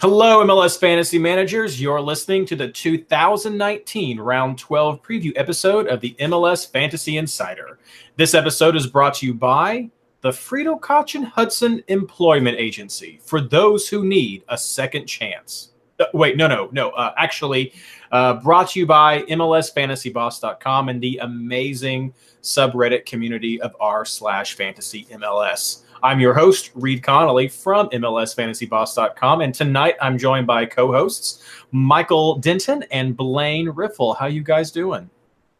Hello, 0.00 0.42
MLS 0.46 0.80
Fantasy 0.80 1.18
Managers. 1.18 1.78
You're 1.78 2.00
listening 2.00 2.46
to 2.46 2.56
the 2.56 2.68
2019 2.68 4.18
Round 4.18 4.58
12 4.58 5.02
preview 5.02 5.30
episode 5.36 5.88
of 5.88 6.00
the 6.00 6.16
MLS 6.20 6.66
Fantasy 6.66 7.18
Insider. 7.18 7.78
This 8.16 8.32
episode 8.32 8.76
is 8.76 8.86
brought 8.86 9.12
to 9.16 9.26
you 9.26 9.34
by 9.34 9.90
the 10.22 10.32
Friedel 10.32 10.78
Koch 10.78 11.16
and 11.16 11.26
Hudson 11.26 11.84
Employment 11.88 12.56
Agency 12.56 13.20
for 13.22 13.42
those 13.42 13.90
who 13.90 14.06
need 14.06 14.42
a 14.48 14.56
second 14.56 15.04
chance. 15.04 15.72
Uh, 15.98 16.06
wait, 16.14 16.38
no, 16.38 16.46
no, 16.46 16.70
no. 16.72 16.92
Uh, 16.92 17.12
actually, 17.18 17.74
uh, 18.10 18.40
brought 18.40 18.70
to 18.70 18.80
you 18.80 18.86
by 18.86 19.20
MLSFantasyBoss.com 19.24 20.88
and 20.88 21.02
the 21.02 21.18
amazing 21.18 22.14
subreddit 22.40 23.04
community 23.04 23.60
of 23.60 23.76
r 23.78 24.06
slash 24.06 24.54
fantasy 24.54 25.04
MLS. 25.12 25.82
I'm 26.02 26.18
your 26.18 26.32
host, 26.32 26.70
Reed 26.74 27.02
Connolly 27.02 27.48
from 27.48 27.90
MLSFantasyBoss.com, 27.90 29.42
and 29.42 29.54
tonight 29.54 29.96
I'm 30.00 30.16
joined 30.16 30.46
by 30.46 30.64
co-hosts 30.64 31.42
Michael 31.72 32.36
Denton 32.36 32.84
and 32.90 33.14
Blaine 33.16 33.68
Riffle. 33.68 34.14
How 34.14 34.26
you 34.26 34.42
guys 34.42 34.70
doing? 34.70 35.10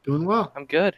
Doing 0.03 0.25
well. 0.25 0.51
I'm 0.57 0.65
good. 0.65 0.97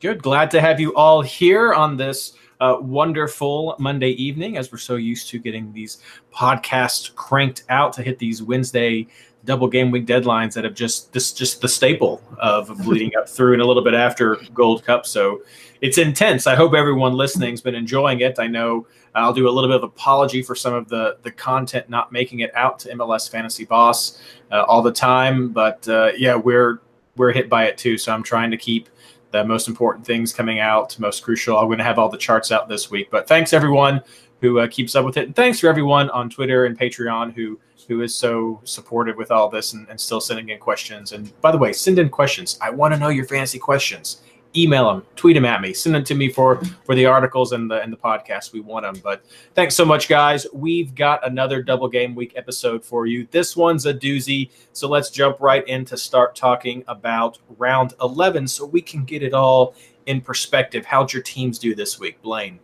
Good. 0.00 0.22
Glad 0.22 0.50
to 0.50 0.60
have 0.60 0.78
you 0.78 0.94
all 0.94 1.22
here 1.22 1.72
on 1.72 1.96
this 1.96 2.34
uh, 2.60 2.76
wonderful 2.80 3.76
Monday 3.78 4.10
evening, 4.10 4.58
as 4.58 4.70
we're 4.70 4.78
so 4.78 4.96
used 4.96 5.30
to 5.30 5.38
getting 5.38 5.72
these 5.72 6.02
podcasts 6.34 7.14
cranked 7.14 7.64
out 7.70 7.94
to 7.94 8.02
hit 8.02 8.18
these 8.18 8.42
Wednesday 8.42 9.06
double 9.44 9.68
game 9.68 9.90
week 9.90 10.06
deadlines 10.06 10.52
that 10.54 10.64
have 10.64 10.74
just 10.74 11.12
this 11.12 11.32
just 11.32 11.60
the 11.60 11.68
staple 11.68 12.22
of 12.38 12.86
leading 12.86 13.16
up 13.16 13.28
through 13.28 13.54
and 13.54 13.62
a 13.62 13.66
little 13.66 13.82
bit 13.82 13.94
after 13.94 14.36
Gold 14.52 14.84
Cup. 14.84 15.06
So 15.06 15.42
it's 15.82 15.98
intense. 15.98 16.46
I 16.46 16.54
hope 16.54 16.74
everyone 16.74 17.14
listening's 17.14 17.60
been 17.60 17.74
enjoying 17.74 18.20
it. 18.20 18.38
I 18.38 18.46
know 18.46 18.86
I'll 19.16 19.32
do 19.32 19.48
a 19.48 19.50
little 19.50 19.68
bit 19.68 19.76
of 19.76 19.82
apology 19.82 20.40
for 20.40 20.54
some 20.54 20.72
of 20.72 20.88
the 20.88 21.18
the 21.22 21.30
content 21.32 21.90
not 21.90 22.12
making 22.12 22.40
it 22.40 22.54
out 22.54 22.78
to 22.80 22.94
MLS 22.94 23.28
Fantasy 23.28 23.64
Boss 23.64 24.22
uh, 24.52 24.62
all 24.62 24.80
the 24.80 24.92
time, 24.92 25.50
but 25.50 25.86
uh, 25.88 26.12
yeah, 26.16 26.36
we're 26.36 26.80
we're 27.16 27.32
hit 27.32 27.50
by 27.50 27.64
it 27.64 27.76
too. 27.76 27.98
So 27.98 28.12
I'm 28.12 28.22
trying 28.22 28.52
to 28.52 28.56
keep 28.56 28.88
the 29.32 29.44
most 29.44 29.66
important 29.66 30.06
things 30.06 30.32
coming 30.32 30.60
out, 30.60 30.96
most 31.00 31.24
crucial. 31.24 31.58
I'm 31.58 31.66
going 31.66 31.78
to 31.78 31.84
have 31.84 31.98
all 31.98 32.08
the 32.08 32.18
charts 32.18 32.52
out 32.52 32.68
this 32.68 32.90
week. 32.90 33.10
But 33.10 33.26
thanks 33.26 33.52
everyone 33.52 34.02
who 34.40 34.60
uh, 34.60 34.68
keeps 34.68 34.94
up 34.94 35.04
with 35.04 35.16
it, 35.16 35.26
and 35.26 35.36
thanks 35.36 35.58
for 35.58 35.68
everyone 35.68 36.10
on 36.10 36.30
Twitter 36.30 36.64
and 36.66 36.78
Patreon 36.78 37.34
who 37.34 37.58
who 37.88 38.02
is 38.02 38.14
so 38.14 38.60
supportive 38.62 39.16
with 39.16 39.32
all 39.32 39.48
this 39.48 39.72
and, 39.72 39.88
and 39.88 40.00
still 40.00 40.20
sending 40.20 40.50
in 40.50 40.60
questions. 40.60 41.10
And 41.10 41.38
by 41.40 41.50
the 41.50 41.58
way, 41.58 41.72
send 41.72 41.98
in 41.98 42.08
questions. 42.08 42.56
I 42.62 42.70
want 42.70 42.94
to 42.94 43.00
know 43.00 43.08
your 43.08 43.26
fantasy 43.26 43.58
questions. 43.58 44.22
Email 44.54 44.92
them, 44.92 45.06
tweet 45.16 45.34
them 45.34 45.46
at 45.46 45.62
me, 45.62 45.72
send 45.72 45.94
them 45.94 46.04
to 46.04 46.14
me 46.14 46.28
for 46.28 46.56
for 46.84 46.94
the 46.94 47.06
articles 47.06 47.52
and 47.52 47.70
the 47.70 47.80
and 47.80 47.92
the 47.92 47.96
podcast. 47.96 48.52
We 48.52 48.60
want 48.60 48.84
them. 48.84 49.00
But 49.02 49.24
thanks 49.54 49.74
so 49.74 49.84
much, 49.84 50.08
guys. 50.08 50.46
We've 50.52 50.94
got 50.94 51.26
another 51.26 51.62
double 51.62 51.88
game 51.88 52.14
week 52.14 52.34
episode 52.36 52.84
for 52.84 53.06
you. 53.06 53.26
This 53.30 53.56
one's 53.56 53.86
a 53.86 53.94
doozy. 53.94 54.50
So 54.72 54.88
let's 54.88 55.08
jump 55.10 55.40
right 55.40 55.66
in 55.66 55.84
to 55.86 55.96
start 55.96 56.36
talking 56.36 56.84
about 56.86 57.38
round 57.56 57.94
eleven, 58.02 58.46
so 58.46 58.66
we 58.66 58.82
can 58.82 59.04
get 59.04 59.22
it 59.22 59.32
all 59.32 59.74
in 60.06 60.20
perspective. 60.20 60.84
How'd 60.84 61.12
your 61.12 61.22
teams 61.22 61.58
do 61.58 61.74
this 61.74 61.98
week, 61.98 62.20
Blaine? 62.22 62.58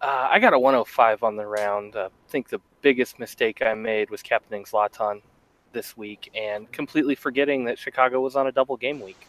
Uh, 0.00 0.28
I 0.30 0.38
got 0.38 0.52
a 0.52 0.58
105 0.58 1.22
on 1.22 1.36
the 1.36 1.46
round. 1.46 1.96
Uh, 1.96 2.10
I 2.12 2.30
think 2.30 2.48
the 2.48 2.60
biggest 2.82 3.18
mistake 3.18 3.62
I 3.62 3.74
made 3.74 4.10
was 4.10 4.22
captaining 4.22 4.64
Zlatan 4.64 5.22
this 5.72 5.96
week 5.96 6.30
and 6.34 6.70
completely 6.70 7.14
forgetting 7.14 7.64
that 7.64 7.78
Chicago 7.78 8.20
was 8.20 8.36
on 8.36 8.46
a 8.46 8.52
double 8.52 8.76
game 8.76 9.00
week. 9.00 9.26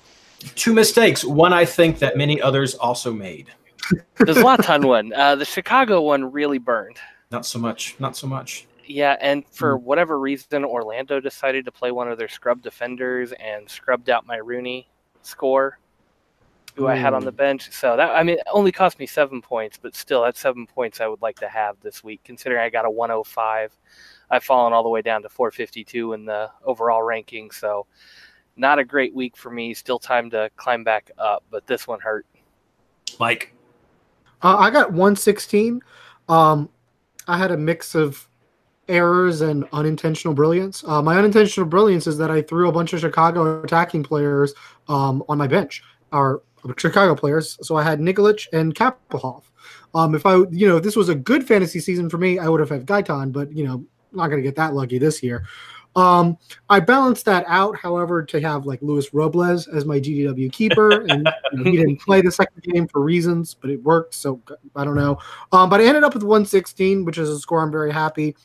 Two 0.56 0.74
mistakes. 0.74 1.24
One 1.24 1.54
I 1.54 1.66
think 1.66 2.00
that 2.00 2.18
many 2.18 2.42
others 2.42 2.76
also 2.76 3.12
made. 3.12 3.48
The 4.18 4.34
Zlatan 4.34 4.86
one, 4.86 5.14
uh, 5.14 5.36
the 5.36 5.46
Chicago 5.46 6.02
one 6.02 6.32
really 6.32 6.58
burned. 6.58 6.98
Not 7.32 7.46
so 7.46 7.60
much. 7.60 7.96
Not 8.00 8.16
so 8.16 8.28
much. 8.28 8.68
Yeah, 8.86 9.18
and 9.20 9.44
for 9.52 9.78
whatever 9.78 10.20
reason, 10.20 10.64
Orlando 10.64 11.20
decided 11.20 11.66
to 11.66 11.72
play 11.72 11.92
one 11.92 12.10
of 12.10 12.18
their 12.18 12.30
scrub 12.30 12.62
defenders 12.62 13.34
and 13.34 13.70
scrubbed 13.70 14.10
out 14.10 14.26
my 14.26 14.38
Rooney 14.38 14.88
score, 15.24 15.78
who 16.76 16.88
I 16.88 16.96
had 16.96 17.14
on 17.14 17.26
the 17.26 17.32
bench. 17.32 17.72
So 17.72 17.98
that 17.98 18.12
I 18.12 18.24
mean, 18.24 18.38
it 18.38 18.48
only 18.52 18.72
cost 18.72 18.98
me 19.00 19.06
seven 19.06 19.42
points, 19.42 19.78
but 19.82 19.96
still, 19.96 20.24
that's 20.24 20.40
seven 20.40 20.66
points 20.66 21.02
I 21.02 21.08
would 21.08 21.22
like 21.22 21.38
to 21.40 21.50
have 21.50 21.76
this 21.82 22.04
week, 22.04 22.22
considering 22.24 22.62
I 22.62 22.70
got 22.70 22.86
a 22.86 22.90
105. 22.90 23.78
I've 24.30 24.44
fallen 24.44 24.74
all 24.74 24.84
the 24.84 24.90
way 24.90 25.02
down 25.02 25.22
to 25.24 25.30
452 25.30 26.14
in 26.14 26.26
the 26.26 26.50
overall 26.64 27.04
ranking, 27.04 27.52
so 27.52 27.88
not 28.58 28.80
a 28.80 28.84
great 28.84 29.14
week 29.14 29.38
for 29.38 29.50
me. 29.50 29.74
Still 29.74 30.00
time 30.00 30.30
to 30.32 30.50
climb 30.58 30.84
back 30.84 31.12
up, 31.18 31.44
but 31.50 31.66
this 31.68 31.88
one 31.88 32.00
hurt. 32.00 32.26
Mike. 33.20 33.54
Uh, 34.42 34.58
I 34.58 34.70
got 34.70 34.92
116. 34.92 35.82
Um, 36.30 36.70
I 37.28 37.38
had 37.38 37.52
a 37.52 37.58
mix 37.58 37.96
of 37.96 38.28
errors 38.88 39.42
and 39.42 39.66
unintentional 39.74 40.34
brilliance. 40.34 40.84
Uh, 40.86 41.02
my 41.02 41.18
unintentional 41.18 41.68
brilliance 41.68 42.08
is 42.08 42.18
that 42.18 42.32
I 42.32 42.42
threw 42.42 42.70
a 42.70 42.72
bunch 42.72 42.94
of 42.94 43.00
Chicago 43.00 43.62
attacking 43.62 44.04
players 44.04 44.54
um, 44.88 45.24
on 45.28 45.38
my 45.38 45.48
bench, 45.48 45.84
or 46.12 46.44
Chicago 46.78 47.16
players. 47.16 47.58
So 47.62 47.76
I 47.76 47.84
had 47.84 48.00
Nikolic 48.00 48.48
and 48.54 48.74
Kappelhof. 48.74 49.44
Um, 49.94 50.16
if 50.16 50.26
I, 50.26 50.36
you 50.52 50.68
know, 50.68 50.78
if 50.78 50.84
this 50.84 50.96
was 50.96 51.10
a 51.10 51.16
good 51.16 51.48
fantasy 51.48 51.80
season 51.80 52.10
for 52.10 52.18
me, 52.18 52.40
I 52.40 52.48
would 52.48 52.60
have 52.60 52.70
had 52.70 52.86
Gaitan, 52.86 53.32
but 53.32 53.52
you 53.52 53.66
know, 53.66 53.74
I'm 53.74 53.88
not 54.14 54.28
going 54.28 54.42
to 54.42 54.48
get 54.48 54.56
that 54.56 54.74
lucky 54.74 55.00
this 55.00 55.24
year. 55.24 55.46
Um, 55.98 56.38
I 56.70 56.80
balanced 56.80 57.26
that 57.26 57.44
out, 57.48 57.76
however, 57.76 58.24
to 58.24 58.40
have 58.40 58.68
like 58.68 58.82
Luis 58.84 59.14
Robles 59.14 59.68
as 59.68 59.84
my 59.84 60.00
GDW 60.00 60.52
keeper, 60.52 61.02
and 61.10 61.28
you 61.52 61.58
know, 61.58 61.72
he 61.72 61.78
didn't 61.78 62.00
play 62.06 62.22
the 62.22 62.32
second 62.32 62.62
game 62.62 62.88
for 62.88 63.02
reasons, 63.02 63.56
but 63.56 63.72
it 63.72 63.82
worked. 63.84 64.14
So 64.14 64.40
I 64.76 64.86
don't 64.86 64.96
know. 64.96 65.18
Um, 65.52 65.70
but 65.70 65.82
I 65.82 65.86
ended 65.86 66.04
up 66.04 66.14
with 66.14 66.22
116, 66.22 67.04
which 67.04 67.18
is 67.18 67.30
a 67.30 67.40
score 67.40 67.64
I'm 67.64 67.72
very 67.72 67.92
happy. 67.92 68.36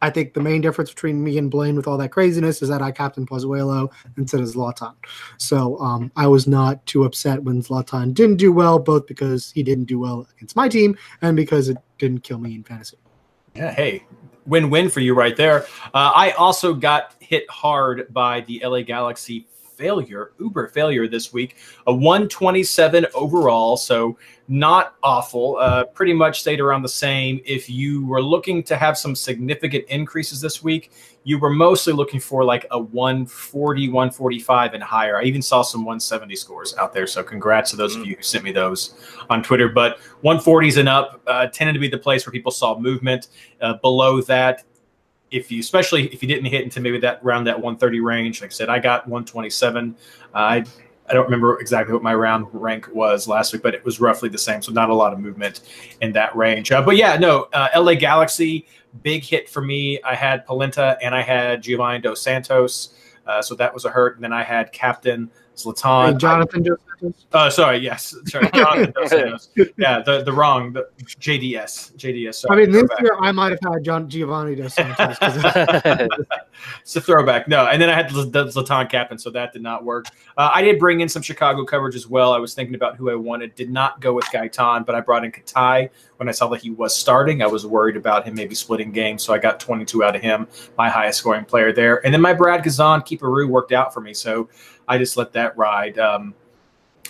I 0.00 0.10
think 0.10 0.34
the 0.34 0.40
main 0.40 0.60
difference 0.60 0.90
between 0.90 1.22
me 1.22 1.38
and 1.38 1.50
Blaine 1.50 1.76
with 1.76 1.86
all 1.86 1.96
that 1.98 2.10
craziness 2.10 2.62
is 2.62 2.68
that 2.68 2.82
I 2.82 2.90
captain 2.90 3.26
Pozuelo 3.26 3.90
instead 4.16 4.40
of 4.40 4.46
Zlatan. 4.46 4.94
So 5.38 5.78
um, 5.80 6.12
I 6.16 6.26
was 6.26 6.46
not 6.46 6.84
too 6.86 7.04
upset 7.04 7.42
when 7.42 7.62
Zlatan 7.62 8.12
didn't 8.12 8.36
do 8.36 8.52
well, 8.52 8.78
both 8.78 9.06
because 9.06 9.50
he 9.52 9.62
didn't 9.62 9.84
do 9.84 9.98
well 9.98 10.26
against 10.36 10.56
my 10.56 10.68
team 10.68 10.96
and 11.22 11.36
because 11.36 11.68
it 11.68 11.78
didn't 11.98 12.20
kill 12.20 12.38
me 12.38 12.54
in 12.54 12.64
fantasy. 12.64 12.98
Yeah, 13.54 13.72
hey, 13.72 14.04
win-win 14.46 14.88
for 14.88 15.00
you 15.00 15.14
right 15.14 15.36
there. 15.36 15.64
Uh, 15.92 16.12
I 16.14 16.32
also 16.32 16.74
got 16.74 17.14
hit 17.20 17.48
hard 17.50 18.12
by 18.12 18.42
the 18.42 18.62
LA 18.64 18.82
Galaxy 18.82 19.46
failure, 19.76 20.32
Uber 20.38 20.68
failure 20.68 21.08
this 21.08 21.32
week. 21.32 21.56
A 21.86 21.92
127 21.92 23.06
overall, 23.14 23.76
so 23.76 24.16
not 24.46 24.96
awful. 25.02 25.56
Uh, 25.58 25.84
pretty 25.84 26.12
much 26.12 26.40
stayed 26.40 26.60
around 26.60 26.82
the 26.82 26.88
same. 26.88 27.40
If 27.46 27.70
you 27.70 28.06
were 28.06 28.22
looking 28.22 28.62
to 28.64 28.76
have 28.76 28.98
some 28.98 29.14
significant 29.14 29.84
increases 29.88 30.40
this 30.40 30.62
week, 30.62 30.92
you 31.24 31.38
were 31.38 31.50
mostly 31.50 31.94
looking 31.94 32.20
for 32.20 32.44
like 32.44 32.66
a 32.70 32.78
140, 32.78 33.88
145 33.88 34.74
and 34.74 34.82
higher. 34.82 35.18
I 35.18 35.22
even 35.22 35.40
saw 35.40 35.62
some 35.62 35.80
170 35.80 36.36
scores 36.36 36.76
out 36.76 36.92
there. 36.92 37.06
So 37.06 37.22
congrats 37.22 37.70
to 37.70 37.76
those 37.76 37.96
of 37.96 38.04
you 38.04 38.16
who 38.16 38.22
sent 38.22 38.44
me 38.44 38.52
those 38.52 38.94
on 39.30 39.42
Twitter. 39.42 39.70
But 39.70 39.98
140s 40.22 40.76
and 40.76 40.88
up 40.88 41.22
uh, 41.26 41.46
tended 41.46 41.74
to 41.74 41.80
be 41.80 41.88
the 41.88 41.98
place 41.98 42.26
where 42.26 42.32
people 42.32 42.52
saw 42.52 42.78
movement. 42.78 43.28
Uh, 43.62 43.74
below 43.74 44.20
that, 44.22 44.64
if 45.30 45.50
you 45.50 45.58
especially 45.58 46.06
if 46.12 46.22
you 46.22 46.28
didn't 46.28 46.44
hit 46.44 46.62
into 46.62 46.80
maybe 46.80 46.98
that 46.98 47.20
around 47.24 47.44
that 47.44 47.56
130 47.56 48.00
range 48.00 48.40
like 48.40 48.50
i 48.50 48.52
said 48.52 48.68
i 48.68 48.78
got 48.78 49.08
127 49.08 49.96
uh, 50.34 50.38
i 50.38 50.64
i 51.08 51.12
don't 51.12 51.24
remember 51.24 51.58
exactly 51.60 51.92
what 51.92 52.02
my 52.02 52.14
round 52.14 52.46
rank 52.52 52.88
was 52.92 53.28
last 53.28 53.52
week 53.52 53.62
but 53.62 53.74
it 53.74 53.84
was 53.84 54.00
roughly 54.00 54.28
the 54.28 54.38
same 54.38 54.62
so 54.62 54.72
not 54.72 54.90
a 54.90 54.94
lot 54.94 55.12
of 55.12 55.18
movement 55.18 55.60
in 56.00 56.12
that 56.12 56.34
range. 56.36 56.72
Uh, 56.72 56.82
but 56.82 56.96
yeah 56.96 57.16
no 57.16 57.48
uh, 57.52 57.68
la 57.76 57.94
galaxy 57.94 58.66
big 59.02 59.24
hit 59.24 59.48
for 59.48 59.60
me. 59.60 60.00
I 60.02 60.14
had 60.14 60.46
polenta 60.46 60.96
and 61.02 61.14
i 61.14 61.22
had 61.22 61.62
giovanni 61.62 62.00
dos 62.00 62.22
santos 62.22 62.94
uh, 63.26 63.40
so 63.40 63.54
that 63.54 63.72
was 63.72 63.84
a 63.84 63.90
hurt. 63.90 64.16
And 64.16 64.24
then 64.24 64.32
i 64.32 64.42
had 64.42 64.72
captain 64.72 65.30
Zlatan. 65.56 66.12
Hey, 66.12 66.18
Jonathan 66.18 66.62
Dos 66.62 66.78
Santos. 67.00 67.26
Uh, 67.32 67.50
sorry, 67.50 67.78
yes, 67.78 68.14
sorry, 68.26 68.48
Jonathan 68.54 68.92
Dos 68.92 69.10
Santos. 69.10 69.48
Yeah, 69.76 70.00
the 70.02 70.22
the 70.22 70.32
wrong 70.32 70.72
the 70.72 70.88
JDS 71.20 71.96
JDS. 71.96 72.44
I 72.50 72.56
mean, 72.56 72.70
this 72.70 72.88
year 73.00 73.16
I 73.20 73.32
might 73.32 73.50
have 73.52 73.60
had 73.74 73.84
John 73.84 74.08
Giovanni 74.08 74.54
Dos 74.54 74.74
Santos. 74.74 75.18
'cause- 75.18 75.38
it's 76.82 76.96
a 76.96 77.00
throwback. 77.00 77.48
No, 77.48 77.66
and 77.66 77.80
then 77.80 77.90
I 77.90 77.94
had 77.94 78.10
the, 78.10 78.24
the 78.24 78.44
Zlatan 78.46 78.88
captain, 78.90 79.18
so 79.18 79.30
that 79.30 79.52
did 79.52 79.62
not 79.62 79.84
work. 79.84 80.06
Uh, 80.36 80.50
I 80.54 80.62
did 80.62 80.78
bring 80.78 81.00
in 81.00 81.08
some 81.08 81.22
Chicago 81.22 81.64
coverage 81.64 81.94
as 81.94 82.08
well. 82.08 82.32
I 82.32 82.38
was 82.38 82.54
thinking 82.54 82.74
about 82.74 82.96
who 82.96 83.10
I 83.10 83.14
wanted. 83.14 83.54
Did 83.54 83.70
not 83.70 84.00
go 84.00 84.12
with 84.12 84.24
Gaitan, 84.26 84.86
but 84.86 84.94
I 84.94 85.00
brought 85.00 85.24
in 85.24 85.32
Katai 85.32 85.90
when 86.16 86.28
I 86.28 86.32
saw 86.32 86.48
that 86.48 86.60
he 86.62 86.70
was 86.70 86.96
starting. 86.96 87.42
I 87.42 87.46
was 87.46 87.66
worried 87.66 87.96
about 87.96 88.24
him 88.26 88.34
maybe 88.34 88.54
splitting 88.54 88.92
games, 88.92 89.22
so 89.22 89.32
I 89.34 89.38
got 89.38 89.60
22 89.60 90.04
out 90.04 90.16
of 90.16 90.22
him, 90.22 90.46
my 90.78 90.88
highest 90.88 91.18
scoring 91.18 91.44
player 91.44 91.72
there. 91.72 92.04
And 92.04 92.14
then 92.14 92.20
my 92.20 92.32
Brad 92.32 92.62
Guzan 92.64 93.00
Keeperoo 93.06 93.48
worked 93.48 93.72
out 93.72 93.92
for 93.92 94.00
me, 94.00 94.14
so 94.14 94.48
I 94.88 94.98
just 94.98 95.16
let 95.16 95.32
that 95.32 95.56
ride. 95.56 95.98
Um, 95.98 96.34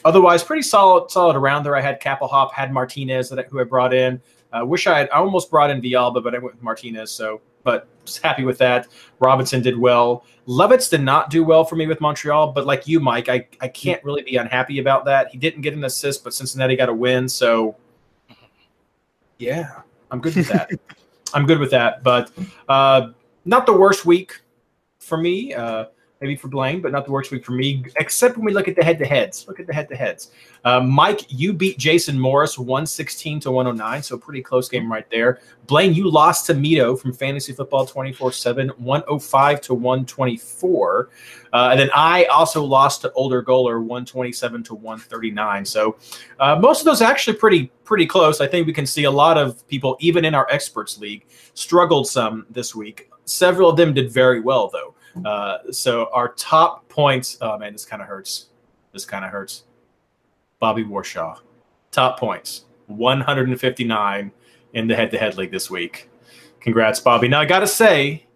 otherwise, 0.04 0.42
pretty 0.42 0.62
solid, 0.62 1.10
solid 1.10 1.36
around 1.36 1.64
there. 1.64 1.76
I 1.76 1.80
had 1.80 2.00
Kappelhof, 2.00 2.52
had 2.52 2.72
Martinez 2.72 3.28
that 3.30 3.38
I- 3.38 3.42
who 3.42 3.60
I 3.60 3.64
brought 3.64 3.94
in. 3.94 4.20
Uh, 4.52 4.64
wish 4.64 4.86
I 4.86 4.98
had. 4.98 5.10
I 5.10 5.16
almost 5.18 5.50
brought 5.50 5.70
in 5.70 5.80
Villalba, 5.80 6.22
but 6.22 6.34
I 6.34 6.38
went 6.38 6.54
with 6.54 6.62
Martinez. 6.62 7.10
So, 7.10 7.40
but 7.64 7.88
just 8.04 8.22
happy 8.22 8.44
with 8.44 8.58
that. 8.58 8.86
Robinson 9.18 9.62
did 9.62 9.76
well. 9.76 10.24
Lovitz 10.46 10.90
did 10.90 11.00
not 11.00 11.30
do 11.30 11.42
well 11.42 11.64
for 11.64 11.74
me 11.74 11.86
with 11.86 12.00
Montreal, 12.00 12.52
but 12.52 12.66
like 12.66 12.86
you, 12.86 13.00
Mike, 13.00 13.28
I, 13.28 13.48
I 13.60 13.68
can't 13.68 14.02
really 14.04 14.22
be 14.22 14.36
unhappy 14.36 14.78
about 14.78 15.04
that. 15.06 15.28
He 15.30 15.38
didn't 15.38 15.62
get 15.62 15.74
an 15.74 15.84
assist, 15.84 16.22
but 16.22 16.34
Cincinnati 16.34 16.76
got 16.76 16.88
a 16.88 16.94
win. 16.94 17.28
So, 17.28 17.74
yeah, 19.38 19.80
I'm 20.10 20.20
good 20.20 20.36
with 20.36 20.48
that. 20.48 20.70
I'm 21.34 21.46
good 21.46 21.58
with 21.58 21.70
that. 21.72 22.02
But 22.04 22.30
uh, 22.68 23.08
not 23.44 23.66
the 23.66 23.72
worst 23.72 24.04
week 24.06 24.40
for 25.00 25.18
me. 25.18 25.52
Uh, 25.54 25.86
maybe 26.24 26.36
for 26.36 26.48
Blaine, 26.48 26.80
but 26.80 26.90
not 26.90 27.04
the 27.04 27.12
worst 27.12 27.30
week 27.30 27.44
for 27.44 27.52
me, 27.52 27.84
except 27.96 28.38
when 28.38 28.46
we 28.46 28.54
look 28.54 28.66
at 28.66 28.74
the 28.74 28.82
head 28.82 28.98
to 28.98 29.04
heads. 29.04 29.46
Look 29.46 29.60
at 29.60 29.66
the 29.66 29.74
head 29.74 29.90
to 29.90 29.96
heads. 29.96 30.30
Uh, 30.64 30.80
Mike, 30.80 31.26
you 31.28 31.52
beat 31.52 31.76
Jason 31.76 32.18
Morris 32.18 32.58
116 32.58 33.40
to 33.40 33.50
109, 33.50 34.02
so 34.02 34.16
pretty 34.16 34.40
close 34.40 34.66
game 34.66 34.90
right 34.90 35.08
there. 35.10 35.40
Blaine, 35.66 35.92
you 35.92 36.10
lost 36.10 36.46
to 36.46 36.54
Mito 36.54 36.98
from 36.98 37.12
Fantasy 37.12 37.52
Football 37.52 37.84
24 37.84 38.32
7, 38.32 38.68
105 38.70 39.60
to 39.60 39.74
124. 39.74 41.10
Uh, 41.52 41.68
and 41.72 41.78
then 41.78 41.90
I 41.94 42.24
also 42.24 42.64
lost 42.64 43.02
to 43.02 43.12
Older 43.12 43.42
Goaler 43.42 43.80
127 43.80 44.62
to 44.64 44.74
139. 44.74 45.64
So 45.66 45.98
uh, 46.40 46.56
most 46.56 46.80
of 46.80 46.86
those 46.86 47.02
are 47.02 47.10
actually 47.10 47.36
pretty 47.36 47.70
pretty 47.84 48.06
close. 48.06 48.40
I 48.40 48.46
think 48.46 48.66
we 48.66 48.72
can 48.72 48.86
see 48.86 49.04
a 49.04 49.10
lot 49.10 49.36
of 49.36 49.68
people, 49.68 49.98
even 50.00 50.24
in 50.24 50.34
our 50.34 50.48
experts 50.50 50.96
league, 50.96 51.26
struggled 51.52 52.08
some 52.08 52.46
this 52.48 52.74
week. 52.74 53.10
Several 53.26 53.68
of 53.68 53.76
them 53.76 53.92
did 53.92 54.10
very 54.10 54.40
well 54.40 54.70
though. 54.72 54.94
Uh, 55.24 55.58
so 55.70 56.08
our 56.12 56.32
top 56.34 56.88
points. 56.88 57.38
Oh 57.40 57.58
man, 57.58 57.72
this 57.72 57.84
kind 57.84 58.02
of 58.02 58.08
hurts. 58.08 58.46
This 58.92 59.04
kind 59.04 59.24
of 59.24 59.30
hurts. 59.30 59.64
Bobby 60.58 60.84
Warshaw, 60.84 61.38
top 61.90 62.18
points, 62.18 62.64
159 62.86 64.32
in 64.72 64.86
the 64.88 64.96
head-to-head 64.96 65.36
league 65.36 65.50
this 65.50 65.70
week. 65.70 66.08
Congrats, 66.60 67.00
Bobby. 67.00 67.28
Now 67.28 67.40
I 67.40 67.44
gotta 67.44 67.66
say, 67.66 68.26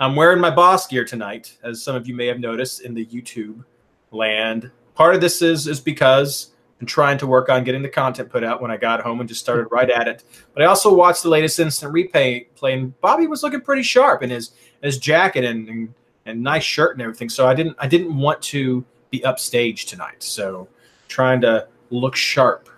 I'm 0.00 0.16
wearing 0.16 0.40
my 0.40 0.50
boss 0.50 0.86
gear 0.86 1.04
tonight, 1.04 1.58
as 1.62 1.82
some 1.82 1.94
of 1.94 2.08
you 2.08 2.14
may 2.14 2.26
have 2.26 2.40
noticed 2.40 2.80
in 2.82 2.94
the 2.94 3.04
YouTube 3.06 3.64
land. 4.10 4.70
Part 4.94 5.14
of 5.14 5.20
this 5.20 5.42
is 5.42 5.66
is 5.66 5.80
because 5.80 6.52
I'm 6.80 6.86
trying 6.86 7.18
to 7.18 7.26
work 7.26 7.48
on 7.48 7.64
getting 7.64 7.82
the 7.82 7.88
content 7.88 8.30
put 8.30 8.44
out 8.44 8.62
when 8.62 8.70
I 8.70 8.76
got 8.76 9.00
home 9.00 9.20
and 9.20 9.28
just 9.28 9.40
started 9.40 9.66
right 9.70 9.90
at 9.90 10.08
it. 10.08 10.24
But 10.54 10.62
I 10.62 10.66
also 10.66 10.94
watched 10.94 11.22
the 11.22 11.28
latest 11.28 11.58
instant 11.58 11.92
replay 11.92 12.46
play, 12.54 12.74
and 12.74 12.98
Bobby 13.00 13.26
was 13.26 13.42
looking 13.42 13.60
pretty 13.60 13.82
sharp 13.82 14.22
in 14.22 14.30
his 14.30 14.52
his 14.82 14.98
jacket 14.98 15.44
and, 15.44 15.68
and 15.68 15.94
and 16.28 16.42
nice 16.42 16.62
shirt 16.62 16.92
and 16.92 17.02
everything. 17.02 17.28
So 17.28 17.46
I 17.46 17.54
didn't 17.54 17.76
I 17.78 17.86
didn't 17.86 18.16
want 18.16 18.40
to 18.42 18.84
be 19.10 19.24
upstage 19.24 19.86
tonight. 19.86 20.22
So 20.22 20.68
trying 21.08 21.40
to 21.42 21.66
look 21.90 22.14
sharp, 22.14 22.68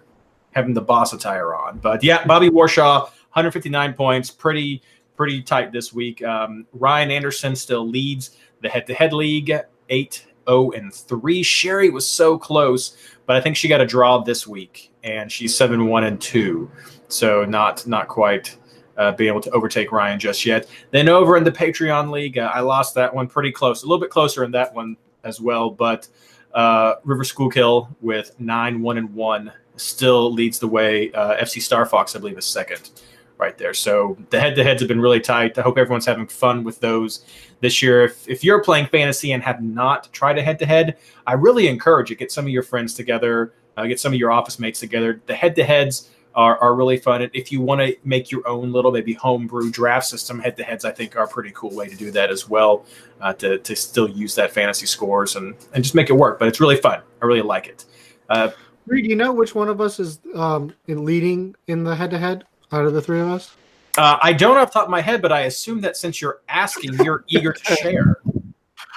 having 0.53 0.75
the 0.75 0.81
boss 0.81 1.13
attire 1.13 1.55
on. 1.55 1.79
But 1.79 2.03
yeah, 2.03 2.25
Bobby 2.25 2.49
Warshaw, 2.49 3.03
159 3.03 3.95
points, 3.95 4.31
pretty 4.31 4.83
pretty 5.17 5.43
tight 5.43 5.73
this 5.73 5.93
week. 5.93 6.23
Um, 6.23 6.67
Ryan 6.73 7.11
Anderson 7.11 7.55
still 7.55 7.87
leads 7.87 8.37
the 8.63 8.69
head-to-head 8.69 9.13
league, 9.13 9.53
eight. 9.89 10.27
0 10.49 10.73
and 10.73 10.93
3. 10.93 11.43
Sherry 11.43 11.91
was 11.91 12.07
so 12.07 12.37
close, 12.37 12.97
but 13.27 13.37
I 13.37 13.41
think 13.41 13.57
she 13.57 13.69
got 13.69 13.81
a 13.81 13.87
draw 13.87 14.19
this 14.19 14.47
week 14.47 14.91
and 15.05 15.31
she's 15.31 15.55
7 15.55 15.87
1 15.87 16.05
and 16.05 16.21
2. 16.21 16.71
So 17.09 17.45
not 17.45 17.87
not 17.87 18.09
quite 18.09 18.57
uh, 19.01 19.13
being 19.13 19.29
able 19.29 19.41
to 19.41 19.51
overtake 19.51 19.91
Ryan 19.91 20.21
just 20.21 20.45
yet. 20.45 20.69
Then 20.91 21.09
over 21.09 21.37
in 21.39 21.43
the 21.43 21.51
Patreon 21.51 22.11
League, 22.11 22.37
uh, 22.37 22.51
I 22.53 22.61
lost 22.61 22.95
that 22.97 23.13
one 23.13 23.27
pretty 23.27 23.51
close, 23.51 23.83
a 23.83 23.87
little 23.87 24.01
bit 24.01 24.11
closer 24.11 24.45
in 24.45 24.51
that 24.53 24.75
one 24.75 24.97
as 25.25 25.41
well. 25.41 25.71
But 25.71 26.07
uh, 26.53 26.97
River 27.03 27.25
Schoolkill 27.25 27.89
with 28.03 28.39
nine 28.39 28.83
one 28.83 28.99
and 28.99 29.13
one 29.15 29.53
still 29.77 30.31
leads 30.31 30.59
the 30.59 30.69
way. 30.69 31.11
Uh, 31.13 31.43
FC 31.43 31.63
Star 31.63 31.87
Fox, 31.87 32.15
I 32.15 32.19
believe, 32.19 32.37
is 32.37 32.45
second 32.45 32.91
right 33.39 33.57
there. 33.57 33.73
So 33.73 34.19
the 34.29 34.39
head 34.39 34.55
to 34.57 34.63
heads 34.63 34.83
have 34.83 34.89
been 34.89 35.01
really 35.01 35.21
tight. 35.21 35.57
I 35.57 35.63
hope 35.63 35.79
everyone's 35.79 36.05
having 36.05 36.27
fun 36.27 36.63
with 36.63 36.79
those 36.81 37.25
this 37.61 37.81
year. 37.81 38.05
If, 38.05 38.29
if 38.29 38.45
you're 38.45 38.63
playing 38.63 38.87
fantasy 38.89 39.33
and 39.33 39.43
have 39.43 39.63
not 39.63 40.13
tried 40.13 40.37
a 40.37 40.43
head 40.43 40.59
to 40.59 40.67
head, 40.67 40.99
I 41.27 41.33
really 41.33 41.69
encourage 41.69 42.11
you 42.11 42.17
get 42.17 42.31
some 42.31 42.45
of 42.45 42.51
your 42.51 42.63
friends 42.63 42.93
together, 42.93 43.55
uh, 43.79 43.87
get 43.87 43.99
some 43.99 44.13
of 44.13 44.19
your 44.19 44.31
office 44.31 44.59
mates 44.59 44.79
together. 44.79 45.23
The 45.25 45.35
head 45.35 45.57
to 45.57 45.65
heads 45.65 46.11
are, 46.35 46.59
are 46.59 46.75
really 46.75 46.97
fun. 46.97 47.23
And 47.23 47.31
if 47.35 47.51
you 47.51 47.61
want 47.61 47.81
to 47.81 47.97
make 48.05 48.31
your 48.31 48.47
own 48.47 48.73
little 48.73 48.93
maybe 48.93 49.15
homebrew 49.15 49.71
draft 49.71 50.07
system, 50.07 50.39
head 50.39 50.57
to 50.57 50.63
heads 50.63 50.85
I 50.85 50.93
think 50.93 51.17
are 51.17 51.25
a 51.25 51.29
pretty 51.29 51.53
cool 51.55 51.75
way 51.75 51.89
to 51.89 51.97
do 51.97 52.11
that 52.13 52.31
as 52.31 52.49
well. 52.49 52.85
Uh, 53.21 53.35
to, 53.35 53.59
to 53.59 53.77
still 53.77 54.09
use 54.09 54.35
that 54.35 54.51
fantasy 54.51 54.87
scores 54.87 55.37
and, 55.37 55.55
and 55.75 55.85
just 55.85 55.95
make 55.95 56.09
it 56.09 56.15
work. 56.15 56.39
But 56.39 56.49
it's 56.49 56.61
really 56.61 56.77
fun. 56.77 57.03
I 57.21 57.27
really 57.27 57.43
like 57.43 57.67
it. 57.67 57.85
Uh, 58.31 58.51
Reed, 58.87 59.05
do 59.05 59.11
you 59.11 59.17
know 59.17 59.33
which 59.33 59.55
one 59.55 59.69
of 59.69 59.81
us 59.81 60.01
is 60.01 60.21
um, 60.35 60.73
in 60.87 61.05
leading 61.05 61.55
in 61.67 61.85
the 61.85 61.95
head-to-head 61.95 62.45
out 62.73 62.87
of 62.87 62.95
the 62.95 63.03
three 63.03 63.21
of 63.21 63.29
us? 63.29 63.55
uh, 63.99 64.19
I 64.23 64.33
don't 64.33 64.57
off 64.57 64.73
the 64.73 64.79
top 64.79 64.85
of 64.85 64.91
my 64.91 65.01
head, 65.01 65.23
but 65.23 65.33
I 65.33 65.43
assume 65.43 65.81
that 65.83 65.97
since 65.97 66.21
you're 66.21 66.41
asking, 66.49 66.95
you're 67.05 67.25
eager 67.29 67.53
to 67.53 67.77
share. 67.83 68.19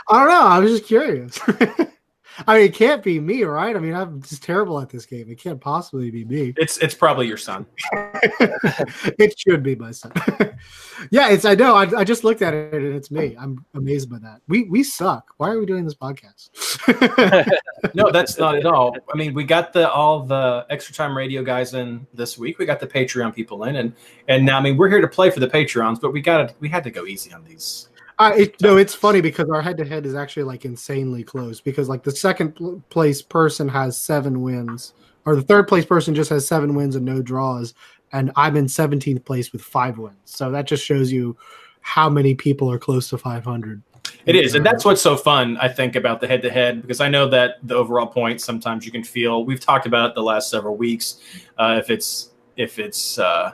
I 0.09 0.19
don't 0.19 0.27
know. 0.27 0.47
I 0.47 0.59
was 0.59 0.71
just 0.71 0.85
curious. 0.85 1.39
I 2.47 2.57
mean, 2.57 2.65
it 2.65 2.73
can't 2.73 3.03
be 3.03 3.19
me, 3.19 3.43
right? 3.43 3.75
I 3.75 3.79
mean, 3.79 3.93
I'm 3.93 4.21
just 4.21 4.43
terrible 4.43 4.79
at 4.79 4.89
this 4.89 5.05
game. 5.05 5.29
It 5.29 5.37
can't 5.37 5.59
possibly 5.59 6.09
be 6.11 6.25
me. 6.25 6.53
It's 6.57 6.77
it's 6.79 6.95
probably 6.95 7.27
your 7.27 7.37
son. 7.37 7.65
it 7.93 9.37
should 9.37 9.63
be 9.63 9.75
my 9.75 9.91
son. 9.91 10.11
yeah, 11.11 11.29
it's. 11.29 11.45
I 11.45 11.55
know. 11.55 11.75
I, 11.75 11.99
I 11.99 12.03
just 12.03 12.23
looked 12.23 12.41
at 12.41 12.53
it 12.53 12.73
and 12.73 12.95
it's 12.95 13.11
me. 13.11 13.35
I'm 13.39 13.63
amazed 13.73 14.09
by 14.09 14.19
that. 14.19 14.41
We 14.47 14.63
we 14.63 14.83
suck. 14.83 15.33
Why 15.37 15.49
are 15.49 15.59
we 15.59 15.65
doing 15.65 15.85
this 15.85 15.95
podcast? 15.95 16.49
No, 17.93 18.11
that's 18.11 18.37
not 18.37 18.55
at 18.55 18.65
all. 18.65 18.95
I 19.13 19.17
mean, 19.17 19.33
we 19.33 19.43
got 19.43 19.73
the 19.73 19.91
all 19.91 20.21
the 20.21 20.65
extra 20.69 20.95
time 20.95 21.15
radio 21.17 21.43
guys 21.43 21.73
in 21.73 22.07
this 22.13 22.37
week. 22.37 22.57
We 22.57 22.65
got 22.65 22.79
the 22.79 22.87
Patreon 22.87 23.35
people 23.35 23.65
in, 23.65 23.75
and 23.75 23.93
and 24.29 24.45
now 24.45 24.57
I 24.57 24.61
mean 24.61 24.77
we're 24.77 24.89
here 24.89 25.01
to 25.01 25.07
play 25.07 25.29
for 25.29 25.41
the 25.41 25.49
Patreons, 25.49 25.99
but 25.99 26.13
we 26.13 26.21
got 26.21 26.47
to 26.47 26.55
we 26.61 26.69
had 26.69 26.83
to 26.85 26.91
go 26.91 27.05
easy 27.05 27.33
on 27.33 27.43
these. 27.43 27.89
Uh, 28.19 28.33
it, 28.37 28.61
no, 28.61 28.77
it's 28.77 28.93
funny 28.93 29.21
because 29.21 29.49
our 29.49 29.61
head-to-head 29.61 30.05
is 30.05 30.15
actually 30.15 30.43
like 30.43 30.65
insanely 30.65 31.23
close. 31.23 31.59
Because 31.59 31.89
like 31.89 32.03
the 32.03 32.11
second 32.11 32.55
pl- 32.55 32.81
place 32.89 33.21
person 33.21 33.67
has 33.67 33.97
seven 33.97 34.41
wins, 34.41 34.93
or 35.25 35.35
the 35.35 35.41
third 35.41 35.67
place 35.67 35.85
person 35.85 36.13
just 36.13 36.29
has 36.29 36.47
seven 36.47 36.75
wins 36.75 36.95
and 36.95 37.05
no 37.05 37.21
draws, 37.21 37.73
and 38.11 38.31
I'm 38.35 38.55
in 38.55 38.65
17th 38.65 39.25
place 39.25 39.51
with 39.51 39.61
five 39.61 39.97
wins. 39.97 40.17
So 40.25 40.51
that 40.51 40.67
just 40.67 40.85
shows 40.85 41.11
you 41.11 41.35
how 41.81 42.09
many 42.09 42.35
people 42.35 42.71
are 42.71 42.79
close 42.79 43.09
to 43.09 43.17
500. 43.17 43.81
It 44.25 44.35
is, 44.35 44.55
and 44.55 44.65
that's 44.65 44.85
what's 44.85 45.01
so 45.01 45.17
fun, 45.17 45.57
I 45.57 45.67
think, 45.67 45.95
about 45.95 46.21
the 46.21 46.27
head 46.27 46.41
to 46.43 46.49
head, 46.49 46.81
because 46.81 47.01
I 47.01 47.09
know 47.09 47.27
that 47.29 47.55
the 47.63 47.75
overall 47.75 48.07
points 48.07 48.45
sometimes 48.45 48.85
you 48.85 48.91
can 48.91 49.03
feel. 49.03 49.43
We've 49.43 49.59
talked 49.59 49.85
about 49.85 50.11
it 50.11 50.15
the 50.15 50.23
last 50.23 50.49
several 50.49 50.77
weeks. 50.77 51.19
Uh, 51.57 51.77
if 51.79 51.89
it's 51.89 52.31
if 52.55 52.79
it's 52.79 53.19
uh, 53.19 53.51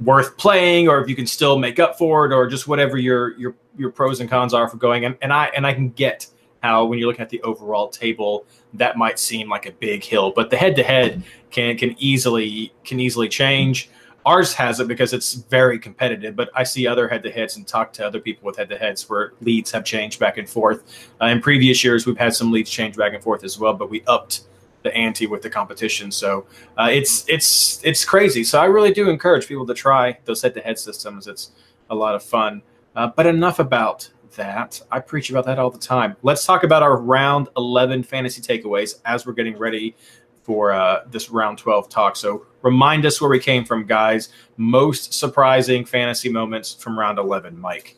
worth 0.00 0.36
playing, 0.36 0.88
or 0.88 1.00
if 1.00 1.08
you 1.08 1.16
can 1.16 1.26
still 1.26 1.58
make 1.58 1.78
up 1.78 1.98
for 1.98 2.26
it, 2.26 2.32
or 2.32 2.46
just 2.46 2.66
whatever 2.66 2.96
your 2.96 3.36
your 3.38 3.54
your 3.76 3.90
pros 3.90 4.20
and 4.20 4.28
cons 4.28 4.54
are 4.54 4.68
for 4.68 4.76
going. 4.76 5.04
And, 5.04 5.16
and 5.22 5.32
I 5.32 5.46
and 5.56 5.66
I 5.66 5.72
can 5.72 5.90
get 5.90 6.26
how 6.62 6.84
when 6.84 6.98
you're 6.98 7.08
looking 7.08 7.22
at 7.22 7.30
the 7.30 7.42
overall 7.42 7.88
table, 7.88 8.46
that 8.74 8.96
might 8.96 9.18
seem 9.18 9.48
like 9.48 9.66
a 9.66 9.72
big 9.72 10.04
hill, 10.04 10.32
but 10.34 10.50
the 10.50 10.56
head 10.56 10.76
to 10.76 10.82
head 10.82 11.22
can 11.50 11.76
can 11.76 11.94
easily 11.98 12.72
can 12.84 13.00
easily 13.00 13.28
change. 13.28 13.90
Ours 14.24 14.54
has 14.54 14.78
it 14.78 14.86
because 14.86 15.12
it's 15.12 15.34
very 15.34 15.80
competitive, 15.80 16.36
but 16.36 16.48
I 16.54 16.62
see 16.62 16.86
other 16.86 17.08
head 17.08 17.24
to 17.24 17.30
heads 17.32 17.56
and 17.56 17.66
talk 17.66 17.92
to 17.94 18.06
other 18.06 18.20
people 18.20 18.46
with 18.46 18.56
head 18.56 18.68
to 18.68 18.78
heads 18.78 19.10
where 19.10 19.32
leads 19.40 19.72
have 19.72 19.84
changed 19.84 20.20
back 20.20 20.38
and 20.38 20.48
forth. 20.48 21.10
Uh, 21.20 21.26
in 21.26 21.40
previous 21.40 21.82
years, 21.82 22.06
we've 22.06 22.16
had 22.16 22.32
some 22.32 22.52
leads 22.52 22.70
change 22.70 22.96
back 22.96 23.14
and 23.14 23.22
forth 23.22 23.42
as 23.42 23.58
well, 23.58 23.74
but 23.74 23.90
we 23.90 24.04
upped 24.06 24.42
the 24.82 24.94
ante 24.94 25.26
with 25.26 25.42
the 25.42 25.50
competition. 25.50 26.10
So 26.10 26.46
uh, 26.78 26.88
it's 26.90 27.28
it's 27.28 27.82
it's 27.84 28.04
crazy. 28.04 28.44
So 28.44 28.60
I 28.60 28.66
really 28.66 28.92
do 28.92 29.08
encourage 29.08 29.46
people 29.46 29.66
to 29.66 29.74
try 29.74 30.18
those 30.24 30.42
head 30.42 30.54
to 30.54 30.60
head 30.60 30.78
systems. 30.78 31.26
It's 31.26 31.52
a 31.90 31.94
lot 31.94 32.14
of 32.14 32.22
fun. 32.22 32.62
Uh, 32.94 33.08
but 33.08 33.26
enough 33.26 33.58
about 33.58 34.10
that. 34.36 34.80
I 34.90 35.00
preach 35.00 35.30
about 35.30 35.46
that 35.46 35.58
all 35.58 35.70
the 35.70 35.78
time. 35.78 36.16
Let's 36.22 36.44
talk 36.44 36.62
about 36.62 36.82
our 36.82 36.96
round 36.96 37.48
11 37.56 38.02
fantasy 38.02 38.40
takeaways 38.40 39.00
as 39.04 39.26
we're 39.26 39.32
getting 39.32 39.56
ready 39.56 39.94
for 40.42 40.72
uh, 40.72 41.04
this 41.08 41.30
round 41.30 41.58
12 41.58 41.88
talk. 41.88 42.16
So 42.16 42.46
remind 42.62 43.06
us 43.06 43.20
where 43.20 43.30
we 43.30 43.38
came 43.38 43.64
from, 43.64 43.86
guys. 43.86 44.30
Most 44.56 45.14
surprising 45.14 45.84
fantasy 45.84 46.28
moments 46.28 46.74
from 46.74 46.98
round 46.98 47.18
11, 47.18 47.58
Mike. 47.58 47.96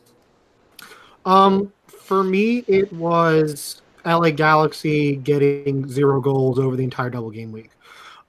Um, 1.25 1.73
for 1.87 2.23
me, 2.23 2.63
it 2.67 2.91
was 2.93 3.81
LA 4.05 4.31
Galaxy 4.31 5.15
getting 5.17 5.87
zero 5.87 6.21
goals 6.21 6.59
over 6.59 6.75
the 6.75 6.83
entire 6.83 7.09
double 7.09 7.31
game 7.31 7.51
week. 7.51 7.71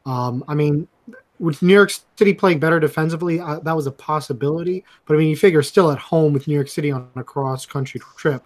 Um, 0.04 0.44
I 0.48 0.54
mean, 0.54 0.88
with 1.38 1.60
New 1.62 1.74
York 1.74 1.92
City 2.16 2.32
playing 2.32 2.60
better 2.60 2.80
defensively, 2.80 3.40
uh, 3.40 3.60
that 3.60 3.76
was 3.76 3.86
a 3.86 3.92
possibility. 3.92 4.84
But 5.04 5.14
I 5.14 5.16
mean, 5.18 5.28
you 5.28 5.36
figure 5.36 5.62
still 5.62 5.90
at 5.90 5.98
home 5.98 6.32
with 6.32 6.48
New 6.48 6.54
York 6.54 6.68
City 6.68 6.90
on 6.90 7.08
a 7.16 7.24
cross 7.24 7.66
country 7.66 8.00
trip, 8.16 8.44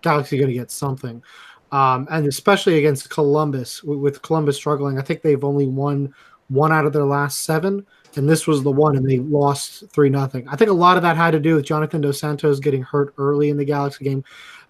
Galaxy 0.00 0.36
going 0.36 0.48
to 0.48 0.54
get 0.54 0.70
something. 0.70 1.22
Um, 1.70 2.06
and 2.10 2.26
especially 2.26 2.78
against 2.78 3.08
Columbus, 3.08 3.82
with, 3.82 4.20
Columbus 4.20 4.56
struggling, 4.56 4.98
I 4.98 5.02
think 5.02 5.22
they've 5.22 5.42
only 5.42 5.66
won 5.66 6.12
one 6.48 6.70
out 6.70 6.84
of 6.84 6.92
their 6.92 7.06
last 7.06 7.44
seven, 7.44 7.86
and 8.14 8.28
this 8.28 8.46
was 8.46 8.62
the 8.62 8.70
one, 8.70 8.94
and 8.96 9.08
they 9.08 9.18
lost 9.18 9.84
three 9.90 10.10
nothing. 10.10 10.46
I 10.48 10.56
think 10.56 10.70
a 10.70 10.74
lot 10.74 10.98
of 10.98 11.02
that 11.02 11.16
had 11.16 11.30
to 11.30 11.40
do 11.40 11.56
with 11.56 11.64
Jonathan 11.64 12.02
Dos 12.02 12.20
Santos 12.20 12.60
getting 12.60 12.82
hurt 12.82 13.14
early 13.16 13.48
in 13.48 13.56
the 13.56 13.64
Galaxy 13.64 14.04
game, 14.04 14.22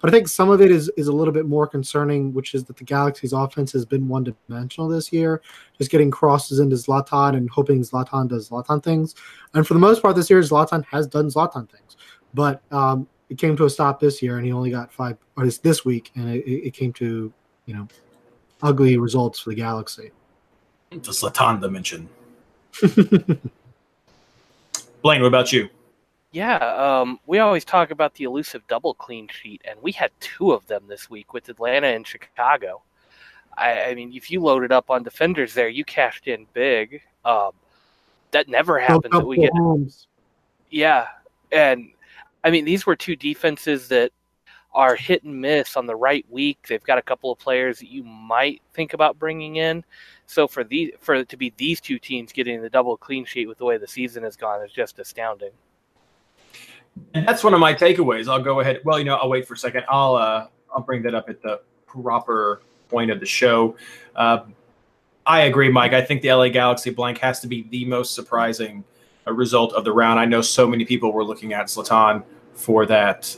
but 0.03 0.09
I 0.09 0.17
think 0.17 0.27
some 0.27 0.49
of 0.49 0.59
it 0.59 0.69
is 0.69 0.91
is 0.97 1.07
a 1.07 1.13
little 1.13 1.33
bit 1.33 1.45
more 1.45 1.65
concerning, 1.65 2.33
which 2.33 2.53
is 2.53 2.65
that 2.65 2.75
the 2.75 2.83
Galaxy's 2.83 3.31
offense 3.31 3.71
has 3.71 3.85
been 3.85 4.09
one 4.09 4.25
dimensional 4.49 4.89
this 4.89 5.13
year, 5.13 5.41
just 5.77 5.91
getting 5.91 6.11
crosses 6.11 6.59
into 6.59 6.75
Zlatan 6.75 7.37
and 7.37 7.49
hoping 7.49 7.79
Zlatan 7.79 8.27
does 8.27 8.49
Zlatan 8.49 8.83
things. 8.83 9.15
And 9.53 9.65
for 9.65 9.75
the 9.75 9.79
most 9.79 10.01
part, 10.01 10.17
this 10.17 10.29
year 10.29 10.41
Zlatan 10.41 10.83
has 10.91 11.07
done 11.07 11.29
Zlatan 11.29 11.69
things, 11.71 11.95
but 12.33 12.61
um, 12.69 13.07
it 13.29 13.37
came 13.37 13.55
to 13.55 13.63
a 13.63 13.69
stop 13.69 14.01
this 14.01 14.21
year, 14.21 14.35
and 14.35 14.45
he 14.45 14.51
only 14.51 14.71
got 14.71 14.91
five. 14.91 15.15
Or 15.37 15.45
this 15.45 15.59
this 15.59 15.85
week, 15.85 16.11
and 16.15 16.29
it, 16.35 16.43
it 16.45 16.73
came 16.73 16.91
to 16.93 17.31
you 17.65 17.73
know 17.73 17.87
ugly 18.61 18.97
results 18.97 19.39
for 19.39 19.51
the 19.51 19.55
Galaxy. 19.55 20.11
The 20.89 20.97
Zlatan 20.97 21.61
dimension. 21.61 22.09
Blaine, 25.01 25.21
what 25.21 25.27
about 25.27 25.53
you? 25.53 25.69
Yeah, 26.33 26.57
um, 26.57 27.19
we 27.27 27.37
always 27.37 27.63
talk 27.63 27.91
about 27.91 28.15
the 28.15 28.23
elusive 28.23 28.63
double 28.67 28.95
clean 28.95 29.27
sheet, 29.27 29.61
and 29.65 29.79
we 29.83 29.91
had 29.91 30.09
two 30.19 30.51
of 30.51 30.65
them 30.65 30.85
this 30.87 31.07
week 31.07 31.31
with 31.31 31.47
Atlanta 31.47 31.87
and 31.87 32.05
Chicago. 32.07 32.81
I, 33.55 33.83
I 33.83 33.95
mean, 33.95 34.11
if 34.15 34.31
you 34.31 34.41
loaded 34.41 34.71
up 34.71 34.89
on 34.89 35.03
defenders 35.03 35.53
there, 35.53 35.69
you 35.69 35.85
cashed 35.85 36.27
in 36.27 36.47
big. 36.53 37.03
Um, 37.23 37.51
that 38.31 38.49
never 38.49 38.79
happens. 38.79 39.11
That 39.11 39.27
we 39.27 39.37
get, 39.37 39.53
homes. 39.53 40.07
yeah, 40.71 41.05
and 41.51 41.91
I 42.43 42.49
mean, 42.49 42.65
these 42.65 42.87
were 42.87 42.95
two 42.95 43.15
defenses 43.15 43.87
that 43.89 44.11
are 44.73 44.95
hit 44.95 45.23
and 45.23 45.39
miss 45.39 45.77
on 45.77 45.85
the 45.85 45.95
right 45.95 46.25
week. 46.31 46.65
They've 46.67 46.83
got 46.83 46.97
a 46.97 47.03
couple 47.03 47.31
of 47.31 47.37
players 47.37 47.77
that 47.77 47.91
you 47.91 48.03
might 48.03 48.59
think 48.73 48.95
about 48.95 49.19
bringing 49.19 49.57
in. 49.57 49.83
So 50.25 50.47
for 50.47 50.63
these, 50.63 50.93
for 50.99 51.13
it 51.13 51.29
to 51.29 51.37
be 51.37 51.53
these 51.57 51.79
two 51.79 51.99
teams 51.99 52.33
getting 52.33 52.59
the 52.59 52.71
double 52.71 52.97
clean 52.97 53.23
sheet 53.23 53.47
with 53.47 53.59
the 53.59 53.65
way 53.65 53.77
the 53.77 53.87
season 53.87 54.23
has 54.23 54.35
gone 54.35 54.65
is 54.65 54.71
just 54.71 54.97
astounding. 54.97 55.51
And 57.13 57.27
that's 57.27 57.43
one 57.43 57.53
of 57.53 57.59
my 57.59 57.73
takeaways. 57.73 58.27
I'll 58.27 58.41
go 58.41 58.59
ahead. 58.59 58.81
Well, 58.83 58.99
you 58.99 59.05
know, 59.05 59.15
I'll 59.15 59.29
wait 59.29 59.47
for 59.47 59.53
a 59.53 59.57
second. 59.57 59.83
I'll 59.89 60.15
uh, 60.15 60.47
I'll 60.73 60.81
bring 60.81 61.01
that 61.03 61.15
up 61.15 61.29
at 61.29 61.41
the 61.41 61.61
proper 61.85 62.61
point 62.89 63.11
of 63.11 63.19
the 63.19 63.25
show. 63.25 63.75
Uh, 64.15 64.41
I 65.25 65.41
agree, 65.41 65.69
Mike. 65.69 65.93
I 65.93 66.01
think 66.01 66.21
the 66.21 66.33
LA 66.33 66.49
Galaxy 66.49 66.89
blank 66.89 67.17
has 67.19 67.39
to 67.41 67.47
be 67.47 67.63
the 67.69 67.85
most 67.85 68.13
surprising 68.13 68.83
uh, 69.25 69.33
result 69.33 69.73
of 69.73 69.85
the 69.85 69.91
round. 69.91 70.19
I 70.19 70.25
know 70.25 70.41
so 70.41 70.67
many 70.67 70.85
people 70.85 71.13
were 71.13 71.23
looking 71.23 71.53
at 71.53 71.67
Zlatan 71.67 72.23
for 72.53 72.85
that 72.87 73.35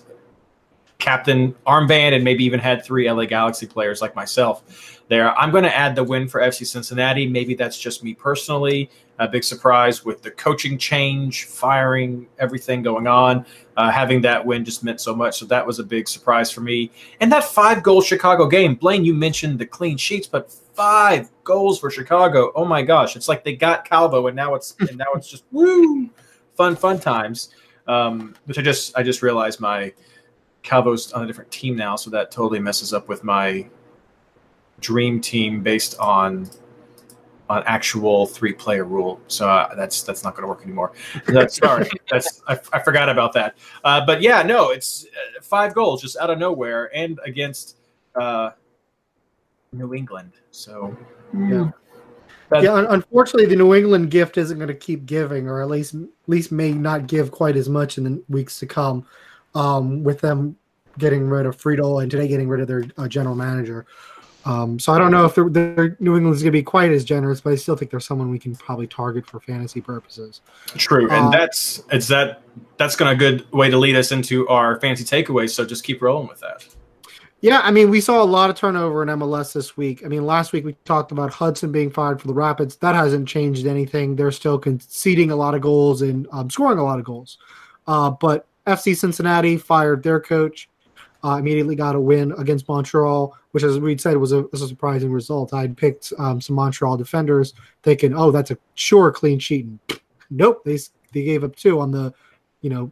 captain 0.97 1.53
armband 1.67 2.13
and 2.13 2.23
maybe 2.23 2.43
even 2.43 2.59
had 2.59 2.83
three 2.83 3.09
LA 3.09 3.25
Galaxy 3.25 3.67
players 3.67 4.01
like 4.01 4.15
myself 4.15 5.01
there. 5.07 5.37
I'm 5.37 5.51
going 5.51 5.63
to 5.63 5.75
add 5.75 5.95
the 5.95 6.03
win 6.03 6.27
for 6.27 6.41
FC 6.41 6.65
Cincinnati. 6.65 7.27
Maybe 7.27 7.53
that's 7.53 7.79
just 7.79 8.03
me 8.03 8.13
personally. 8.13 8.89
A 9.19 9.27
big 9.27 9.43
surprise 9.43 10.03
with 10.03 10.21
the 10.21 10.31
coaching 10.31 10.77
change, 10.77 11.45
firing, 11.45 12.27
everything 12.39 12.81
going 12.81 13.07
on. 13.07 13.45
Uh, 13.77 13.91
having 13.91 14.21
that 14.21 14.45
win 14.45 14.65
just 14.65 14.83
meant 14.83 14.99
so 14.99 15.15
much. 15.15 15.37
So 15.37 15.45
that 15.45 15.65
was 15.65 15.79
a 15.79 15.83
big 15.83 16.07
surprise 16.07 16.51
for 16.51 16.61
me. 16.61 16.91
And 17.19 17.31
that 17.31 17.43
five 17.43 17.83
goal 17.83 18.01
Chicago 18.01 18.47
game, 18.47 18.75
Blaine, 18.75 19.05
you 19.05 19.13
mentioned 19.13 19.59
the 19.59 19.65
clean 19.65 19.97
sheets, 19.97 20.27
but 20.27 20.51
five 20.51 21.29
goals 21.43 21.79
for 21.79 21.89
Chicago. 21.89 22.51
Oh 22.55 22.65
my 22.65 22.81
gosh, 22.81 23.15
it's 23.15 23.27
like 23.27 23.43
they 23.43 23.55
got 23.55 23.85
Calvo, 23.85 24.27
and 24.27 24.35
now 24.35 24.55
it's 24.55 24.75
and 24.79 24.97
now 24.97 25.07
it's 25.15 25.29
just 25.29 25.43
woo, 25.51 26.09
fun 26.55 26.75
fun 26.75 26.99
times. 26.99 27.49
Um, 27.87 28.35
which 28.45 28.57
I 28.57 28.61
just 28.61 28.97
I 28.97 29.03
just 29.03 29.21
realized 29.21 29.59
my 29.59 29.93
Calvo's 30.65 31.13
on 31.13 31.23
a 31.23 31.27
different 31.27 31.51
team 31.51 31.75
now, 31.75 31.95
so 31.95 32.09
that 32.09 32.31
totally 32.31 32.59
messes 32.59 32.91
up 32.91 33.07
with 33.07 33.23
my 33.23 33.67
dream 34.79 35.21
team 35.21 35.61
based 35.63 35.97
on 35.99 36.49
on 37.47 37.61
actual 37.67 38.25
three 38.25 38.53
player 38.53 38.83
rule. 38.83 39.21
So 39.27 39.47
uh, 39.47 39.75
that's 39.75 40.01
that's 40.01 40.23
not 40.23 40.33
going 40.33 40.41
to 40.41 40.47
work 40.47 40.63
anymore. 40.63 40.93
That's, 41.27 41.57
sorry, 41.57 41.87
that's 42.09 42.41
I, 42.47 42.59
I, 42.73 42.79
forgot 42.79 43.07
about 43.07 43.33
that. 43.33 43.55
Uh, 43.83 44.03
but 44.03 44.21
yeah, 44.21 44.41
no, 44.41 44.71
it's 44.71 45.05
uh, 45.05 45.41
five 45.43 45.75
goals 45.75 46.01
just 46.01 46.17
out 46.17 46.31
of 46.31 46.39
nowhere 46.39 46.89
and 46.95 47.19
against 47.23 47.77
uh, 48.15 48.51
New 49.71 49.93
England. 49.93 50.31
So 50.49 50.97
yeah. 51.37 51.69
yeah, 52.59 52.85
unfortunately, 52.89 53.45
the 53.45 53.55
New 53.55 53.75
England 53.75 54.09
gift 54.09 54.37
isn't 54.37 54.57
going 54.57 54.69
to 54.69 54.73
keep 54.73 55.05
giving, 55.05 55.47
or 55.47 55.61
at 55.61 55.69
least 55.69 55.93
at 55.93 56.09
least 56.25 56.51
may 56.51 56.71
not 56.71 57.05
give 57.05 57.31
quite 57.31 57.55
as 57.55 57.69
much 57.69 57.99
in 57.99 58.03
the 58.05 58.23
weeks 58.27 58.57
to 58.59 58.65
come 58.65 59.05
um, 59.55 60.03
with 60.03 60.21
them 60.21 60.55
getting 60.97 61.27
rid 61.27 61.45
of 61.45 61.55
Friedel 61.55 61.99
and 61.99 62.11
today 62.11 62.27
getting 62.27 62.47
rid 62.47 62.61
of 62.61 62.67
their 62.67 62.85
uh, 62.97 63.07
general 63.07 63.35
manager. 63.35 63.85
Um, 64.45 64.77
so 64.77 64.93
I 64.93 64.99
don't 64.99 65.11
know 65.11 65.25
if 65.25 65.33
they're, 65.33 65.49
they're 65.49 65.97
New 65.99 66.15
England's 66.15 66.43
going 66.43 66.51
to 66.53 66.59
be 66.59 66.61
quite 66.61 66.91
as 66.91 67.03
generous, 67.03 67.41
but 67.41 67.53
I 67.53 67.55
still 67.55 67.75
think 67.75 67.89
there's 67.89 68.05
someone 68.05 68.29
we 68.29 68.37
can 68.37 68.55
probably 68.55 68.85
target 68.85 69.25
for 69.25 69.39
fantasy 69.39 69.81
purposes. 69.81 70.41
True, 70.77 71.09
and 71.09 71.27
uh, 71.27 71.29
that's 71.31 71.81
it's 71.91 72.07
that 72.09 72.43
that's 72.77 72.95
going 72.95 73.09
to 73.09 73.15
a 73.15 73.31
good 73.31 73.51
way 73.51 73.71
to 73.71 73.77
lead 73.77 73.95
us 73.95 74.11
into 74.11 74.47
our 74.47 74.79
fantasy 74.79 75.03
takeaways. 75.03 75.49
So 75.49 75.65
just 75.65 75.83
keep 75.83 75.99
rolling 75.99 76.27
with 76.27 76.41
that. 76.41 76.63
Yeah, 77.41 77.61
I 77.63 77.71
mean, 77.71 77.89
we 77.89 78.01
saw 78.01 78.21
a 78.21 78.25
lot 78.25 78.49
of 78.49 78.55
turnover 78.55 79.03
in 79.03 79.09
MLS 79.09 79.53
this 79.53 79.75
week. 79.75 80.03
I 80.05 80.07
mean, 80.07 80.25
last 80.25 80.53
week 80.53 80.63
we 80.63 80.73
talked 80.85 81.11
about 81.11 81.33
Hudson 81.33 81.71
being 81.71 81.91
fired 81.91 82.21
for 82.21 82.27
the 82.27 82.33
Rapids. 82.33 82.75
That 82.77 82.95
hasn't 82.95 83.27
changed 83.27 83.65
anything. 83.65 84.15
They're 84.15 84.31
still 84.31 84.57
conceding 84.57 85.31
a 85.31 85.35
lot 85.35 85.53
of 85.53 85.61
goals 85.61 86.01
and 86.01 86.27
um, 86.31 86.49
scoring 86.49 86.77
a 86.77 86.83
lot 86.83 86.97
of 86.97 87.05
goals. 87.05 87.37
Uh, 87.87 88.09
but 88.11 88.47
FC 88.67 88.95
Cincinnati 88.95 89.57
fired 89.57 90.03
their 90.03 90.19
coach. 90.19 90.69
Uh, 91.23 91.37
immediately 91.37 91.75
got 91.75 91.95
a 91.95 91.99
win 91.99 92.31
against 92.33 92.67
Montreal, 92.67 93.35
which, 93.51 93.63
as 93.63 93.79
we 93.79 93.97
said, 93.97 94.15
was 94.17 94.31
a, 94.31 94.43
was 94.51 94.61
a 94.61 94.67
surprising 94.67 95.11
result. 95.11 95.55
I'd 95.55 95.75
picked 95.75 96.13
um, 96.19 96.39
some 96.39 96.55
Montreal 96.55 96.97
defenders, 96.97 97.55
thinking, 97.81 98.13
"Oh, 98.15 98.29
that's 98.29 98.51
a 98.51 98.57
sure 98.75 99.11
clean 99.11 99.39
sheet." 99.39 99.65
And 99.65 99.79
nope, 100.29 100.63
they 100.63 100.77
they 101.13 101.23
gave 101.23 101.43
up 101.43 101.55
two 101.55 101.79
on 101.79 101.89
the, 101.89 102.13
you 102.61 102.69
know, 102.69 102.91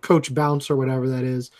coach 0.00 0.34
bounce 0.34 0.70
or 0.70 0.76
whatever 0.76 1.08
that 1.08 1.22
is. 1.22 1.52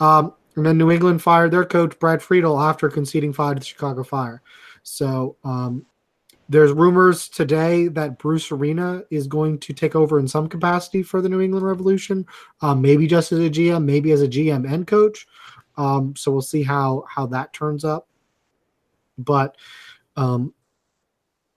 Um, 0.00 0.34
and 0.56 0.66
then 0.66 0.78
New 0.78 0.90
England 0.90 1.22
fired 1.22 1.52
their 1.52 1.64
coach 1.64 1.98
Brad 1.98 2.20
Friedel 2.20 2.60
after 2.60 2.88
conceding 2.88 3.32
five 3.32 3.54
to 3.54 3.60
the 3.60 3.66
Chicago 3.66 4.02
Fire. 4.02 4.42
So 4.82 5.36
um, 5.44 5.86
there's 6.50 6.72
rumors 6.72 7.28
today 7.28 7.86
that 7.86 8.18
Bruce 8.18 8.50
Arena 8.50 9.04
is 9.08 9.28
going 9.28 9.56
to 9.60 9.72
take 9.72 9.94
over 9.94 10.18
in 10.18 10.26
some 10.26 10.48
capacity 10.48 11.00
for 11.00 11.22
the 11.22 11.28
New 11.28 11.40
England 11.40 11.64
Revolution, 11.64 12.26
um, 12.60 12.82
maybe 12.82 13.06
just 13.06 13.30
as 13.30 13.38
a 13.38 13.48
GM, 13.48 13.84
maybe 13.84 14.10
as 14.10 14.20
a 14.20 14.26
GM 14.26 14.70
and 14.70 14.84
coach. 14.84 15.28
Um, 15.76 16.16
so 16.16 16.32
we'll 16.32 16.42
see 16.42 16.64
how 16.64 17.04
how 17.08 17.26
that 17.26 17.52
turns 17.52 17.84
up. 17.84 18.08
But 19.16 19.56
um, 20.16 20.52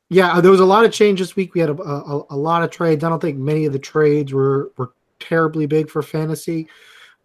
yeah, 0.09 0.39
there 0.39 0.51
was 0.51 0.59
a 0.59 0.65
lot 0.65 0.85
of 0.85 0.91
change 0.91 1.19
this 1.19 1.35
week. 1.35 1.55
We 1.55 1.61
had 1.61 1.71
a, 1.71 1.81
a, 1.81 2.25
a, 2.29 2.37
lot 2.37 2.61
of 2.61 2.69
trades. 2.69 3.03
I 3.03 3.09
don't 3.09 3.19
think 3.19 3.39
many 3.39 3.65
of 3.65 3.73
the 3.73 3.79
trades 3.79 4.31
were 4.31 4.71
were 4.77 4.93
terribly 5.19 5.65
big 5.65 5.89
for 5.89 6.03
fantasy, 6.03 6.67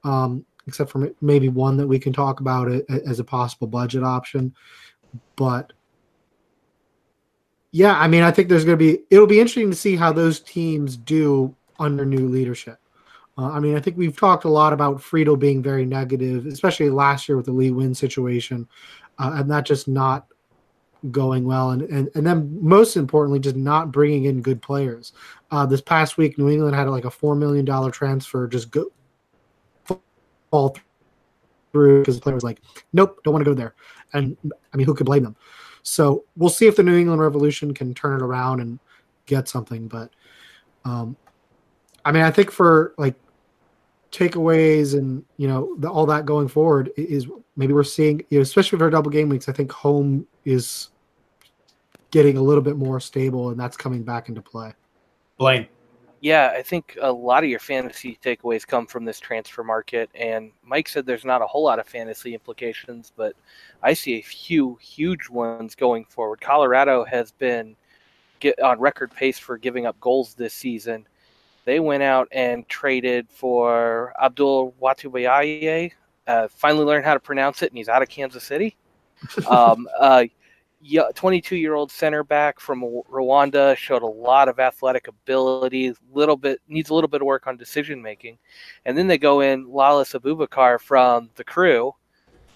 um, 0.05 0.43
except 0.67 0.91
for 0.91 1.11
maybe 1.21 1.51
one 1.51 1.77
that 1.77 1.87
we 1.87 1.99
can 1.99 2.15
talk 2.15 2.41
about 2.41 2.69
as 2.89 3.21
a 3.21 3.25
possible 3.25 3.67
budget 3.67 4.05
option. 4.05 4.55
But 5.37 5.75
yeah, 7.73 7.99
I 7.99 8.09
mean, 8.09 8.23
I 8.23 8.31
think 8.31 8.49
there's 8.49 8.65
going 8.65 8.79
to 8.79 8.85
be. 8.85 9.03
It'll 9.11 9.27
be 9.27 9.41
interesting 9.41 9.71
to 9.71 9.77
see 9.77 9.97
how 9.97 10.13
those 10.13 10.41
teams 10.41 10.97
do 10.97 11.55
under 11.79 12.05
new 12.05 12.29
leadership. 12.29 12.79
Uh, 13.37 13.51
I 13.51 13.61
mean, 13.61 13.77
I 13.77 13.81
think 13.81 13.97
we've 13.97 14.17
talked 14.17 14.45
a 14.45 14.49
lot 14.49 14.73
about 14.73 15.03
Friedel 15.03 15.37
being 15.37 15.63
very 15.63 15.85
negative, 15.85 16.47
especially 16.47 16.91
last 16.91 17.29
year 17.29 17.37
with 17.37 17.47
the 17.47 17.53
Lee 17.53 17.71
Nguyen 17.71 17.95
situation, 17.95 18.67
uh, 19.19 19.33
and 19.35 19.51
that 19.51 19.65
just 19.65 19.87
not 19.87 20.27
going 21.11 21.45
well, 21.45 21.71
and, 21.71 21.83
and 21.83 22.11
and 22.15 22.27
then 22.27 22.59
most 22.61 22.97
importantly, 22.97 23.39
just 23.39 23.55
not 23.55 23.93
bringing 23.93 24.25
in 24.25 24.43
good 24.43 24.61
players. 24.61 25.13
Uh, 25.51 25.65
this 25.67 25.81
past 25.81 26.17
week, 26.17 26.39
New 26.39 26.49
England 26.49 26.75
had 26.75 26.89
like 26.89 27.05
a 27.05 27.11
four 27.11 27.37
million 27.37 27.65
dollar 27.65 27.91
transfer 27.91 28.49
just 28.49 28.71
go 28.71 28.91
fall 30.51 30.77
through 31.73 32.01
because 32.01 32.17
the 32.17 32.23
player 32.23 32.35
was 32.35 32.45
like, 32.45 32.61
"Nope, 32.93 33.21
don't 33.23 33.35
want 33.35 33.45
to 33.45 33.51
go 33.51 33.55
there," 33.55 33.75
and 34.15 34.37
I 34.73 34.77
mean, 34.77 34.87
who 34.87 34.95
could 34.95 35.07
blame 35.07 35.23
them? 35.23 35.37
So 35.89 36.25
we'll 36.37 36.51
see 36.51 36.67
if 36.67 36.77
the 36.77 36.83
New 36.83 36.97
England 36.97 37.21
Revolution 37.21 37.75
can 37.75 37.95
turn 37.95 38.21
it 38.21 38.23
around 38.23 38.61
and 38.61 38.79
get 39.27 39.49
something, 39.49 39.89
but. 39.89 40.11
Um, 40.85 41.17
I 42.05 42.13
mean, 42.13 42.23
I 42.23 42.31
think 42.31 42.51
for 42.51 42.95
like 42.97 43.17
takeaways 44.11 44.95
and 44.95 45.25
you 45.37 45.47
know 45.47 45.75
the, 45.79 45.89
all 45.89 46.07
that 46.07 46.25
going 46.25 46.49
forward 46.49 46.91
is 46.97 47.27
maybe 47.57 47.73
we're 47.73 47.85
seeing 47.85 48.25
you 48.31 48.39
know 48.39 48.43
especially 48.43 48.79
for 48.79 48.89
double 48.89 49.11
game 49.11 49.29
weeks 49.29 49.49
i 49.49 49.53
think 49.53 49.71
home 49.71 50.27
is 50.47 50.89
getting 52.11 52.39
a 52.39 52.41
little 52.41 52.63
bit 52.63 52.77
more 52.77 53.01
stable 53.01 53.51
and 53.51 53.61
that's 53.61 53.77
coming 53.77 54.03
back 54.03 54.31
into 54.31 54.41
play 54.41 54.73
blaine 55.37 55.67
Yeah, 56.21 56.53
I 56.57 56.63
think 56.63 56.99
a 57.01 57.13
lot 57.13 57.45
of 57.45 57.51
your 57.51 57.61
fantasy 57.61 58.19
takeaways 58.23 58.67
come 58.67 58.87
from 58.87 59.05
this 59.05 59.21
transfer 59.21 59.63
market. 59.63 60.11
And 60.15 60.51
Mike 60.65 60.89
said 60.89 61.07
there's 61.07 61.25
not 61.25 61.43
a 61.43 61.47
whole 61.47 61.65
lot 61.65 61.79
of 61.79 61.87
fantasy 61.87 62.35
implications, 62.35 63.13
but 63.17 63.35
I 63.83 63.93
see 63.93 64.15
a 64.15 64.23
few 64.23 64.77
huge 64.81 65.29
ones 65.29 65.75
going 65.77 66.05
forward. 66.05 66.41
Colorado 66.41 67.05
has 67.05 67.31
been 67.31 67.77
get 68.41 68.61
on 68.61 68.81
record 68.81 69.15
pace 69.15 69.39
for 69.39 69.59
giving 69.59 69.87
up 69.87 69.99
goals 70.01 70.35
this 70.35 70.55
season. 70.55 71.07
They 71.65 71.81
went 71.81 72.03
out 72.03 72.29
and 72.33 72.69
traded 72.69 73.29
for 73.31 74.13
Abdul 74.21 74.75
Rwatubyaye. 74.81 75.93
Uh, 76.27 76.49
finally 76.49 76.85
learned 76.85 77.05
how 77.05 77.15
to 77.15 77.21
pronounce 77.21 77.63
it, 77.63 77.71
and 77.71 77.79
he's 77.79 77.89
out 77.89 78.03
of 78.03 78.09
Kansas 78.09 78.43
City. 78.43 78.77
um, 79.49 79.89
uh, 79.99 80.25
22 81.15 81.57
year 81.57 81.75
old 81.75 81.91
center 81.91 82.23
back 82.23 82.61
from 82.61 82.83
Rwanda 83.11 83.77
showed 83.77 84.03
a 84.03 84.07
lot 84.07 84.49
of 84.49 84.61
athletic 84.61 85.09
ability, 85.09 85.95
little 86.13 86.37
bit 86.37 86.61
needs 86.69 86.91
a 86.91 86.95
little 86.95 87.09
bit 87.09 87.21
of 87.21 87.27
work 87.27 87.47
on 87.47 87.57
decision 87.57 88.01
making, 88.01 88.39
and 88.85 88.97
then 88.97 89.09
they 89.09 89.19
go 89.19 89.41
in 89.41 89.67
Lalas 89.67 90.19
Abubakar 90.19 90.81
from 90.81 91.31
the 91.35 91.45
crew, 91.45 91.95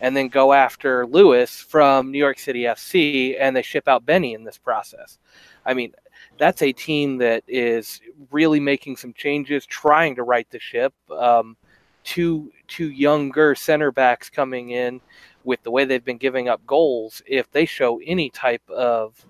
and 0.00 0.17
then 0.17 0.29
go 0.29 0.52
after 0.52 1.07
Lewis 1.07 1.61
from 1.61 2.11
New 2.11 2.19
York 2.19 2.38
City 2.38 2.62
FC, 2.62 3.37
and 3.41 3.57
they 3.57 3.62
ship 3.62 3.88
out 3.88 4.07
Benny 4.07 4.35
in 4.35 4.45
this 4.45 4.59
process. 4.59 5.19
I 5.64 5.75
mean, 5.75 5.93
that's 6.38 6.62
a 6.62 6.73
team 6.73 7.19
that 7.19 7.45
is 7.47 8.00
really 8.31 8.61
making 8.61 8.97
some 8.97 9.12
changes, 9.12 9.67
trying 9.67 10.17
to 10.17 10.23
right 10.23 10.49
the 10.50 10.59
ship. 10.59 10.93
Um, 11.11 11.57
two 12.05 12.50
two 12.67 12.91
younger 12.91 13.55
center 13.55 13.93
backs 13.93 14.29
coming 14.29 14.71
in 14.71 15.00
with 15.44 15.62
the 15.62 15.70
way 15.70 15.84
they've 15.84 16.04
been 16.04 16.18
giving 16.18 16.49
up 16.49 16.64
goals, 16.66 17.22
if 17.26 17.50
they 17.50 17.64
show 17.64 18.00
any 18.04 18.30
type 18.30 18.68
of 18.70 19.25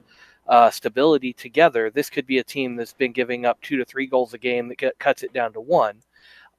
uh, 0.48 0.70
stability 0.70 1.32
together, 1.32 1.90
this 1.90 2.10
could 2.10 2.26
be 2.26 2.38
a 2.38 2.44
team 2.44 2.76
that's 2.76 2.92
been 2.92 3.12
giving 3.12 3.46
up 3.46 3.60
two 3.60 3.76
to 3.76 3.84
three 3.84 4.06
goals 4.06 4.34
a 4.34 4.38
game 4.38 4.68
that 4.68 4.78
get, 4.78 4.98
cuts 4.98 5.22
it 5.22 5.32
down 5.32 5.52
to 5.52 5.60
one. 5.60 6.02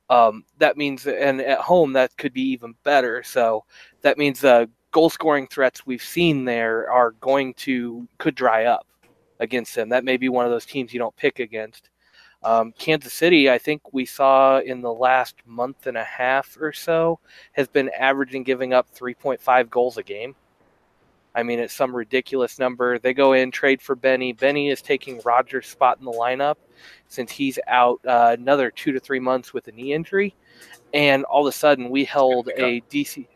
Um, 0.10 0.46
that 0.58 0.78
means, 0.78 1.08
and 1.08 1.42
at 1.42 1.60
home, 1.60 1.94
that 1.94 2.16
could 2.18 2.34
be 2.34 2.50
even 2.52 2.76
better. 2.84 3.24
So 3.24 3.66
that 4.02 4.18
means 4.18 4.42
the 4.42 4.70
goal 4.92 5.10
scoring 5.10 5.48
threats 5.48 5.86
we've 5.86 6.04
seen 6.04 6.46
there 6.46 6.90
are 6.92 7.12
going 7.12 7.54
to, 7.56 8.08
could 8.18 8.36
dry 8.36 8.66
up 8.66 8.88
against 9.40 9.76
them. 9.76 9.90
That 9.90 10.04
may 10.04 10.18
be 10.18 10.30
one 10.30 10.46
of 10.46 10.52
those 10.52 10.66
teams 10.66 10.94
you 10.94 11.00
don't 11.00 11.16
pick 11.16 11.40
against. 11.40 11.90
Um, 12.44 12.74
Kansas 12.78 13.14
City, 13.14 13.50
I 13.50 13.58
think 13.58 13.94
we 13.94 14.06
saw 14.06 14.60
in 14.60 14.82
the 14.82 14.94
last 14.94 15.36
month 15.46 15.88
and 15.88 15.98
a 15.98 16.04
half 16.04 16.58
or 16.60 16.74
so, 16.74 17.20
has 17.54 17.68
been 17.68 17.90
averaging 17.98 18.44
giving 18.44 18.74
up 18.74 18.88
3.5 18.94 19.70
goals 19.70 19.98
a 19.98 20.04
game. 20.04 20.36
I 21.36 21.42
mean, 21.42 21.60
it's 21.60 21.74
some 21.74 21.96
ridiculous 21.96 22.60
number. 22.60 23.00
They 23.00 23.14
go 23.14 23.34
in, 23.34 23.50
trade 23.50 23.82
for 23.82 23.96
Benny. 23.96 24.34
Benny 24.34 24.70
is 24.70 24.82
taking 24.82 25.20
Roger's 25.26 25.68
spot 25.68 25.98
in 25.98 26.06
the 26.06 26.12
lineup 26.12 26.56
since 27.08 27.32
he's 27.32 27.58
out 27.68 28.00
uh, 28.06 28.36
another 28.38 28.70
two 28.70 28.92
to 28.92 29.00
three 29.00 29.20
months 29.20 29.54
with 29.54 29.68
a 29.68 29.72
knee 29.72 29.94
injury. 29.94 30.36
And 30.94 31.24
all 31.24 31.48
of 31.48 31.52
a 31.52 31.58
sudden, 31.58 31.90
we 31.90 32.06
held 32.06 32.50
a 32.50 32.82
DC. 32.82 33.28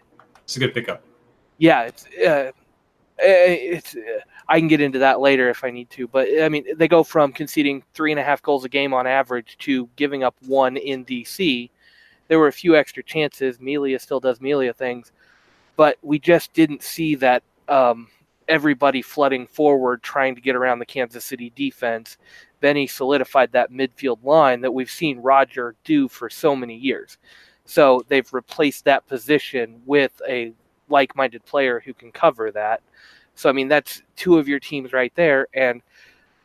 It's 0.44 0.58
a 0.58 0.60
good 0.60 0.74
pickup. 0.74 1.04
Yeah, 1.58 1.84
it's 1.84 2.06
uh, 2.26 2.52
it's. 3.20 3.96
Uh, 3.96 4.20
I 4.50 4.60
can 4.60 4.68
get 4.68 4.82
into 4.82 5.00
that 5.00 5.20
later 5.20 5.50
if 5.50 5.64
I 5.64 5.72
need 5.72 5.90
to. 5.92 6.08
But 6.08 6.28
I 6.42 6.50
mean, 6.50 6.66
they 6.78 6.88
go 6.88 7.04
from 7.04 7.34
conceding 7.34 7.84
three 7.94 8.12
and 8.12 8.20
a 8.20 8.24
half 8.24 8.42
goals 8.42 8.66
a 8.66 8.70
game 8.70 8.94
on 8.94 9.08
average 9.08 9.58
to 9.60 9.90
giving 9.96 10.24
up 10.24 10.36
one 10.46 10.78
in 10.78 11.06
DC. 11.06 11.70
There 12.28 12.40
were 12.40 12.48
a 12.48 12.54
few 12.54 12.76
extra 12.76 13.04
chances. 13.04 13.60
Melia 13.60 14.00
still 14.00 14.20
does 14.20 14.42
Melia 14.42 14.74
things, 14.74 15.12
but 15.76 15.98
we 16.02 16.20
just 16.20 16.54
didn't 16.54 16.84
see 16.84 17.16
that 17.16 17.44
um, 17.68 18.08
everybody 18.48 19.02
flooding 19.02 19.48
forward 19.48 20.04
trying 20.04 20.36
to 20.36 20.42
get 20.42 20.56
around 20.56 20.80
the 20.80 20.86
Kansas 20.86 21.26
City 21.26 21.52
defense. 21.56 22.18
Benny 22.60 22.88
solidified 22.88 23.52
that 23.52 23.72
midfield 23.72 24.24
line 24.24 24.62
that 24.62 24.74
we've 24.74 24.90
seen 24.90 25.20
Roger 25.20 25.76
do 25.84 26.08
for 26.08 26.30
so 26.30 26.56
many 26.56 26.76
years. 26.76 27.18
So 27.66 28.04
they've 28.08 28.34
replaced 28.34 28.86
that 28.86 29.08
position 29.08 29.82
with 29.86 30.22
a 30.28 30.54
like 30.90 31.16
minded 31.16 31.46
player 31.46 31.82
who 31.84 31.94
can 31.94 32.12
cover 32.12 32.52
that. 32.52 32.82
So 33.36 33.50
I 33.50 33.52
mean, 33.54 33.68
that's 33.68 34.02
two 34.16 34.38
of 34.38 34.48
your 34.48 34.60
teams 34.60 34.94
right 34.94 35.14
there, 35.16 35.48
and 35.54 35.82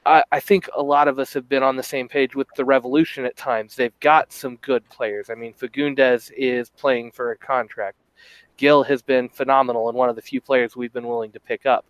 I, 0.05 0.25
I, 0.33 0.41
think 0.41 0.69
a 0.77 0.83
lot 0.83 1.07
of 1.07 1.19
us 1.19 1.33
have 1.33 1.49
been 1.49 1.63
on 1.63 1.77
the 1.77 1.83
same 1.83 2.09
page 2.09 2.35
with 2.35 2.49
the 2.57 2.65
Revolution 2.65 3.25
at 3.25 3.37
times. 3.37 3.77
They've 3.77 3.99
got 4.01 4.33
some 4.33 4.57
good 4.57 4.89
players. 4.91 5.31
I 5.31 5.35
mean, 5.35 5.55
Fagundez 5.55 6.33
is 6.37 6.71
playing 6.71 7.13
for 7.13 7.31
a 7.31 7.37
contract. 7.37 7.97
Gil 8.57 8.83
has 8.83 9.01
been 9.01 9.29
phenomenal 9.29 9.89
and 9.89 9.97
one 9.97 10.09
of 10.09 10.17
the 10.17 10.23
few 10.23 10.41
players 10.41 10.77
we've 10.77 10.93
been 10.93 11.07
willing 11.07 11.33
to 11.33 11.41
pick 11.41 11.67
up. 11.67 11.85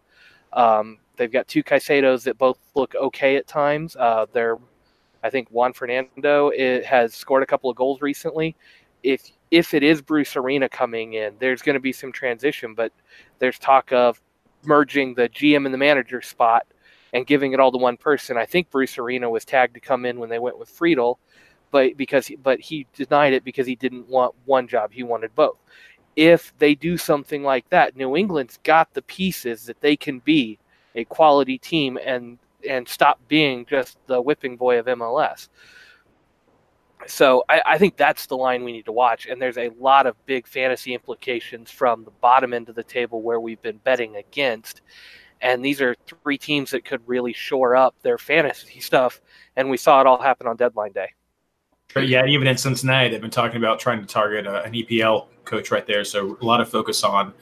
Um, 0.53 0.99
they've 1.17 1.33
got 1.33 1.49
two 1.49 1.63
Caicedos 1.63 2.25
that 2.25 2.39
both 2.39 2.59
look 2.75 2.95
okay 2.95 3.37
at 3.37 3.47
times. 3.47 3.97
Uh, 3.97 4.27
they're, 4.33 4.59
I 5.23 5.31
think 5.31 5.49
Juan 5.51 5.73
Fernando 5.73 6.49
it 6.49 6.85
has 6.85 7.15
scored 7.15 7.43
a 7.43 7.47
couple 7.47 7.71
of 7.71 7.77
goals 7.77 8.03
recently. 8.03 8.57
If 9.03 9.31
if 9.51 9.75
it 9.75 9.83
is 9.83 10.01
Bruce 10.01 10.35
Arena 10.37 10.69
coming 10.69 11.15
in, 11.15 11.35
there's 11.39 11.63
going 11.63 11.75
to 11.75 11.81
be 11.81 11.93
some 11.93 12.13
transition, 12.13 12.75
but 12.75 12.93
there's 13.39 13.59
talk 13.59 13.93
of 13.93 14.21
merging 14.65 15.15
the 15.15 15.29
GM 15.29 15.67
and 15.67 15.75
the 15.75 15.79
manager 15.79 16.23
spot 16.23 16.67
and 17.13 17.27
giving 17.27 17.53
it 17.53 17.61
all 17.61 17.71
to 17.71 17.79
one 17.79 17.97
person. 17.97 18.37
I 18.39 18.47
think 18.47 18.71
Bruce 18.71 18.97
Arena 18.97 19.29
was 19.29 19.45
tagged 19.45 19.75
to 19.75 19.81
come 19.81 20.07
in 20.07 20.19
when 20.19 20.31
they 20.31 20.39
went 20.39 20.59
with 20.59 20.71
Friedel, 20.71 21.19
but 21.71 21.97
because 21.97 22.31
but 22.43 22.61
he 22.61 22.87
denied 22.95 23.35
it 23.35 23.45
because 23.45 23.67
he 23.67 23.77
didn't 23.77 24.09
want 24.09 24.35
one 24.47 24.67
job, 24.67 24.93
he 24.93 25.03
wanted 25.03 25.35
both. 25.35 25.59
If 26.17 26.53
they 26.59 26.75
do 26.75 26.97
something 26.97 27.43
like 27.43 27.69
that, 27.71 27.97
New 27.97 28.17
England's 28.17 28.59
got 28.63 28.93
the 28.95 29.03
pieces 29.03 29.67
that 29.67 29.81
they 29.81 29.97
can 29.97 30.19
be 30.21 30.59
a 30.95 31.05
quality 31.05 31.59
team 31.59 31.99
and 32.05 32.39
and 32.69 32.89
stop 32.89 33.19
being 33.29 33.67
just 33.67 33.99
the 34.07 34.21
whipping 34.21 34.57
boy 34.57 34.79
of 34.79 34.87
MLS 34.87 35.49
so 37.07 37.45
I, 37.49 37.63
I, 37.65 37.79
think 37.79 37.97
that's 37.97 38.27
the 38.27 38.37
line 38.37 38.65
we 38.65 38.73
need 38.73 38.85
to 38.87 38.93
watch. 38.93 39.27
And 39.27 39.41
there's 39.41 39.59
a 39.59 39.71
lot 39.79 40.07
of 40.07 40.15
big 40.27 40.47
fantasy 40.47 40.95
implications 40.95 41.71
from 41.71 42.05
the 42.05 42.11
bottom 42.11 42.53
end 42.53 42.69
of 42.69 42.75
the 42.75 42.85
table 42.85 43.23
where 43.23 43.41
we've 43.41 43.61
been 43.63 43.79
betting 43.79 44.17
against. 44.17 44.83
And 45.41 45.65
these 45.65 45.81
are 45.81 45.97
three 46.07 46.39
teams 46.39 46.71
that 46.71 46.85
could 46.85 47.03
really 47.07 47.33
shore 47.33 47.75
up 47.75 47.95
their 48.03 48.19
fantasy 48.19 48.81
stuff. 48.81 49.21
And 49.57 49.69
we 49.69 49.77
saw 49.77 50.01
it 50.01 50.07
all 50.07 50.21
happen 50.21 50.47
on 50.47 50.57
deadline 50.57 50.93
day. 50.93 51.09
Yeah, 51.97 52.25
even 52.27 52.47
in 52.47 52.57
Cincinnati, 52.57 53.11
they've 53.11 53.21
been 53.21 53.31
talking 53.31 53.59
about 53.59 53.79
trying 53.79 54.01
to 54.01 54.07
target 54.07 54.47
uh, 54.47 54.63
an 54.65 54.73
EPL 54.73 55.27
coach 55.45 55.71
right 55.71 55.87
there. 55.87 56.05
So 56.05 56.39
a 56.41 56.45
lot 56.45 56.61
of 56.61 56.71
focus 56.71 57.05
on 57.05 57.35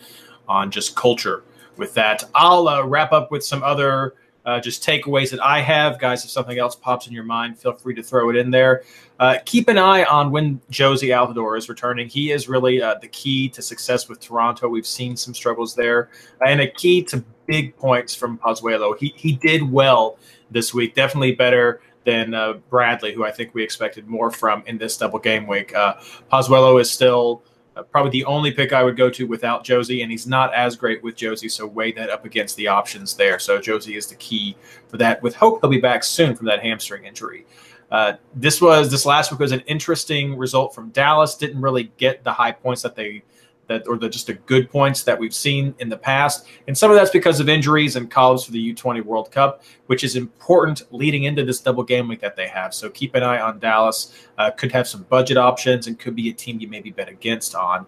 on 0.48 0.70
just 0.70 0.96
culture 0.96 1.44
with 1.76 1.94
that. 1.94 2.24
I'll 2.34 2.66
uh, 2.66 2.84
wrap 2.84 3.12
up 3.12 3.30
with 3.30 3.44
some 3.44 3.62
other 3.62 4.14
uh, 4.44 4.60
just 4.60 4.82
takeaways 4.82 5.30
that 5.30 5.44
I 5.44 5.60
have. 5.60 5.98
Guys, 5.98 6.24
if 6.24 6.30
something 6.30 6.58
else 6.58 6.74
pops 6.74 7.06
in 7.06 7.12
your 7.12 7.24
mind, 7.24 7.58
feel 7.58 7.72
free 7.72 7.94
to 7.94 8.02
throw 8.02 8.30
it 8.30 8.36
in 8.36 8.50
there. 8.50 8.82
Uh, 9.18 9.36
keep 9.44 9.68
an 9.68 9.76
eye 9.76 10.04
on 10.04 10.30
when 10.30 10.60
Jozy 10.70 11.08
Altidore 11.08 11.58
is 11.58 11.68
returning. 11.68 12.08
He 12.08 12.32
is 12.32 12.48
really 12.48 12.80
uh, 12.80 12.94
the 13.00 13.08
key 13.08 13.48
to 13.50 13.60
success 13.60 14.08
with 14.08 14.20
Toronto. 14.20 14.68
We've 14.68 14.86
seen 14.86 15.16
some 15.16 15.34
struggles 15.34 15.74
there, 15.74 16.08
and 16.46 16.60
a 16.60 16.70
key 16.70 17.02
to 17.04 17.22
big 17.46 17.76
points 17.76 18.14
from 18.14 18.38
Pozuelo. 18.38 18.96
He, 18.98 19.12
he 19.16 19.32
did 19.32 19.70
well 19.70 20.18
this 20.50 20.72
week, 20.72 20.94
definitely 20.94 21.32
better 21.32 21.82
than 22.04 22.32
uh, 22.32 22.54
Bradley, 22.70 23.12
who 23.12 23.24
I 23.24 23.30
think 23.30 23.54
we 23.54 23.62
expected 23.62 24.06
more 24.06 24.30
from 24.30 24.62
in 24.66 24.78
this 24.78 24.96
double 24.96 25.18
game 25.18 25.46
week. 25.46 25.74
Uh, 25.74 25.94
Pozuelo 26.32 26.80
is 26.80 26.90
still 26.90 27.42
uh, 27.76 27.82
probably 27.82 28.10
the 28.10 28.24
only 28.24 28.50
pick 28.50 28.72
I 28.72 28.82
would 28.82 28.96
go 28.96 29.10
to 29.10 29.26
without 29.26 29.64
Jozy, 29.64 30.02
and 30.02 30.10
he's 30.10 30.26
not 30.26 30.52
as 30.54 30.76
great 30.76 31.02
with 31.02 31.16
Jozy, 31.16 31.50
so 31.50 31.66
weigh 31.66 31.92
that 31.92 32.10
up 32.10 32.24
against 32.24 32.56
the 32.56 32.68
options 32.68 33.14
there. 33.14 33.38
So 33.38 33.58
Jozy 33.58 33.96
is 33.96 34.06
the 34.06 34.16
key 34.16 34.56
for 34.88 34.96
that. 34.98 35.22
With 35.22 35.34
hope 35.34 35.60
he'll 35.60 35.70
be 35.70 35.80
back 35.80 36.02
soon 36.02 36.34
from 36.34 36.46
that 36.46 36.62
hamstring 36.62 37.04
injury. 37.04 37.46
Uh, 37.90 38.14
this 38.34 38.60
was 38.60 38.90
this 38.90 39.04
last 39.04 39.30
week 39.30 39.40
was 39.40 39.52
an 39.52 39.60
interesting 39.66 40.36
result 40.36 40.74
from 40.74 40.90
Dallas. 40.90 41.36
Didn't 41.36 41.60
really 41.60 41.92
get 41.96 42.22
the 42.22 42.32
high 42.32 42.52
points 42.52 42.82
that 42.82 42.94
they 42.94 43.22
that 43.70 43.88
or 43.88 43.96
the 43.96 44.08
just 44.08 44.26
the 44.26 44.34
good 44.34 44.68
points 44.68 45.02
that 45.04 45.18
we've 45.18 45.34
seen 45.34 45.74
in 45.78 45.88
the 45.88 45.96
past. 45.96 46.46
And 46.68 46.76
some 46.76 46.90
of 46.90 46.96
that's 46.96 47.10
because 47.10 47.40
of 47.40 47.48
injuries 47.48 47.96
and 47.96 48.10
calls 48.10 48.44
for 48.44 48.52
the 48.52 48.74
U20 48.74 49.02
World 49.04 49.32
Cup, 49.32 49.62
which 49.86 50.04
is 50.04 50.16
important 50.16 50.82
leading 50.90 51.24
into 51.24 51.44
this 51.44 51.60
double 51.60 51.84
game 51.84 52.08
week 52.08 52.20
that 52.20 52.36
they 52.36 52.48
have. 52.48 52.74
So 52.74 52.90
keep 52.90 53.14
an 53.14 53.22
eye 53.22 53.40
on 53.40 53.58
Dallas. 53.58 54.12
Uh, 54.36 54.50
could 54.50 54.72
have 54.72 54.86
some 54.86 55.04
budget 55.04 55.38
options 55.38 55.86
and 55.86 55.98
could 55.98 56.14
be 56.14 56.28
a 56.28 56.32
team 56.34 56.60
you 56.60 56.68
maybe 56.68 56.90
bet 56.90 57.08
against 57.08 57.54
on 57.54 57.86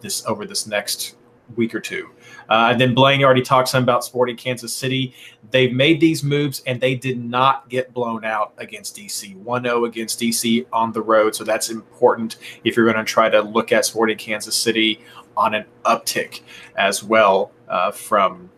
this 0.00 0.24
over 0.26 0.46
this 0.46 0.66
next 0.66 1.16
week 1.54 1.74
or 1.74 1.80
two. 1.80 2.10
Uh, 2.48 2.68
and 2.70 2.80
then 2.80 2.94
Blaine 2.94 3.22
already 3.22 3.42
talked 3.42 3.68
some 3.68 3.82
about 3.82 4.04
Sporting 4.04 4.36
Kansas 4.36 4.72
City. 4.72 5.14
They've 5.50 5.72
made 5.72 6.00
these 6.00 6.22
moves 6.22 6.62
and 6.66 6.80
they 6.80 6.94
did 6.94 7.22
not 7.22 7.68
get 7.68 7.92
blown 7.92 8.24
out 8.24 8.52
against 8.58 8.96
DC. 8.96 9.36
1 9.36 9.62
0 9.62 9.84
against 9.84 10.20
DC 10.20 10.66
on 10.72 10.92
the 10.92 11.02
road. 11.02 11.34
So 11.34 11.44
that's 11.44 11.70
important 11.70 12.36
if 12.64 12.76
you're 12.76 12.90
going 12.90 13.04
to 13.04 13.10
try 13.10 13.28
to 13.28 13.42
look 13.42 13.72
at 13.72 13.84
Sporting 13.84 14.18
Kansas 14.18 14.56
City 14.56 15.00
on 15.36 15.54
an 15.54 15.64
uptick 15.84 16.40
as 16.76 17.02
well 17.02 17.52
uh, 17.68 17.90
from. 17.90 18.50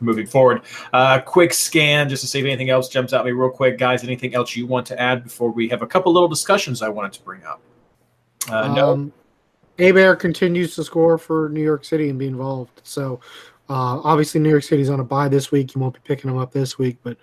Moving 0.00 0.28
forward, 0.28 0.62
uh, 0.92 1.18
quick 1.18 1.52
scan 1.52 2.08
just 2.08 2.22
to 2.22 2.28
see 2.28 2.38
if 2.38 2.44
anything 2.44 2.70
else 2.70 2.88
jumps 2.88 3.12
out 3.12 3.22
at 3.22 3.26
me 3.26 3.32
real 3.32 3.50
quick, 3.50 3.78
guys. 3.78 4.04
Anything 4.04 4.32
else 4.32 4.54
you 4.54 4.64
want 4.64 4.86
to 4.86 5.00
add 5.00 5.24
before 5.24 5.50
we 5.50 5.68
have 5.70 5.82
a 5.82 5.88
couple 5.88 6.12
little 6.12 6.28
discussions 6.28 6.82
I 6.82 6.88
wanted 6.88 7.14
to 7.14 7.22
bring 7.22 7.42
up? 7.42 7.60
Uh, 8.48 8.68
no. 8.68 9.10
Heber 9.78 10.16
continues 10.16 10.74
to 10.74 10.84
score 10.84 11.16
for 11.18 11.48
New 11.50 11.62
York 11.62 11.84
City 11.84 12.10
and 12.10 12.18
be 12.18 12.26
involved. 12.26 12.80
So 12.82 13.20
uh, 13.70 14.00
obviously 14.02 14.40
New 14.40 14.50
York 14.50 14.64
City's 14.64 14.90
on 14.90 15.00
a 15.00 15.04
buy 15.04 15.28
this 15.28 15.52
week. 15.52 15.74
You 15.74 15.80
won't 15.80 15.94
be 15.94 16.00
picking 16.04 16.28
them 16.30 16.38
up 16.38 16.52
this 16.52 16.78
week, 16.78 16.98
but 17.02 17.16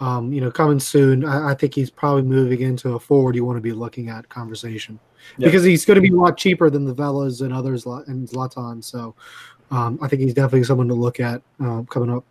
um, 0.00 0.32
you 0.32 0.40
know, 0.40 0.50
coming 0.50 0.80
soon. 0.80 1.26
I, 1.26 1.50
I 1.50 1.54
think 1.54 1.74
he's 1.74 1.90
probably 1.90 2.22
moving 2.22 2.62
into 2.62 2.94
a 2.94 2.98
forward 2.98 3.36
you 3.36 3.44
want 3.44 3.58
to 3.58 3.62
be 3.62 3.72
looking 3.72 4.08
at 4.08 4.26
conversation 4.30 4.98
Yeah. 5.36 5.48
because 5.48 5.62
he's 5.62 5.84
going 5.84 5.96
to 5.96 6.00
be 6.00 6.08
a 6.08 6.18
lot 6.18 6.38
cheaper 6.38 6.70
than 6.70 6.86
the 6.86 6.94
Velas 6.94 7.42
and 7.42 7.52
others 7.52 7.84
Zla- 7.84 8.08
and 8.08 8.26
Zlatan. 8.26 8.82
So 8.82 9.14
um, 9.70 9.98
I 10.00 10.08
think 10.08 10.22
he's 10.22 10.32
definitely 10.32 10.64
someone 10.64 10.88
to 10.88 10.94
look 10.94 11.20
at 11.20 11.42
um, 11.60 11.84
coming 11.86 12.10
up. 12.10 12.24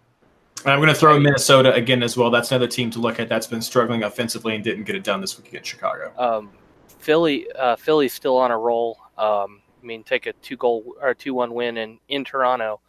And 0.65 0.73
I'm 0.73 0.79
going 0.79 0.89
to 0.89 0.95
throw 0.95 1.15
in 1.15 1.21
Minnesota 1.21 1.71
again 1.75 2.01
as 2.01 2.17
well. 2.17 2.32
That's 2.32 2.51
another 2.51 2.67
team 2.67 2.89
to 2.91 2.99
look 2.99 3.19
at 3.19 3.29
that's 3.29 3.47
been 3.47 3.62
struggling 3.62 4.01
offensively 4.03 4.55
and 4.55 4.63
didn't 4.63 4.86
get 4.86 4.95
it 4.95 5.03
done 5.03 5.21
this 5.21 5.38
week 5.38 5.49
against 5.49 5.69
Chicago. 5.69 6.12
Um, 6.17 6.49
Philly, 6.97 7.47
uh, 7.51 7.75
Philly's 7.75 8.13
still 8.13 8.36
on 8.36 8.51
a 8.51 8.58
roll. 8.58 8.97
Um, 9.19 9.62
I 9.82 9.86
mean, 9.86 10.03
take 10.03 10.25
a 10.25 10.34
two 10.34 10.58
goal 10.58 10.95
or 11.01 11.13
two 11.13 11.34
one 11.34 11.53
win 11.53 11.77
in 11.77 11.99
in 12.08 12.23
Toronto. 12.23 12.79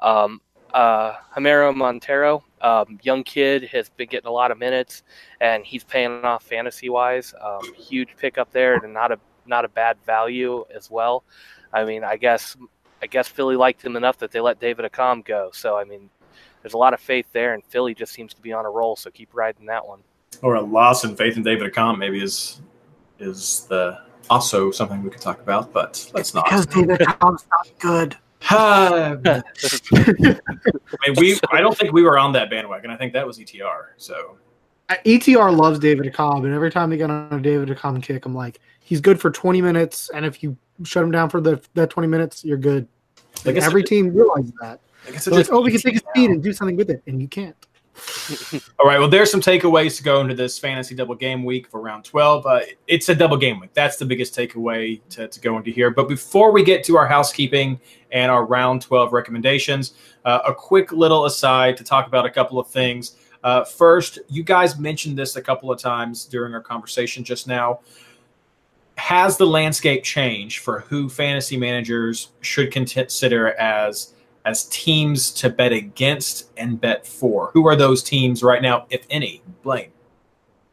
Um, 0.00 0.40
uh, 0.74 1.14
Jamiro 1.36 1.74
Monteiro, 1.74 2.42
um, 2.60 2.98
young 3.02 3.22
kid, 3.24 3.64
has 3.64 3.88
been 3.90 4.08
getting 4.08 4.26
a 4.26 4.32
lot 4.32 4.50
of 4.50 4.58
minutes, 4.58 5.02
and 5.40 5.64
he's 5.64 5.84
paying 5.84 6.24
off 6.24 6.42
fantasy 6.44 6.88
wise. 6.88 7.34
Um, 7.40 7.74
huge 7.74 8.16
pickup 8.16 8.50
there, 8.52 8.74
and 8.74 8.92
not 8.92 9.12
a 9.12 9.18
not 9.46 9.64
a 9.64 9.68
bad 9.68 9.96
value 10.04 10.64
as 10.74 10.90
well. 10.90 11.24
I 11.72 11.84
mean, 11.84 12.04
I 12.04 12.16
guess 12.16 12.56
I 13.02 13.06
guess 13.06 13.28
Philly 13.28 13.56
liked 13.56 13.84
him 13.84 13.96
enough 13.96 14.18
that 14.18 14.30
they 14.30 14.40
let 14.40 14.60
David 14.60 14.90
Accam 14.90 15.24
go. 15.24 15.50
So 15.52 15.76
I 15.76 15.84
mean, 15.84 16.10
there's 16.62 16.74
a 16.74 16.78
lot 16.78 16.94
of 16.94 17.00
faith 17.00 17.26
there, 17.32 17.54
and 17.54 17.64
Philly 17.64 17.94
just 17.94 18.12
seems 18.12 18.34
to 18.34 18.42
be 18.42 18.52
on 18.52 18.66
a 18.66 18.70
roll. 18.70 18.96
So 18.96 19.10
keep 19.10 19.30
riding 19.32 19.66
that 19.66 19.86
one. 19.86 20.00
Or 20.42 20.56
a 20.56 20.60
loss 20.60 21.04
in 21.04 21.16
faith 21.16 21.36
in 21.36 21.42
David 21.42 21.72
Accam 21.72 21.98
maybe 21.98 22.22
is 22.22 22.60
is 23.18 23.66
the 23.68 23.98
also 24.30 24.70
something 24.70 25.02
we 25.02 25.10
could 25.10 25.20
talk 25.20 25.40
about, 25.40 25.72
but 25.72 26.10
let's 26.14 26.34
not. 26.34 26.46
David 26.70 27.00
Accam's 27.00 27.46
not 27.50 27.68
good. 27.78 28.16
I 28.48 29.16
mean, 31.06 31.14
we 31.16 31.38
I 31.50 31.60
don't 31.60 31.76
think 31.76 31.92
we 31.92 32.02
were 32.02 32.18
on 32.18 32.32
that 32.32 32.48
bandwagon. 32.48 32.90
I 32.90 32.96
think 32.96 33.12
that 33.14 33.26
was 33.26 33.38
ETR. 33.38 33.86
So 33.96 34.36
ETR 34.88 35.56
loves 35.56 35.78
David 35.78 36.12
Accam, 36.12 36.44
and 36.44 36.54
every 36.54 36.70
time 36.70 36.90
they 36.90 36.96
get 36.96 37.10
on 37.10 37.32
a 37.32 37.40
David 37.40 37.68
Accam 37.70 38.02
kick, 38.02 38.24
I'm 38.24 38.34
like, 38.34 38.60
he's 38.80 39.00
good 39.00 39.20
for 39.20 39.30
20 39.30 39.60
minutes, 39.62 40.10
and 40.14 40.24
if 40.24 40.42
you 40.42 40.56
shut 40.84 41.02
him 41.02 41.10
down 41.10 41.28
for 41.28 41.40
the 41.40 41.60
that 41.74 41.90
20 41.90 42.06
minutes, 42.06 42.44
you're 42.44 42.56
good. 42.56 42.86
I 43.44 43.52
guess 43.52 43.64
every 43.64 43.82
it- 43.82 43.86
team 43.86 44.14
realizes 44.14 44.52
that. 44.60 44.80
I 45.06 45.12
guess 45.12 45.26
like, 45.26 45.40
just 45.40 45.52
oh, 45.52 45.60
we 45.60 45.70
can 45.70 45.80
take 45.80 45.94
his 45.94 46.02
speed 46.10 46.30
and 46.30 46.42
do 46.42 46.52
something 46.52 46.76
with 46.76 46.90
it, 46.90 47.02
and 47.06 47.20
you 47.20 47.28
can't. 47.28 47.56
All 48.78 48.86
right. 48.86 48.98
Well, 48.98 49.08
there's 49.08 49.30
some 49.30 49.40
takeaways 49.40 49.96
to 49.96 50.02
go 50.02 50.20
into 50.20 50.34
this 50.34 50.58
fantasy 50.58 50.94
double 50.94 51.14
game 51.14 51.44
week 51.44 51.68
for 51.68 51.80
round 51.80 52.04
12. 52.04 52.46
Uh, 52.46 52.60
it's 52.86 53.08
a 53.08 53.14
double 53.14 53.36
game 53.36 53.60
week. 53.60 53.70
That's 53.74 53.96
the 53.96 54.04
biggest 54.04 54.34
takeaway 54.34 55.00
to, 55.10 55.28
to 55.28 55.40
go 55.40 55.56
into 55.56 55.70
here. 55.70 55.90
But 55.90 56.08
before 56.08 56.52
we 56.52 56.62
get 56.62 56.84
to 56.84 56.96
our 56.96 57.06
housekeeping 57.06 57.80
and 58.12 58.30
our 58.30 58.44
round 58.44 58.82
12 58.82 59.12
recommendations, 59.12 59.94
uh, 60.24 60.40
a 60.46 60.54
quick 60.54 60.92
little 60.92 61.24
aside 61.24 61.76
to 61.78 61.84
talk 61.84 62.06
about 62.06 62.26
a 62.26 62.30
couple 62.30 62.58
of 62.58 62.68
things. 62.68 63.16
Uh, 63.42 63.64
first, 63.64 64.18
you 64.28 64.42
guys 64.42 64.78
mentioned 64.78 65.16
this 65.16 65.36
a 65.36 65.42
couple 65.42 65.70
of 65.70 65.78
times 65.78 66.24
during 66.24 66.52
our 66.54 66.60
conversation 66.60 67.24
just 67.24 67.46
now. 67.46 67.80
Has 68.96 69.36
the 69.36 69.46
landscape 69.46 70.02
changed 70.02 70.60
for 70.60 70.80
who 70.80 71.08
fantasy 71.08 71.56
managers 71.56 72.30
should 72.40 72.72
consider 72.72 73.52
as 73.52 74.14
as 74.46 74.64
teams 74.66 75.32
to 75.32 75.50
bet 75.50 75.72
against 75.72 76.50
and 76.56 76.80
bet 76.80 77.06
for? 77.06 77.50
Who 77.52 77.66
are 77.66 77.76
those 77.76 78.02
teams 78.02 78.42
right 78.42 78.62
now, 78.62 78.86
if 78.88 79.04
any? 79.10 79.42
Blaine. 79.62 79.90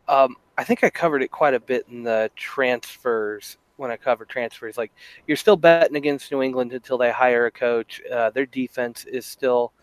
Um, 0.08 0.38
I 0.58 0.64
think 0.64 0.84
I 0.84 0.90
covered 0.90 1.24
it 1.24 1.32
quite 1.32 1.56
a 1.56 1.60
bit 1.60 1.88
in 1.90 2.04
the 2.04 2.30
transfers 2.36 3.58
when 3.78 3.90
I 3.90 3.98
covered 3.98 4.30
transfers. 4.30 4.78
Like 4.78 4.92
you're 5.28 5.36
still 5.36 5.58
betting 5.58 5.98
against 5.98 6.32
New 6.32 6.44
England 6.44 6.72
until 6.72 6.98
they 6.98 7.12
hire 7.12 7.48
a 7.48 7.52
coach. 7.52 8.02
Uh, 8.12 8.30
their 8.30 8.46
defense 8.46 9.06
is 9.06 9.26
still 9.26 9.74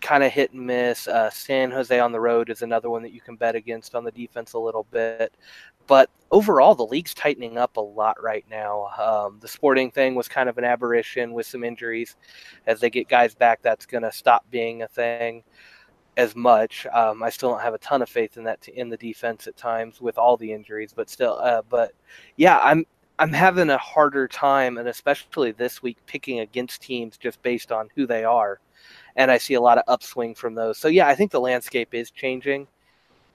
kind 0.00 0.22
of 0.22 0.32
hit 0.32 0.52
and 0.52 0.66
miss. 0.66 1.08
Uh, 1.08 1.30
San 1.30 1.70
Jose 1.70 1.98
on 1.98 2.12
the 2.12 2.20
road 2.20 2.50
is 2.50 2.62
another 2.62 2.90
one 2.90 3.02
that 3.02 3.12
you 3.12 3.20
can 3.20 3.36
bet 3.36 3.54
against 3.54 3.94
on 3.94 4.04
the 4.04 4.10
defense 4.12 4.52
a 4.52 4.58
little 4.58 4.86
bit. 4.90 5.34
But 5.92 6.08
overall, 6.30 6.74
the 6.74 6.86
league's 6.86 7.12
tightening 7.12 7.58
up 7.58 7.76
a 7.76 7.82
lot 7.82 8.16
right 8.22 8.46
now. 8.50 8.86
Um, 8.98 9.36
the 9.42 9.46
sporting 9.46 9.90
thing 9.90 10.14
was 10.14 10.26
kind 10.26 10.48
of 10.48 10.56
an 10.56 10.64
aberration 10.64 11.34
with 11.34 11.44
some 11.44 11.62
injuries. 11.62 12.16
As 12.66 12.80
they 12.80 12.88
get 12.88 13.10
guys 13.10 13.34
back, 13.34 13.60
that's 13.60 13.84
going 13.84 14.02
to 14.02 14.10
stop 14.10 14.42
being 14.50 14.80
a 14.80 14.88
thing 14.88 15.42
as 16.16 16.34
much. 16.34 16.86
Um, 16.86 17.22
I 17.22 17.28
still 17.28 17.50
don't 17.50 17.60
have 17.60 17.74
a 17.74 17.78
ton 17.78 18.00
of 18.00 18.08
faith 18.08 18.38
in 18.38 18.44
that 18.44 18.62
t- 18.62 18.72
in 18.74 18.88
the 18.88 18.96
defense 18.96 19.46
at 19.46 19.58
times 19.58 20.00
with 20.00 20.16
all 20.16 20.38
the 20.38 20.50
injuries, 20.50 20.94
but 20.96 21.10
still, 21.10 21.38
uh, 21.42 21.60
but 21.68 21.92
yeah, 22.38 22.58
I'm 22.62 22.86
I'm 23.18 23.34
having 23.34 23.68
a 23.68 23.76
harder 23.76 24.26
time, 24.26 24.78
and 24.78 24.88
especially 24.88 25.52
this 25.52 25.82
week, 25.82 25.98
picking 26.06 26.40
against 26.40 26.80
teams 26.80 27.18
just 27.18 27.42
based 27.42 27.70
on 27.70 27.90
who 27.94 28.06
they 28.06 28.24
are, 28.24 28.60
and 29.16 29.30
I 29.30 29.36
see 29.36 29.52
a 29.52 29.60
lot 29.60 29.76
of 29.76 29.84
upswing 29.88 30.36
from 30.36 30.54
those. 30.54 30.78
So 30.78 30.88
yeah, 30.88 31.06
I 31.06 31.14
think 31.14 31.32
the 31.32 31.38
landscape 31.38 31.92
is 31.92 32.10
changing, 32.10 32.66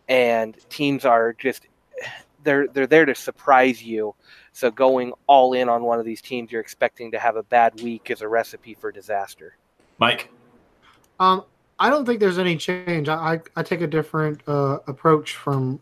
and 0.09 0.57
teams 0.71 1.05
are 1.05 1.33
just 1.33 1.67
they're 2.47 2.67
they're 2.69 2.87
there 2.87 3.05
to 3.05 3.13
surprise 3.13 3.83
you. 3.83 4.15
So 4.53 4.71
going 4.71 5.11
all 5.27 5.51
in 5.51 5.67
on 5.67 5.83
one 5.83 5.99
of 5.99 6.05
these 6.05 6.21
teams 6.21 6.49
you're 6.49 6.61
expecting 6.61 7.11
to 7.11 7.19
have 7.19 7.35
a 7.35 7.43
bad 7.43 7.81
week 7.81 8.09
is 8.09 8.21
a 8.21 8.27
recipe 8.27 8.73
for 8.73 8.91
disaster. 8.91 9.57
Mike. 9.99 10.29
Um, 11.19 11.43
I 11.77 11.89
don't 11.89 12.05
think 12.05 12.21
there's 12.21 12.39
any 12.39 12.55
change. 12.55 13.09
I 13.09 13.33
I, 13.33 13.39
I 13.57 13.63
take 13.63 13.81
a 13.81 13.87
different 13.87 14.41
uh, 14.47 14.79
approach 14.87 15.35
from 15.35 15.79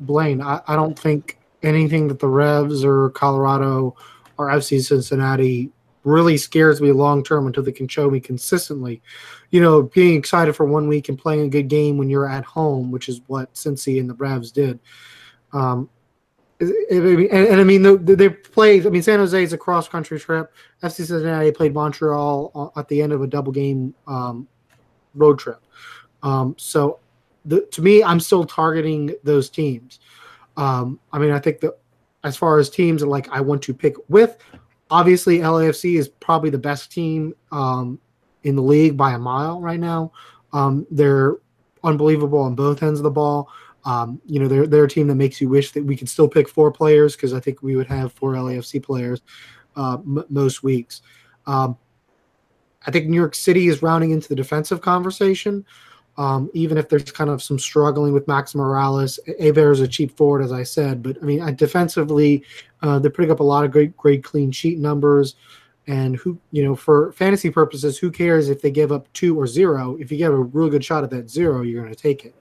Blaine. 0.00 0.40
I, 0.40 0.62
I 0.66 0.74
don't 0.74 0.98
think 0.98 1.38
anything 1.62 2.08
that 2.08 2.18
the 2.18 2.28
Revs 2.28 2.82
or 2.82 3.10
Colorado 3.10 3.94
or 4.38 4.48
FC 4.48 4.82
Cincinnati 4.82 5.70
really 6.04 6.38
scares 6.38 6.80
me 6.80 6.92
long 6.92 7.22
term 7.22 7.46
until 7.46 7.62
they 7.62 7.72
can 7.72 7.88
show 7.88 8.08
me 8.08 8.20
consistently. 8.20 9.02
You 9.50 9.60
know, 9.60 9.82
being 9.82 10.16
excited 10.16 10.56
for 10.56 10.64
one 10.64 10.88
week 10.88 11.10
and 11.10 11.18
playing 11.18 11.44
a 11.44 11.48
good 11.50 11.68
game 11.68 11.98
when 11.98 12.08
you're 12.08 12.28
at 12.28 12.44
home, 12.44 12.90
which 12.90 13.10
is 13.10 13.20
what 13.26 13.52
Cincy 13.52 14.00
and 14.00 14.08
the 14.08 14.14
Revs 14.14 14.50
did. 14.50 14.80
Um, 15.52 15.90
and, 16.60 17.30
and 17.30 17.60
I 17.60 17.64
mean, 17.64 18.04
they, 18.04 18.28
played. 18.28 18.86
I 18.86 18.90
mean, 18.90 19.02
San 19.02 19.18
Jose 19.18 19.42
is 19.42 19.52
a 19.52 19.58
cross 19.58 19.88
country 19.88 20.18
trip. 20.18 20.52
FC 20.82 21.06
Cincinnati 21.06 21.52
played 21.52 21.74
Montreal 21.74 22.72
at 22.76 22.88
the 22.88 23.02
end 23.02 23.12
of 23.12 23.22
a 23.22 23.26
double 23.26 23.52
game 23.52 23.94
um, 24.06 24.48
road 25.14 25.38
trip. 25.38 25.62
Um, 26.22 26.54
so, 26.58 26.98
the, 27.44 27.62
to 27.72 27.82
me, 27.82 28.02
I'm 28.02 28.20
still 28.20 28.44
targeting 28.44 29.14
those 29.22 29.50
teams. 29.50 30.00
Um, 30.56 30.98
I 31.12 31.18
mean, 31.18 31.30
I 31.30 31.38
think 31.38 31.60
that 31.60 31.78
as 32.24 32.36
far 32.36 32.58
as 32.58 32.70
teams 32.70 33.02
that 33.02 33.08
like 33.08 33.28
I 33.28 33.40
want 33.40 33.62
to 33.62 33.74
pick 33.74 33.94
with, 34.08 34.38
obviously 34.90 35.38
LAFC 35.38 35.98
is 35.98 36.08
probably 36.08 36.50
the 36.50 36.58
best 36.58 36.90
team 36.90 37.34
um, 37.52 38.00
in 38.44 38.56
the 38.56 38.62
league 38.62 38.96
by 38.96 39.12
a 39.12 39.18
mile 39.18 39.60
right 39.60 39.80
now. 39.80 40.12
Um, 40.52 40.86
they're 40.90 41.36
unbelievable 41.84 42.40
on 42.40 42.54
both 42.54 42.82
ends 42.82 42.98
of 42.98 43.04
the 43.04 43.10
ball. 43.10 43.50
Um, 43.86 44.20
you 44.26 44.40
know, 44.40 44.48
they're 44.48 44.66
they're 44.66 44.84
a 44.84 44.88
team 44.88 45.06
that 45.06 45.14
makes 45.14 45.40
you 45.40 45.48
wish 45.48 45.70
that 45.72 45.84
we 45.84 45.96
could 45.96 46.08
still 46.08 46.28
pick 46.28 46.48
four 46.48 46.72
players 46.72 47.14
because 47.14 47.32
I 47.32 47.38
think 47.38 47.62
we 47.62 47.76
would 47.76 47.86
have 47.86 48.12
four 48.12 48.32
LAFC 48.32 48.82
players 48.82 49.22
uh, 49.76 49.94
m- 49.94 50.24
most 50.28 50.64
weeks. 50.64 51.02
Um, 51.46 51.78
I 52.84 52.90
think 52.90 53.06
New 53.06 53.16
York 53.16 53.36
City 53.36 53.68
is 53.68 53.82
rounding 53.82 54.10
into 54.10 54.28
the 54.28 54.34
defensive 54.34 54.80
conversation. 54.80 55.64
Um, 56.18 56.50
even 56.54 56.78
if 56.78 56.88
there's 56.88 57.12
kind 57.12 57.30
of 57.30 57.42
some 57.42 57.58
struggling 57.58 58.12
with 58.12 58.26
Max 58.26 58.54
Moralez, 58.54 59.18
Heber 59.38 59.70
is 59.70 59.80
a 59.80 59.88
cheap 59.88 60.16
forward, 60.16 60.42
as 60.42 60.50
I 60.50 60.62
said. 60.62 61.02
But 61.02 61.18
I 61.22 61.24
mean, 61.24 61.42
I, 61.42 61.52
defensively, 61.52 62.42
uh, 62.82 62.98
they're 62.98 63.10
putting 63.10 63.30
up 63.30 63.40
a 63.40 63.44
lot 63.44 63.64
of 63.64 63.70
great, 63.70 63.96
great 63.96 64.24
clean 64.24 64.50
sheet 64.50 64.78
numbers. 64.78 65.36
And 65.86 66.16
who, 66.16 66.40
you 66.50 66.64
know, 66.64 66.74
for 66.74 67.12
fantasy 67.12 67.50
purposes, 67.50 67.98
who 67.98 68.10
cares 68.10 68.48
if 68.48 68.60
they 68.60 68.72
give 68.72 68.90
up 68.90 69.12
two 69.12 69.38
or 69.38 69.46
zero? 69.46 69.96
If 70.00 70.10
you 70.10 70.18
get 70.18 70.32
a 70.32 70.36
real 70.36 70.70
good 70.70 70.84
shot 70.84 71.04
at 71.04 71.10
that 71.10 71.30
zero, 71.30 71.62
you're 71.62 71.82
going 71.82 71.94
to 71.94 72.00
take 72.00 72.24
it. 72.24 72.34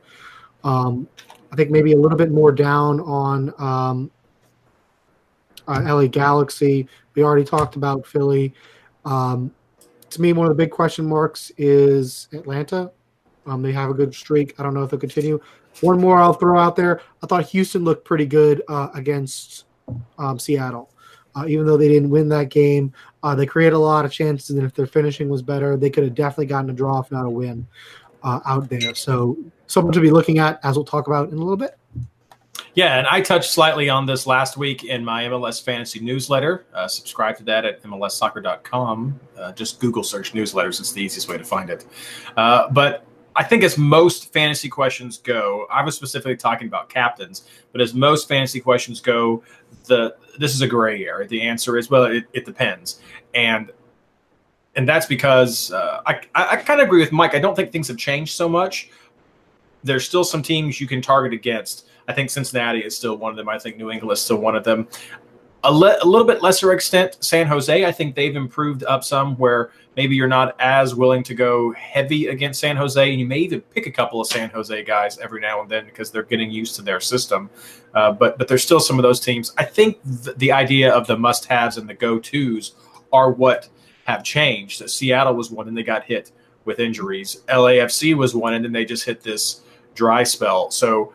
Um, 0.65 1.07
I 1.51 1.55
think 1.55 1.71
maybe 1.71 1.93
a 1.93 1.97
little 1.97 2.17
bit 2.17 2.31
more 2.31 2.51
down 2.51 2.99
on 2.99 3.53
um, 3.57 4.11
uh, 5.67 5.81
LA 5.85 6.07
Galaxy. 6.07 6.87
We 7.13 7.23
already 7.23 7.45
talked 7.45 7.77
about 7.77 8.05
Philly. 8.05 8.53
Um, 9.05 9.53
to 10.09 10.21
me, 10.21 10.33
one 10.33 10.47
of 10.47 10.49
the 10.49 10.61
big 10.61 10.71
question 10.71 11.07
marks 11.07 11.51
is 11.57 12.27
Atlanta. 12.33 12.91
Um, 13.45 13.61
they 13.61 13.71
have 13.71 13.89
a 13.89 13.93
good 13.93 14.13
streak. 14.13 14.59
I 14.59 14.63
don't 14.63 14.73
know 14.73 14.83
if 14.83 14.89
they'll 14.89 14.99
continue. 14.99 15.39
One 15.81 15.99
more 15.99 16.17
I'll 16.17 16.33
throw 16.33 16.59
out 16.59 16.75
there. 16.75 17.01
I 17.21 17.27
thought 17.27 17.45
Houston 17.45 17.83
looked 17.83 18.05
pretty 18.05 18.25
good 18.25 18.61
uh, 18.67 18.89
against 18.93 19.65
um, 20.17 20.39
Seattle. 20.39 20.89
Uh, 21.35 21.45
even 21.47 21.65
though 21.65 21.77
they 21.77 21.89
didn't 21.89 22.09
win 22.09 22.29
that 22.29 22.49
game, 22.49 22.93
uh, 23.23 23.35
they 23.35 23.45
created 23.45 23.73
a 23.73 23.79
lot 23.79 24.05
of 24.05 24.11
chances, 24.11 24.55
and 24.55 24.65
if 24.65 24.73
their 24.73 24.85
finishing 24.85 25.27
was 25.27 25.41
better, 25.41 25.75
they 25.75 25.89
could 25.89 26.05
have 26.05 26.15
definitely 26.15 26.45
gotten 26.45 26.69
a 26.69 26.73
draw, 26.73 27.01
if 27.01 27.11
not 27.11 27.25
a 27.25 27.29
win, 27.29 27.67
uh, 28.23 28.39
out 28.45 28.69
there. 28.69 28.95
So, 28.95 29.37
someone 29.67 29.93
to 29.93 30.01
be 30.01 30.11
looking 30.11 30.39
at, 30.39 30.59
as 30.63 30.75
we'll 30.75 30.85
talk 30.85 31.07
about 31.07 31.29
in 31.29 31.35
a 31.35 31.39
little 31.39 31.57
bit. 31.57 31.77
Yeah, 32.73 32.97
and 32.97 33.07
I 33.07 33.21
touched 33.21 33.51
slightly 33.51 33.89
on 33.89 34.05
this 34.05 34.27
last 34.27 34.57
week 34.57 34.83
in 34.83 35.03
my 35.03 35.23
MLS 35.25 35.63
fantasy 35.63 35.99
newsletter. 36.01 36.65
Uh, 36.73 36.87
subscribe 36.87 37.37
to 37.37 37.43
that 37.45 37.63
at 37.63 37.81
MLSsoccer.com. 37.83 39.19
Uh, 39.37 39.51
just 39.53 39.79
Google 39.79 40.03
search 40.03 40.33
newsletters; 40.33 40.79
it's 40.81 40.91
the 40.91 41.01
easiest 41.01 41.29
way 41.29 41.37
to 41.37 41.43
find 41.43 41.69
it. 41.69 41.85
Uh, 42.35 42.69
but 42.69 43.05
I 43.37 43.43
think 43.43 43.63
as 43.63 43.77
most 43.77 44.33
fantasy 44.33 44.67
questions 44.67 45.17
go, 45.17 45.67
I 45.71 45.83
was 45.83 45.95
specifically 45.95 46.35
talking 46.35 46.67
about 46.67 46.89
captains, 46.89 47.47
but 47.71 47.79
as 47.79 47.93
most 47.93 48.27
fantasy 48.27 48.59
questions 48.59 48.99
go, 48.99 49.41
the 49.85 50.15
this 50.37 50.53
is 50.53 50.61
a 50.61 50.67
gray 50.67 51.05
area. 51.05 51.27
The 51.27 51.41
answer 51.41 51.77
is 51.77 51.89
well, 51.89 52.05
it, 52.05 52.25
it 52.33 52.45
depends, 52.45 53.01
and 53.33 53.71
and 54.75 54.87
that's 54.87 55.05
because 55.05 55.71
uh, 55.71 56.01
I, 56.05 56.19
I 56.33 56.57
kind 56.57 56.81
of 56.81 56.87
agree 56.87 56.99
with 56.99 57.11
Mike. 57.13 57.35
I 57.35 57.39
don't 57.39 57.55
think 57.55 57.71
things 57.71 57.87
have 57.87 57.97
changed 57.97 58.35
so 58.35 58.49
much. 58.49 58.89
There's 59.85 60.05
still 60.05 60.23
some 60.23 60.41
teams 60.41 60.81
you 60.81 60.87
can 60.87 61.01
target 61.01 61.33
against. 61.33 61.87
I 62.07 62.13
think 62.13 62.29
Cincinnati 62.29 62.79
is 62.79 62.95
still 62.95 63.17
one 63.17 63.31
of 63.31 63.37
them. 63.37 63.49
I 63.49 63.57
think 63.57 63.77
New 63.77 63.91
England 63.91 64.11
is 64.11 64.21
still 64.21 64.37
one 64.37 64.55
of 64.55 64.63
them. 64.63 64.87
A, 65.63 65.71
le- 65.71 65.97
a 66.01 66.05
little 66.05 66.27
bit 66.27 66.43
lesser 66.43 66.73
extent, 66.73 67.17
San 67.21 67.47
Jose. 67.47 67.85
I 67.85 67.91
think 67.91 68.13
they've 68.13 68.35
improved 68.35 68.83
up 68.83 69.03
some 69.03 69.35
where 69.37 69.71
maybe 69.95 70.15
you're 70.15 70.27
not 70.27 70.55
as 70.59 70.93
willing 70.93 71.23
to 71.23 71.33
go 71.33 71.71
heavy 71.73 72.27
against 72.27 72.59
San 72.59 72.75
Jose, 72.75 73.09
and 73.09 73.19
you 73.19 73.25
may 73.25 73.39
even 73.39 73.61
pick 73.61 73.87
a 73.87 73.91
couple 73.91 74.21
of 74.21 74.27
San 74.27 74.51
Jose 74.51 74.83
guys 74.83 75.17
every 75.17 75.41
now 75.41 75.61
and 75.61 75.69
then 75.69 75.85
because 75.85 76.11
they're 76.11 76.23
getting 76.23 76.51
used 76.51 76.75
to 76.75 76.83
their 76.83 76.99
system. 76.99 77.49
Uh, 77.95 78.11
but 78.11 78.37
but 78.37 78.47
there's 78.47 78.61
still 78.61 78.79
some 78.79 78.99
of 78.99 79.03
those 79.03 79.19
teams. 79.19 79.53
I 79.57 79.63
think 79.63 79.97
th- 80.23 80.37
the 80.37 80.51
idea 80.51 80.93
of 80.93 81.07
the 81.07 81.17
must-haves 81.17 81.77
and 81.77 81.89
the 81.89 81.95
go-tos 81.95 82.75
are 83.11 83.31
what 83.31 83.69
have 84.03 84.23
changed. 84.23 84.87
Seattle 84.87 85.33
was 85.33 85.49
one, 85.49 85.67
and 85.67 85.75
they 85.75 85.83
got 85.83 86.03
hit 86.03 86.31
with 86.65 86.79
injuries. 86.79 87.41
LAFC 87.47 88.15
was 88.15 88.35
one, 88.35 88.53
and 88.53 88.63
then 88.63 88.71
they 88.71 88.85
just 88.85 89.05
hit 89.05 89.23
this 89.23 89.61
dry 89.95 90.23
spell. 90.23 90.69
So 90.71 91.13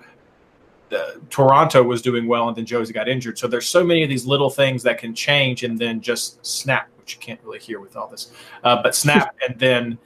uh, 0.93 1.12
Toronto 1.29 1.83
was 1.83 2.03
doing 2.03 2.27
well, 2.27 2.49
and 2.49 2.57
then 2.57 2.66
Jozy 2.66 2.93
got 2.93 3.09
injured. 3.09 3.38
So 3.38 3.47
there's 3.47 3.69
so 3.69 3.85
many 3.85 4.03
of 4.03 4.09
these 4.09 4.27
little 4.27 4.51
things 4.51 4.83
that 4.83 4.99
can 4.99 5.14
change 5.14 5.62
and 5.62 5.79
then 5.79 6.01
just 6.01 6.45
snap, 6.45 6.88
which 6.99 7.14
you 7.14 7.21
can't 7.21 7.40
really 7.45 7.61
hear 7.61 7.81
with 7.81 7.97
all 7.97 8.09
this, 8.09 8.33
uh, 8.64 8.83
but 8.83 8.95
snap, 8.95 9.37
and 9.49 9.59
then 9.59 9.99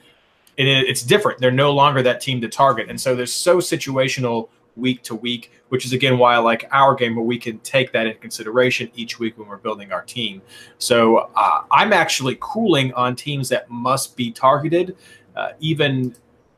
it, 0.56 0.66
it's 0.66 1.02
different. 1.02 1.40
They're 1.40 1.50
no 1.50 1.72
longer 1.72 2.02
that 2.02 2.20
team 2.20 2.40
to 2.42 2.48
target, 2.48 2.90
and 2.90 3.00
so 3.00 3.14
there's 3.16 3.32
so 3.32 3.58
situational 3.58 4.48
week 4.76 5.02
to 5.04 5.14
week, 5.14 5.52
which 5.68 5.84
is 5.84 5.92
again 5.92 6.18
why 6.18 6.34
I 6.34 6.38
like 6.38 6.68
our 6.72 6.94
game 6.94 7.14
where 7.14 7.24
we 7.24 7.38
can 7.38 7.58
take 7.60 7.92
that 7.92 8.06
into 8.06 8.18
consideration 8.18 8.90
each 8.94 9.18
week 9.18 9.38
when 9.38 9.48
we're 9.48 9.56
building 9.56 9.92
our 9.92 10.02
team. 10.02 10.42
So 10.78 11.30
uh, 11.36 11.62
I'm 11.70 11.92
actually 11.92 12.36
cooling 12.40 12.92
on 12.94 13.16
teams 13.16 13.48
that 13.50 13.70
must 13.70 14.16
be 14.16 14.32
targeted, 14.32 14.96
uh, 15.36 15.50
even 15.60 16.14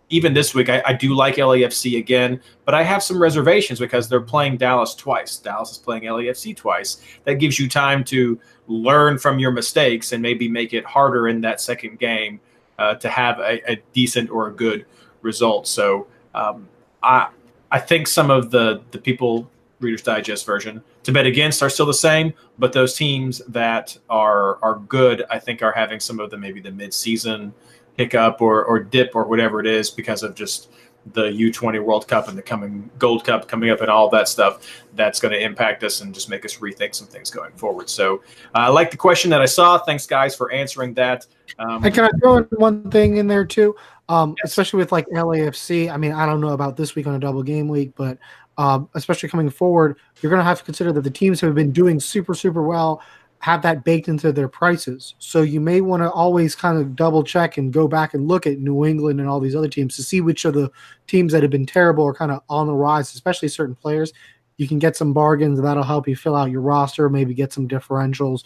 even 0.08 0.32
this 0.32 0.54
week, 0.54 0.68
I, 0.68 0.82
I, 0.86 0.92
do 0.92 1.14
like 1.14 1.36
LAFC 1.36 1.98
again, 1.98 2.40
but 2.64 2.74
I 2.74 2.82
have 2.84 3.02
some 3.02 3.20
reservations 3.20 3.80
because 3.80 4.08
they're 4.08 4.20
playing 4.20 4.56
Dallas 4.56 4.94
twice. 4.94 5.36
Dallas 5.38 5.72
is 5.72 5.78
playing 5.78 6.04
LAFC 6.04 6.56
twice. 6.56 6.98
That 7.24 7.34
gives 7.34 7.58
you 7.58 7.68
time 7.68 8.04
to 8.04 8.38
learn 8.68 9.18
from 9.18 9.38
your 9.38 9.50
mistakes 9.50 10.12
and 10.12 10.22
maybe 10.22 10.48
make 10.48 10.72
it 10.72 10.84
harder 10.84 11.28
in 11.28 11.40
that 11.40 11.60
second 11.60 11.98
game 11.98 12.40
uh, 12.78 12.94
to 12.96 13.08
have 13.08 13.40
a, 13.40 13.72
a, 13.72 13.82
decent 13.92 14.30
or 14.30 14.48
a 14.48 14.52
good 14.52 14.86
result. 15.22 15.66
So 15.66 16.06
um, 16.34 16.68
I 17.02 17.28
I 17.70 17.80
think 17.80 18.06
some 18.06 18.30
of 18.30 18.50
the 18.50 18.82
the 18.92 18.98
people 18.98 19.50
Reader's 19.80 20.02
Digest 20.02 20.46
version 20.46 20.82
to 21.02 21.12
bet 21.12 21.26
against 21.26 21.62
are 21.62 21.68
still 21.68 21.86
the 21.86 21.94
same, 21.94 22.32
but 22.58 22.72
those 22.72 22.94
teams 22.94 23.38
that 23.48 23.96
are 24.08 24.58
are 24.62 24.78
good, 24.88 25.24
I 25.30 25.38
think, 25.38 25.62
are 25.62 25.72
having 25.72 26.00
some 26.00 26.20
of 26.20 26.30
the 26.30 26.36
maybe 26.36 26.60
the 26.60 26.70
mid 26.70 26.94
season 26.94 27.52
hiccup 27.96 28.40
or, 28.40 28.64
or 28.64 28.80
dip 28.80 29.14
or 29.14 29.24
whatever 29.24 29.60
it 29.60 29.66
is 29.66 29.90
because 29.90 30.22
of 30.22 30.34
just 30.34 30.68
the 31.12 31.24
U20 31.24 31.82
World 31.82 32.08
Cup 32.08 32.28
and 32.28 32.36
the 32.36 32.42
coming 32.42 32.90
Gold 32.98 33.24
Cup 33.24 33.46
coming 33.48 33.70
up 33.70 33.80
and 33.80 33.90
all 33.90 34.08
that 34.10 34.28
stuff 34.28 34.66
that's 34.94 35.20
going 35.20 35.32
to 35.32 35.40
impact 35.40 35.84
us 35.84 36.00
and 36.00 36.12
just 36.12 36.28
make 36.28 36.44
us 36.44 36.56
rethink 36.56 36.94
some 36.94 37.06
things 37.06 37.30
going 37.30 37.52
forward. 37.52 37.88
So 37.88 38.22
uh, 38.54 38.58
I 38.58 38.68
like 38.68 38.90
the 38.90 38.96
question 38.96 39.30
that 39.30 39.40
I 39.40 39.46
saw. 39.46 39.78
Thanks, 39.78 40.06
guys, 40.06 40.34
for 40.34 40.50
answering 40.50 40.94
that. 40.94 41.26
Um, 41.58 41.84
and 41.84 41.94
can 41.94 42.04
I 42.04 42.10
throw 42.20 42.38
in 42.38 42.44
one 42.56 42.90
thing 42.90 43.18
in 43.18 43.26
there 43.26 43.44
too? 43.44 43.76
Um, 44.08 44.34
yes. 44.42 44.50
Especially 44.50 44.78
with 44.78 44.92
like 44.92 45.06
LAFC. 45.08 45.90
I 45.90 45.96
mean, 45.96 46.12
I 46.12 46.26
don't 46.26 46.40
know 46.40 46.50
about 46.50 46.76
this 46.76 46.94
week 46.94 47.06
on 47.06 47.14
a 47.14 47.20
double 47.20 47.42
game 47.42 47.68
week, 47.68 47.92
but 47.96 48.18
um, 48.58 48.88
especially 48.94 49.28
coming 49.28 49.50
forward, 49.50 49.96
you're 50.20 50.30
going 50.30 50.40
to 50.40 50.44
have 50.44 50.58
to 50.58 50.64
consider 50.64 50.92
that 50.92 51.02
the 51.02 51.10
teams 51.10 51.40
have 51.40 51.54
been 51.54 51.72
doing 51.72 52.00
super, 52.00 52.34
super 52.34 52.62
well 52.62 53.02
have 53.40 53.62
that 53.62 53.84
baked 53.84 54.08
into 54.08 54.32
their 54.32 54.48
prices. 54.48 55.14
So 55.18 55.42
you 55.42 55.60
may 55.60 55.80
want 55.80 56.02
to 56.02 56.10
always 56.10 56.54
kind 56.54 56.78
of 56.78 56.96
double 56.96 57.22
check 57.22 57.58
and 57.58 57.72
go 57.72 57.86
back 57.86 58.14
and 58.14 58.26
look 58.26 58.46
at 58.46 58.58
New 58.58 58.84
England 58.84 59.20
and 59.20 59.28
all 59.28 59.40
these 59.40 59.54
other 59.54 59.68
teams 59.68 59.94
to 59.96 60.02
see 60.02 60.20
which 60.20 60.44
of 60.44 60.54
the 60.54 60.70
teams 61.06 61.32
that 61.32 61.42
have 61.42 61.50
been 61.50 61.66
terrible 61.66 62.04
are 62.04 62.14
kind 62.14 62.32
of 62.32 62.42
on 62.48 62.66
the 62.66 62.74
rise, 62.74 63.14
especially 63.14 63.48
certain 63.48 63.74
players. 63.74 64.12
You 64.56 64.66
can 64.66 64.78
get 64.78 64.96
some 64.96 65.12
bargains 65.12 65.60
that'll 65.60 65.82
help 65.82 66.08
you 66.08 66.16
fill 66.16 66.34
out 66.34 66.50
your 66.50 66.62
roster, 66.62 67.08
maybe 67.08 67.34
get 67.34 67.52
some 67.52 67.68
differentials. 67.68 68.44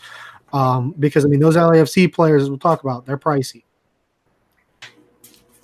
Um, 0.53 0.95
because 0.99 1.25
I 1.25 1.29
mean, 1.29 1.41
those 1.41 1.57
LAFC 1.57 2.13
players, 2.13 2.43
as 2.43 2.51
we'll 2.51 2.59
talk 2.59 2.83
about, 2.83 3.07
they're 3.07 3.19
pricey. 3.19 3.63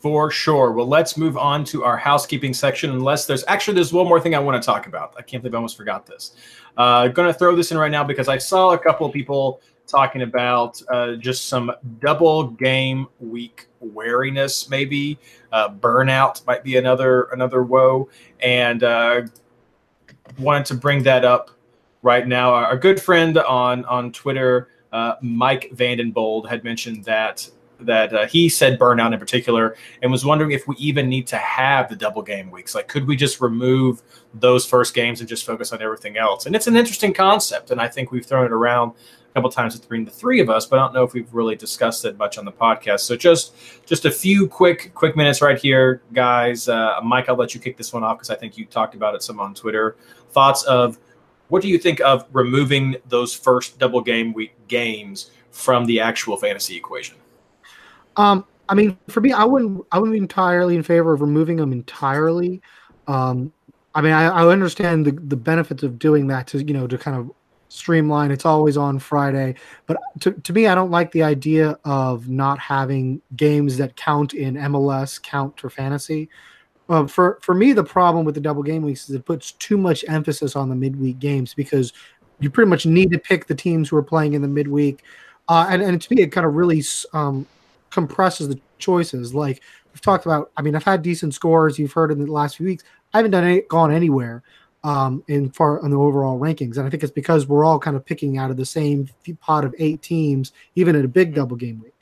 For 0.06 0.30
sure. 0.30 0.70
Well, 0.70 0.86
let's 0.86 1.16
move 1.16 1.36
on 1.36 1.64
to 1.64 1.82
our 1.82 1.96
housekeeping 1.96 2.54
section. 2.54 2.90
Unless 2.90 3.26
there's 3.26 3.44
actually 3.48 3.74
there's 3.74 3.92
one 3.92 4.06
more 4.06 4.20
thing 4.20 4.36
I 4.36 4.38
want 4.38 4.62
to 4.62 4.64
talk 4.64 4.86
about. 4.86 5.14
I 5.18 5.22
can't 5.22 5.42
believe 5.42 5.54
I 5.54 5.56
almost 5.56 5.76
forgot 5.76 6.06
this. 6.06 6.36
Uh, 6.76 7.08
going 7.08 7.26
to 7.26 7.38
throw 7.38 7.56
this 7.56 7.72
in 7.72 7.78
right 7.78 7.90
now 7.90 8.04
because 8.04 8.28
I 8.28 8.38
saw 8.38 8.72
a 8.72 8.78
couple 8.78 9.06
of 9.06 9.12
people 9.12 9.60
talking 9.86 10.22
about 10.22 10.80
uh, 10.90 11.14
just 11.14 11.48
some 11.48 11.72
double 12.00 12.48
game 12.48 13.06
week 13.20 13.68
wariness, 13.80 14.68
maybe 14.68 15.18
uh, 15.52 15.68
burnout 15.68 16.46
might 16.46 16.64
be 16.64 16.76
another 16.76 17.24
another 17.32 17.62
woe, 17.62 18.08
and 18.40 18.82
uh, 18.82 19.22
wanted 20.38 20.66
to 20.66 20.74
bring 20.74 21.02
that 21.04 21.24
up 21.24 21.50
right 22.02 22.26
now. 22.26 22.52
Our 22.52 22.76
good 22.76 23.00
friend 23.00 23.38
on 23.38 23.84
on 23.86 24.12
Twitter, 24.12 24.68
uh, 24.92 25.14
Mike 25.22 25.70
Vandenbold, 25.74 26.48
had 26.48 26.64
mentioned 26.64 27.04
that 27.04 27.48
that 27.80 28.14
uh, 28.14 28.26
he 28.26 28.48
said 28.48 28.78
burnout 28.78 29.12
in 29.12 29.18
particular 29.18 29.76
and 30.02 30.10
was 30.10 30.24
wondering 30.24 30.52
if 30.52 30.66
we 30.66 30.76
even 30.76 31.08
need 31.08 31.26
to 31.26 31.36
have 31.36 31.88
the 31.88 31.96
double 31.96 32.22
game 32.22 32.50
weeks. 32.50 32.74
Like 32.74 32.88
could 32.88 33.06
we 33.06 33.16
just 33.16 33.40
remove 33.40 34.02
those 34.34 34.64
first 34.64 34.94
games 34.94 35.20
and 35.20 35.28
just 35.28 35.44
focus 35.44 35.72
on 35.72 35.82
everything 35.82 36.16
else? 36.16 36.46
And 36.46 36.56
it's 36.56 36.66
an 36.66 36.76
interesting 36.76 37.12
concept 37.12 37.70
and 37.70 37.80
i 37.80 37.88
think 37.88 38.10
we've 38.10 38.24
thrown 38.24 38.46
it 38.46 38.52
around 38.52 38.92
a 39.30 39.34
couple 39.34 39.50
times 39.50 39.78
between 39.78 40.04
the 40.04 40.10
three 40.10 40.40
of 40.40 40.48
us 40.48 40.66
but 40.66 40.78
i 40.78 40.82
don't 40.82 40.94
know 40.94 41.04
if 41.04 41.12
we've 41.12 41.32
really 41.34 41.56
discussed 41.56 42.04
it 42.04 42.16
much 42.16 42.38
on 42.38 42.44
the 42.44 42.52
podcast. 42.52 43.00
So 43.00 43.16
just 43.16 43.54
just 43.84 44.04
a 44.04 44.10
few 44.10 44.48
quick 44.48 44.92
quick 44.94 45.16
minutes 45.16 45.42
right 45.42 45.58
here 45.58 46.02
guys. 46.12 46.68
Uh, 46.68 46.98
mike 47.02 47.28
i'll 47.28 47.36
let 47.36 47.54
you 47.54 47.60
kick 47.60 47.76
this 47.76 47.92
one 47.92 48.04
off 48.04 48.18
because 48.18 48.30
i 48.30 48.36
think 48.36 48.56
you 48.56 48.64
talked 48.66 48.94
about 48.94 49.14
it 49.14 49.22
some 49.22 49.40
on 49.40 49.54
twitter. 49.54 49.96
Thoughts 50.30 50.62
of 50.64 50.98
what 51.48 51.62
do 51.62 51.68
you 51.68 51.78
think 51.78 52.00
of 52.00 52.26
removing 52.32 52.96
those 53.08 53.34
first 53.34 53.78
double 53.78 54.00
game 54.00 54.32
week 54.32 54.54
games 54.68 55.30
from 55.50 55.86
the 55.86 56.00
actual 56.00 56.36
fantasy 56.36 56.76
equation 56.76 57.16
um, 58.16 58.44
I 58.68 58.74
mean, 58.74 58.98
for 59.08 59.20
me, 59.20 59.32
I 59.32 59.44
wouldn't. 59.44 59.84
I 59.92 59.98
wouldn't 59.98 60.14
be 60.14 60.18
entirely 60.18 60.76
in 60.76 60.82
favor 60.82 61.12
of 61.12 61.20
removing 61.20 61.56
them 61.56 61.72
entirely. 61.72 62.60
Um, 63.06 63.52
I 63.94 64.00
mean, 64.00 64.12
I, 64.12 64.26
I 64.26 64.46
understand 64.48 65.06
the 65.06 65.12
the 65.12 65.36
benefits 65.36 65.82
of 65.82 65.98
doing 65.98 66.26
that 66.28 66.46
to 66.48 66.62
you 66.62 66.74
know 66.74 66.86
to 66.86 66.98
kind 66.98 67.16
of 67.16 67.30
streamline. 67.68 68.30
It's 68.30 68.46
always 68.46 68.76
on 68.76 68.98
Friday, 68.98 69.54
but 69.86 69.98
to 70.20 70.32
to 70.32 70.52
me, 70.52 70.66
I 70.66 70.74
don't 70.74 70.90
like 70.90 71.12
the 71.12 71.22
idea 71.22 71.78
of 71.84 72.28
not 72.28 72.58
having 72.58 73.20
games 73.36 73.76
that 73.76 73.96
count 73.96 74.34
in 74.34 74.54
MLS 74.54 75.22
count 75.22 75.58
for 75.60 75.70
fantasy. 75.70 76.28
Uh, 76.88 77.06
for 77.06 77.38
for 77.42 77.54
me, 77.54 77.72
the 77.72 77.84
problem 77.84 78.24
with 78.24 78.34
the 78.34 78.40
double 78.40 78.62
game 78.62 78.82
weeks 78.82 79.08
is 79.08 79.14
it 79.14 79.24
puts 79.24 79.52
too 79.52 79.76
much 79.76 80.04
emphasis 80.08 80.56
on 80.56 80.68
the 80.68 80.76
midweek 80.76 81.18
games 81.18 81.54
because 81.54 81.92
you 82.40 82.50
pretty 82.50 82.68
much 82.68 82.86
need 82.86 83.10
to 83.12 83.18
pick 83.18 83.46
the 83.46 83.54
teams 83.54 83.88
who 83.88 83.96
are 83.96 84.02
playing 84.02 84.34
in 84.34 84.42
the 84.42 84.48
midweek. 84.48 85.02
Uh, 85.48 85.66
and, 85.70 85.80
and 85.80 86.02
to 86.02 86.14
me, 86.14 86.22
it 86.22 86.28
kind 86.28 86.46
of 86.46 86.54
really 86.54 86.82
um, 87.12 87.46
compresses 87.96 88.46
the 88.48 88.60
choices. 88.76 89.34
Like 89.34 89.62
we've 89.90 90.02
talked 90.02 90.26
about, 90.26 90.52
I 90.54 90.60
mean, 90.60 90.76
I've 90.76 90.84
had 90.84 91.00
decent 91.00 91.32
scores. 91.32 91.78
You've 91.78 91.94
heard 91.94 92.12
in 92.12 92.18
the 92.22 92.30
last 92.30 92.58
few 92.58 92.66
weeks. 92.66 92.84
I 93.14 93.18
haven't 93.18 93.30
done 93.30 93.44
any, 93.44 93.62
gone 93.62 93.90
anywhere 93.90 94.42
um, 94.84 95.24
in 95.28 95.50
far 95.50 95.82
on 95.82 95.90
the 95.90 95.96
overall 95.96 96.38
rankings, 96.38 96.76
and 96.76 96.86
I 96.86 96.90
think 96.90 97.02
it's 97.02 97.10
because 97.10 97.48
we're 97.48 97.64
all 97.64 97.78
kind 97.78 97.96
of 97.96 98.04
picking 98.04 98.36
out 98.36 98.50
of 98.50 98.58
the 98.58 98.66
same 98.66 99.08
pot 99.40 99.64
of 99.64 99.74
eight 99.78 100.02
teams, 100.02 100.52
even 100.74 100.94
in 100.94 101.06
a 101.06 101.08
big 101.08 101.28
mm-hmm. 101.28 101.36
double 101.36 101.56
game 101.56 101.80
week. 101.82 101.94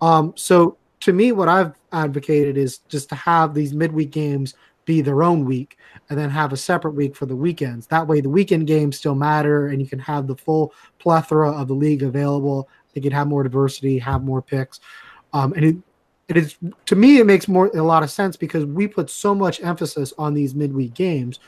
Um, 0.00 0.32
so 0.36 0.78
to 1.00 1.12
me, 1.12 1.32
what 1.32 1.48
I've 1.48 1.74
advocated 1.90 2.56
is 2.56 2.78
just 2.88 3.08
to 3.08 3.16
have 3.16 3.52
these 3.52 3.74
midweek 3.74 4.12
games 4.12 4.54
be 4.84 5.00
their 5.00 5.24
own 5.24 5.44
week 5.44 5.76
and 6.08 6.18
then 6.18 6.30
have 6.30 6.52
a 6.52 6.56
separate 6.56 6.92
week 6.94 7.16
for 7.16 7.26
the 7.26 7.36
weekends. 7.36 7.88
That 7.88 8.06
way, 8.06 8.20
the 8.20 8.28
weekend 8.28 8.68
games 8.68 8.98
still 8.98 9.16
matter 9.16 9.68
and 9.68 9.80
you 9.80 9.88
can 9.88 9.98
have 9.98 10.28
the 10.28 10.36
full 10.36 10.72
plethora 11.00 11.50
of 11.50 11.66
the 11.68 11.74
league 11.74 12.02
available. 12.04 12.68
I 12.70 12.94
think 12.94 13.04
They 13.04 13.10
can 13.10 13.18
have 13.18 13.26
more 13.26 13.42
diversity, 13.42 13.98
have 13.98 14.22
more 14.22 14.42
picks. 14.42 14.80
Um, 15.32 15.52
and 15.54 15.64
it, 15.64 15.76
it 16.28 16.36
is 16.36 16.56
to 16.86 16.96
me 16.96 17.18
it 17.18 17.26
makes 17.26 17.48
more 17.48 17.66
a 17.74 17.82
lot 17.82 18.02
of 18.02 18.10
sense 18.10 18.36
because 18.36 18.64
we 18.64 18.86
put 18.86 19.10
so 19.10 19.34
much 19.34 19.62
emphasis 19.62 20.12
on 20.18 20.34
these 20.34 20.54
midweek 20.54 20.94
games 20.94 21.40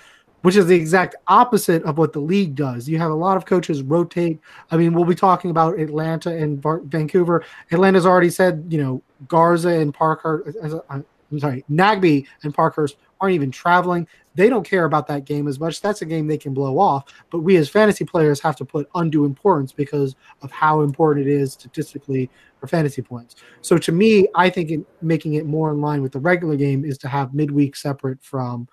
which 0.42 0.56
is 0.56 0.66
the 0.66 0.76
exact 0.76 1.16
opposite 1.26 1.82
of 1.84 1.96
what 1.96 2.12
the 2.12 2.20
league 2.20 2.54
does. 2.54 2.86
You 2.86 2.98
have 2.98 3.10
a 3.10 3.14
lot 3.14 3.38
of 3.38 3.46
coaches 3.46 3.82
rotate. 3.82 4.40
I 4.70 4.76
mean 4.76 4.92
we'll 4.92 5.06
be 5.06 5.14
talking 5.14 5.50
about 5.50 5.78
atlanta 5.78 6.36
and 6.36 6.60
Bar- 6.60 6.82
vancouver. 6.84 7.44
Atlanta's 7.72 8.04
already 8.04 8.30
said 8.30 8.66
you 8.68 8.82
know 8.82 9.02
garza 9.28 9.70
and 9.70 9.94
parker 9.94 10.52
uh, 10.62 10.80
i'm 10.90 11.38
sorry 11.38 11.64
nagbe 11.70 12.26
and 12.42 12.52
parkhurst 12.52 12.96
aren't 13.24 13.34
even 13.34 13.50
traveling. 13.50 14.06
They 14.34 14.50
don't 14.50 14.68
care 14.68 14.84
about 14.84 15.06
that 15.06 15.24
game 15.24 15.48
as 15.48 15.58
much. 15.58 15.80
That's 15.80 16.02
a 16.02 16.04
game 16.04 16.26
they 16.26 16.36
can 16.36 16.52
blow 16.52 16.78
off. 16.78 17.04
But 17.30 17.38
we 17.38 17.56
as 17.56 17.68
fantasy 17.68 18.04
players 18.04 18.40
have 18.40 18.56
to 18.56 18.64
put 18.64 18.88
undue 18.94 19.24
importance 19.24 19.72
because 19.72 20.14
of 20.42 20.50
how 20.50 20.82
important 20.82 21.26
it 21.26 21.32
is 21.32 21.52
statistically 21.52 22.30
for 22.64 22.76
fantasy 22.76 23.02
points. 23.02 23.36
So 23.60 23.76
to 23.76 23.92
me, 23.92 24.26
I 24.34 24.48
think 24.48 24.70
in 24.70 24.86
making 25.02 25.34
it 25.34 25.46
more 25.46 25.70
in 25.70 25.80
line 25.80 26.00
with 26.00 26.12
the 26.12 26.18
regular 26.18 26.56
game 26.56 26.84
is 26.84 26.96
to 26.98 27.08
have 27.08 27.34
midweek 27.34 27.76
separate 27.76 28.22
from 28.22 28.66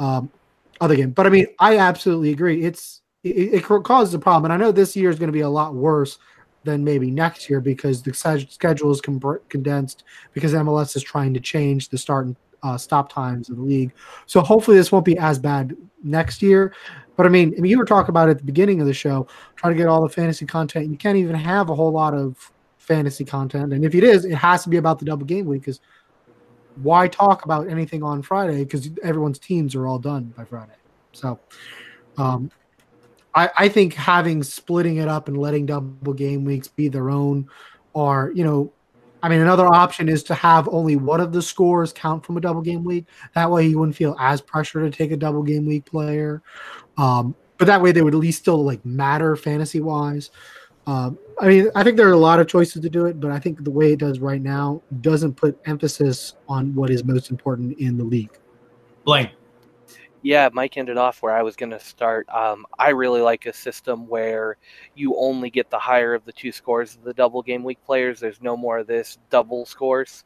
um, 0.00 0.30
other 0.80 0.96
game. 0.96 1.10
But 1.10 1.26
I 1.26 1.30
mean, 1.30 1.46
I 1.58 1.78
absolutely 1.78 2.30
agree. 2.30 2.64
It's 2.64 3.02
it, 3.22 3.54
it 3.54 3.64
causes 3.64 4.14
a 4.14 4.18
problem, 4.18 4.50
and 4.50 4.52
I 4.52 4.64
know 4.64 4.72
this 4.72 4.96
year 4.96 5.10
is 5.10 5.18
going 5.18 5.28
to 5.28 5.32
be 5.32 5.40
a 5.40 5.48
lot 5.48 5.74
worse 5.74 6.18
than 6.64 6.82
maybe 6.82 7.10
next 7.10 7.48
year 7.48 7.60
because 7.60 8.02
the 8.02 8.12
schedule 8.12 8.90
is 8.90 9.00
condensed 9.00 10.04
because 10.34 10.52
MLS 10.52 10.96
is 10.96 11.02
trying 11.02 11.32
to 11.32 11.40
change 11.40 11.88
the 11.88 11.96
start 11.96 12.26
and 12.26 12.36
uh, 12.62 12.76
stop 12.76 13.10
times 13.10 13.48
of 13.48 13.56
the 13.56 13.62
league. 13.62 13.92
So 14.26 14.40
hopefully 14.40 14.76
this 14.76 14.92
won't 14.92 15.06
be 15.06 15.16
as 15.16 15.38
bad 15.38 15.74
next 16.02 16.42
year. 16.42 16.74
But 17.16 17.26
I 17.26 17.28
mean, 17.28 17.54
I 17.56 17.60
mean, 17.60 17.70
you 17.70 17.78
were 17.78 17.86
talking 17.86 18.10
about 18.10 18.28
at 18.28 18.38
the 18.38 18.44
beginning 18.44 18.80
of 18.80 18.86
the 18.86 18.94
show, 18.94 19.26
trying 19.56 19.72
to 19.72 19.78
get 19.78 19.86
all 19.86 20.02
the 20.02 20.08
fantasy 20.08 20.44
content. 20.44 20.90
You 20.90 20.98
can't 20.98 21.16
even 21.16 21.34
have 21.34 21.70
a 21.70 21.74
whole 21.74 21.92
lot 21.92 22.12
of 22.12 22.52
fantasy 22.90 23.24
content, 23.24 23.72
and 23.72 23.84
if 23.84 23.94
it 23.94 24.02
is, 24.02 24.24
it 24.24 24.34
has 24.34 24.64
to 24.64 24.68
be 24.68 24.76
about 24.76 24.98
the 24.98 25.04
double 25.04 25.24
game 25.24 25.46
week. 25.46 25.62
Because 25.62 25.80
why 26.82 27.06
talk 27.06 27.44
about 27.44 27.68
anything 27.68 28.02
on 28.02 28.20
Friday? 28.20 28.64
Because 28.64 28.90
everyone's 29.04 29.38
teams 29.38 29.76
are 29.76 29.86
all 29.86 30.00
done 30.00 30.34
by 30.36 30.44
Friday. 30.44 30.74
So, 31.12 31.38
um, 32.18 32.50
I, 33.34 33.48
I 33.56 33.68
think 33.68 33.94
having 33.94 34.42
splitting 34.42 34.96
it 34.96 35.06
up 35.06 35.28
and 35.28 35.38
letting 35.38 35.66
double 35.66 36.14
game 36.14 36.44
weeks 36.44 36.66
be 36.66 36.88
their 36.88 37.10
own, 37.10 37.48
are, 37.94 38.32
you 38.34 38.42
know, 38.42 38.72
I 39.22 39.28
mean, 39.28 39.40
another 39.40 39.66
option 39.66 40.08
is 40.08 40.24
to 40.24 40.34
have 40.34 40.68
only 40.68 40.96
one 40.96 41.20
of 41.20 41.32
the 41.32 41.42
scores 41.42 41.92
count 41.92 42.26
from 42.26 42.36
a 42.38 42.40
double 42.40 42.62
game 42.62 42.82
week. 42.82 43.06
That 43.34 43.50
way, 43.50 43.66
you 43.66 43.78
wouldn't 43.78 43.96
feel 43.96 44.16
as 44.18 44.40
pressure 44.40 44.80
to 44.80 44.90
take 44.90 45.12
a 45.12 45.16
double 45.16 45.42
game 45.42 45.66
week 45.66 45.84
player. 45.84 46.42
Um, 46.96 47.36
but 47.56 47.66
that 47.66 47.82
way, 47.82 47.92
they 47.92 48.02
would 48.02 48.14
at 48.14 48.20
least 48.20 48.40
still 48.40 48.64
like 48.64 48.84
matter 48.84 49.36
fantasy 49.36 49.80
wise. 49.80 50.30
Um, 50.86 51.18
I 51.40 51.48
mean, 51.48 51.70
I 51.74 51.82
think 51.82 51.96
there 51.96 52.08
are 52.08 52.12
a 52.12 52.18
lot 52.18 52.40
of 52.40 52.48
choices 52.48 52.82
to 52.82 52.90
do 52.90 53.06
it, 53.06 53.20
but 53.20 53.30
I 53.30 53.38
think 53.38 53.62
the 53.64 53.70
way 53.70 53.92
it 53.92 53.98
does 53.98 54.18
right 54.18 54.40
now 54.40 54.82
doesn't 55.00 55.34
put 55.34 55.58
emphasis 55.66 56.34
on 56.48 56.74
what 56.74 56.90
is 56.90 57.04
most 57.04 57.30
important 57.30 57.78
in 57.78 57.96
the 57.96 58.04
league. 58.04 58.36
Blaine. 59.04 59.30
Yeah, 60.22 60.50
Mike 60.52 60.76
ended 60.76 60.98
off 60.98 61.22
where 61.22 61.34
I 61.34 61.42
was 61.42 61.56
going 61.56 61.70
to 61.70 61.80
start. 61.80 62.28
Um, 62.28 62.66
I 62.78 62.90
really 62.90 63.22
like 63.22 63.46
a 63.46 63.52
system 63.54 64.06
where 64.06 64.58
you 64.94 65.16
only 65.16 65.48
get 65.48 65.70
the 65.70 65.78
higher 65.78 66.12
of 66.12 66.24
the 66.26 66.32
two 66.32 66.52
scores 66.52 66.94
of 66.94 67.04
the 67.04 67.14
double 67.14 67.40
game 67.40 67.64
week 67.64 67.82
players. 67.86 68.20
There's 68.20 68.42
no 68.42 68.54
more 68.56 68.78
of 68.78 68.86
this 68.86 69.16
double 69.30 69.64
scores. 69.64 70.24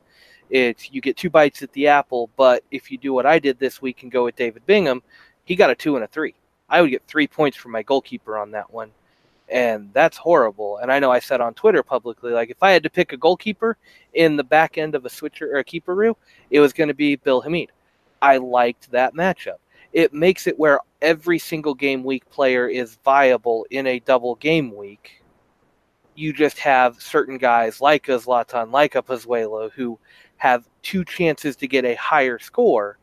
It's 0.51 0.91
you 0.91 1.01
get 1.01 1.17
two 1.17 1.31
bites 1.31 1.63
at 1.63 1.73
the 1.73 1.87
apple, 1.87 2.29
but 2.37 2.65
if 2.73 2.91
you 2.91 2.99
do 2.99 3.13
what 3.13 3.25
I 3.25 3.39
did 3.39 3.59
this 3.59 3.81
week 3.81 4.03
and 4.03 4.11
go 4.11 4.25
with 4.25 4.37
David 4.37 4.67
Bingham, 4.67 5.03
he 5.45 5.55
got 5.55 5.71
a 5.71 5.75
two 5.77 5.95
and 5.95 6.05
a 6.05 6.09
three. 6.09 6.35
I 6.69 6.81
would 6.81 6.91
get 6.91 7.07
three 7.07 7.29
points 7.29 7.57
from 7.57 7.73
my 7.73 7.83
goalkeeper 7.83 8.37
on 8.37 8.51
that 8.51 8.73
one. 8.73 8.91
And 9.49 9.91
that's 9.93 10.17
horrible. 10.17 10.79
And 10.79 10.91
I 10.91 10.99
know 10.99 11.11
I 11.11 11.19
said 11.19 11.41
on 11.41 11.55
Twitter 11.55 11.83
publicly, 11.83 12.33
like 12.33 12.51
if 12.51 12.63
I 12.63 12.71
had 12.71 12.83
to 12.85 12.91
pick 12.91 13.13
a 13.13 13.17
goalkeeper 13.17 13.77
in 14.15 14.37
the 14.37 14.45
back 14.45 14.79
end 14.79 14.95
of 14.95 15.05
a 15.05 15.11
switcher 15.11 15.55
or 15.55 15.59
a 15.59 15.65
keeper 15.65 15.95
roo, 15.95 16.17
it 16.51 16.61
was 16.61 16.73
going 16.73 16.89
to 16.89 16.95
be 16.95 17.17
Bill 17.17 17.41
Hamid. 17.41 17.71
I 18.23 18.39
liked 18.39 18.91
that 18.93 19.15
matchup 19.15 19.59
it 19.95 20.13
makes 20.13 20.47
it 20.47 20.59
where 20.59 20.81
every 21.01 21.39
single 21.39 21.73
game 21.73 22.03
week 22.03 22.29
player 22.29 22.69
is 22.69 22.99
viable 23.05 23.65
in 23.71 23.87
a 23.87 24.01
double 24.01 24.35
game 24.35 24.75
week. 24.77 25.23
You 26.17 26.33
just 26.33 26.59
have 26.59 27.01
certain 27.01 27.39
guys 27.39 27.81
like 27.81 28.09
a 28.09 28.19
Zlatan, 28.19 28.73
like 28.73 28.97
a 28.97 29.03
who 29.75 29.99
have 30.37 30.69
two 30.83 31.05
chances 31.05 31.57
to 31.57 31.69
get 31.69 31.85
a 31.85 31.95
higher 31.95 32.41
score 32.41 32.99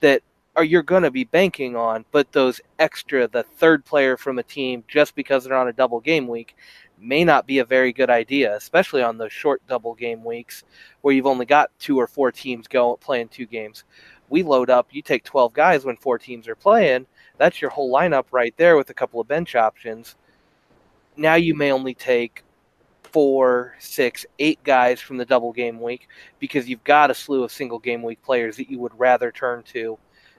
that 0.00 0.22
are 0.56 0.64
you're 0.64 0.82
going 0.82 1.02
to 1.04 1.10
be 1.10 1.24
banking 1.24 1.76
on, 1.76 2.04
but 2.10 2.32
those 2.32 2.60
extra, 2.78 3.28
the 3.28 3.42
third 3.42 3.84
player 3.84 4.16
from 4.16 4.38
a 4.38 4.42
team, 4.42 4.82
just 4.88 5.14
because 5.14 5.44
they're 5.44 5.56
on 5.56 5.68
a 5.68 5.72
double 5.72 6.00
game 6.00 6.26
week, 6.26 6.56
may 6.98 7.22
not 7.24 7.46
be 7.46 7.58
a 7.58 7.64
very 7.64 7.92
good 7.92 8.10
idea, 8.10 8.56
especially 8.56 9.02
on 9.02 9.18
those 9.18 9.32
short 9.32 9.60
double 9.68 9.94
game 9.94 10.24
weeks 10.24 10.64
where 11.02 11.14
you've 11.14 11.26
only 11.26 11.46
got 11.46 11.70
two 11.78 11.98
or 11.98 12.06
four 12.06 12.32
teams 12.32 12.66
going 12.66 12.96
playing 12.98 13.28
two 13.28 13.46
games 13.46 13.84
we 14.28 14.42
load 14.42 14.70
up, 14.70 14.88
you 14.90 15.02
take 15.02 15.24
12 15.24 15.52
guys 15.52 15.84
when 15.84 15.96
four 15.96 16.18
teams 16.18 16.48
are 16.48 16.54
playing. 16.54 17.06
That's 17.38 17.60
your 17.60 17.70
whole 17.70 17.92
lineup 17.92 18.26
right 18.32 18.54
there 18.56 18.76
with 18.76 18.90
a 18.90 18.94
couple 18.94 19.20
of 19.20 19.28
bench 19.28 19.54
options. 19.54 20.16
Now 21.16 21.34
you 21.34 21.54
may 21.54 21.72
only 21.72 21.94
take 21.94 22.42
four, 23.04 23.74
six, 23.78 24.26
eight 24.38 24.62
guys 24.64 25.00
from 25.00 25.16
the 25.16 25.24
double 25.24 25.52
game 25.52 25.80
week 25.80 26.08
because 26.38 26.68
you've 26.68 26.84
got 26.84 27.10
a 27.10 27.14
slew 27.14 27.44
of 27.44 27.52
single 27.52 27.78
game 27.78 28.02
week 28.02 28.22
players 28.22 28.56
that 28.56 28.70
you 28.70 28.78
would 28.78 28.98
rather 28.98 29.30
turn 29.30 29.62
to, 29.64 29.98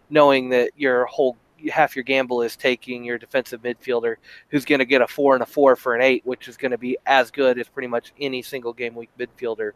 knowing 0.09 0.49
that 0.49 0.71
your 0.75 1.05
whole 1.05 1.37
half 1.71 1.95
your 1.95 2.03
gamble 2.03 2.41
is 2.41 2.55
taking 2.55 3.03
your 3.03 3.17
defensive 3.17 3.61
midfielder 3.61 4.15
who's 4.49 4.65
going 4.65 4.79
to 4.79 4.85
get 4.85 5.01
a 5.01 5.07
four 5.07 5.33
and 5.33 5.43
a 5.43 5.45
four 5.45 5.75
for 5.75 5.95
an 5.95 6.01
eight, 6.01 6.25
which 6.25 6.47
is 6.47 6.57
going 6.57 6.71
to 6.71 6.77
be 6.77 6.97
as 7.05 7.31
good 7.31 7.59
as 7.59 7.67
pretty 7.67 7.87
much 7.87 8.13
any 8.19 8.41
single 8.41 8.73
game 8.73 8.95
week 8.95 9.09
midfielder, 9.19 9.71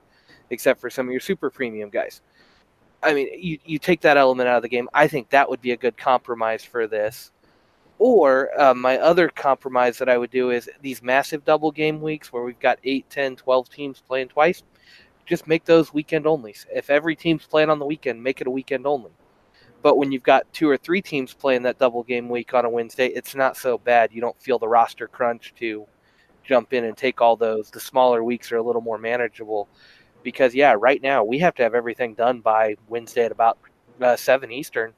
except 0.49 0.79
for 0.79 0.89
some 0.89 1.07
of 1.07 1.11
your 1.11 1.21
super 1.21 1.49
premium 1.49 1.89
guys. 1.89 2.21
I 3.03 3.13
mean, 3.13 3.29
you, 3.41 3.57
you 3.65 3.79
take 3.79 4.01
that 4.01 4.17
element 4.17 4.47
out 4.47 4.57
of 4.57 4.61
the 4.61 4.69
game. 4.69 4.87
I 4.93 5.07
think 5.07 5.29
that 5.29 5.49
would 5.49 5.61
be 5.61 5.71
a 5.71 5.77
good 5.77 5.97
compromise 5.97 6.63
for 6.63 6.87
this. 6.87 7.31
Or 7.97 8.49
uh, 8.59 8.73
my 8.73 8.97
other 8.97 9.29
compromise 9.29 9.97
that 9.99 10.09
I 10.09 10.17
would 10.17 10.31
do 10.31 10.51
is 10.51 10.69
these 10.81 11.03
massive 11.03 11.45
double 11.45 11.71
game 11.71 12.01
weeks 12.01 12.33
where 12.33 12.43
we've 12.43 12.59
got 12.59 12.79
8, 12.83 13.09
10, 13.09 13.35
12 13.35 13.69
teams 13.69 14.03
playing 14.07 14.29
twice, 14.29 14.63
just 15.25 15.47
make 15.47 15.65
those 15.65 15.93
weekend 15.93 16.25
only. 16.25 16.55
If 16.73 16.89
every 16.89 17.15
team's 17.15 17.45
playing 17.45 17.69
on 17.69 17.79
the 17.79 17.85
weekend, 17.85 18.23
make 18.23 18.41
it 18.41 18.47
a 18.47 18.51
weekend 18.51 18.87
only. 18.87 19.11
But 19.81 19.97
when 19.97 20.11
you've 20.11 20.23
got 20.23 20.51
two 20.53 20.69
or 20.69 20.77
three 20.77 21.01
teams 21.01 21.33
playing 21.33 21.63
that 21.63 21.79
double 21.79 22.03
game 22.03 22.29
week 22.29 22.53
on 22.53 22.65
a 22.65 22.69
Wednesday, 22.69 23.07
it's 23.07 23.35
not 23.35 23.57
so 23.57 23.77
bad. 23.77 24.11
You 24.11 24.21
don't 24.21 24.39
feel 24.39 24.59
the 24.59 24.67
roster 24.67 25.07
crunch 25.07 25.53
to 25.59 25.87
jump 26.43 26.73
in 26.73 26.85
and 26.85 26.95
take 26.95 27.21
all 27.21 27.35
those. 27.35 27.69
The 27.69 27.79
smaller 27.79 28.23
weeks 28.23 28.51
are 28.51 28.57
a 28.57 28.63
little 28.63 28.81
more 28.81 28.97
manageable 28.97 29.67
because 30.23 30.53
yeah, 30.53 30.75
right 30.77 31.01
now 31.01 31.23
we 31.23 31.39
have 31.39 31.55
to 31.55 31.63
have 31.63 31.75
everything 31.75 32.13
done 32.13 32.41
by 32.41 32.75
Wednesday 32.87 33.25
at 33.25 33.31
about 33.31 33.57
uh, 33.99 34.15
seven 34.15 34.51
Eastern, 34.51 34.93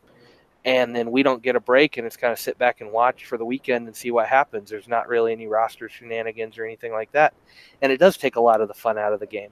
and 0.65 0.95
then 0.95 1.11
we 1.11 1.23
don't 1.23 1.43
get 1.43 1.55
a 1.55 1.59
break, 1.59 1.97
and 1.97 2.05
it's 2.05 2.17
kind 2.17 2.33
of 2.33 2.39
sit 2.39 2.57
back 2.57 2.81
and 2.81 2.91
watch 2.91 3.25
for 3.25 3.37
the 3.37 3.45
weekend 3.45 3.87
and 3.87 3.95
see 3.95 4.11
what 4.11 4.27
happens. 4.27 4.69
There's 4.69 4.87
not 4.87 5.07
really 5.07 5.31
any 5.31 5.47
roster 5.47 5.89
shenanigans 5.89 6.57
or 6.57 6.65
anything 6.65 6.91
like 6.91 7.11
that, 7.13 7.33
and 7.81 7.91
it 7.91 7.97
does 7.97 8.17
take 8.17 8.35
a 8.35 8.41
lot 8.41 8.61
of 8.61 8.67
the 8.67 8.73
fun 8.73 8.97
out 8.97 9.13
of 9.13 9.19
the 9.19 9.27
game. 9.27 9.51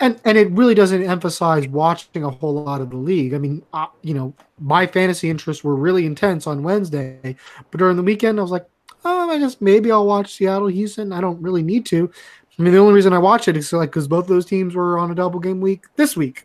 And 0.00 0.20
and 0.24 0.36
it 0.36 0.50
really 0.50 0.74
doesn't 0.74 1.02
emphasize 1.02 1.68
watching 1.68 2.24
a 2.24 2.30
whole 2.30 2.54
lot 2.54 2.80
of 2.80 2.90
the 2.90 2.96
league. 2.96 3.34
I 3.34 3.38
mean, 3.38 3.62
uh, 3.72 3.86
you 4.02 4.14
know, 4.14 4.34
my 4.60 4.86
fantasy 4.86 5.30
interests 5.30 5.62
were 5.62 5.76
really 5.76 6.06
intense 6.06 6.46
on 6.46 6.62
Wednesday, 6.62 7.36
but 7.70 7.78
during 7.78 7.96
the 7.96 8.02
weekend 8.02 8.38
I 8.38 8.42
was 8.42 8.50
like, 8.50 8.66
oh, 9.04 9.30
I 9.30 9.38
guess 9.38 9.60
maybe 9.60 9.92
I'll 9.92 10.06
watch 10.06 10.34
Seattle 10.34 10.68
Houston. 10.68 11.12
I 11.12 11.20
don't 11.20 11.40
really 11.40 11.62
need 11.62 11.86
to. 11.86 12.10
I 12.58 12.62
mean, 12.62 12.74
the 12.74 12.78
only 12.80 12.92
reason 12.92 13.12
I 13.12 13.18
watch 13.18 13.48
it 13.48 13.56
is 13.56 13.72
like 13.72 13.90
because 13.90 14.06
both 14.06 14.26
those 14.26 14.44
teams 14.44 14.74
were 14.74 14.98
on 14.98 15.10
a 15.10 15.14
double 15.14 15.40
game 15.40 15.60
week 15.60 15.84
this 15.96 16.16
week. 16.16 16.44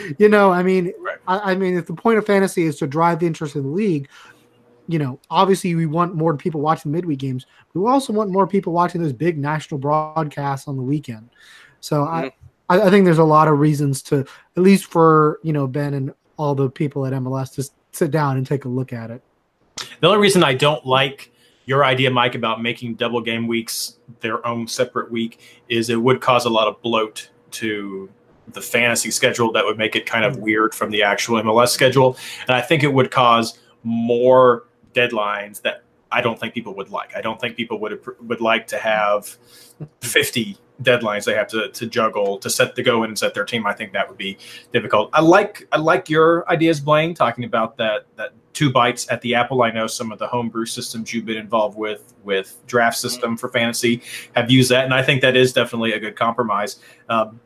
you 0.18 0.28
know, 0.28 0.52
I 0.52 0.62
mean, 0.62 0.92
right. 1.00 1.18
I, 1.26 1.52
I, 1.52 1.54
mean, 1.56 1.76
if 1.76 1.86
the 1.86 1.94
point 1.94 2.18
of 2.18 2.26
fantasy 2.26 2.64
is 2.64 2.78
to 2.78 2.86
drive 2.86 3.18
the 3.18 3.26
interest 3.26 3.56
in 3.56 3.64
the 3.64 3.68
league, 3.68 4.08
you 4.86 4.98
know, 4.98 5.18
obviously 5.30 5.74
we 5.74 5.86
want 5.86 6.14
more 6.14 6.36
people 6.36 6.60
watching 6.60 6.92
midweek 6.92 7.18
games. 7.18 7.46
But 7.72 7.80
we 7.80 7.90
also 7.90 8.12
want 8.12 8.30
more 8.30 8.46
people 8.46 8.72
watching 8.72 9.02
those 9.02 9.12
big 9.12 9.36
national 9.36 9.78
broadcasts 9.78 10.68
on 10.68 10.76
the 10.76 10.82
weekend. 10.82 11.28
So 11.80 12.02
mm-hmm. 12.02 12.14
I, 12.14 12.32
I 12.68 12.90
think 12.90 13.04
there's 13.04 13.18
a 13.18 13.24
lot 13.24 13.48
of 13.48 13.58
reasons 13.58 14.02
to, 14.04 14.20
at 14.56 14.62
least 14.62 14.86
for 14.86 15.40
you 15.42 15.52
know 15.52 15.66
Ben 15.66 15.94
and 15.94 16.14
all 16.36 16.54
the 16.54 16.70
people 16.70 17.06
at 17.06 17.12
MLS, 17.14 17.54
to 17.54 17.68
sit 17.92 18.10
down 18.10 18.36
and 18.36 18.46
take 18.46 18.64
a 18.64 18.68
look 18.68 18.92
at 18.92 19.10
it. 19.10 19.22
The 20.00 20.06
only 20.06 20.20
reason 20.20 20.44
I 20.44 20.54
don't 20.54 20.84
like 20.86 21.32
your 21.66 21.84
idea, 21.84 22.10
Mike, 22.10 22.34
about 22.34 22.62
making 22.62 22.94
double 22.94 23.20
game 23.20 23.46
weeks 23.46 23.98
their 24.20 24.44
own 24.46 24.66
separate 24.66 25.10
week 25.10 25.40
is 25.68 25.90
it 25.90 25.96
would 26.00 26.20
cause 26.20 26.44
a 26.46 26.50
lot 26.50 26.66
of 26.66 26.80
bloat 26.82 27.30
to 27.52 28.08
the 28.52 28.60
fantasy 28.62 29.10
schedule 29.10 29.52
that 29.52 29.64
would 29.64 29.76
make 29.76 29.94
it 29.94 30.06
kind 30.06 30.24
of 30.24 30.36
mm. 30.36 30.40
weird 30.40 30.74
from 30.74 30.90
the 30.90 31.02
actual 31.02 31.40
MLS 31.42 31.68
schedule. 31.68 32.16
And 32.46 32.56
I 32.56 32.60
think 32.60 32.82
it 32.82 32.92
would 32.92 33.10
cause 33.10 33.58
more 33.82 34.64
deadlines 34.94 35.60
that 35.62 35.82
I 36.10 36.22
don't 36.22 36.40
think 36.40 36.54
people 36.54 36.74
would 36.74 36.90
like. 36.90 37.14
I 37.14 37.20
don't 37.20 37.40
think 37.40 37.56
people 37.56 37.78
would 37.80 38.00
would 38.22 38.40
like 38.40 38.66
to 38.68 38.78
have 38.78 39.36
50 40.00 40.56
deadlines 40.82 41.24
they 41.24 41.34
have 41.34 41.48
to, 41.48 41.68
to 41.70 41.86
juggle 41.86 42.38
to 42.38 42.48
set 42.48 42.76
to 42.76 42.82
go 42.82 43.02
in 43.02 43.10
and 43.10 43.18
set 43.18 43.34
their 43.34 43.44
team. 43.44 43.66
I 43.66 43.72
think 43.72 43.92
that 43.92 44.08
would 44.08 44.18
be 44.18 44.38
difficult. 44.72 45.10
I 45.12 45.20
like 45.20 45.66
I 45.72 45.78
like 45.78 46.08
your 46.08 46.48
ideas, 46.50 46.80
Blaine, 46.80 47.14
talking 47.14 47.44
about 47.44 47.76
that 47.78 48.06
that 48.16 48.32
two 48.52 48.72
bites 48.72 49.06
at 49.10 49.20
the 49.20 49.34
apple. 49.34 49.62
I 49.62 49.70
know 49.70 49.86
some 49.86 50.10
of 50.10 50.18
the 50.18 50.26
homebrew 50.26 50.66
systems 50.66 51.14
you've 51.14 51.24
been 51.24 51.36
involved 51.36 51.78
with, 51.78 52.14
with 52.24 52.60
draft 52.66 52.96
mm-hmm. 52.96 53.08
system 53.08 53.36
for 53.36 53.48
fantasy, 53.50 54.02
have 54.34 54.50
used 54.50 54.70
that, 54.70 54.84
and 54.84 54.92
I 54.92 55.02
think 55.02 55.22
that 55.22 55.36
is 55.36 55.52
definitely 55.52 55.92
a 55.92 56.00
good 56.00 56.16
compromise. 56.16 56.80
Um, 57.08 57.38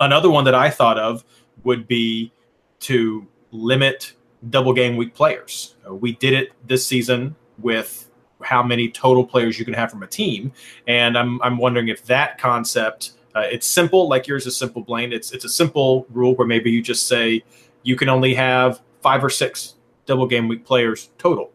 another 0.00 0.28
one 0.30 0.44
that 0.44 0.56
I 0.56 0.70
thought 0.70 0.98
of 0.98 1.24
would 1.62 1.86
be 1.86 2.32
to 2.80 3.26
limit 3.52 4.14
double 4.50 4.72
game 4.72 4.96
week 4.96 5.14
players. 5.14 5.76
Uh, 5.88 5.94
we 5.94 6.12
did 6.12 6.32
it 6.32 6.52
this 6.66 6.84
season 6.84 7.36
with 7.58 8.07
how 8.42 8.62
many 8.62 8.88
total 8.88 9.24
players 9.24 9.58
you 9.58 9.64
can 9.64 9.74
have 9.74 9.90
from 9.90 10.02
a 10.02 10.06
team, 10.06 10.52
and 10.86 11.16
I'm 11.16 11.40
I'm 11.42 11.58
wondering 11.58 11.88
if 11.88 12.04
that 12.06 12.38
concept. 12.38 13.12
Uh, 13.34 13.40
it's 13.40 13.66
simple, 13.66 14.08
like 14.08 14.26
yours 14.26 14.46
is 14.46 14.56
simple, 14.56 14.82
Blaine. 14.82 15.12
It's 15.12 15.32
it's 15.32 15.44
a 15.44 15.48
simple 15.48 16.06
rule 16.10 16.34
where 16.34 16.46
maybe 16.46 16.70
you 16.70 16.82
just 16.82 17.06
say 17.06 17.44
you 17.82 17.94
can 17.94 18.08
only 18.08 18.34
have 18.34 18.80
five 19.02 19.22
or 19.22 19.30
six 19.30 19.74
double 20.06 20.26
game 20.26 20.48
week 20.48 20.64
players 20.64 21.10
total. 21.18 21.50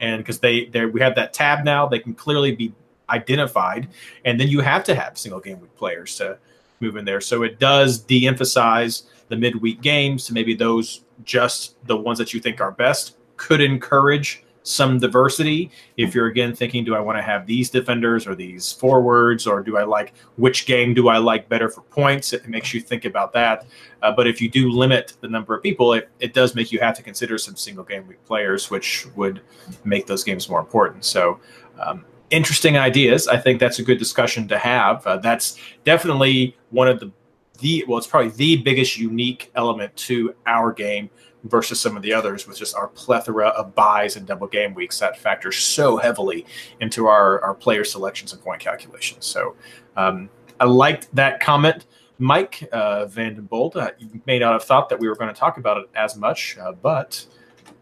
And 0.00 0.18
because 0.18 0.38
they 0.38 0.66
they 0.66 0.86
we 0.86 1.00
have 1.00 1.14
that 1.16 1.32
tab 1.32 1.64
now, 1.64 1.86
they 1.86 1.98
can 1.98 2.14
clearly 2.14 2.54
be 2.54 2.72
identified, 3.10 3.88
and 4.24 4.38
then 4.38 4.48
you 4.48 4.60
have 4.60 4.84
to 4.84 4.94
have 4.94 5.18
single 5.18 5.40
game 5.40 5.60
week 5.60 5.74
players 5.76 6.16
to 6.16 6.38
move 6.80 6.96
in 6.96 7.04
there. 7.04 7.20
So 7.20 7.42
it 7.42 7.58
does 7.58 7.98
de-emphasize 7.98 9.04
the 9.28 9.36
midweek 9.36 9.80
games 9.80 10.30
maybe 10.30 10.54
those 10.54 11.04
just 11.24 11.76
the 11.86 11.96
ones 11.96 12.18
that 12.18 12.34
you 12.34 12.40
think 12.40 12.60
are 12.60 12.70
best. 12.70 13.16
Could 13.36 13.60
encourage 13.60 14.43
some 14.64 14.98
diversity. 14.98 15.70
If 15.96 16.14
you're 16.14 16.26
again 16.26 16.54
thinking, 16.54 16.84
do 16.84 16.96
I 16.96 17.00
want 17.00 17.18
to 17.18 17.22
have 17.22 17.46
these 17.46 17.70
defenders 17.70 18.26
or 18.26 18.34
these 18.34 18.72
forwards, 18.72 19.46
or 19.46 19.62
do 19.62 19.76
I 19.76 19.84
like 19.84 20.14
which 20.36 20.66
game 20.66 20.94
do 20.94 21.08
I 21.08 21.18
like 21.18 21.48
better 21.48 21.68
for 21.68 21.82
points? 21.82 22.32
It 22.32 22.48
makes 22.48 22.74
you 22.74 22.80
think 22.80 23.04
about 23.04 23.32
that. 23.34 23.66
Uh, 24.02 24.10
but 24.12 24.26
if 24.26 24.40
you 24.40 24.50
do 24.50 24.70
limit 24.70 25.14
the 25.20 25.28
number 25.28 25.54
of 25.54 25.62
people, 25.62 25.92
it, 25.92 26.08
it 26.18 26.34
does 26.34 26.54
make 26.54 26.72
you 26.72 26.80
have 26.80 26.96
to 26.96 27.02
consider 27.02 27.38
some 27.38 27.54
single 27.54 27.84
game 27.84 28.08
week 28.08 28.24
players, 28.24 28.70
which 28.70 29.06
would 29.14 29.42
make 29.84 30.06
those 30.06 30.24
games 30.24 30.48
more 30.48 30.60
important. 30.60 31.04
So, 31.04 31.38
um, 31.78 32.04
interesting 32.30 32.76
ideas. 32.78 33.28
I 33.28 33.36
think 33.36 33.60
that's 33.60 33.78
a 33.78 33.82
good 33.82 33.98
discussion 33.98 34.48
to 34.48 34.58
have. 34.58 35.06
Uh, 35.06 35.18
that's 35.18 35.58
definitely 35.84 36.56
one 36.70 36.88
of 36.88 37.00
the 37.00 37.12
the 37.60 37.84
well, 37.86 37.98
it's 37.98 38.06
probably 38.06 38.30
the 38.30 38.56
biggest 38.62 38.98
unique 38.98 39.50
element 39.54 39.94
to 39.94 40.34
our 40.46 40.72
game 40.72 41.08
versus 41.44 41.80
some 41.80 41.96
of 41.96 42.02
the 42.02 42.12
others 42.12 42.46
with 42.46 42.58
just 42.58 42.74
our 42.74 42.88
plethora 42.88 43.48
of 43.48 43.74
buys 43.74 44.16
and 44.16 44.26
double 44.26 44.46
game 44.46 44.74
weeks 44.74 44.98
that 44.98 45.18
factor 45.18 45.52
so 45.52 45.96
heavily 45.96 46.46
into 46.80 47.06
our, 47.06 47.40
our 47.42 47.54
player 47.54 47.84
selections 47.84 48.32
and 48.32 48.42
point 48.42 48.60
calculations. 48.60 49.26
So 49.26 49.54
um, 49.96 50.30
I 50.60 50.64
liked 50.64 51.14
that 51.14 51.40
comment. 51.40 51.86
Mike 52.18 52.68
uh, 52.72 53.06
Vandenbold, 53.06 53.76
uh, 53.76 53.90
you 53.98 54.22
may 54.26 54.38
not 54.38 54.52
have 54.52 54.64
thought 54.64 54.88
that 54.88 54.98
we 54.98 55.08
were 55.08 55.16
going 55.16 55.32
to 55.32 55.38
talk 55.38 55.58
about 55.58 55.78
it 55.78 55.90
as 55.96 56.16
much, 56.16 56.56
uh, 56.58 56.72
but 56.72 57.26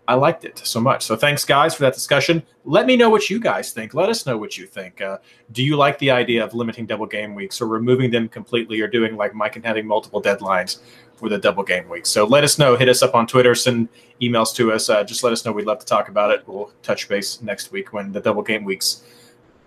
I 0.09 0.15
liked 0.15 0.45
it 0.45 0.61
so 0.65 0.81
much. 0.81 1.05
So 1.05 1.17
thanks, 1.17 1.45
guys, 1.45 1.75
for 1.75 1.83
that 1.83 1.95
discussion. 1.95 2.43
Let 2.65 2.87
me 2.87 2.97
know 2.97 3.09
what 3.09 3.31
you 3.31 3.39
guys 3.39 3.73
think. 3.73 3.95
Let 3.95 4.09
us 4.09 4.27
know 4.27 4.37
what 4.37 4.59
you 4.59 4.67
think. 4.67 5.01
Uh, 5.01 5.19
do 5.53 5.63
you 5.63 5.77
like 5.77 5.99
the 5.99 6.11
idea 6.11 6.43
of 6.45 6.55
limiting 6.55 6.87
double 6.87 7.07
game 7.07 7.35
weeks 7.35 7.61
or 7.61 7.67
removing 7.67 8.11
them 8.11 8.29
completely 8.29 8.81
or 8.81 8.89
doing 8.89 9.17
like 9.17 9.35
Mike 9.35 9.57
and 9.57 9.65
having 9.65 9.87
multiple 9.87 10.21
deadlines 10.21 10.81
for 11.23 11.29
the 11.29 11.39
double 11.39 11.63
game 11.63 11.89
weeks? 11.89 12.11
So 12.11 12.25
let 12.27 12.43
us 12.43 12.59
know. 12.59 12.77
Hit 12.77 12.89
us 12.89 13.01
up 13.01 13.15
on 13.15 13.29
Twitter, 13.29 13.55
send 13.55 13.89
emails 14.21 14.53
to 14.57 14.73
us. 14.73 14.91
Uh, 14.91 15.05
just 15.05 15.23
let 15.23 15.33
us 15.33 15.45
know. 15.45 15.53
We'd 15.53 15.67
love 15.67 15.79
to 15.79 15.87
talk 15.87 16.09
about 16.09 16.33
it. 16.33 16.43
We'll 16.49 16.73
touch 16.83 17.09
base 17.09 17.41
next 17.41 17.71
week 17.71 17.93
when 17.93 18.11
the 18.11 18.21
double 18.21 18.43
game 18.43 18.65
weeks 18.65 19.05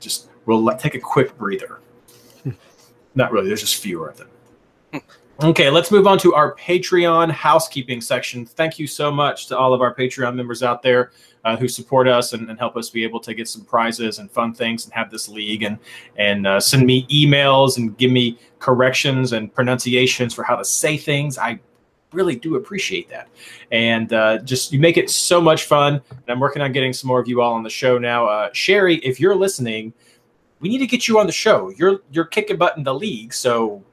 just, 0.01 0.27
we'll 0.45 0.61
let, 0.61 0.79
take 0.79 0.95
a 0.95 0.99
quick 0.99 1.37
breather. 1.37 1.79
Not 3.15 3.31
really, 3.31 3.47
there's 3.47 3.61
just 3.61 3.77
fewer 3.77 4.09
of 4.09 4.17
them. 4.17 5.01
Okay, 5.43 5.69
let's 5.69 5.91
move 5.91 6.07
on 6.07 6.17
to 6.19 6.33
our 6.33 6.55
Patreon 6.55 7.31
housekeeping 7.31 8.01
section. 8.01 8.45
Thank 8.45 8.77
you 8.77 8.85
so 8.85 9.09
much 9.09 9.47
to 9.47 9.57
all 9.57 9.73
of 9.73 9.81
our 9.81 9.95
Patreon 9.95 10.35
members 10.35 10.61
out 10.61 10.81
there 10.81 11.11
uh, 11.45 11.55
who 11.55 11.67
support 11.67 12.07
us 12.07 12.33
and, 12.33 12.49
and, 12.49 12.57
help 12.57 12.75
us 12.75 12.89
be 12.89 13.03
able 13.03 13.19
to 13.19 13.33
get 13.33 13.47
some 13.47 13.63
prizes 13.63 14.17
and 14.17 14.31
fun 14.31 14.51
things 14.51 14.83
and 14.85 14.93
have 14.93 15.11
this 15.11 15.29
league 15.29 15.61
and 15.63 15.77
and 16.17 16.47
uh, 16.47 16.59
send 16.59 16.85
me 16.85 17.05
emails 17.07 17.77
and 17.77 17.95
give 17.97 18.11
me 18.11 18.37
corrections 18.59 19.31
and 19.31 19.53
pronunciations 19.53 20.33
for 20.33 20.43
how 20.43 20.55
to 20.55 20.65
say 20.65 20.97
things. 20.97 21.37
I 21.37 21.59
really 22.11 22.35
do 22.35 22.55
appreciate 22.55 23.09
that, 23.09 23.29
and 23.71 24.11
uh, 24.11 24.39
just 24.39 24.73
you 24.73 24.79
make 24.79 24.97
it 24.97 25.09
so 25.09 25.39
much 25.39 25.65
fun. 25.65 26.01
And 26.09 26.23
I'm 26.27 26.39
working 26.39 26.63
on 26.63 26.71
getting 26.71 26.93
some 26.93 27.07
more 27.07 27.19
of 27.19 27.27
you 27.27 27.41
all 27.41 27.53
on 27.53 27.63
the 27.63 27.69
show 27.69 27.97
now. 27.99 28.25
Uh, 28.25 28.49
Sherry, 28.51 28.95
if 28.97 29.19
you're 29.19 29.35
listening, 29.35 29.93
we 30.59 30.69
need 30.69 30.79
to 30.79 30.87
get 30.87 31.07
you 31.07 31.19
on 31.19 31.27
the 31.27 31.31
show. 31.31 31.69
You're 31.77 31.99
you're 32.11 32.25
kicking 32.25 32.57
butt 32.57 32.75
in 32.75 32.83
the 32.83 32.93
league, 32.93 33.33
so 33.33 33.83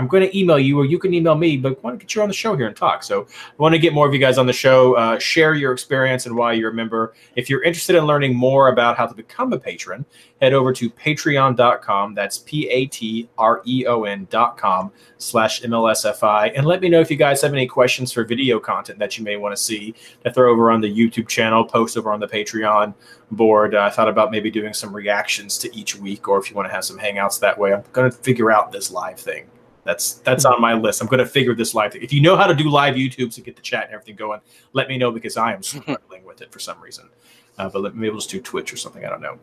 I'm 0.00 0.06
going 0.06 0.26
to 0.26 0.38
email 0.38 0.58
you 0.58 0.78
or 0.80 0.86
you 0.86 0.98
can 0.98 1.12
email 1.12 1.34
me, 1.34 1.58
but 1.58 1.72
I 1.72 1.80
want 1.82 2.00
to 2.00 2.06
get 2.06 2.14
you 2.14 2.22
on 2.22 2.28
the 2.28 2.34
show 2.34 2.56
here 2.56 2.66
and 2.66 2.74
talk. 2.74 3.02
So 3.02 3.26
I 3.30 3.62
want 3.62 3.74
to 3.74 3.78
get 3.78 3.92
more 3.92 4.08
of 4.08 4.14
you 4.14 4.18
guys 4.18 4.38
on 4.38 4.46
the 4.46 4.52
show, 4.52 4.94
uh, 4.94 5.18
share 5.18 5.52
your 5.52 5.72
experience 5.72 6.24
and 6.24 6.34
why 6.34 6.54
you're 6.54 6.70
a 6.70 6.74
member. 6.74 7.12
If 7.36 7.50
you're 7.50 7.62
interested 7.62 7.96
in 7.96 8.06
learning 8.06 8.34
more 8.34 8.68
about 8.68 8.96
how 8.96 9.06
to 9.06 9.14
become 9.14 9.52
a 9.52 9.58
patron, 9.58 10.06
head 10.40 10.54
over 10.54 10.72
to 10.72 10.88
patreon.com. 10.88 12.14
That's 12.14 12.38
P-A-T-R-E-O-N 12.38 14.26
dot 14.30 14.56
com 14.56 14.90
slash 15.18 15.60
MLSFI. 15.60 16.52
And 16.56 16.66
let 16.66 16.80
me 16.80 16.88
know 16.88 17.00
if 17.00 17.10
you 17.10 17.18
guys 17.18 17.42
have 17.42 17.52
any 17.52 17.66
questions 17.66 18.10
for 18.10 18.24
video 18.24 18.58
content 18.58 18.98
that 19.00 19.18
you 19.18 19.24
may 19.24 19.36
want 19.36 19.54
to 19.54 19.62
see 19.62 19.94
to 20.24 20.32
throw 20.32 20.50
over 20.50 20.70
on 20.70 20.80
the 20.80 20.90
YouTube 20.90 21.28
channel, 21.28 21.62
post 21.62 21.98
over 21.98 22.10
on 22.10 22.20
the 22.20 22.26
Patreon 22.26 22.94
board. 23.32 23.74
Uh, 23.74 23.82
I 23.82 23.90
thought 23.90 24.08
about 24.08 24.30
maybe 24.30 24.50
doing 24.50 24.72
some 24.72 24.96
reactions 24.96 25.58
to 25.58 25.76
each 25.76 25.94
week, 25.94 26.26
or 26.26 26.38
if 26.38 26.48
you 26.48 26.56
want 26.56 26.68
to 26.68 26.72
have 26.72 26.86
some 26.86 26.98
hangouts 26.98 27.38
that 27.40 27.58
way. 27.58 27.74
I'm 27.74 27.84
going 27.92 28.10
to 28.10 28.16
figure 28.16 28.50
out 28.50 28.72
this 28.72 28.90
live 28.90 29.20
thing. 29.20 29.46
That's 29.84 30.14
that's 30.14 30.44
on 30.44 30.60
my 30.60 30.74
list. 30.74 31.00
I'm 31.00 31.08
going 31.08 31.18
to 31.18 31.26
figure 31.26 31.54
this 31.54 31.74
live. 31.74 31.92
Thing. 31.92 32.02
If 32.02 32.12
you 32.12 32.20
know 32.20 32.36
how 32.36 32.46
to 32.46 32.54
do 32.54 32.68
live 32.68 32.94
YouTubes 32.94 33.34
to 33.34 33.40
get 33.40 33.56
the 33.56 33.62
chat 33.62 33.84
and 33.84 33.94
everything 33.94 34.16
going, 34.16 34.40
let 34.72 34.88
me 34.88 34.98
know 34.98 35.10
because 35.10 35.36
I 35.36 35.52
am 35.54 35.62
struggling 35.64 36.24
with 36.24 36.42
it 36.42 36.52
for 36.52 36.58
some 36.58 36.80
reason. 36.80 37.08
Uh, 37.58 37.68
but 37.68 37.82
let 37.82 37.94
me 37.94 38.06
able 38.06 38.20
to 38.20 38.28
do 38.28 38.40
Twitch 38.40 38.72
or 38.72 38.76
something. 38.76 39.04
I 39.04 39.08
don't 39.08 39.20
know. 39.20 39.38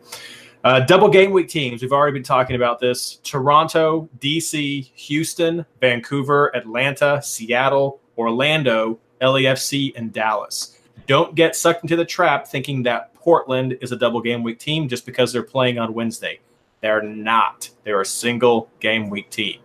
Uh, 0.64 0.80
double 0.80 1.08
game 1.08 1.30
week 1.30 1.48
teams. 1.48 1.82
We've 1.82 1.92
already 1.92 2.14
been 2.14 2.24
talking 2.24 2.56
about 2.56 2.80
this. 2.80 3.16
Toronto, 3.22 4.08
DC, 4.18 4.90
Houston, 4.94 5.64
Vancouver, 5.80 6.54
Atlanta, 6.56 7.22
Seattle, 7.22 8.00
Orlando, 8.16 8.98
LAFC, 9.20 9.92
and 9.96 10.12
Dallas. 10.12 10.78
Don't 11.06 11.34
get 11.34 11.54
sucked 11.54 11.84
into 11.84 11.96
the 11.96 12.04
trap 12.04 12.48
thinking 12.48 12.82
that 12.82 13.14
Portland 13.14 13.78
is 13.80 13.92
a 13.92 13.96
double 13.96 14.20
game 14.20 14.42
week 14.42 14.58
team 14.58 14.88
just 14.88 15.06
because 15.06 15.32
they're 15.32 15.42
playing 15.42 15.78
on 15.78 15.94
Wednesday. 15.94 16.40
They're 16.80 17.02
not. 17.02 17.70
They're 17.84 18.00
a 18.00 18.06
single 18.06 18.70
game 18.80 19.10
week 19.10 19.30
team. 19.30 19.60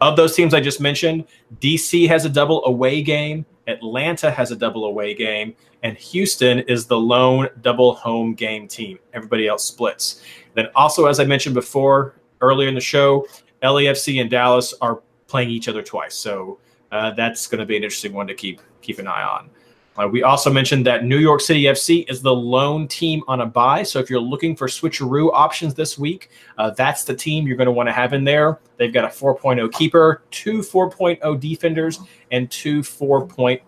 Of 0.00 0.16
those 0.16 0.34
teams 0.34 0.54
I 0.54 0.60
just 0.60 0.80
mentioned, 0.80 1.26
DC 1.60 2.08
has 2.08 2.24
a 2.24 2.28
double 2.28 2.64
away 2.64 3.02
game, 3.02 3.44
Atlanta 3.66 4.30
has 4.30 4.50
a 4.50 4.56
double 4.56 4.86
away 4.86 5.14
game, 5.14 5.54
and 5.82 5.96
Houston 5.96 6.60
is 6.60 6.86
the 6.86 6.98
lone 6.98 7.48
double 7.62 7.94
home 7.94 8.34
game 8.34 8.66
team. 8.66 8.98
Everybody 9.12 9.46
else 9.46 9.64
splits. 9.64 10.22
Then 10.54 10.68
also, 10.74 11.06
as 11.06 11.20
I 11.20 11.24
mentioned 11.24 11.54
before 11.54 12.14
earlier 12.40 12.68
in 12.68 12.74
the 12.74 12.80
show, 12.80 13.26
LAFC 13.62 14.20
and 14.20 14.30
Dallas 14.30 14.74
are 14.80 15.02
playing 15.26 15.50
each 15.50 15.68
other 15.68 15.82
twice. 15.82 16.14
So 16.14 16.58
uh, 16.90 17.12
that's 17.12 17.46
going 17.46 17.60
to 17.60 17.66
be 17.66 17.76
an 17.76 17.84
interesting 17.84 18.12
one 18.12 18.26
to 18.26 18.34
keep 18.34 18.60
keep 18.80 18.98
an 18.98 19.06
eye 19.06 19.22
on. 19.22 19.50
Uh, 19.98 20.06
we 20.06 20.22
also 20.22 20.50
mentioned 20.50 20.86
that 20.86 21.04
New 21.04 21.18
York 21.18 21.40
City 21.40 21.64
FC 21.64 22.08
is 22.08 22.22
the 22.22 22.32
lone 22.32 22.86
team 22.86 23.22
on 23.26 23.40
a 23.40 23.46
buy. 23.46 23.82
So 23.82 23.98
if 23.98 24.08
you're 24.08 24.20
looking 24.20 24.54
for 24.54 24.68
switcheroo 24.68 25.30
options 25.32 25.74
this 25.74 25.98
week, 25.98 26.30
uh, 26.56 26.70
that's 26.70 27.02
the 27.02 27.14
team 27.14 27.48
you're 27.48 27.56
going 27.56 27.66
to 27.66 27.72
want 27.72 27.88
to 27.88 27.92
have 27.92 28.12
in 28.12 28.22
there. 28.22 28.60
They've 28.76 28.92
got 28.92 29.04
a 29.04 29.08
4.0 29.08 29.72
keeper, 29.72 30.22
two 30.30 30.58
4.0 30.58 31.40
defenders, 31.40 31.98
and 32.30 32.48
two 32.48 32.80
4.0 32.80 33.60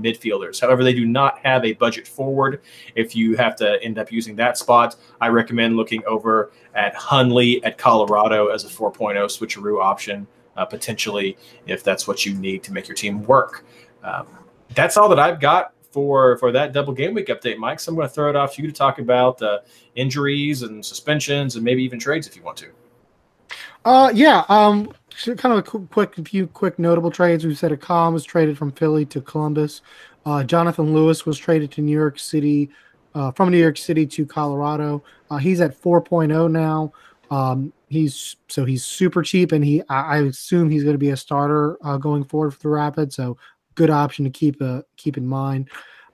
midfielders. 0.00 0.58
However, 0.58 0.82
they 0.82 0.94
do 0.94 1.04
not 1.04 1.38
have 1.40 1.66
a 1.66 1.74
budget 1.74 2.08
forward. 2.08 2.62
If 2.94 3.14
you 3.14 3.36
have 3.36 3.54
to 3.56 3.82
end 3.82 3.98
up 3.98 4.10
using 4.10 4.36
that 4.36 4.56
spot, 4.56 4.96
I 5.20 5.28
recommend 5.28 5.76
looking 5.76 6.02
over 6.06 6.50
at 6.74 6.94
Hunley 6.94 7.60
at 7.62 7.76
Colorado 7.76 8.48
as 8.48 8.64
a 8.64 8.68
4.0 8.68 9.16
switcheroo 9.26 9.82
option, 9.82 10.26
uh, 10.56 10.64
potentially, 10.64 11.36
if 11.66 11.84
that's 11.84 12.08
what 12.08 12.24
you 12.24 12.32
need 12.32 12.62
to 12.62 12.72
make 12.72 12.88
your 12.88 12.96
team 12.96 13.22
work. 13.24 13.66
Um, 14.02 14.26
that's 14.74 14.96
all 14.96 15.08
that 15.08 15.18
I've 15.18 15.40
got 15.40 15.72
for 15.90 16.36
for 16.38 16.52
that 16.52 16.72
double 16.72 16.92
game 16.92 17.14
week 17.14 17.28
update, 17.28 17.56
Mike. 17.56 17.80
So 17.80 17.90
I'm 17.90 17.96
going 17.96 18.08
to 18.08 18.12
throw 18.12 18.28
it 18.28 18.36
off 18.36 18.54
to 18.54 18.62
you 18.62 18.68
to 18.68 18.74
talk 18.74 18.98
about 18.98 19.40
uh, 19.40 19.60
injuries 19.94 20.62
and 20.62 20.84
suspensions 20.84 21.56
and 21.56 21.64
maybe 21.64 21.82
even 21.82 21.98
trades 21.98 22.26
if 22.26 22.36
you 22.36 22.42
want 22.42 22.56
to. 22.58 22.70
Uh, 23.84 24.10
yeah. 24.14 24.44
Um, 24.48 24.92
kind 25.36 25.52
of 25.52 25.58
a 25.58 25.62
quick, 25.62 26.14
few 26.26 26.46
quick 26.48 26.78
notable 26.78 27.10
trades. 27.10 27.44
We 27.44 27.54
said 27.54 27.70
a 27.70 27.76
Accam 27.76 28.12
was 28.12 28.24
traded 28.24 28.58
from 28.58 28.72
Philly 28.72 29.04
to 29.06 29.20
Columbus. 29.20 29.82
Uh, 30.26 30.42
Jonathan 30.42 30.94
Lewis 30.94 31.26
was 31.26 31.38
traded 31.38 31.70
to 31.72 31.82
New 31.82 31.92
York 31.92 32.18
City, 32.18 32.70
uh, 33.14 33.30
from 33.30 33.50
New 33.50 33.58
York 33.58 33.76
City 33.76 34.06
to 34.06 34.26
Colorado. 34.26 35.04
Uh, 35.30 35.36
he's 35.36 35.60
at 35.60 35.80
4.0 35.80 36.50
now. 36.50 36.92
Um, 37.30 37.72
he's 37.88 38.36
so 38.48 38.64
he's 38.64 38.84
super 38.84 39.22
cheap, 39.22 39.52
and 39.52 39.64
he 39.64 39.82
I, 39.88 40.16
I 40.16 40.18
assume 40.22 40.70
he's 40.70 40.82
going 40.82 40.94
to 40.94 40.98
be 40.98 41.10
a 41.10 41.16
starter 41.16 41.78
uh, 41.82 41.96
going 41.96 42.24
forward 42.24 42.52
for 42.52 42.60
the 42.60 42.68
Rapids. 42.68 43.16
So 43.16 43.36
good 43.74 43.90
option 43.90 44.24
to 44.24 44.30
keep 44.30 44.60
uh, 44.60 44.82
keep 44.96 45.16
in 45.16 45.26
mind. 45.26 45.68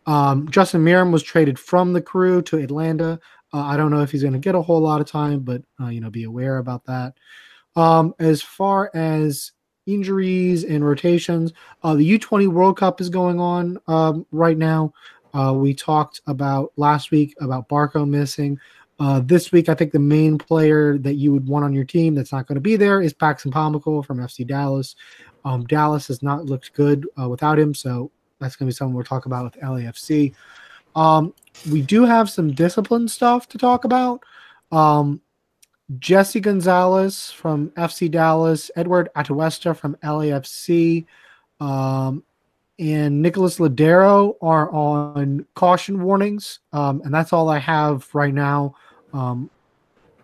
Um, 0.07 0.49
Justin 0.51 0.85
Meram 0.85 1.13
was 1.13 1.23
traded 1.23 1.59
from 1.59 1.93
the 1.93 2.01
crew 2.03 2.43
to 2.43 2.59
Atlanta. 2.59 3.21
Uh, 3.53 3.61
I 3.61 3.77
don't 3.77 3.91
know 3.91 4.03
if 4.03 4.11
he's 4.11 4.23
going 4.23 4.33
to 4.33 4.39
get 4.39 4.55
a 4.55 4.63
whole 4.63 4.81
lot 4.81 5.01
of 5.01 5.07
time, 5.07 5.41
but 5.41 5.63
uh, 5.81 5.89
you 5.89 6.01
know, 6.01 6.11
be 6.11 6.25
aware 6.25 6.59
about 6.59 6.85
that. 6.87 7.15
Um, 7.77 8.15
as 8.19 8.43
far 8.43 8.91
as 8.95 9.53
injuries 9.87 10.65
and 10.65 10.85
rotations, 10.85 11.53
uh, 11.83 11.95
the 11.95 12.19
U20 12.19 12.49
World 12.49 12.77
Cup 12.77 13.01
is 13.01 13.09
going 13.09 13.41
on 13.41 13.79
um, 13.87 14.27
right 14.31 14.59
now. 14.59 14.93
Uh, 15.33 15.55
we 15.57 15.75
talked 15.75 16.21
about 16.27 16.73
last 16.77 17.11
week 17.11 17.35
about 17.41 17.69
Barco 17.69 18.09
missing. 18.09 18.59
Uh, 18.99 19.21
this 19.25 19.51
week, 19.51 19.69
I 19.69 19.75
think 19.75 19.93
the 19.93 19.99
main 19.99 20.37
player 20.37 20.99
that 20.99 21.15
you 21.15 21.33
would 21.33 21.49
want 21.49 21.65
on 21.65 21.73
your 21.73 21.85
team 21.85 22.15
that's 22.15 22.33
not 22.33 22.47
going 22.47 22.57
to 22.57 22.61
be 22.61 22.77
there 22.77 23.01
is 23.01 23.15
Paxton 23.15 23.51
Pomykal 23.51 24.05
from 24.05 24.19
FC 24.19 24.47
Dallas. 24.47 24.95
Um, 25.45 25.65
Dallas 25.65 26.09
has 26.09 26.23
not 26.23 26.47
looked 26.47 26.73
good 26.75 27.07
uh, 27.21 27.29
without 27.29 27.59
him, 27.59 27.75
so 27.75 28.11
that's 28.39 28.57
going 28.57 28.67
to 28.67 28.73
be 28.73 28.77
something 28.77 28.95
we'll 28.95 29.05
talk 29.05 29.27
about 29.27 29.45
with 29.45 29.63
LAFC. 29.63 30.35
Um, 30.95 31.35
we 31.71 31.83
do 31.83 32.05
have 32.05 32.31
some 32.31 32.53
discipline 32.53 33.09
stuff 33.09 33.49
to 33.49 33.59
talk 33.59 33.85
about. 33.85 34.23
Um, 34.73 35.21
Jesse 35.99 36.41
Gonzalez 36.41 37.31
from 37.31 37.71
FC 37.71 38.11
Dallas, 38.11 38.71
Eduard 38.77 39.09
Atuesta 39.17 39.77
from 39.77 39.97
LAFC, 39.97 41.05
um, 41.61 42.23
and 42.79 43.21
Nicholas 43.21 43.59
Lodeiro 43.59 44.37
are 44.41 44.71
on 44.71 45.45
caution 45.55 46.03
warnings, 46.03 46.61
um, 46.73 47.03
and 47.05 47.13
that's 47.13 47.33
all 47.33 47.49
I 47.49 47.59
have 47.59 48.09
right 48.15 48.33
now. 48.33 48.75
Um, 49.13 49.51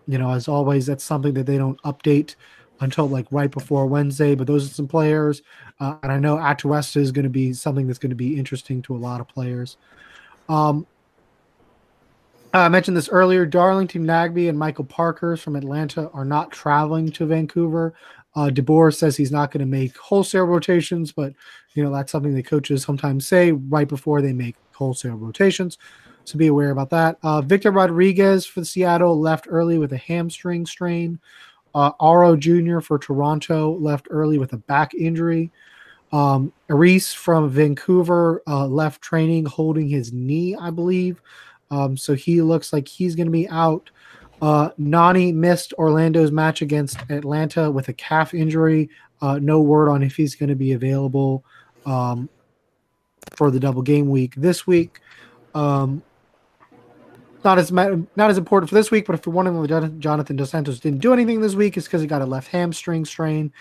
you 0.07 0.17
know, 0.17 0.31
as 0.31 0.47
always, 0.47 0.85
that's 0.85 1.03
something 1.03 1.33
that 1.33 1.45
they 1.45 1.57
don't 1.57 1.81
update 1.83 2.35
until 2.79 3.07
like 3.07 3.25
right 3.31 3.51
before 3.51 3.85
Wednesday. 3.85 4.35
But 4.35 4.47
those 4.47 4.69
are 4.69 4.73
some 4.73 4.87
players, 4.87 5.41
uh, 5.79 5.95
and 6.03 6.11
I 6.11 6.19
know 6.19 6.37
Atuesta 6.37 6.97
is 6.97 7.11
going 7.11 7.23
to 7.23 7.29
be 7.29 7.53
something 7.53 7.87
that's 7.87 7.99
going 7.99 8.11
to 8.11 8.15
be 8.15 8.37
interesting 8.37 8.81
to 8.83 8.95
a 8.95 8.97
lot 8.97 9.21
of 9.21 9.27
players. 9.27 9.77
Um, 10.49 10.85
I 12.53 12.69
mentioned 12.69 12.97
this 12.97 13.09
earlier. 13.09 13.45
Darlington 13.45 14.05
Nagbe 14.05 14.49
and 14.49 14.57
Michael 14.57 14.85
Parkhurst 14.85 15.43
from 15.43 15.55
Atlanta 15.55 16.09
are 16.11 16.25
not 16.25 16.51
traveling 16.51 17.11
to 17.11 17.25
Vancouver. 17.25 17.93
Uh, 18.35 18.49
DeBoer 18.49 18.93
says 18.95 19.17
he's 19.17 19.31
not 19.31 19.51
going 19.51 19.59
to 19.59 19.65
make 19.65 19.97
wholesale 19.97 20.45
rotations, 20.45 21.11
but 21.11 21.33
you 21.73 21.83
know 21.83 21.91
that's 21.91 22.11
something 22.11 22.33
the 22.33 22.43
coaches 22.43 22.83
sometimes 22.83 23.27
say 23.27 23.51
right 23.51 23.87
before 23.87 24.21
they 24.21 24.33
make 24.33 24.55
wholesale 24.73 25.15
rotations. 25.15 25.77
So 26.23 26.37
be 26.37 26.47
aware 26.47 26.71
about 26.71 26.89
that. 26.89 27.17
Uh, 27.23 27.41
Victor 27.41 27.71
Rodriguez 27.71 28.45
for 28.45 28.63
Seattle 28.63 29.19
left 29.19 29.47
early 29.49 29.77
with 29.77 29.93
a 29.93 29.97
hamstring 29.97 30.65
strain. 30.65 31.19
Uh, 31.75 31.91
Auro 31.99 32.35
Jr. 32.35 32.79
for 32.79 32.97
Toronto 32.97 33.77
left 33.77 34.07
early 34.09 34.37
with 34.37 34.53
a 34.53 34.57
back 34.57 34.93
injury. 34.93 35.51
Um, 36.11 36.53
Aris 36.69 37.13
from 37.13 37.49
Vancouver 37.49 38.41
uh, 38.47 38.65
left 38.65 39.01
training 39.01 39.45
holding 39.45 39.87
his 39.87 40.13
knee, 40.13 40.55
I 40.55 40.69
believe. 40.69 41.21
Um, 41.69 41.97
so 41.97 42.13
he 42.13 42.41
looks 42.41 42.71
like 42.71 42.87
he's 42.87 43.15
going 43.15 43.27
to 43.27 43.31
be 43.31 43.47
out. 43.49 43.89
Uh, 44.41 44.69
Nani 44.77 45.31
missed 45.31 45.73
Orlando's 45.73 46.31
match 46.31 46.61
against 46.61 46.97
Atlanta 47.09 47.69
with 47.69 47.89
a 47.89 47.93
calf 47.93 48.33
injury. 48.33 48.89
Uh, 49.21 49.39
no 49.39 49.61
word 49.61 49.89
on 49.89 50.03
if 50.03 50.15
he's 50.15 50.35
going 50.35 50.49
to 50.49 50.55
be 50.55 50.73
available 50.73 51.43
um, 51.85 52.29
for 53.35 53.51
the 53.51 53.59
double 53.59 53.81
game 53.81 54.09
week 54.09 54.35
this 54.35 54.67
week. 54.67 55.01
Um, 55.55 56.03
not 57.47 57.57
as 57.57 57.71
not 57.71 58.29
as 58.29 58.37
important 58.37 58.67
for 58.67 58.75
this 58.75 58.91
week, 58.91 59.05
but 59.05 59.15
if 59.15 59.25
you're 59.25 59.33
wondering 59.33 59.99
Jonathan 59.99 60.35
Dos 60.35 60.49
Santos 60.49 60.81
didn't 60.81 60.99
do 60.99 61.13
anything 61.13 61.39
this 61.39 61.55
week, 61.55 61.77
it's 61.77 61.87
because 61.87 62.01
he 62.01 62.07
got 62.07 62.21
a 62.21 62.25
left 62.25 62.49
hamstring 62.49 63.05
strain. 63.05 63.53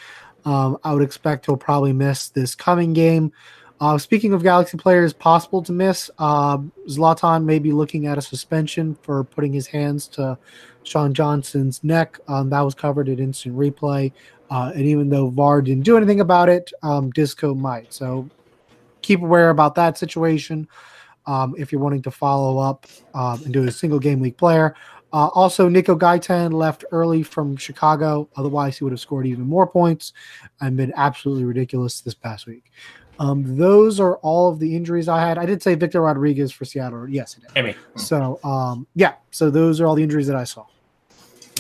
Um, 0.45 0.77
I 0.83 0.93
would 0.93 1.05
expect 1.05 1.47
he'll 1.47 1.57
probably 1.57 1.93
miss 1.93 2.29
this 2.31 2.57
coming 2.57 2.93
game. 2.93 3.33
Uh, 3.81 3.97
speaking 3.97 4.33
of 4.33 4.43
Galaxy 4.43 4.77
players 4.77 5.13
possible 5.13 5.63
to 5.63 5.71
miss, 5.71 6.11
uh, 6.19 6.59
Zlatan 6.89 7.45
may 7.45 7.61
be 7.61 7.71
looking 7.71 8.07
at 8.07 8.19
a 8.19 8.23
suspension 8.23 8.97
for 9.03 9.23
putting 9.23 9.53
his 9.53 9.69
hands 9.69 10.09
to 10.09 10.37
Sean 10.83 11.15
Johnson's 11.15 11.85
neck. 11.85 12.19
Um, 12.27 12.51
that 12.51 12.63
was 12.63 12.75
covered 12.75 13.09
at 13.09 13.21
instant 13.21 13.57
replay. 13.57 14.13
Uh, 14.51 14.73
and 14.75 14.83
even 14.83 15.11
though 15.11 15.29
VAR 15.29 15.63
didn't 15.63 15.85
do 15.85 15.97
anything 15.97 16.21
about 16.21 16.49
it, 16.49 16.73
um, 16.83 17.11
Disco 17.11 17.55
might. 17.55 17.93
So 17.93 18.29
keep 19.03 19.21
aware 19.23 19.51
about 19.51 19.77
that 19.77 19.97
situation 19.99 20.67
um, 21.27 21.55
if 21.59 21.73
you're 21.73 21.81
wanting 21.81 22.03
to 22.03 22.11
follow 22.11 22.59
up 22.59 22.87
um, 23.15 23.43
and 23.45 23.53
do 23.53 23.65
a 23.65 23.73
single 23.73 23.99
game 23.99 24.21
week 24.21 24.37
player. 24.37 24.75
Uh, 25.13 25.29
also, 25.29 25.69
Nico 25.69 25.97
Gaitan 25.97 26.53
left 26.53 26.85
early 26.93 27.23
from 27.23 27.57
Chicago. 27.57 28.29
Otherwise, 28.37 28.77
he 28.77 28.85
would 28.85 28.93
have 28.93 29.01
scored 29.01 29.27
even 29.27 29.45
more 29.45 29.67
points 29.67 30.13
and 30.61 30.77
been 30.77 30.93
absolutely 30.97 31.45
ridiculous 31.45 32.01
this 32.01 32.15
past 32.15 32.47
week. 32.47 32.65
Um, 33.19 33.57
those 33.57 33.99
are 33.99 34.17
all 34.19 34.51
of 34.51 34.59
the 34.59 34.77
injuries 34.77 35.09
I 35.09 35.27
had. 35.27 35.39
I 35.39 35.47
did 35.47 35.63
say 35.63 35.75
Victor 35.75 36.03
Rodriguez 36.03 36.53
for 36.53 36.65
Seattle. 36.65 37.09
Yes, 37.09 37.39
it 37.39 37.45
Amy. 37.57 37.75
So, 37.97 38.39
um, 38.45 38.87
yeah. 38.95 39.15
So 39.31 39.49
those 39.49 39.81
are 39.81 39.87
all 39.87 39.95
the 39.95 40.03
injuries 40.03 40.27
that 40.27 40.37
I 40.37 40.45
saw. 40.45 40.67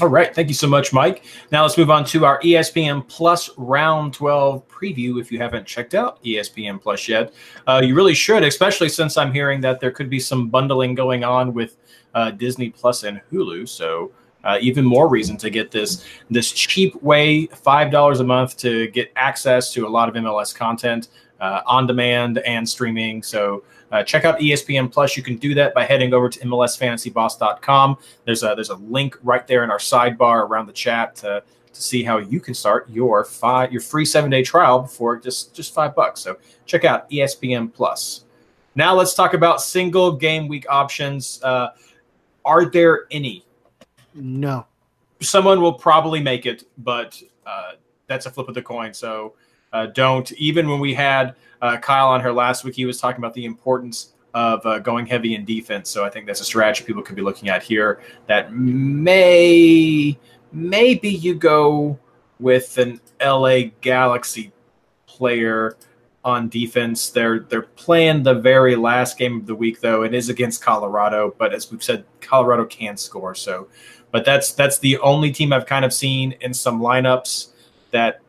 All 0.03 0.09
right. 0.09 0.35
Thank 0.35 0.49
you 0.49 0.55
so 0.55 0.67
much, 0.67 0.93
Mike. 0.93 1.25
Now 1.51 1.63
let's 1.63 1.79
move 1.79 1.91
on 1.91 2.05
to 2.07 2.27
our 2.27 2.39
ESPN 2.43 3.09
Plus 3.09 3.49
Round 3.57 4.13
12 4.13 4.69
preview. 4.69 5.19
If 5.19 5.33
you 5.33 5.39
haven't 5.39 5.67
checked 5.67 5.95
out 5.95 6.23
ESPN 6.23 6.83
Plus 6.83 7.09
yet, 7.09 7.33
uh, 7.67 7.81
you 7.83 7.95
really 7.95 8.13
should, 8.13 8.45
especially 8.45 8.91
since 8.91 9.17
I'm 9.17 9.33
hearing 9.33 9.63
that 9.63 9.81
there 9.81 9.91
could 9.91 10.11
be 10.11 10.21
some 10.21 10.51
bundling 10.51 10.95
going 10.95 11.25
on 11.25 11.55
with 11.55 11.79
uh, 12.15 12.31
Disney 12.33 12.69
Plus 12.69 13.05
and 13.05 13.23
Hulu. 13.33 13.67
So, 13.67 14.13
uh, 14.45 14.59
even 14.61 14.85
more 14.85 15.09
reason 15.09 15.39
to 15.39 15.49
get 15.49 15.71
this 15.71 16.05
this 16.31 16.53
cheap 16.53 17.03
way, 17.03 17.47
five 17.47 17.91
dollars 17.91 18.21
a 18.21 18.25
month 18.25 18.59
to 18.59 18.89
get 18.89 19.11
access 19.17 19.73
to 19.73 19.87
a 19.87 19.89
lot 19.89 20.11
of 20.11 20.15
MLS 20.15 20.55
content 20.55 21.09
uh, 21.41 21.63
on 21.67 21.87
demand 21.87 22.39
and 22.39 22.69
streaming. 22.69 23.23
So 23.23 23.65
uh, 23.93 24.03
check 24.03 24.25
out 24.25 24.39
ESPN 24.39 24.91
Plus. 24.91 25.17
You 25.17 25.23
can 25.23 25.37
do 25.37 25.55
that 25.55 25.75
by 25.75 25.85
heading 25.85 26.13
over 26.13 26.29
to 26.29 26.39
MLSFantasyBoss.com. 26.41 27.99
There's 28.25 28.43
a 28.43 28.53
there's 28.55 28.71
a 28.71 28.77
link 28.77 29.17
right 29.23 29.47
there 29.47 29.65
in 29.65 29.71
our 29.71 29.79
sidebar 29.79 30.49
around 30.49 30.67
the 30.67 30.73
chat 30.73 31.15
to, 31.17 31.43
to 31.73 31.83
see 31.83 32.03
how 32.03 32.19
you 32.19 32.41
can 32.41 32.55
start 32.55 32.89
your 32.91 33.25
five 33.25 33.73
your 33.73 33.81
free 33.81 34.05
seven 34.05 34.31
day 34.31 34.43
trial 34.43 34.81
before 34.81 35.17
just 35.19 35.55
just 35.55 35.73
five 35.73 35.95
bucks. 35.95 36.21
So 36.21 36.37
check 36.65 36.85
out 36.85 37.09
ESPN 37.11 37.73
Plus. 37.73 38.25
Now 38.75 38.95
let's 38.95 39.15
talk 39.15 39.35
about 39.35 39.63
single 39.63 40.13
game 40.13 40.49
week 40.49 40.67
options. 40.69 41.41
Uh, 41.43 41.69
are 42.45 42.67
there 42.67 43.07
any? 43.11 43.45
No. 44.15 44.67
Someone 45.21 45.63
will 45.63 45.73
probably 45.73 46.21
make 46.21 46.45
it, 46.45 46.65
but 46.79 47.21
uh, 47.47 47.73
that's 48.07 48.27
a 48.27 48.31
flip 48.31 48.49
of 48.49 48.55
the 48.55 48.63
coin. 48.63 48.93
So 48.93 49.35
uh, 49.73 49.87
don't. 49.87 50.31
Even 50.33 50.69
when 50.69 50.81
we 50.81 50.93
had 50.93 51.37
uh, 51.63 51.77
Kyle 51.79 52.09
on 52.09 52.21
her 52.21 52.33
last 52.33 52.65
week, 52.65 52.75
he 52.75 52.87
was 52.87 53.01
talking 53.01 53.19
about 53.19 53.35
the 53.35 53.45
importance 53.45 54.13
of 54.35 54.65
uh, 54.67 54.79
going 54.79 55.07
heavy 55.07 55.35
in 55.35 55.45
defense. 55.45 55.89
So 55.89 56.05
I 56.05 56.11
think 56.11 56.27
that's 56.27 56.41
a 56.41 56.45
strategy 56.45 56.85
people 56.85 57.03
could 57.03 57.17
be 57.17 57.23
looking 57.23 57.49
at 57.49 57.63
here. 57.63 58.03
That 58.27 58.55
may 58.55 60.19
maybe 60.53 61.09
you 61.09 61.35
go 61.35 61.99
with 62.39 62.77
an 62.79 63.01
LA 63.21 63.71
Galaxy 63.81 64.53
player 65.07 65.77
on 66.23 66.49
defense. 66.49 67.09
They're 67.09 67.41
they're 67.41 67.63
playing 67.63 68.25
the 68.25 68.35
very 68.35 68.77
last 68.77 69.17
game 69.17 69.41
of 69.41 69.47
the 69.47 69.55
week 69.55 69.81
though. 69.81 70.03
It 70.03 70.13
is 70.13 70.29
against 70.29 70.63
Colorado, 70.63 71.35
but 71.39 71.55
as 71.55 71.71
we've 71.71 71.83
said, 71.83 72.05
Colorado 72.21 72.67
can 72.67 72.97
score. 72.97 73.35
So, 73.35 73.69
but 74.11 74.25
that's 74.25 74.53
that's 74.53 74.79
the 74.79 74.99
only 74.99 75.33
team 75.33 75.53
I've 75.53 75.67
kind 75.67 75.85
of 75.85 75.95
seen 75.95 76.33
in 76.41 76.53
some 76.53 76.81
lineups 76.81 77.49
that 77.93 78.21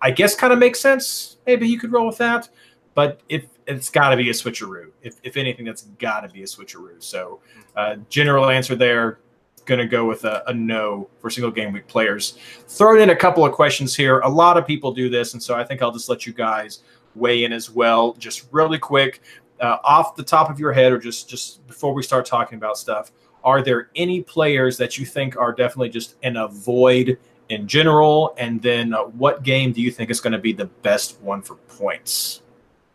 I 0.00 0.10
guess 0.10 0.34
kind 0.34 0.52
of 0.52 0.58
makes 0.58 0.80
sense. 0.80 1.38
Maybe 1.46 1.68
you 1.68 1.78
could 1.78 1.92
roll 1.92 2.06
with 2.06 2.18
that, 2.18 2.48
but 2.94 3.20
if 3.28 3.44
it's 3.68 3.90
got 3.90 4.10
to 4.10 4.16
be 4.16 4.30
a 4.30 4.32
switcheroo. 4.32 4.90
If, 5.02 5.16
if 5.22 5.36
anything, 5.36 5.66
that's 5.66 5.82
got 5.98 6.20
to 6.20 6.28
be 6.28 6.42
a 6.42 6.46
switcheroo. 6.46 7.02
So, 7.02 7.40
uh, 7.76 7.96
general 8.08 8.48
answer 8.48 8.74
there, 8.74 9.20
going 9.66 9.78
to 9.78 9.86
go 9.86 10.06
with 10.06 10.24
a, 10.24 10.42
a 10.48 10.54
no 10.54 11.08
for 11.20 11.28
single 11.28 11.50
game 11.50 11.72
week 11.72 11.86
players. 11.86 12.38
Throw 12.66 13.00
in 13.00 13.10
a 13.10 13.16
couple 13.16 13.44
of 13.44 13.52
questions 13.52 13.94
here. 13.94 14.20
A 14.20 14.28
lot 14.28 14.56
of 14.56 14.66
people 14.66 14.90
do 14.90 15.10
this, 15.10 15.34
and 15.34 15.42
so 15.42 15.54
I 15.54 15.62
think 15.62 15.82
I'll 15.82 15.92
just 15.92 16.08
let 16.08 16.26
you 16.26 16.32
guys 16.32 16.82
weigh 17.14 17.44
in 17.44 17.52
as 17.52 17.70
well. 17.70 18.14
Just 18.14 18.48
really 18.50 18.78
quick, 18.78 19.20
uh, 19.60 19.76
off 19.84 20.16
the 20.16 20.22
top 20.22 20.50
of 20.50 20.58
your 20.58 20.72
head, 20.72 20.90
or 20.90 20.98
just 20.98 21.28
just 21.28 21.64
before 21.66 21.92
we 21.92 22.02
start 22.02 22.24
talking 22.24 22.56
about 22.56 22.78
stuff, 22.78 23.12
are 23.44 23.62
there 23.62 23.90
any 23.94 24.22
players 24.22 24.78
that 24.78 24.98
you 24.98 25.04
think 25.04 25.36
are 25.36 25.52
definitely 25.52 25.90
just 25.90 26.16
an 26.22 26.38
avoid 26.38 27.18
in 27.48 27.66
general? 27.66 28.34
And 28.38 28.60
then 28.62 28.94
uh, 28.94 29.04
what 29.04 29.42
game 29.42 29.72
do 29.72 29.80
you 29.80 29.90
think 29.90 30.10
is 30.10 30.20
going 30.20 30.32
to 30.32 30.38
be 30.38 30.52
the 30.52 30.66
best 30.66 31.20
one 31.20 31.42
for 31.42 31.54
points, 31.54 32.42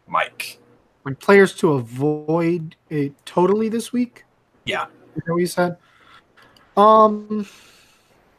Mike? 0.08 0.60
When 1.04 1.16
players 1.16 1.54
to 1.56 1.74
avoid 1.74 2.76
it 2.90 3.14
totally 3.26 3.70
this 3.70 3.92
week? 3.92 4.24
Yeah. 4.66 4.86
Is 5.16 5.24
that 5.26 5.32
what 5.32 5.38
you 5.40 5.48
said? 5.48 5.78
Um, 6.78 7.46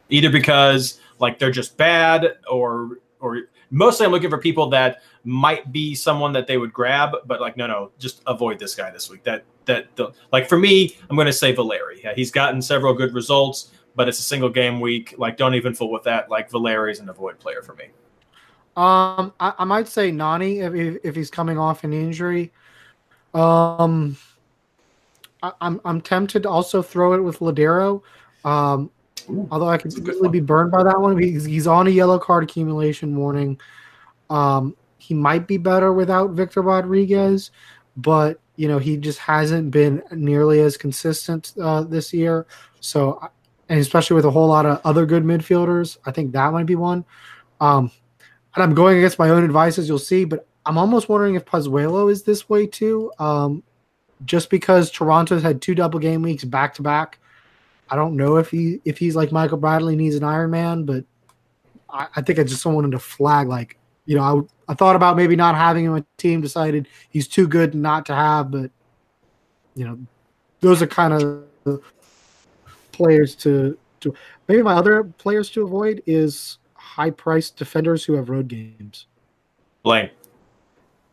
Either 0.08 0.30
because 0.30 1.00
like 1.18 1.38
they're 1.38 1.50
just 1.50 1.76
bad, 1.76 2.36
or 2.50 2.98
or 3.20 3.42
mostly 3.70 4.06
I'm 4.06 4.12
looking 4.12 4.30
for 4.30 4.38
people 4.38 4.68
that 4.70 5.02
might 5.24 5.72
be 5.72 5.94
someone 5.94 6.32
that 6.32 6.46
they 6.46 6.58
would 6.58 6.72
grab, 6.72 7.12
but 7.26 7.40
like 7.40 7.56
no, 7.56 7.66
no, 7.66 7.90
just 7.98 8.22
avoid 8.26 8.58
this 8.58 8.74
guy 8.74 8.90
this 8.90 9.08
week. 9.08 9.22
That 9.24 9.44
that 9.66 9.94
the, 9.96 10.12
like 10.32 10.48
for 10.48 10.58
me, 10.58 10.96
I'm 11.08 11.16
going 11.16 11.26
to 11.26 11.32
say 11.32 11.52
Valeri. 11.52 12.00
Yeah, 12.02 12.14
he's 12.14 12.30
gotten 12.30 12.60
several 12.60 12.92
good 12.94 13.14
results, 13.14 13.72
but 13.94 14.08
it's 14.08 14.18
a 14.18 14.22
single 14.22 14.48
game 14.48 14.80
week. 14.80 15.14
Like 15.18 15.36
don't 15.36 15.54
even 15.54 15.74
fool 15.74 15.90
with 15.90 16.04
that. 16.04 16.30
Like 16.30 16.50
Valeri 16.50 16.92
is 16.92 17.00
an 17.00 17.08
avoid 17.08 17.38
player 17.38 17.62
for 17.62 17.74
me. 17.74 17.84
Um, 18.76 19.32
I, 19.38 19.52
I 19.58 19.64
might 19.64 19.86
say 19.86 20.10
Nani 20.10 20.60
if, 20.60 20.74
if 20.74 20.96
if 21.04 21.16
he's 21.16 21.30
coming 21.30 21.58
off 21.58 21.84
an 21.84 21.92
injury. 21.92 22.52
Um, 23.32 24.16
I, 25.42 25.52
I'm 25.60 25.80
I'm 25.84 26.00
tempted 26.00 26.42
to 26.42 26.50
also 26.50 26.82
throw 26.82 27.12
it 27.14 27.20
with 27.20 27.38
Lodeiro. 27.38 28.02
Um, 28.44 28.90
although 29.50 29.68
I 29.68 29.78
could 29.78 29.92
that's 29.92 29.98
a 29.98 30.00
good 30.00 30.14
easily 30.14 30.28
be 30.28 30.40
burned 30.40 30.70
by 30.70 30.82
that 30.82 31.00
one. 31.00 31.20
He's, 31.20 31.44
he's 31.44 31.66
on 31.66 31.86
a 31.86 31.90
yellow 31.90 32.18
card 32.18 32.44
accumulation 32.44 33.16
warning. 33.16 33.60
Um, 34.30 34.76
he 34.98 35.14
might 35.14 35.46
be 35.46 35.56
better 35.56 35.92
without 35.92 36.30
Victor 36.30 36.62
Rodriguez, 36.62 37.50
but 37.96 38.40
you 38.56 38.68
know 38.68 38.78
he 38.78 38.96
just 38.96 39.18
hasn't 39.18 39.70
been 39.70 40.02
nearly 40.10 40.60
as 40.60 40.76
consistent 40.76 41.52
uh, 41.60 41.82
this 41.82 42.12
year. 42.12 42.46
So, 42.80 43.30
and 43.68 43.78
especially 43.80 44.14
with 44.14 44.24
a 44.24 44.30
whole 44.30 44.48
lot 44.48 44.66
of 44.66 44.80
other 44.84 45.06
good 45.06 45.24
midfielders, 45.24 45.96
I 46.04 46.10
think 46.10 46.32
that 46.32 46.52
might 46.52 46.66
be 46.66 46.74
one. 46.74 47.04
Um, 47.60 47.90
and 48.54 48.62
I'm 48.62 48.74
going 48.74 48.98
against 48.98 49.18
my 49.18 49.30
own 49.30 49.44
advice, 49.44 49.78
as 49.78 49.88
you'll 49.88 49.98
see, 49.98 50.24
but 50.24 50.46
I'm 50.66 50.78
almost 50.78 51.08
wondering 51.08 51.34
if 51.34 51.44
Pozuelo 51.44 52.10
is 52.10 52.22
this 52.22 52.48
way 52.48 52.66
too. 52.66 53.12
Um, 53.18 53.62
just 54.24 54.50
because 54.50 54.90
Toronto's 54.90 55.42
had 55.42 55.60
two 55.60 55.74
double 55.74 55.98
game 55.98 56.22
weeks 56.22 56.44
back 56.44 56.74
to 56.74 56.82
back. 56.82 57.18
I 57.90 57.96
don't 57.96 58.16
know 58.16 58.36
if 58.36 58.50
he 58.50 58.80
if 58.84 58.98
he's 58.98 59.16
like 59.16 59.32
Michael 59.32 59.58
Bradley 59.58 59.96
needs 59.96 60.14
an 60.14 60.24
Iron 60.24 60.50
Man, 60.50 60.84
but 60.84 61.04
I, 61.90 62.06
I 62.16 62.22
think 62.22 62.38
I 62.38 62.44
just 62.44 62.64
wanted 62.64 62.92
to 62.92 62.98
flag 62.98 63.48
like 63.48 63.76
you 64.06 64.16
know 64.16 64.48
I, 64.68 64.72
I 64.72 64.74
thought 64.74 64.96
about 64.96 65.16
maybe 65.16 65.36
not 65.36 65.54
having 65.54 65.84
him 65.84 65.96
a 65.96 66.04
team. 66.16 66.40
Decided 66.40 66.88
he's 67.10 67.28
too 67.28 67.46
good 67.46 67.74
not 67.74 68.06
to 68.06 68.14
have, 68.14 68.50
but 68.50 68.70
you 69.74 69.84
know 69.84 69.98
those 70.60 70.80
are 70.80 70.86
kind 70.86 71.12
of 71.12 71.82
players 72.94 73.34
to 73.36 73.78
to 74.00 74.14
maybe 74.48 74.62
my 74.62 74.74
other 74.74 75.04
players 75.04 75.50
to 75.50 75.62
avoid 75.62 76.02
is 76.06 76.58
high 76.74 77.10
priced 77.10 77.56
defenders 77.56 78.04
who 78.04 78.14
have 78.14 78.28
road 78.28 78.48
games. 78.48 79.06
Blaine. 79.82 80.10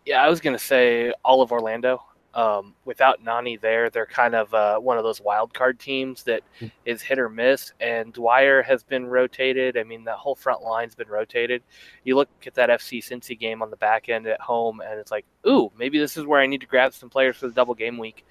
Yeah, 0.05 0.23
I 0.23 0.29
was 0.29 0.39
gonna 0.39 0.59
say 0.59 1.13
all 1.23 1.41
of 1.41 1.51
Orlando. 1.51 2.03
Um, 2.33 2.75
without 2.85 3.21
Nani 3.21 3.57
there, 3.57 3.89
they're 3.89 4.05
kind 4.05 4.35
of 4.35 4.53
uh, 4.53 4.79
one 4.79 4.97
of 4.97 5.03
those 5.03 5.19
wild 5.19 5.53
card 5.53 5.79
teams 5.79 6.23
that 6.23 6.43
is 6.85 7.01
hit 7.01 7.19
or 7.19 7.27
miss. 7.27 7.73
And 7.81 8.13
Dwyer 8.13 8.61
has 8.61 8.83
been 8.83 9.05
rotated. 9.05 9.77
I 9.77 9.83
mean, 9.83 10.05
the 10.05 10.13
whole 10.13 10.35
front 10.35 10.61
line's 10.61 10.95
been 10.95 11.09
rotated. 11.09 11.61
You 12.05 12.15
look 12.15 12.29
at 12.47 12.53
that 12.53 12.69
FC 12.69 12.99
Cincy 12.99 13.37
game 13.37 13.61
on 13.61 13.69
the 13.69 13.75
back 13.75 14.07
end 14.07 14.27
at 14.27 14.39
home, 14.39 14.79
and 14.79 14.97
it's 14.97 15.11
like, 15.11 15.25
ooh, 15.45 15.73
maybe 15.77 15.99
this 15.99 16.15
is 16.15 16.25
where 16.25 16.39
I 16.39 16.47
need 16.47 16.61
to 16.61 16.67
grab 16.67 16.93
some 16.93 17.09
players 17.09 17.35
for 17.35 17.47
the 17.47 17.53
double 17.53 17.75
game 17.75 17.97
week. 17.97 18.25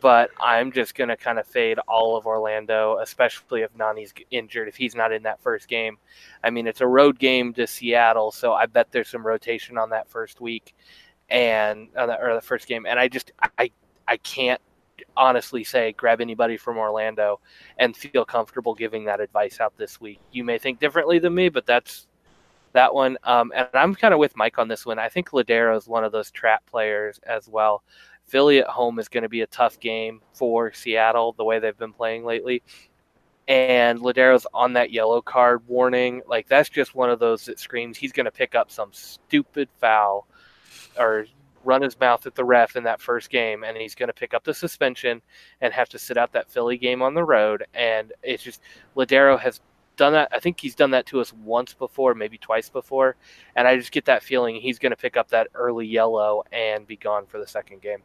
But 0.00 0.30
I'm 0.40 0.72
just 0.72 0.96
going 0.96 1.10
to 1.10 1.16
kind 1.16 1.38
of 1.38 1.46
fade 1.46 1.78
all 1.86 2.16
of 2.16 2.26
Orlando, 2.26 2.98
especially 2.98 3.62
if 3.62 3.70
Nani's 3.76 4.12
injured, 4.32 4.66
if 4.66 4.76
he's 4.76 4.96
not 4.96 5.12
in 5.12 5.22
that 5.22 5.40
first 5.40 5.68
game. 5.68 5.98
I 6.42 6.50
mean, 6.50 6.66
it's 6.66 6.80
a 6.80 6.86
road 6.86 7.18
game 7.20 7.52
to 7.54 7.66
Seattle, 7.68 8.32
so 8.32 8.52
I 8.52 8.66
bet 8.66 8.90
there's 8.90 9.08
some 9.08 9.24
rotation 9.24 9.78
on 9.78 9.90
that 9.90 10.08
first 10.08 10.40
week 10.40 10.74
and 11.28 11.88
or 11.96 12.34
the 12.34 12.40
first 12.42 12.66
game, 12.66 12.84
and 12.84 12.98
I 12.98 13.08
just 13.08 13.32
I 13.58 13.70
I 14.08 14.16
can't 14.18 14.60
honestly 15.16 15.64
say 15.64 15.92
grab 15.92 16.20
anybody 16.20 16.56
from 16.56 16.78
Orlando 16.78 17.40
and 17.78 17.96
feel 17.96 18.24
comfortable 18.24 18.74
giving 18.74 19.04
that 19.04 19.20
advice 19.20 19.60
out 19.60 19.76
this 19.76 20.00
week. 20.00 20.20
You 20.30 20.44
may 20.44 20.58
think 20.58 20.80
differently 20.80 21.18
than 21.18 21.34
me, 21.34 21.48
but 21.48 21.66
that's 21.66 22.06
that 22.72 22.94
one. 22.94 23.18
Um, 23.24 23.52
and 23.54 23.68
I'm 23.74 23.94
kind 23.94 24.14
of 24.14 24.20
with 24.20 24.36
Mike 24.36 24.58
on 24.58 24.68
this 24.68 24.86
one. 24.86 24.98
I 24.98 25.08
think 25.08 25.30
Lodeiro 25.30 25.76
is 25.76 25.86
one 25.86 26.04
of 26.04 26.12
those 26.12 26.30
trap 26.30 26.64
players 26.66 27.20
as 27.26 27.48
well. 27.48 27.82
Philly 28.32 28.60
at 28.60 28.66
home 28.66 28.98
is 28.98 29.10
going 29.10 29.24
to 29.24 29.28
be 29.28 29.42
a 29.42 29.46
tough 29.46 29.78
game 29.78 30.22
for 30.32 30.72
Seattle 30.72 31.34
the 31.34 31.44
way 31.44 31.58
they've 31.58 31.76
been 31.76 31.92
playing 31.92 32.24
lately. 32.24 32.62
And 33.46 33.98
Lodeiro's 33.98 34.46
on 34.54 34.72
that 34.72 34.90
yellow 34.90 35.20
card 35.20 35.60
warning. 35.68 36.22
Like 36.26 36.48
that's 36.48 36.70
just 36.70 36.94
one 36.94 37.10
of 37.10 37.18
those 37.18 37.44
that 37.44 37.58
screams 37.58 37.98
he's 37.98 38.12
going 38.12 38.24
to 38.24 38.30
pick 38.30 38.54
up 38.54 38.70
some 38.70 38.88
stupid 38.92 39.68
foul 39.78 40.26
or 40.98 41.26
run 41.62 41.82
his 41.82 42.00
mouth 42.00 42.26
at 42.26 42.34
the 42.34 42.42
ref 42.42 42.74
in 42.74 42.84
that 42.84 43.02
first 43.02 43.28
game, 43.28 43.64
and 43.64 43.76
he's 43.76 43.94
going 43.94 44.06
to 44.06 44.14
pick 44.14 44.32
up 44.32 44.44
the 44.44 44.54
suspension 44.54 45.20
and 45.60 45.74
have 45.74 45.90
to 45.90 45.98
sit 45.98 46.16
out 46.16 46.32
that 46.32 46.50
Philly 46.50 46.78
game 46.78 47.02
on 47.02 47.12
the 47.12 47.24
road. 47.24 47.64
And 47.74 48.14
it's 48.22 48.42
just 48.42 48.62
Lodeiro 48.96 49.38
has 49.38 49.60
done 49.98 50.14
that. 50.14 50.30
I 50.32 50.40
think 50.40 50.58
he's 50.58 50.74
done 50.74 50.92
that 50.92 51.04
to 51.08 51.20
us 51.20 51.34
once 51.34 51.74
before, 51.74 52.14
maybe 52.14 52.38
twice 52.38 52.70
before, 52.70 53.14
and 53.56 53.68
I 53.68 53.76
just 53.76 53.92
get 53.92 54.06
that 54.06 54.22
feeling 54.22 54.56
he's 54.56 54.78
going 54.78 54.90
to 54.90 54.96
pick 54.96 55.18
up 55.18 55.28
that 55.28 55.48
early 55.54 55.86
yellow 55.86 56.44
and 56.50 56.86
be 56.86 56.96
gone 56.96 57.26
for 57.26 57.38
the 57.38 57.46
second 57.46 57.82
game. 57.82 58.02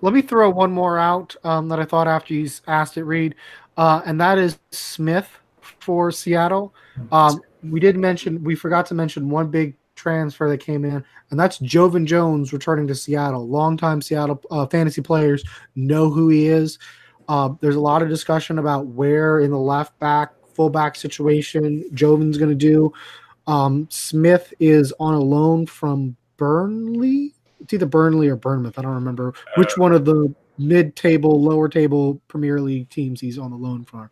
Let 0.00 0.14
me 0.14 0.22
throw 0.22 0.50
one 0.50 0.72
more 0.72 0.98
out 0.98 1.34
um, 1.44 1.68
that 1.68 1.80
I 1.80 1.84
thought 1.84 2.06
after 2.06 2.32
you 2.32 2.48
asked 2.66 2.96
it, 2.96 3.04
Reed, 3.04 3.34
uh, 3.76 4.02
and 4.06 4.20
that 4.20 4.38
is 4.38 4.58
Smith 4.70 5.28
for 5.60 6.12
Seattle. 6.12 6.74
Um, 7.10 7.40
we 7.62 7.80
did 7.80 7.96
mention 7.96 8.42
we 8.44 8.54
forgot 8.54 8.86
to 8.86 8.94
mention 8.94 9.28
one 9.28 9.50
big 9.50 9.76
transfer 9.96 10.48
that 10.48 10.58
came 10.58 10.84
in, 10.84 11.04
and 11.30 11.40
that's 11.40 11.58
Joevin 11.58 12.06
Jones 12.06 12.52
returning 12.52 12.86
to 12.86 12.94
Seattle. 12.94 13.48
Longtime 13.48 14.00
Seattle 14.00 14.40
uh, 14.50 14.66
fantasy 14.66 15.02
players 15.02 15.44
know 15.74 16.10
who 16.10 16.28
he 16.28 16.46
is. 16.46 16.78
Uh, 17.28 17.50
there's 17.60 17.76
a 17.76 17.80
lot 17.80 18.02
of 18.02 18.08
discussion 18.08 18.58
about 18.58 18.86
where 18.86 19.40
in 19.40 19.50
the 19.50 19.58
left 19.58 19.98
back, 19.98 20.32
fullback 20.54 20.96
situation 20.96 21.84
Joevin's 21.92 22.38
going 22.38 22.50
to 22.50 22.54
do. 22.54 22.92
Um, 23.46 23.86
Smith 23.90 24.52
is 24.60 24.92
on 25.00 25.14
a 25.14 25.20
loan 25.20 25.66
from 25.66 26.16
Burnley. 26.36 27.34
It's 27.60 27.72
either 27.72 27.86
Burnley 27.86 28.28
or 28.28 28.36
Bournemouth. 28.36 28.78
I 28.78 28.82
don't 28.82 28.94
remember 28.94 29.34
which 29.56 29.76
one 29.76 29.92
of 29.92 30.04
the 30.04 30.34
mid-table, 30.58 31.40
lower 31.40 31.68
table 31.68 32.20
Premier 32.28 32.60
League 32.60 32.88
teams 32.90 33.20
he's 33.20 33.38
on 33.38 33.50
the 33.50 33.56
loan 33.56 33.84
for. 33.84 34.10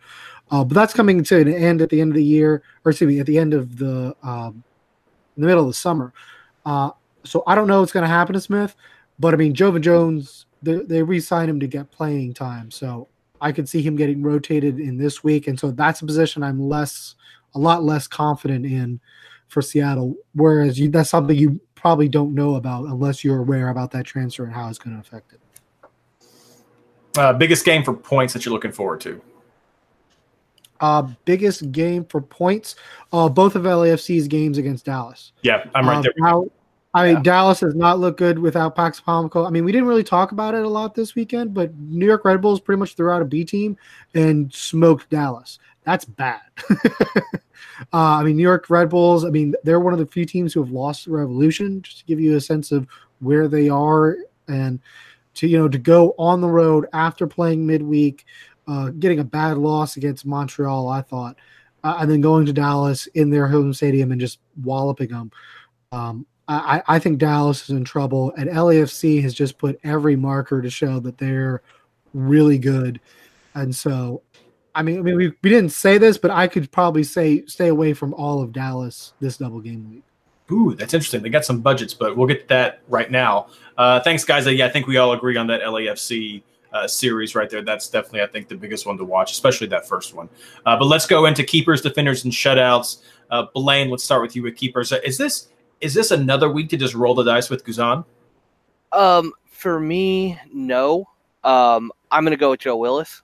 Uh, 0.51 0.65
but 0.65 0.75
that's 0.75 0.95
coming 0.95 1.23
to 1.25 1.41
an 1.41 1.53
end 1.53 1.83
at 1.83 1.91
the 1.91 2.01
end 2.01 2.13
of 2.13 2.17
the 2.17 2.25
year, 2.25 2.63
or 2.85 2.91
excuse 2.91 3.09
me, 3.09 3.21
at 3.21 3.27
the 3.27 3.39
end 3.39 3.53
of 3.53 3.79
the 3.79 4.15
um, 4.23 4.63
in 5.37 5.43
the 5.43 5.47
middle 5.47 5.65
of 5.65 5.69
the 5.69 5.75
summer. 5.75 6.13
Uh, 6.65 6.91
so 7.25 7.43
I 7.47 7.55
don't 7.55 7.67
know 7.67 7.81
what's 7.81 7.93
going 7.93 8.05
to 8.05 8.09
happen 8.09 8.35
to 8.35 8.41
Smith, 8.41 8.77
but 9.19 9.35
I 9.35 9.37
mean, 9.37 9.55
Joevin 9.55 9.83
Jones, 9.83 10.47
they, 10.63 10.77
they 10.77 11.03
re-signed 11.03 11.51
him 11.51 11.61
to 11.61 11.67
get 11.67 11.91
playing 11.91 12.35
time, 12.35 12.71
so 12.71 13.09
I 13.41 13.53
could 13.53 13.69
see 13.69 13.83
him 13.83 13.97
getting 13.97 14.23
rotated 14.23 14.79
in 14.79 14.97
this 14.97 15.25
week, 15.25 15.49
and 15.49 15.59
so 15.59 15.71
that's 15.71 16.01
a 16.01 16.07
position 16.07 16.43
I'm 16.43 16.61
less, 16.61 17.17
a 17.55 17.59
lot 17.59 17.83
less 17.83 18.07
confident 18.07 18.65
in 18.65 19.01
for 19.49 19.63
Seattle. 19.63 20.15
Whereas 20.35 20.79
you, 20.79 20.89
that's 20.89 21.11
something 21.11 21.37
you 21.37 21.61
probably 21.75 22.09
don't 22.09 22.35
know 22.35 22.57
about 22.57 22.85
unless 22.87 23.23
you're 23.25 23.39
aware 23.39 23.69
about 23.69 23.91
that 23.93 24.05
transfer 24.05 24.45
and 24.45 24.53
how 24.53 24.69
it's 24.69 24.79
going 24.79 24.95
to 24.95 25.01
affect 25.01 25.33
it. 25.33 25.41
Uh, 27.19 27.33
biggest 27.33 27.65
game 27.65 27.83
for 27.83 27.95
points 27.95 28.33
that 28.35 28.45
you're 28.45 28.53
looking 28.53 28.73
forward 28.73 29.01
to? 29.01 29.21
Uh, 30.81 31.09
biggest 31.25 31.73
game 31.73 32.05
for 32.05 32.21
points. 32.21 32.77
Uh, 33.13 33.29
both 33.29 33.55
of 33.57 33.63
LAFC's 33.63 34.29
games 34.29 34.59
against 34.59 34.85
Dallas. 34.85 35.33
Yeah, 35.43 35.65
I'm 35.75 35.89
right 35.89 35.97
Um, 35.97 36.03
there. 36.03 36.13
How, 36.21 36.51
I 36.93 37.07
mean, 37.07 37.17
Yeah. 37.17 37.23
Dallas 37.23 37.61
does 37.61 37.75
not 37.75 37.99
look 37.99 38.19
good 38.19 38.39
without 38.39 38.77
Pax 38.77 39.01
Pomykal. 39.01 39.47
I 39.47 39.51
mean, 39.51 39.65
we 39.65 39.73
didn't 39.73 39.89
really 39.89 40.05
talk 40.05 40.33
about 40.33 40.55
it 40.55 40.65
a 40.65 40.69
lot 40.69 40.95
this 40.95 41.15
weekend, 41.15 41.55
but 41.55 41.75
New 41.79 42.05
York 42.07 42.25
Red 42.25 42.43
Bulls 42.43 42.61
pretty 42.61 42.79
much 42.79 42.95
threw 42.95 43.11
out 43.11 43.23
a 43.23 43.25
B 43.25 43.45
team 43.45 43.77
and 44.15 44.53
smoked 44.53 45.09
Dallas. 45.09 45.59
That's 45.87 46.05
bad. 46.05 46.41
uh, 46.69 47.23
I 47.93 48.25
mean, 48.25 48.37
New 48.37 48.43
York 48.43 48.69
Red 48.69 48.91
Bulls. 48.91 49.25
I 49.25 49.31
mean, 49.31 49.55
they're 49.63 49.81
one 49.81 49.93
of 49.93 50.01
the 50.01 50.07
few 50.07 50.27
teams 50.27 50.53
who 50.53 50.61
have 50.61 50.73
lost 50.73 51.05
the 51.05 51.13
Revolution. 51.13 51.81
Just 51.81 52.01
to 52.01 52.05
give 52.05 52.21
you 52.21 52.37
a 52.37 52.41
sense 52.41 52.73
of 52.73 52.89
where 53.21 53.47
they 53.47 53.69
are, 53.69 54.17
and 54.49 54.81
to 55.35 55.47
you 55.47 55.57
know 55.57 55.69
to 55.69 55.79
go 55.79 56.15
on 56.19 56.41
the 56.41 56.49
road 56.49 56.87
after 56.93 57.27
playing 57.29 57.65
midweek, 57.65 58.27
uh, 58.67 58.91
getting 58.99 59.21
a 59.21 59.25
bad 59.25 59.59
loss 59.59 59.97
against 59.97 60.27
Montreal. 60.27 60.89
I 60.89 61.03
thought, 61.03 61.37
uh, 61.85 61.99
and 62.01 62.11
then 62.11 62.21
going 62.21 62.47
to 62.47 62.53
Dallas 62.53 63.07
in 63.15 63.31
their 63.31 63.47
home 63.47 63.73
stadium 63.73 64.11
and 64.11 64.21
just 64.21 64.41
walloping 64.65 65.11
them. 65.11 65.31
Um, 65.93 66.27
I, 66.49 66.83
I 66.87 66.99
think 66.99 67.19
Dallas 67.19 67.63
is 67.65 67.71
in 67.71 67.85
trouble, 67.85 68.33
and 68.37 68.51
LAFC 68.51 69.23
has 69.23 69.35
just 69.35 69.59
put 69.59 69.81
every 69.83 70.17
marker 70.17 70.63
to 70.63 70.71
show 70.71 71.01
that 71.01 71.19
they're 71.19 71.63
really 72.13 72.59
good. 72.59 73.01
And 73.55 73.75
so, 73.75 74.23
I 74.77 74.83
mean, 74.83 74.99
I 74.99 75.03
mean, 75.03 75.17
we, 75.17 75.29
we 75.43 75.49
didn't 75.49 75.71
say 75.71 75.97
this, 75.97 76.19
but 76.19 76.31
I 76.31 76.47
could 76.47 76.71
probably 76.71 77.03
say 77.03 77.47
stay 77.47 77.69
away 77.69 77.95
from 77.95 78.13
all 78.13 78.43
of 78.43 78.53
Dallas 78.53 79.15
this 79.21 79.39
double 79.39 79.61
game 79.61 79.91
week. 79.91 80.05
Ooh, 80.53 80.75
that's 80.75 80.93
interesting. 80.93 81.23
They 81.23 81.31
got 81.31 81.47
some 81.47 81.63
budgets, 81.63 81.95
but 81.95 82.15
we'll 82.15 82.27
get 82.27 82.43
to 82.43 82.49
that 82.49 82.81
right 82.87 83.11
now. 83.11 83.49
Uh, 83.79 84.01
thanks, 84.01 84.23
guys. 84.23 84.47
Uh, 84.47 84.51
yeah, 84.51 84.67
I 84.67 84.69
think 84.69 84.87
we 84.87 84.99
all 84.99 85.13
agree 85.13 85.39
on 85.39 85.47
that 85.47 85.63
LAFC 85.63 86.43
uh, 86.75 86.87
series 86.87 87.35
right 87.35 87.49
there. 87.49 87.63
That's 87.63 87.89
definitely, 87.89 88.21
I 88.21 88.27
think, 88.27 88.49
the 88.49 88.55
biggest 88.55 88.87
one 88.87 88.99
to 88.99 89.05
watch, 89.05 89.33
especially 89.33 89.67
that 89.69 89.89
first 89.89 90.13
one. 90.13 90.29
Uh, 90.67 90.77
but 90.77 90.85
let's 90.85 91.07
go 91.07 91.25
into 91.25 91.43
keepers, 91.43 91.81
defenders, 91.81 92.25
and 92.25 92.33
shutouts. 92.33 92.99
Uh, 93.31 93.47
Blaine, 93.55 93.89
let's 93.89 94.05
start 94.05 94.21
with 94.21 94.37
you 94.37 94.43
with 94.43 94.57
keepers. 94.57 94.93
Uh, 94.93 94.99
is 95.03 95.17
this 95.17 95.49
is 95.81 95.95
this 95.95 96.11
another 96.11 96.51
week 96.51 96.69
to 96.69 96.77
just 96.77 96.95
roll 96.95 97.15
the 97.15 97.25
dice 97.25 97.49
with 97.49 97.65
Guzan? 97.65 98.05
Um, 98.93 99.33
for 99.47 99.81
me, 99.81 100.39
no. 100.53 101.09
Um, 101.45 101.93
I'm 102.11 102.25
going 102.25 102.33
to 102.33 102.37
go 102.37 102.51
with 102.51 102.61
Joe 102.61 102.77
Willis 102.77 103.23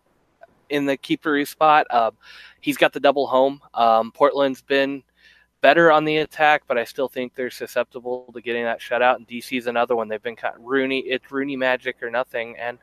in 0.72 0.86
the 0.86 0.96
keeper 0.96 1.44
spot. 1.44 1.86
Um, 1.90 2.16
he's 2.60 2.76
got 2.76 2.92
the 2.92 3.00
double 3.00 3.26
home. 3.26 3.60
Um, 3.74 4.10
Portland's 4.12 4.62
been 4.62 5.02
better 5.60 5.92
on 5.92 6.04
the 6.04 6.18
attack, 6.18 6.64
but 6.66 6.76
I 6.76 6.84
still 6.84 7.08
think 7.08 7.34
they're 7.34 7.50
susceptible 7.50 8.30
to 8.34 8.40
getting 8.40 8.64
that 8.64 8.80
shutout. 8.80 9.16
And 9.16 9.28
DC's 9.28 9.68
another 9.68 9.94
one. 9.94 10.08
They've 10.08 10.22
been 10.22 10.36
kind 10.36 10.56
of 10.56 10.62
Rooney. 10.62 11.00
It's 11.00 11.30
Rooney 11.30 11.56
magic 11.56 12.02
or 12.02 12.10
nothing. 12.10 12.56
And 12.58 12.78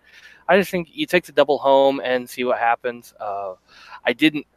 I 0.48 0.58
just 0.58 0.72
think 0.72 0.88
you 0.92 1.06
take 1.06 1.26
the 1.26 1.32
double 1.32 1.58
home 1.58 2.00
and 2.04 2.30
see 2.30 2.44
what 2.46 2.58
happens. 2.58 3.14
Uh, 3.20 3.56
I 4.06 4.14
didn't. 4.14 4.48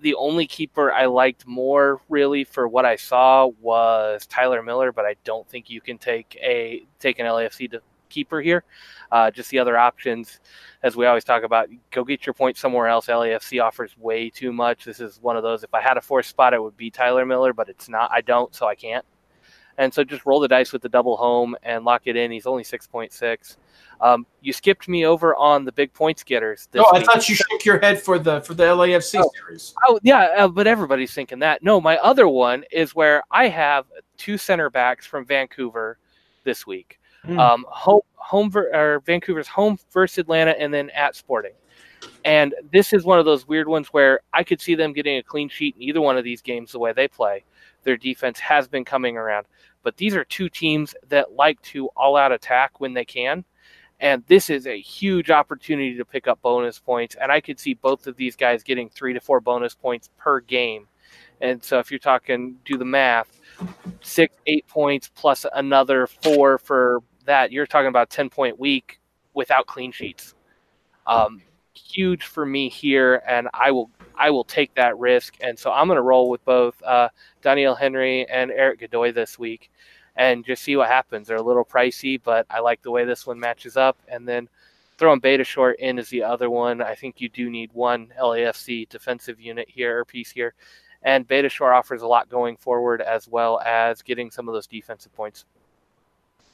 The 0.00 0.14
only 0.16 0.46
keeper 0.46 0.92
I 0.92 1.06
liked 1.06 1.46
more, 1.46 2.00
really, 2.08 2.44
for 2.44 2.68
what 2.68 2.84
I 2.84 2.96
saw, 2.96 3.46
was 3.60 4.26
Tyler 4.26 4.62
Miller. 4.62 4.92
But 4.92 5.06
I 5.06 5.16
don't 5.24 5.48
think 5.48 5.70
you 5.70 5.80
can 5.80 5.98
take 5.98 6.38
a 6.42 6.84
take 6.98 7.18
an 7.18 7.26
LAFC 7.26 7.70
to 7.72 7.80
keeper 8.14 8.40
here. 8.40 8.64
Uh, 9.12 9.30
just 9.30 9.50
the 9.50 9.58
other 9.58 9.76
options, 9.76 10.40
as 10.82 10.96
we 10.96 11.06
always 11.06 11.24
talk 11.24 11.42
about, 11.42 11.68
go 11.90 12.04
get 12.04 12.24
your 12.26 12.34
points 12.34 12.60
somewhere 12.60 12.86
else. 12.86 13.06
LAFC 13.06 13.62
offers 13.62 13.96
way 13.98 14.30
too 14.30 14.52
much. 14.52 14.84
This 14.84 15.00
is 15.00 15.18
one 15.20 15.36
of 15.36 15.42
those. 15.42 15.62
If 15.64 15.74
I 15.74 15.80
had 15.80 15.96
a 15.96 16.00
fourth 16.00 16.26
spot, 16.26 16.54
it 16.54 16.62
would 16.62 16.76
be 16.76 16.90
Tyler 16.90 17.26
Miller, 17.26 17.52
but 17.52 17.68
it's 17.68 17.88
not. 17.88 18.10
I 18.12 18.20
don't, 18.20 18.54
so 18.54 18.66
I 18.66 18.74
can't. 18.74 19.04
And 19.76 19.92
so 19.92 20.04
just 20.04 20.24
roll 20.24 20.38
the 20.38 20.46
dice 20.46 20.72
with 20.72 20.82
the 20.82 20.88
double 20.88 21.16
home 21.16 21.56
and 21.64 21.84
lock 21.84 22.02
it 22.04 22.14
in. 22.14 22.30
He's 22.30 22.46
only 22.46 22.62
six 22.62 22.86
point 22.86 23.12
six. 23.12 23.56
Um, 24.00 24.24
you 24.40 24.52
skipped 24.52 24.88
me 24.88 25.04
over 25.04 25.34
on 25.34 25.64
the 25.64 25.72
big 25.72 25.92
points 25.92 26.22
getters. 26.22 26.68
No, 26.74 26.84
I 26.92 26.98
week. 26.98 27.06
thought 27.06 27.28
you 27.28 27.34
shook 27.34 27.64
your 27.64 27.80
head 27.80 28.00
for 28.00 28.20
the 28.20 28.40
for 28.42 28.54
the 28.54 28.62
LAFC 28.64 29.20
Oh. 29.20 29.28
series. 29.36 29.74
Oh 29.88 29.98
yeah, 30.04 30.28
uh, 30.36 30.48
but 30.48 30.68
everybody's 30.68 31.12
thinking 31.12 31.40
that. 31.40 31.62
No, 31.64 31.80
my 31.80 31.96
other 31.98 32.28
one 32.28 32.64
is 32.70 32.94
where 32.94 33.24
I 33.32 33.48
have 33.48 33.86
two 34.16 34.38
center 34.38 34.70
backs 34.70 35.06
from 35.06 35.24
Vancouver 35.24 35.98
this 36.44 36.66
week. 36.68 37.00
Hmm. 37.26 37.38
Um, 37.38 37.66
home 37.68 38.02
home 38.16 38.50
ver- 38.50 38.70
or 38.74 39.00
Vancouver's 39.00 39.48
home 39.48 39.78
versus 39.92 40.18
Atlanta, 40.18 40.58
and 40.58 40.72
then 40.72 40.90
at 40.90 41.14
Sporting. 41.14 41.52
And 42.24 42.54
this 42.72 42.92
is 42.92 43.04
one 43.04 43.18
of 43.18 43.24
those 43.24 43.46
weird 43.46 43.68
ones 43.68 43.88
where 43.88 44.20
I 44.32 44.42
could 44.44 44.60
see 44.60 44.74
them 44.74 44.92
getting 44.92 45.18
a 45.18 45.22
clean 45.22 45.48
sheet 45.48 45.76
in 45.76 45.82
either 45.82 46.00
one 46.00 46.16
of 46.16 46.24
these 46.24 46.42
games 46.42 46.72
the 46.72 46.78
way 46.78 46.92
they 46.92 47.08
play. 47.08 47.44
Their 47.82 47.96
defense 47.96 48.38
has 48.40 48.66
been 48.66 48.84
coming 48.84 49.16
around, 49.16 49.46
but 49.82 49.96
these 49.96 50.14
are 50.14 50.24
two 50.24 50.48
teams 50.48 50.94
that 51.08 51.32
like 51.32 51.60
to 51.62 51.88
all 51.96 52.16
out 52.16 52.32
attack 52.32 52.80
when 52.80 52.94
they 52.94 53.04
can. 53.04 53.44
And 54.00 54.24
this 54.26 54.50
is 54.50 54.66
a 54.66 54.80
huge 54.80 55.30
opportunity 55.30 55.96
to 55.96 56.04
pick 56.04 56.26
up 56.26 56.42
bonus 56.42 56.78
points. 56.78 57.16
And 57.20 57.30
I 57.30 57.40
could 57.40 57.60
see 57.60 57.74
both 57.74 58.06
of 58.06 58.16
these 58.16 58.36
guys 58.36 58.62
getting 58.62 58.88
three 58.88 59.12
to 59.12 59.20
four 59.20 59.40
bonus 59.40 59.74
points 59.74 60.10
per 60.16 60.40
game. 60.40 60.88
And 61.40 61.62
so 61.62 61.78
if 61.78 61.90
you're 61.90 61.98
talking, 61.98 62.56
do 62.64 62.76
the 62.76 62.84
math, 62.84 63.40
six, 64.00 64.34
eight 64.46 64.66
points 64.66 65.10
plus 65.14 65.46
another 65.54 66.06
four 66.06 66.58
for 66.58 67.02
that, 67.24 67.52
you're 67.52 67.66
talking 67.66 67.88
about 67.88 68.10
10 68.10 68.30
point 68.30 68.58
week 68.58 69.00
without 69.34 69.66
clean 69.66 69.92
sheets. 69.92 70.34
Um, 71.06 71.42
huge 71.74 72.24
for 72.24 72.46
me 72.46 72.68
here, 72.68 73.22
and 73.26 73.48
I 73.52 73.70
will 73.70 73.90
I 74.16 74.30
will 74.30 74.44
take 74.44 74.74
that 74.74 74.96
risk. 74.98 75.36
And 75.40 75.58
so 75.58 75.72
I'm 75.72 75.86
going 75.88 75.96
to 75.96 76.02
roll 76.02 76.30
with 76.30 76.44
both 76.44 76.80
uh, 76.82 77.08
Doneil 77.42 77.78
Henry 77.78 78.26
and 78.28 78.50
Erik 78.50 78.80
Godoy 78.80 79.12
this 79.12 79.38
week, 79.38 79.70
and 80.16 80.44
just 80.44 80.62
see 80.62 80.76
what 80.76 80.88
happens. 80.88 81.28
They're 81.28 81.36
a 81.36 81.42
little 81.42 81.64
pricey, 81.64 82.20
but 82.22 82.46
I 82.48 82.60
like 82.60 82.82
the 82.82 82.90
way 82.90 83.04
this 83.04 83.26
one 83.26 83.38
matches 83.38 83.76
up. 83.76 83.98
And 84.08 84.26
then 84.26 84.48
throwing 84.98 85.20
Beitashour 85.20 85.74
in 85.78 85.98
is 85.98 86.08
the 86.08 86.22
other 86.22 86.48
one. 86.48 86.80
I 86.80 86.94
think 86.94 87.20
you 87.20 87.28
do 87.28 87.50
need 87.50 87.70
one 87.72 88.12
LAFC 88.20 88.88
defensive 88.88 89.40
unit 89.40 89.68
here 89.68 89.98
or 89.98 90.04
piece 90.04 90.30
here, 90.30 90.54
and 91.02 91.26
Beitashour 91.26 91.74
offers 91.74 92.02
a 92.02 92.06
lot 92.06 92.28
going 92.28 92.56
forward 92.56 93.02
as 93.02 93.28
well 93.28 93.60
as 93.60 94.02
getting 94.02 94.30
some 94.30 94.48
of 94.48 94.54
those 94.54 94.66
defensive 94.66 95.14
points. 95.14 95.44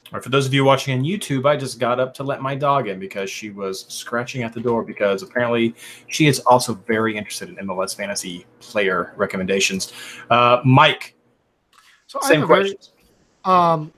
All 0.07 0.17
right, 0.17 0.23
for 0.23 0.29
those 0.29 0.45
of 0.45 0.53
you 0.53 0.65
watching 0.65 0.97
on 0.97 1.05
YouTube, 1.05 1.45
I 1.45 1.55
just 1.55 1.79
got 1.79 1.99
up 1.99 2.13
to 2.15 2.23
let 2.23 2.41
my 2.41 2.53
dog 2.53 2.89
in 2.89 2.99
because 2.99 3.29
she 3.29 3.49
was 3.49 3.85
scratching 3.87 4.43
at 4.43 4.51
the 4.53 4.59
door 4.59 4.83
because 4.83 5.23
apparently 5.23 5.73
she 6.07 6.27
is 6.27 6.39
also 6.41 6.73
very 6.85 7.15
interested 7.15 7.47
in 7.47 7.55
MLS 7.67 7.95
fantasy 7.95 8.45
player 8.59 9.13
recommendations. 9.15 9.93
Uh, 10.29 10.59
Mike, 10.65 11.15
So 12.07 12.19
same 12.23 12.41
have 12.41 12.43
a 12.43 12.47
very- 12.47 12.59
questions. 12.61 12.91
Um, 13.45 13.93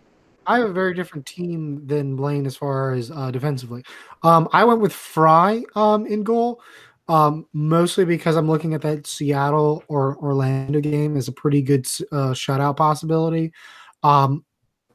I 0.46 0.60
have 0.60 0.70
a 0.70 0.74
very 0.74 0.94
different 0.94 1.26
team 1.26 1.88
than 1.88 2.16
Blaine 2.16 2.46
as 2.46 2.56
far 2.58 2.92
as 2.94 3.10
uh, 3.10 3.32
defensively. 3.32 3.84
Um, 4.24 4.48
I 4.52 4.66
went 4.66 4.82
with 4.82 4.94
Frei 4.94 5.66
um, 5.76 6.06
in 6.06 6.22
goal, 6.24 6.62
um, 7.08 7.48
mostly 7.54 8.06
because 8.06 8.36
I'm 8.36 8.48
looking 8.48 8.74
at 8.74 8.82
that 8.82 9.08
Seattle 9.08 9.84
or 9.88 10.18
Orlando 10.18 10.80
game 10.80 11.18
as 11.18 11.28
a 11.28 11.32
pretty 11.32 11.62
good 11.62 11.88
uh, 12.12 12.32
shutout 12.34 12.78
possibility. 12.78 13.52
Um, 14.04 14.44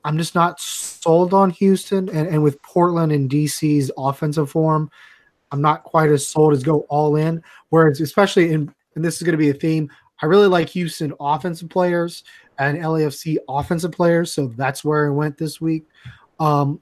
I'm 0.05 0.16
just 0.16 0.34
not 0.34 0.61
sold 0.61 1.34
on 1.34 1.51
Houston, 1.51 2.09
and, 2.09 2.28
and 2.28 2.42
with 2.42 2.61
Portland 2.62 3.12
and 3.12 3.28
DC's 3.28 3.90
offensive 3.96 4.51
form, 4.51 4.90
I'm 5.51 5.61
not 5.61 5.84
quite 5.84 6.11
as 6.11 6.26
sold 6.26 6.53
as 6.53 6.62
go 6.62 6.80
all 6.88 7.16
in. 7.16 7.42
Whereas, 7.70 8.01
especially 8.01 8.53
in, 8.53 8.72
and 8.94 9.05
this 9.05 9.16
is 9.16 9.22
going 9.22 9.32
to 9.32 9.38
be 9.38 9.51
a 9.51 9.55
theme, 9.55 9.90
I 10.20 10.26
really 10.26 10.49
like 10.49 10.68
Houston 10.70 11.12
offensive 11.20 11.68
players 11.68 12.24
and 12.59 12.78
LAFC 12.78 13.36
offensive 13.49 13.92
players. 13.92 14.32
So 14.32 14.49
that's 14.49 14.84
where 14.84 15.07
I 15.07 15.11
went 15.11 15.38
this 15.38 15.61
week. 15.61 15.86
Um, 16.40 16.80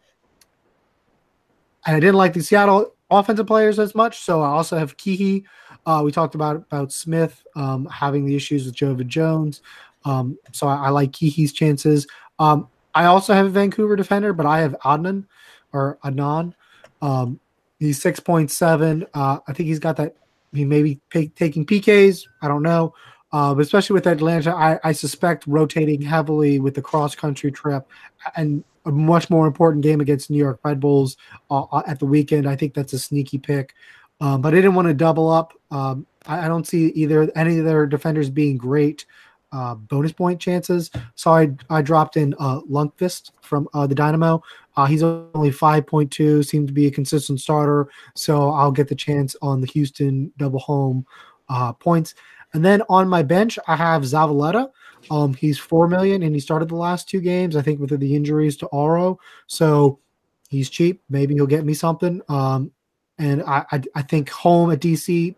and 1.86 1.96
I 1.96 2.00
didn't 2.00 2.16
like 2.16 2.32
the 2.32 2.42
Seattle 2.42 2.94
offensive 3.10 3.46
players 3.46 3.78
as 3.78 3.94
much. 3.94 4.20
So 4.20 4.40
I 4.42 4.48
also 4.48 4.76
have 4.78 4.96
Kihi. 4.96 5.44
Uh, 5.84 6.02
we 6.04 6.10
talked 6.10 6.34
about 6.34 6.56
about 6.56 6.92
Smith 6.92 7.44
um, 7.54 7.86
having 7.86 8.24
the 8.24 8.34
issues 8.34 8.66
with 8.66 8.74
Joevin 8.74 9.06
Jones. 9.06 9.62
Um, 10.04 10.38
so 10.52 10.66
I, 10.66 10.86
I 10.86 10.88
like 10.90 11.12
Kihi's 11.12 11.52
chances. 11.52 12.06
Um, 12.38 12.68
I 12.96 13.04
also 13.04 13.34
have 13.34 13.44
a 13.44 13.50
Vancouver 13.50 13.94
defender, 13.94 14.32
but 14.32 14.46
I 14.46 14.60
have 14.60 14.74
Adnan 14.82 15.26
or 15.74 15.98
Adnan. 16.02 16.54
Um, 17.02 17.38
he's 17.78 18.00
six 18.00 18.18
point 18.18 18.50
seven. 18.50 19.04
Uh, 19.12 19.38
I 19.46 19.52
think 19.52 19.66
he's 19.66 19.78
got 19.78 19.96
that. 19.98 20.16
He 20.54 20.64
may 20.64 20.82
be 20.82 20.98
taking 21.10 21.66
PKs. 21.66 22.26
I 22.40 22.48
don't 22.48 22.62
know. 22.62 22.94
Uh, 23.32 23.54
but 23.54 23.60
especially 23.60 23.92
with 23.92 24.06
Atlanta, 24.06 24.54
I, 24.54 24.80
I 24.82 24.92
suspect 24.92 25.46
rotating 25.46 26.00
heavily 26.00 26.58
with 26.58 26.74
the 26.74 26.80
cross 26.80 27.14
country 27.14 27.52
trip 27.52 27.86
and 28.34 28.64
a 28.86 28.90
much 28.90 29.28
more 29.28 29.46
important 29.46 29.82
game 29.82 30.00
against 30.00 30.30
New 30.30 30.38
York 30.38 30.60
Red 30.64 30.80
Bulls 30.80 31.18
uh, 31.50 31.64
uh, 31.64 31.82
at 31.86 31.98
the 31.98 32.06
weekend. 32.06 32.48
I 32.48 32.56
think 32.56 32.72
that's 32.72 32.94
a 32.94 32.98
sneaky 32.98 33.36
pick. 33.36 33.74
Um, 34.22 34.40
but 34.40 34.54
I 34.54 34.56
didn't 34.56 34.74
want 34.74 34.88
to 34.88 34.94
double 34.94 35.28
up. 35.28 35.52
Um, 35.70 36.06
I, 36.26 36.46
I 36.46 36.48
don't 36.48 36.66
see 36.66 36.86
either 36.94 37.30
any 37.36 37.58
of 37.58 37.66
their 37.66 37.84
defenders 37.84 38.30
being 38.30 38.56
great 38.56 39.04
uh, 39.52 39.74
bonus 39.74 40.12
point 40.12 40.40
chances. 40.40 40.90
So 41.14 41.32
I 41.32 41.50
I 41.70 41.82
dropped 41.82 42.16
in 42.16 42.34
uh, 42.38 42.60
Lundkvist 42.62 43.30
from 43.42 43.68
uh, 43.74 43.86
the 43.86 43.94
Dynamo. 43.94 44.42
Uh, 44.76 44.84
he's 44.84 45.02
only 45.02 45.50
5.2, 45.50 46.44
seems 46.44 46.66
to 46.66 46.72
be 46.72 46.86
a 46.86 46.90
consistent 46.90 47.40
starter. 47.40 47.88
So 48.14 48.50
I'll 48.50 48.72
get 48.72 48.88
the 48.88 48.94
chance 48.94 49.34
on 49.40 49.62
the 49.62 49.66
Houston 49.68 50.30
double 50.36 50.58
home 50.58 51.06
uh, 51.48 51.72
points. 51.72 52.14
And 52.52 52.64
then 52.64 52.82
on 52.88 53.08
my 53.08 53.22
bench, 53.22 53.58
I 53.66 53.76
have 53.76 54.02
Zavaleta. 54.02 54.70
Um, 55.10 55.34
he's 55.34 55.58
four 55.58 55.88
million, 55.88 56.22
and 56.22 56.34
he 56.34 56.40
started 56.40 56.68
the 56.68 56.76
last 56.76 57.08
two 57.08 57.20
games. 57.20 57.56
I 57.56 57.62
think 57.62 57.80
with 57.80 57.98
the 57.98 58.14
injuries 58.14 58.56
to 58.58 58.66
Auro. 58.68 59.18
so 59.46 60.00
he's 60.48 60.70
cheap. 60.70 61.02
Maybe 61.08 61.34
he'll 61.34 61.46
get 61.46 61.64
me 61.64 61.74
something. 61.74 62.20
Um, 62.28 62.70
and 63.18 63.42
I, 63.42 63.64
I, 63.72 63.82
I 63.94 64.02
think 64.02 64.28
home 64.30 64.70
at 64.70 64.80
DC, 64.80 65.34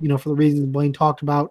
you 0.00 0.08
know, 0.08 0.18
for 0.18 0.30
the 0.30 0.34
reasons 0.34 0.66
Blaine 0.66 0.92
talked 0.92 1.22
about, 1.22 1.50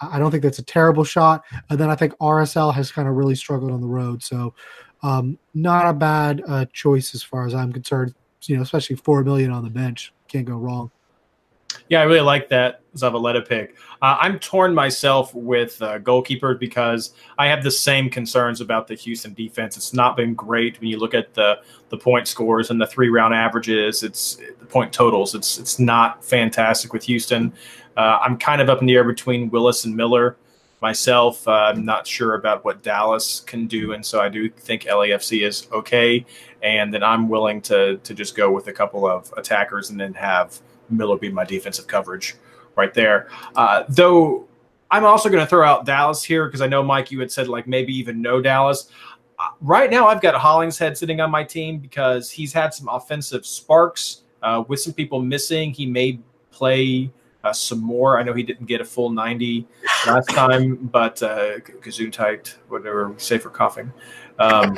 I 0.00 0.18
don't 0.18 0.30
think 0.30 0.42
that's 0.42 0.58
a 0.58 0.64
terrible 0.64 1.04
shot. 1.04 1.42
And 1.70 1.78
then 1.78 1.90
I 1.90 1.94
think 1.94 2.12
RSL 2.18 2.72
has 2.74 2.92
kind 2.92 3.08
of 3.08 3.14
really 3.14 3.34
struggled 3.34 3.70
on 3.70 3.80
the 3.80 3.86
road, 3.86 4.22
so 4.22 4.54
um, 5.02 5.38
not 5.54 5.86
a 5.86 5.92
bad 5.92 6.42
uh, 6.46 6.66
choice 6.72 7.14
as 7.14 7.22
far 7.22 7.46
as 7.46 7.54
I'm 7.54 7.72
concerned. 7.72 8.14
You 8.42 8.56
know, 8.56 8.62
especially 8.62 8.96
four 8.96 9.24
million 9.24 9.50
on 9.50 9.64
the 9.64 9.70
bench, 9.70 10.12
can't 10.28 10.46
go 10.46 10.56
wrong. 10.56 10.90
Yeah, 11.88 12.00
I 12.00 12.04
really 12.04 12.20
like 12.20 12.48
that 12.48 12.80
Zavaleta 12.94 13.46
pick. 13.46 13.76
Uh, 14.02 14.16
I'm 14.20 14.38
torn 14.38 14.74
myself 14.74 15.34
with 15.34 15.80
uh, 15.82 15.98
goalkeepers 16.00 16.58
because 16.58 17.12
I 17.38 17.46
have 17.46 17.62
the 17.62 17.70
same 17.70 18.10
concerns 18.10 18.60
about 18.60 18.86
the 18.86 18.94
Houston 18.94 19.34
defense. 19.34 19.76
It's 19.76 19.92
not 19.92 20.16
been 20.16 20.34
great 20.34 20.80
when 20.80 20.88
you 20.88 20.98
look 20.98 21.14
at 21.14 21.34
the 21.34 21.60
the 21.88 21.96
point 21.96 22.26
scores 22.26 22.70
and 22.70 22.80
the 22.80 22.86
three 22.86 23.08
round 23.08 23.34
averages. 23.34 24.02
It's 24.02 24.36
the 24.58 24.66
point 24.66 24.92
totals. 24.92 25.34
It's 25.34 25.58
it's 25.58 25.78
not 25.78 26.24
fantastic 26.24 26.92
with 26.92 27.04
Houston. 27.04 27.52
Uh, 27.96 28.18
I'm 28.22 28.36
kind 28.38 28.60
of 28.60 28.68
up 28.68 28.80
in 28.80 28.86
the 28.86 28.94
air 28.94 29.04
between 29.04 29.50
Willis 29.50 29.84
and 29.84 29.96
Miller. 29.96 30.36
Myself, 30.82 31.46
uh, 31.48 31.72
I'm 31.74 31.84
not 31.84 32.06
sure 32.06 32.34
about 32.34 32.64
what 32.64 32.82
Dallas 32.82 33.40
can 33.40 33.66
do, 33.66 33.92
and 33.92 34.04
so 34.04 34.20
I 34.20 34.28
do 34.28 34.50
think 34.50 34.82
LAFC 34.82 35.46
is 35.46 35.68
okay. 35.72 36.24
And 36.62 36.92
then 36.92 37.02
I'm 37.02 37.28
willing 37.28 37.62
to 37.62 37.96
to 37.96 38.14
just 38.14 38.36
go 38.36 38.50
with 38.50 38.66
a 38.66 38.72
couple 38.72 39.06
of 39.06 39.32
attackers 39.36 39.90
and 39.90 39.98
then 39.98 40.12
have 40.14 40.58
Miller 40.90 41.16
be 41.16 41.30
my 41.30 41.44
defensive 41.44 41.86
coverage 41.86 42.36
right 42.76 42.92
there. 42.92 43.28
Uh, 43.54 43.84
though 43.88 44.46
I'm 44.90 45.04
also 45.04 45.28
going 45.28 45.42
to 45.42 45.48
throw 45.48 45.66
out 45.66 45.84
Dallas 45.84 46.22
here 46.22 46.46
because 46.46 46.60
I 46.60 46.66
know 46.66 46.82
Mike, 46.82 47.10
you 47.10 47.18
had 47.20 47.32
said 47.32 47.48
like 47.48 47.66
maybe 47.66 47.92
even 47.94 48.22
no 48.22 48.40
Dallas. 48.40 48.90
Uh, 49.38 49.48
right 49.60 49.90
now, 49.90 50.06
I've 50.06 50.20
got 50.20 50.34
Hollingshead 50.34 50.96
sitting 50.96 51.20
on 51.20 51.30
my 51.30 51.42
team 51.42 51.78
because 51.78 52.30
he's 52.30 52.52
had 52.52 52.72
some 52.72 52.88
offensive 52.88 53.44
sparks 53.44 54.22
uh, 54.42 54.62
with 54.68 54.80
some 54.80 54.92
people 54.92 55.20
missing. 55.20 55.72
He 55.72 55.86
may 55.86 56.20
play 56.50 57.10
uh, 57.46 57.52
some 57.52 57.80
more. 57.80 58.18
I 58.18 58.22
know 58.22 58.34
he 58.34 58.42
didn't 58.42 58.66
get 58.66 58.80
a 58.80 58.84
full 58.84 59.10
90 59.10 59.66
last 60.06 60.28
time, 60.30 60.76
but 60.76 61.22
uh, 61.22 61.58
Gesundheit, 61.80 62.56
whatever 62.68 63.14
say 63.18 63.38
for 63.38 63.50
coughing. 63.50 63.92
Um, 64.38 64.76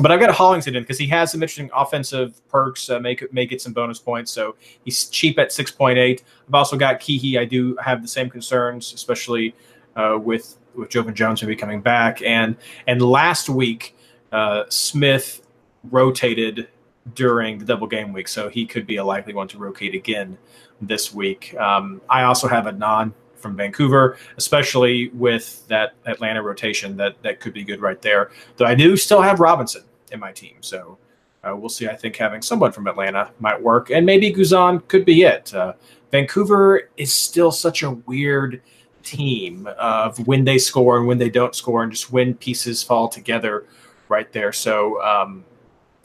but 0.00 0.12
I've 0.12 0.20
got 0.20 0.30
Hollingshead 0.30 0.76
in 0.76 0.82
because 0.82 0.98
he 0.98 1.06
has 1.08 1.32
some 1.32 1.42
interesting 1.42 1.70
offensive 1.74 2.46
perks, 2.48 2.90
uh, 2.90 3.00
make 3.00 3.32
may 3.32 3.46
get 3.46 3.60
some 3.60 3.72
bonus 3.72 3.98
points. 3.98 4.30
So 4.30 4.56
he's 4.84 5.08
cheap 5.08 5.38
at 5.38 5.52
six 5.52 5.70
point 5.70 5.98
eight. 5.98 6.22
I've 6.46 6.54
also 6.54 6.76
got 6.76 7.00
Kihi. 7.00 7.38
I 7.38 7.44
do 7.44 7.76
have 7.82 8.02
the 8.02 8.08
same 8.08 8.28
concerns, 8.28 8.92
especially 8.92 9.54
uh, 9.96 10.18
with 10.22 10.58
with 10.74 10.90
Joevin 10.90 11.14
Jones 11.14 11.42
maybe 11.42 11.56
coming 11.56 11.80
back. 11.80 12.22
And 12.22 12.56
and 12.86 13.00
last 13.00 13.48
week, 13.48 13.96
uh, 14.30 14.64
Smith 14.68 15.42
rotated 15.90 16.68
during 17.14 17.58
the 17.58 17.64
double 17.64 17.86
game 17.86 18.12
week, 18.12 18.28
so 18.28 18.48
he 18.50 18.66
could 18.66 18.86
be 18.86 18.96
a 18.96 19.04
likely 19.04 19.32
one 19.32 19.48
to 19.48 19.58
rotate 19.58 19.94
again 19.94 20.36
this 20.80 21.12
week. 21.12 21.54
Um, 21.58 22.00
I 22.08 22.24
also 22.24 22.48
have 22.48 22.66
a 22.66 22.72
non 22.72 23.14
from 23.36 23.56
Vancouver, 23.56 24.18
especially 24.36 25.08
with 25.10 25.66
that 25.68 25.94
Atlanta 26.06 26.42
rotation 26.42 26.96
that 26.96 27.20
that 27.22 27.40
could 27.40 27.52
be 27.52 27.64
good 27.64 27.80
right 27.80 28.00
there. 28.02 28.30
Though 28.56 28.66
I 28.66 28.74
do 28.74 28.96
still 28.96 29.22
have 29.22 29.40
Robinson 29.40 29.84
in 30.12 30.20
my 30.20 30.32
team, 30.32 30.56
so 30.60 30.98
uh, 31.44 31.54
we'll 31.56 31.68
see. 31.68 31.88
I 31.88 31.96
think 31.96 32.16
having 32.16 32.42
someone 32.42 32.72
from 32.72 32.86
Atlanta 32.86 33.30
might 33.38 33.60
work, 33.60 33.90
and 33.90 34.04
maybe 34.04 34.32
Guzan 34.32 34.86
could 34.88 35.04
be 35.04 35.22
it. 35.22 35.54
Uh, 35.54 35.74
Vancouver 36.10 36.90
is 36.96 37.12
still 37.12 37.52
such 37.52 37.82
a 37.82 37.90
weird 37.90 38.60
team 39.02 39.68
of 39.78 40.26
when 40.26 40.44
they 40.44 40.58
score 40.58 40.98
and 40.98 41.06
when 41.06 41.18
they 41.18 41.30
don't 41.30 41.54
score, 41.54 41.82
and 41.82 41.92
just 41.92 42.12
when 42.12 42.34
pieces 42.34 42.82
fall 42.82 43.08
together 43.08 43.66
right 44.08 44.32
there. 44.32 44.52
So. 44.52 45.02
Um, 45.02 45.44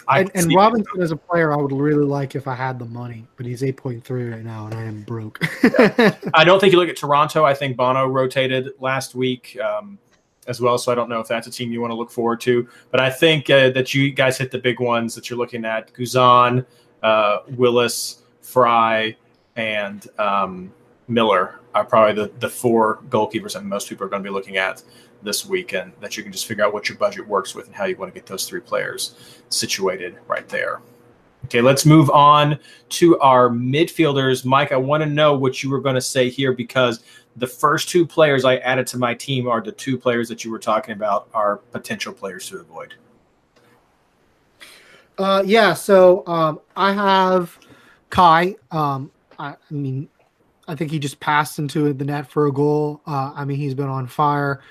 And, 0.10 0.32
and 0.36 0.54
Robinson 0.54 1.02
is 1.02 1.12
a 1.12 1.16
player 1.16 1.54
I 1.54 1.56
would 1.56 1.72
really 1.72 2.04
like 2.06 2.36
if 2.36 2.48
I 2.48 2.56
had 2.56 2.80
the 2.80 2.86
money, 2.86 3.28
but 3.38 3.46
he's 3.46 3.62
8.3 3.62 4.32
right 4.32 4.44
now, 4.44 4.66
and 4.66 4.76
I 4.76 4.84
am 4.84 5.02
broke. 5.04 5.40
I 6.34 6.44
don't 6.44 6.60
think 6.60 6.74
you 6.74 6.80
look 6.80 6.90
at 6.90 6.98
Toronto. 6.98 7.46
I 7.46 7.54
think 7.54 7.78
Bono 7.78 8.08
rotated 8.08 8.72
last 8.80 9.16
week 9.16 9.58
um, 9.64 9.98
as 10.48 10.60
well, 10.60 10.78
so 10.78 10.92
I 10.92 10.96
don't 10.96 11.10
know 11.10 11.20
if 11.20 11.28
that's 11.28 11.48
a 11.48 11.52
team 11.52 11.72
you 11.72 11.82
want 11.82 11.92
to 11.92 11.96
look 11.96 12.12
forward 12.12 12.42
to. 12.42 12.68
But 12.92 13.00
I 13.00 13.10
think 13.10 13.50
uh, 13.50 13.70
that 13.72 13.94
you 13.94 14.12
guys 14.12 14.38
hit 14.38 14.52
the 14.52 14.60
big 14.60 14.80
ones 14.80 15.16
that 15.16 15.30
you're 15.30 15.40
looking 15.40 15.66
at: 15.66 15.94
Guzan, 15.94 16.66
uh, 17.02 17.40
Willis, 17.52 18.24
Frei, 18.42 19.18
and 19.56 20.08
um, 20.20 20.74
Miller 21.08 21.60
are 21.74 21.86
probably 21.86 22.24
the 22.24 22.32
the 22.40 22.50
four 22.50 23.02
goalkeepers 23.10 23.54
that 23.54 23.64
most 23.64 23.90
people 23.90 24.06
are 24.06 24.10
going 24.10 24.24
to 24.24 24.30
be 24.30 24.34
looking 24.34 24.58
at 24.58 24.84
this 25.24 25.46
weekend. 25.46 25.94
That 26.00 26.18
you 26.18 26.24
can 26.24 26.32
just 26.32 26.46
figure 26.46 26.64
out 26.64 26.74
what 26.74 26.90
your 26.90 26.98
budget 26.98 27.28
works 27.28 27.56
with 27.56 27.68
and 27.68 27.76
how 27.76 27.86
you 27.86 27.96
want 27.96 28.14
to 28.14 28.20
get 28.20 28.28
those 28.28 28.48
three 28.48 28.62
players 28.62 29.16
situated 29.50 30.18
right 30.28 30.48
there. 30.50 30.82
Okay, 31.46 31.62
let's 31.62 31.86
move 31.86 32.10
on 32.10 32.58
to 32.90 33.20
our 33.20 33.50
midfielders. 33.50 34.46
Mike, 34.46 34.72
I 34.72 34.78
want 34.78 35.04
to 35.04 35.10
know 35.10 35.36
what 35.36 35.62
you 35.62 35.70
were 35.70 35.82
going 35.82 35.96
to 35.96 36.02
say 36.02 36.30
here 36.30 36.54
because 36.54 37.04
the 37.36 37.48
first 37.48 37.90
two 37.90 38.06
players 38.06 38.46
I 38.46 38.58
added 38.58 38.88
to 38.88 38.98
my 38.98 39.14
team 39.14 39.48
are 39.48 39.62
the 39.62 39.72
two 39.72 39.98
players 39.98 40.30
that 40.30 40.46
you 40.46 40.52
were 40.52 40.60
talking 40.60 40.94
about 40.94 41.28
are 41.34 41.58
potential 41.58 42.14
players 42.14 42.48
to 42.50 42.60
avoid. 42.60 42.94
Uh, 45.18 45.44
yeah. 45.46 45.74
So 45.74 46.26
um, 46.28 46.60
I 46.76 46.94
have 46.94 47.60
Kai. 48.10 48.56
Um, 48.72 49.12
I, 49.38 49.50
I 49.50 49.74
mean, 49.74 50.10
I 50.68 50.76
think 50.76 50.92
he 50.92 51.00
just 51.00 51.20
passed 51.20 51.60
into 51.60 51.92
the 51.94 52.06
net 52.06 52.30
for 52.30 52.48
a 52.48 52.52
goal. 52.52 53.02
Uh, 53.06 53.34
I 53.36 53.46
mean, 53.46 53.58
he's 53.58 53.74
been 53.74 53.90
on 53.90 54.08
fire. 54.08 54.62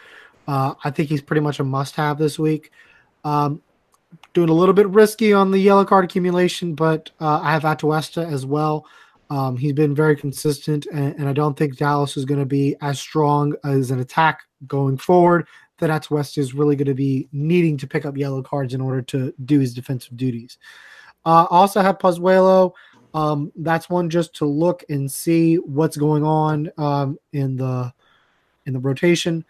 Uh, 0.47 0.75
I 0.85 0.91
think 0.91 1.09
he's 1.09 1.23
pretty 1.23 1.41
much 1.41 1.61
a 1.61 1.65
must-have 1.65 2.19
this 2.19 2.39
week. 2.39 2.73
Um, 3.25 3.63
doing 4.35 4.49
a 4.49 4.55
little 4.55 4.75
bit 4.75 4.89
risky 4.89 5.33
on 5.33 5.51
the 5.51 5.59
yellow 5.59 5.85
card 5.85 6.05
accumulation, 6.05 6.75
but 6.75 7.11
uh, 7.21 7.41
I 7.41 7.53
have 7.53 7.63
Atuesta 7.63 8.31
as 8.31 8.45
well. 8.45 8.87
Um, 9.31 9.57
he's 9.57 9.73
been 9.73 9.95
very 9.95 10.17
consistent, 10.17 10.87
and, 10.93 11.15
and 11.15 11.29
I 11.29 11.33
don't 11.33 11.57
think 11.57 11.77
Dallas 11.77 12.17
is 12.17 12.25
going 12.25 12.41
to 12.41 12.47
be 12.47 12.77
as 12.83 13.01
strong 13.01 13.55
as 13.65 13.91
an 13.91 14.01
attack 14.01 14.43
going 14.67 14.99
forward. 14.99 15.47
That 15.79 15.91
Atuesta 15.91 16.39
is 16.39 16.55
really 16.55 16.77
going 16.77 16.87
to 16.87 16.95
be 16.95 17.29
needing 17.33 17.77
to 17.79 17.87
pick 17.87 18.05
up 18.05 18.17
yellow 18.17 18.43
cards 18.43 18.75
in 18.75 18.81
order 18.81 19.03
to 19.03 19.33
do 19.45 19.59
his 19.59 19.75
defensive 19.75 20.17
duties. 20.17 20.59
Uh, 21.25 21.47
also 21.51 21.81
have 21.81 21.99
Pozuelo. 21.99 22.73
Um, 23.15 23.53
that's 23.57 23.91
one 23.91 24.11
just 24.11 24.35
to 24.37 24.45
look 24.45 24.85
and 24.89 25.11
see 25.11 25.57
what's 25.57 25.97
going 25.97 26.25
on 26.25 26.71
um, 26.79 27.19
in 27.33 27.57
the 27.57 27.93
in 28.67 28.73
the 28.73 28.79
rotation, 28.79 29.45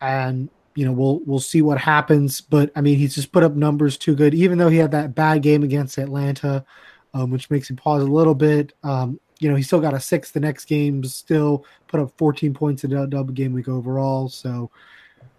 and 0.00 0.48
you 0.74 0.84
know 0.84 0.92
we'll 0.92 1.20
we'll 1.26 1.40
see 1.40 1.62
what 1.62 1.78
happens. 1.78 2.40
But 2.40 2.70
I 2.76 2.80
mean, 2.80 2.98
he's 2.98 3.14
just 3.14 3.32
put 3.32 3.42
up 3.42 3.54
numbers 3.54 3.96
too 3.96 4.14
good, 4.14 4.34
even 4.34 4.58
though 4.58 4.68
he 4.68 4.78
had 4.78 4.92
that 4.92 5.14
bad 5.14 5.42
game 5.42 5.62
against 5.62 5.98
Atlanta, 5.98 6.64
um, 7.14 7.30
which 7.30 7.50
makes 7.50 7.68
him 7.70 7.76
pause 7.76 8.02
a 8.02 8.06
little 8.06 8.34
bit. 8.34 8.72
Um, 8.82 9.18
you 9.40 9.48
know, 9.48 9.56
he 9.56 9.62
still 9.62 9.80
got 9.80 9.94
a 9.94 10.00
six 10.00 10.30
the 10.30 10.40
next 10.40 10.64
game, 10.64 11.02
still 11.04 11.64
put 11.86 12.00
up 12.00 12.12
14 12.18 12.54
points 12.54 12.84
in 12.84 12.92
a 12.92 13.06
double 13.06 13.32
game 13.32 13.52
week 13.52 13.68
overall. 13.68 14.28
So, 14.28 14.70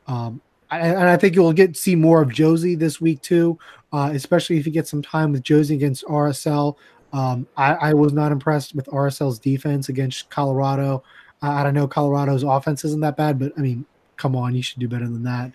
um, 0.07 0.41
I, 0.71 0.79
and 0.79 1.09
I 1.09 1.17
think 1.17 1.35
you'll 1.35 1.53
get 1.53 1.75
see 1.75 1.95
more 1.95 2.21
of 2.21 2.29
Jozy 2.29 2.77
this 2.77 3.01
week 3.01 3.21
too, 3.21 3.59
uh, 3.91 4.11
especially 4.13 4.57
if 4.57 4.65
you 4.65 4.71
get 4.71 4.87
some 4.87 5.01
time 5.01 5.31
with 5.31 5.43
Jozy 5.43 5.75
against 5.75 6.05
RSL. 6.05 6.75
Um, 7.11 7.47
I, 7.57 7.73
I, 7.73 7.93
was 7.93 8.13
not 8.13 8.31
impressed 8.31 8.75
with 8.75 8.85
RSL's 8.85 9.39
defense 9.39 9.89
against 9.89 10.29
Colorado. 10.29 11.03
Uh, 11.41 11.49
I 11.49 11.63
don't 11.63 11.73
know 11.73 11.87
Colorado's 11.87 12.43
offense 12.43 12.85
isn't 12.85 12.99
that 13.01 13.17
bad, 13.17 13.39
but 13.39 13.51
I 13.57 13.61
mean, 13.61 13.83
come 14.19 14.35
on, 14.35 14.53
you 14.53 14.61
should 14.61 14.79
do 14.79 14.87
better 14.87 15.07
than 15.07 15.23
that. 15.23 15.51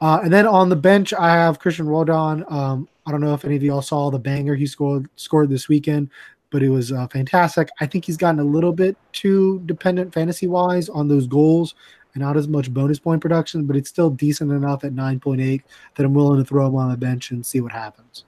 Uh, 0.00 0.20
and 0.22 0.32
then 0.32 0.46
on 0.46 0.68
the 0.68 0.76
bench, 0.76 1.12
I 1.12 1.30
have 1.30 1.60
Cristian 1.60 1.86
Roldan. 1.86 2.44
Um, 2.48 2.88
I 3.06 3.10
don't 3.10 3.20
know 3.20 3.34
if 3.34 3.44
any 3.44 3.56
of 3.56 3.62
y'all 3.62 3.82
saw 3.82 4.10
the 4.10 4.18
banger 4.18 4.54
he 4.54 4.66
scored 4.66 5.08
scored 5.16 5.50
this 5.50 5.68
weekend, 5.68 6.10
but 6.50 6.62
it 6.62 6.70
was 6.70 6.92
uh, 6.92 7.06
fantastic. 7.08 7.68
I 7.80 7.86
think 7.86 8.04
he's 8.04 8.16
gotten 8.16 8.40
a 8.40 8.44
little 8.44 8.72
bit 8.72 8.96
too 9.12 9.60
dependent 9.66 10.12
fantasy 10.12 10.46
wise 10.46 10.88
on 10.88 11.08
those 11.08 11.26
goals 11.26 11.74
and 12.14 12.22
not 12.22 12.36
as 12.36 12.48
much 12.48 12.72
bonus 12.72 12.98
point 12.98 13.20
production, 13.20 13.66
but 13.66 13.76
it's 13.76 13.88
still 13.88 14.10
decent 14.10 14.52
enough 14.52 14.84
at 14.84 14.92
9.8 14.92 15.62
that 15.96 16.06
I'm 16.06 16.14
willing 16.14 16.38
to 16.38 16.44
throw 16.44 16.66
him 16.66 16.76
on 16.76 16.90
the 16.90 16.96
bench 16.96 17.30
and 17.30 17.44
see 17.44 17.60
what 17.60 17.72
happens. 17.72 18.24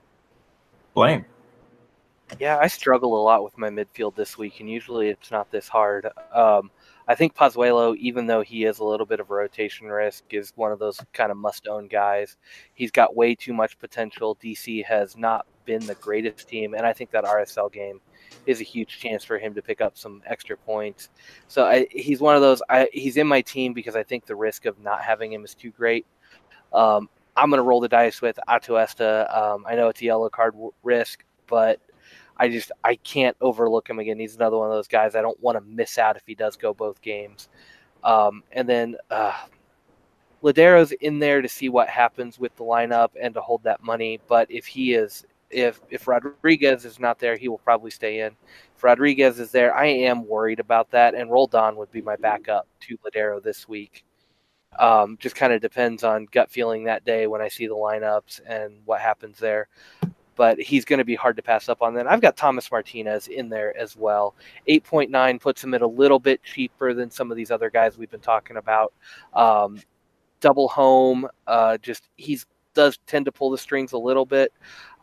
Blaine. 0.94 1.24
Yeah, 2.38 2.58
I 2.58 2.68
struggle 2.68 3.20
a 3.20 3.22
lot 3.22 3.42
with 3.42 3.58
my 3.58 3.70
midfield 3.70 4.14
this 4.14 4.38
week, 4.38 4.60
and 4.60 4.70
usually 4.70 5.08
it's 5.08 5.32
not 5.32 5.50
this 5.50 5.66
hard. 5.66 6.06
Um, 6.32 6.70
I 7.08 7.14
think 7.14 7.34
Pozuelo, 7.34 7.96
even 7.96 8.26
though 8.26 8.42
he 8.42 8.64
is 8.64 8.78
a 8.78 8.84
little 8.84 9.06
bit 9.06 9.20
of 9.20 9.30
a 9.30 9.34
rotation 9.34 9.86
risk, 9.88 10.24
is 10.30 10.52
one 10.56 10.72
of 10.72 10.78
those 10.78 11.00
kind 11.12 11.30
of 11.30 11.36
must 11.36 11.66
own 11.66 11.88
guys. 11.88 12.36
He's 12.74 12.90
got 12.90 13.16
way 13.16 13.34
too 13.34 13.52
much 13.52 13.78
potential. 13.78 14.36
DC 14.42 14.84
has 14.84 15.16
not 15.16 15.46
been 15.64 15.84
the 15.86 15.94
greatest 15.96 16.48
team, 16.48 16.74
and 16.74 16.86
I 16.86 16.92
think 16.92 17.10
that 17.10 17.24
RSL 17.24 17.72
game 17.72 18.00
is 18.46 18.60
a 18.60 18.64
huge 18.64 18.98
chance 18.98 19.24
for 19.24 19.38
him 19.38 19.54
to 19.54 19.62
pick 19.62 19.80
up 19.80 19.96
some 19.96 20.22
extra 20.26 20.56
points. 20.56 21.08
So 21.48 21.64
I, 21.64 21.86
he's 21.90 22.20
one 22.20 22.36
of 22.36 22.42
those. 22.42 22.62
I, 22.68 22.88
he's 22.92 23.16
in 23.16 23.26
my 23.26 23.40
team 23.40 23.72
because 23.72 23.96
I 23.96 24.02
think 24.02 24.26
the 24.26 24.36
risk 24.36 24.66
of 24.66 24.78
not 24.80 25.02
having 25.02 25.32
him 25.32 25.44
is 25.44 25.54
too 25.54 25.70
great. 25.70 26.06
Um, 26.72 27.08
I'm 27.36 27.50
going 27.50 27.58
to 27.58 27.64
roll 27.64 27.80
the 27.80 27.88
dice 27.88 28.20
with 28.20 28.38
Atuesta. 28.48 29.36
Um, 29.36 29.64
I 29.66 29.74
know 29.74 29.88
it's 29.88 30.00
a 30.00 30.04
yellow 30.04 30.28
card 30.28 30.52
w- 30.54 30.72
risk, 30.82 31.24
but 31.46 31.80
I 32.40 32.48
just 32.48 32.72
I 32.82 32.96
can't 32.96 33.36
overlook 33.42 33.88
him 33.88 33.98
again. 33.98 34.18
He's 34.18 34.34
another 34.34 34.56
one 34.56 34.70
of 34.70 34.74
those 34.74 34.88
guys 34.88 35.14
I 35.14 35.20
don't 35.20 35.38
want 35.42 35.58
to 35.58 35.64
miss 35.70 35.98
out 35.98 36.16
if 36.16 36.22
he 36.26 36.34
does 36.34 36.56
go 36.56 36.72
both 36.72 37.02
games. 37.02 37.50
Um, 38.02 38.42
and 38.50 38.66
then 38.66 38.96
uh, 39.10 39.36
Lodeiro's 40.42 40.92
in 40.92 41.18
there 41.18 41.42
to 41.42 41.48
see 41.48 41.68
what 41.68 41.90
happens 41.90 42.38
with 42.38 42.56
the 42.56 42.64
lineup 42.64 43.10
and 43.20 43.34
to 43.34 43.42
hold 43.42 43.62
that 43.64 43.82
money. 43.82 44.20
But 44.26 44.50
if 44.50 44.66
he 44.66 44.94
is 44.94 45.26
if 45.50 45.82
if 45.90 46.08
Rodriguez 46.08 46.86
is 46.86 46.98
not 46.98 47.18
there, 47.18 47.36
he 47.36 47.48
will 47.48 47.58
probably 47.58 47.90
stay 47.90 48.20
in. 48.20 48.34
If 48.74 48.82
Rodriguez 48.82 49.38
is 49.38 49.50
there, 49.50 49.76
I 49.76 49.86
am 49.86 50.26
worried 50.26 50.60
about 50.60 50.90
that. 50.92 51.14
And 51.14 51.30
Roldan 51.30 51.76
would 51.76 51.92
be 51.92 52.00
my 52.00 52.16
backup 52.16 52.66
to 52.80 52.96
Lodeiro 53.04 53.42
this 53.42 53.68
week. 53.68 54.02
Um, 54.78 55.18
just 55.20 55.36
kind 55.36 55.52
of 55.52 55.60
depends 55.60 56.04
on 56.04 56.26
gut 56.32 56.50
feeling 56.50 56.84
that 56.84 57.04
day 57.04 57.26
when 57.26 57.42
I 57.42 57.48
see 57.48 57.66
the 57.66 57.74
lineups 57.74 58.40
and 58.46 58.80
what 58.86 59.02
happens 59.02 59.38
there 59.38 59.68
but 60.40 60.58
he's 60.58 60.86
going 60.86 60.98
to 60.98 61.04
be 61.04 61.14
hard 61.14 61.36
to 61.36 61.42
pass 61.42 61.68
up 61.68 61.82
on. 61.82 61.92
Then 61.92 62.08
I've 62.08 62.22
got 62.22 62.34
Thomas 62.34 62.70
Martinez 62.70 63.28
in 63.28 63.50
there 63.50 63.76
as 63.76 63.94
well. 63.94 64.34
8.9 64.66 65.38
puts 65.38 65.62
him 65.62 65.74
at 65.74 65.82
a 65.82 65.86
little 65.86 66.18
bit 66.18 66.42
cheaper 66.42 66.94
than 66.94 67.10
some 67.10 67.30
of 67.30 67.36
these 67.36 67.50
other 67.50 67.68
guys 67.68 67.98
we've 67.98 68.10
been 68.10 68.20
talking 68.20 68.56
about. 68.56 68.94
Um, 69.34 69.82
double 70.40 70.66
home, 70.68 71.28
uh, 71.46 71.76
just 71.76 72.08
he's 72.16 72.46
does 72.72 72.98
tend 73.06 73.26
to 73.26 73.32
pull 73.32 73.50
the 73.50 73.58
strings 73.58 73.92
a 73.92 73.98
little 73.98 74.24
bit, 74.24 74.50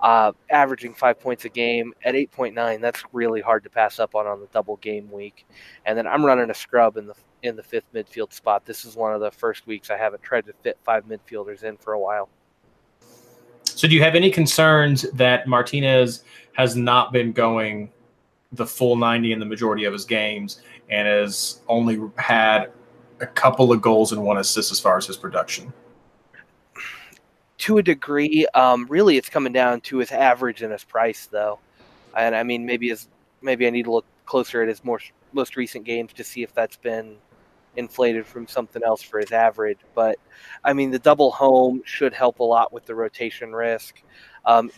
uh, 0.01 0.31
averaging 0.49 0.95
five 0.95 1.19
points 1.19 1.45
a 1.45 1.49
game 1.49 1.93
at 2.03 2.15
8.9. 2.15 2.81
That's 2.81 3.03
really 3.13 3.41
hard 3.41 3.63
to 3.65 3.69
pass 3.69 3.99
up 3.99 4.15
on 4.15 4.25
on 4.25 4.39
the 4.39 4.47
double 4.47 4.77
game 4.77 5.11
week. 5.11 5.45
And 5.85 5.95
then 5.95 6.07
I'm 6.07 6.25
running 6.25 6.49
a 6.49 6.55
scrub 6.55 6.97
in 6.97 7.05
the 7.05 7.15
in 7.43 7.55
the 7.55 7.61
fifth 7.61 7.93
midfield 7.93 8.33
spot. 8.33 8.65
This 8.65 8.85
is 8.85 8.95
one 8.95 9.13
of 9.13 9.21
the 9.21 9.29
first 9.29 9.67
weeks 9.67 9.91
I 9.91 9.97
haven't 9.97 10.23
tried 10.23 10.47
to 10.47 10.53
fit 10.63 10.79
five 10.83 11.05
midfielders 11.05 11.61
in 11.61 11.77
for 11.77 11.93
a 11.93 11.99
while. 11.99 12.27
So, 13.77 13.87
do 13.87 13.93
you 13.93 14.01
have 14.01 14.15
any 14.15 14.31
concerns 14.31 15.03
that 15.13 15.47
Martinez 15.47 16.23
has 16.53 16.75
not 16.75 17.13
been 17.13 17.31
going 17.31 17.91
the 18.51 18.65
full 18.65 18.95
90 18.95 19.33
in 19.33 19.39
the 19.39 19.45
majority 19.45 19.83
of 19.83 19.93
his 19.93 20.03
games 20.03 20.61
and 20.89 21.07
has 21.07 21.61
only 21.67 22.01
had 22.17 22.71
a 23.19 23.27
couple 23.27 23.71
of 23.71 23.79
goals 23.79 24.13
and 24.13 24.23
one 24.23 24.39
assist 24.39 24.71
as 24.71 24.79
far 24.79 24.97
as 24.97 25.05
his 25.05 25.15
production? 25.15 25.71
To 27.59 27.77
a 27.77 27.83
degree, 27.83 28.47
um, 28.55 28.87
really, 28.89 29.15
it's 29.15 29.29
coming 29.29 29.53
down 29.53 29.81
to 29.81 29.97
his 29.97 30.11
average 30.11 30.63
and 30.63 30.71
his 30.71 30.83
price, 30.83 31.27
though. 31.27 31.59
And 32.17 32.35
I 32.35 32.41
mean, 32.41 32.65
maybe 32.65 32.89
his 32.89 33.07
maybe 33.43 33.67
I 33.67 33.69
need 33.69 33.83
to 33.83 33.91
look 33.91 34.05
closer 34.25 34.63
at 34.63 34.69
his 34.69 34.83
more 34.83 35.01
most 35.33 35.55
recent 35.55 35.85
games 35.85 36.13
to 36.13 36.23
see 36.23 36.41
if 36.41 36.51
that's 36.51 36.77
been 36.77 37.17
inflated 37.77 38.25
from 38.25 38.47
something 38.47 38.83
else 38.83 39.01
for 39.01 39.19
his 39.19 39.31
average. 39.31 39.79
But 39.95 40.17
I 40.63 40.73
mean, 40.73 40.91
the 40.91 40.99
double 40.99 41.31
home 41.31 41.81
should 41.85 42.13
help 42.13 42.39
a 42.39 42.43
lot 42.43 42.73
with 42.73 42.85
the 42.85 42.95
rotation 42.95 43.53
risk. 43.53 44.01
Um, 44.45 44.71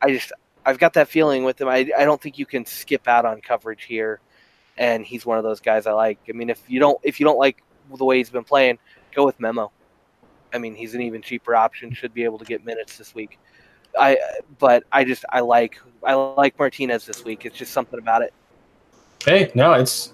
I 0.00 0.12
just 0.12 0.32
I've 0.64 0.78
got 0.78 0.92
that 0.94 1.08
feeling 1.08 1.42
with 1.44 1.60
him. 1.60 1.68
I 1.68 1.90
I 1.98 2.04
don't 2.04 2.20
think 2.20 2.38
you 2.38 2.46
can 2.46 2.64
skip 2.64 3.08
out 3.08 3.24
on 3.24 3.40
coverage 3.40 3.84
here, 3.84 4.20
and 4.78 5.04
he's 5.04 5.26
one 5.26 5.38
of 5.38 5.44
those 5.44 5.60
guys 5.60 5.86
I 5.86 5.92
like. 5.92 6.18
I 6.28 6.32
mean, 6.32 6.50
if 6.50 6.62
you 6.68 6.78
don't 6.78 6.98
if 7.02 7.18
you 7.18 7.24
don't 7.24 7.38
like 7.38 7.62
the 7.96 8.04
way 8.04 8.18
he's 8.18 8.30
been 8.30 8.44
playing, 8.44 8.78
go 9.14 9.24
with 9.24 9.40
Memo. 9.40 9.72
I 10.52 10.58
mean, 10.58 10.74
he's 10.74 10.94
an 10.94 11.00
even 11.00 11.22
cheaper 11.22 11.54
option. 11.54 11.92
Should 11.92 12.14
be 12.14 12.24
able 12.24 12.38
to 12.38 12.44
get 12.44 12.64
minutes 12.64 12.96
this 12.96 13.14
week. 13.14 13.38
I 13.98 14.18
but 14.58 14.84
I 14.92 15.04
just 15.04 15.24
I 15.30 15.40
like 15.40 15.80
I 16.04 16.14
like 16.14 16.58
Martinez 16.58 17.06
this 17.06 17.24
week. 17.24 17.46
It's 17.46 17.56
just 17.56 17.72
something 17.72 17.98
about 17.98 18.22
it. 18.22 18.32
Hey, 19.24 19.50
no, 19.54 19.74
it's 19.74 20.12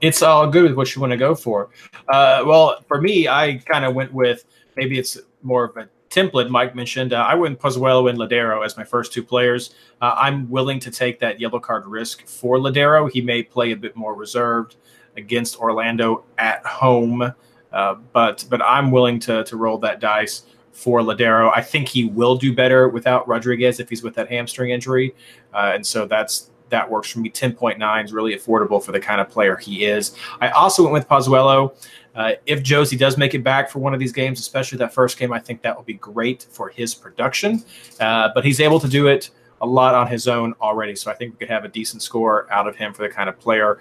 it's 0.00 0.22
all 0.22 0.48
good 0.48 0.64
with 0.64 0.74
what 0.74 0.94
you 0.94 1.00
want 1.00 1.12
to 1.12 1.16
go 1.16 1.34
for. 1.34 1.70
Uh, 2.08 2.42
well, 2.46 2.82
for 2.88 3.00
me, 3.00 3.28
I 3.28 3.58
kind 3.66 3.84
of 3.84 3.94
went 3.94 4.12
with 4.12 4.44
maybe 4.76 4.98
it's 4.98 5.18
more 5.42 5.64
of 5.64 5.76
a 5.76 5.88
template 6.10 6.50
Mike 6.50 6.74
mentioned. 6.74 7.12
Uh, 7.12 7.24
I 7.26 7.34
went 7.34 7.58
Pozuelo 7.58 8.10
and 8.10 8.18
Lodeiro 8.18 8.64
as 8.64 8.76
my 8.76 8.84
first 8.84 9.12
two 9.12 9.22
players. 9.22 9.74
Uh, 10.00 10.14
I'm 10.16 10.50
willing 10.50 10.80
to 10.80 10.90
take 10.90 11.20
that 11.20 11.40
yellow 11.40 11.60
card 11.60 11.86
risk 11.86 12.26
for 12.26 12.58
Lodeiro. 12.58 13.10
He 13.10 13.20
may 13.20 13.42
play 13.42 13.72
a 13.72 13.76
bit 13.76 13.96
more 13.96 14.14
reserved 14.14 14.76
against 15.16 15.56
Orlando 15.56 16.24
at 16.38 16.64
home, 16.66 17.32
uh, 17.72 17.94
but 18.12 18.44
but 18.50 18.62
I'm 18.62 18.90
willing 18.90 19.20
to 19.20 19.44
to 19.44 19.56
roll 19.56 19.78
that 19.78 20.00
dice 20.00 20.42
for 20.72 21.00
Lodeiro. 21.00 21.52
I 21.54 21.62
think 21.62 21.88
he 21.88 22.04
will 22.04 22.36
do 22.36 22.54
better 22.54 22.88
without 22.88 23.26
Rodriguez 23.28 23.80
if 23.80 23.88
he's 23.88 24.02
with 24.02 24.14
that 24.14 24.28
hamstring 24.28 24.70
injury, 24.70 25.14
uh, 25.54 25.72
and 25.74 25.86
so 25.86 26.06
that's 26.06 26.49
that 26.70 26.88
works 26.88 27.10
for 27.10 27.18
me. 27.18 27.30
10.9 27.30 28.04
is 28.04 28.12
really 28.12 28.34
affordable 28.34 28.82
for 28.82 28.92
the 28.92 29.00
kind 29.00 29.20
of 29.20 29.28
player 29.28 29.56
he 29.56 29.84
is. 29.84 30.16
I 30.40 30.48
also 30.50 30.82
went 30.82 30.92
with 30.92 31.08
Pozuelo. 31.08 31.74
Uh, 32.14 32.32
if 32.46 32.62
Jozy 32.62 32.98
does 32.98 33.16
make 33.16 33.34
it 33.34 33.44
back 33.44 33.70
for 33.70 33.78
one 33.78 33.94
of 33.94 34.00
these 34.00 34.12
games, 34.12 34.40
especially 34.40 34.78
that 34.78 34.92
first 34.92 35.18
game, 35.18 35.32
I 35.32 35.38
think 35.38 35.62
that 35.62 35.76
will 35.76 35.84
be 35.84 35.94
great 35.94 36.46
for 36.50 36.68
his 36.68 36.94
production. 36.94 37.62
Uh, 38.00 38.30
but 38.34 38.44
he's 38.44 38.60
able 38.60 38.80
to 38.80 38.88
do 38.88 39.06
it 39.06 39.30
a 39.60 39.66
lot 39.66 39.94
on 39.94 40.06
his 40.06 40.26
own 40.26 40.54
already. 40.60 40.96
So 40.96 41.10
I 41.10 41.14
think 41.14 41.32
we 41.32 41.38
could 41.38 41.50
have 41.50 41.64
a 41.64 41.68
decent 41.68 42.02
score 42.02 42.50
out 42.52 42.66
of 42.66 42.76
him 42.76 42.92
for 42.92 43.02
the 43.02 43.08
kind 43.08 43.28
of 43.28 43.38
player. 43.38 43.78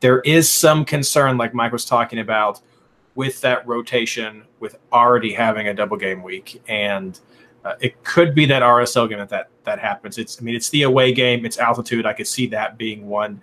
There 0.00 0.20
is 0.20 0.48
some 0.48 0.84
concern, 0.84 1.36
like 1.36 1.54
Mike 1.54 1.72
was 1.72 1.84
talking 1.84 2.20
about, 2.20 2.60
with 3.14 3.40
that 3.42 3.66
rotation, 3.66 4.44
with 4.58 4.78
already 4.92 5.32
having 5.34 5.68
a 5.68 5.74
double 5.74 5.96
game 5.96 6.22
week. 6.22 6.62
And 6.68 7.18
uh, 7.64 7.74
it 7.80 8.02
could 8.04 8.34
be 8.34 8.44
that 8.46 8.62
RSL 8.62 9.08
game 9.08 9.18
that, 9.18 9.28
that 9.28 9.50
that 9.64 9.78
happens. 9.78 10.18
It's 10.18 10.40
I 10.40 10.44
mean 10.44 10.54
it's 10.54 10.70
the 10.70 10.82
away 10.82 11.12
game, 11.12 11.44
it's 11.46 11.58
altitude. 11.58 12.06
I 12.06 12.12
could 12.12 12.26
see 12.26 12.46
that 12.48 12.76
being 12.78 13.06
one 13.06 13.40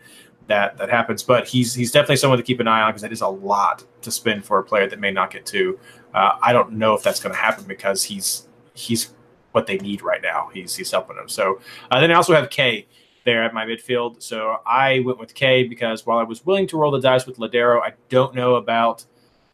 that 0.48 0.78
that 0.78 0.90
happens. 0.90 1.24
But 1.24 1.48
he's 1.48 1.74
he's 1.74 1.92
definitely 1.92 2.18
someone 2.18 2.38
to 2.38 2.44
keep 2.44 2.60
an 2.60 2.68
eye 2.68 2.82
on 2.82 2.92
because 2.92 3.02
that 3.04 3.14
is 3.14 3.22
a 3.22 3.28
lot 3.28 3.86
to 4.02 4.12
spend 4.12 4.44
for 4.44 4.60
a 4.60 4.64
player 4.64 4.88
that 4.88 5.00
may 5.00 5.12
not 5.12 5.32
get 5.32 5.46
to. 5.48 5.80
Uh, 6.14 6.38
I 6.42 6.52
don't 6.52 6.74
know 6.74 6.94
if 6.94 7.04
that's 7.04 7.22
going 7.22 7.34
to 7.34 7.40
happen 7.40 7.66
because 7.66 8.04
he's 8.04 8.48
he's 8.74 9.14
what 9.52 9.68
they 9.68 9.78
need 9.78 10.02
right 10.02 10.22
now. 10.22 10.50
He's 10.54 10.76
he's 10.76 10.92
helping 10.92 11.16
them. 11.16 11.30
So 11.30 11.62
uh, 11.90 12.02
then 12.02 12.12
I 12.12 12.16
also 12.16 12.34
have 12.34 12.50
K 12.50 12.88
there 13.24 13.44
at 13.44 13.54
my 13.54 13.66
midfield. 13.66 14.22
So 14.22 14.58
I 14.66 15.00
went 15.00 15.20
with 15.20 15.34
K 15.34 15.64
because 15.64 16.06
while 16.06 16.18
I 16.18 16.24
was 16.24 16.46
willing 16.46 16.68
to 16.68 16.78
roll 16.78 16.92
the 16.92 17.00
dice 17.00 17.26
with 17.26 17.38
Lodeiro, 17.38 17.82
I 17.82 17.94
don't 18.10 18.36
know 18.36 18.56
about 18.56 19.06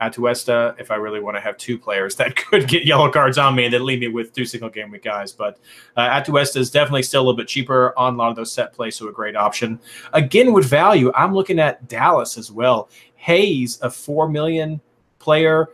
Atuesta 0.01 0.75
if 0.79 0.91
I 0.91 0.95
really 0.95 1.19
want 1.19 1.37
to 1.37 1.41
have 1.41 1.57
two 1.57 1.77
players 1.77 2.15
that 2.15 2.35
could 2.49 2.67
get 2.67 2.85
yellow 2.85 3.09
cards 3.09 3.37
on 3.37 3.55
me 3.55 3.65
and 3.65 3.73
then 3.73 3.85
leave 3.85 3.99
me 3.99 4.07
with 4.07 4.33
two 4.33 4.45
single 4.45 4.69
game 4.69 4.91
week 4.91 5.03
guys. 5.03 5.31
But 5.31 5.59
uh, 5.95 6.21
Atuesta 6.21 6.57
is 6.57 6.69
definitely 6.69 7.03
still 7.03 7.21
a 7.21 7.23
little 7.23 7.37
bit 7.37 7.47
cheaper 7.47 7.97
on 7.97 8.15
a 8.15 8.17
lot 8.17 8.29
of 8.29 8.35
those 8.35 8.51
set 8.51 8.73
plays, 8.73 8.95
so 8.95 9.07
a 9.07 9.11
great 9.11 9.35
option. 9.35 9.79
Again, 10.13 10.53
with 10.53 10.65
value, 10.65 11.11
I'm 11.15 11.33
looking 11.33 11.59
at 11.59 11.87
Dallas 11.87 12.37
as 12.37 12.51
well. 12.51 12.89
Hayes, 13.15 13.79
a 13.81 13.89
four 13.89 14.29
million 14.29 14.81
player, 15.19 15.69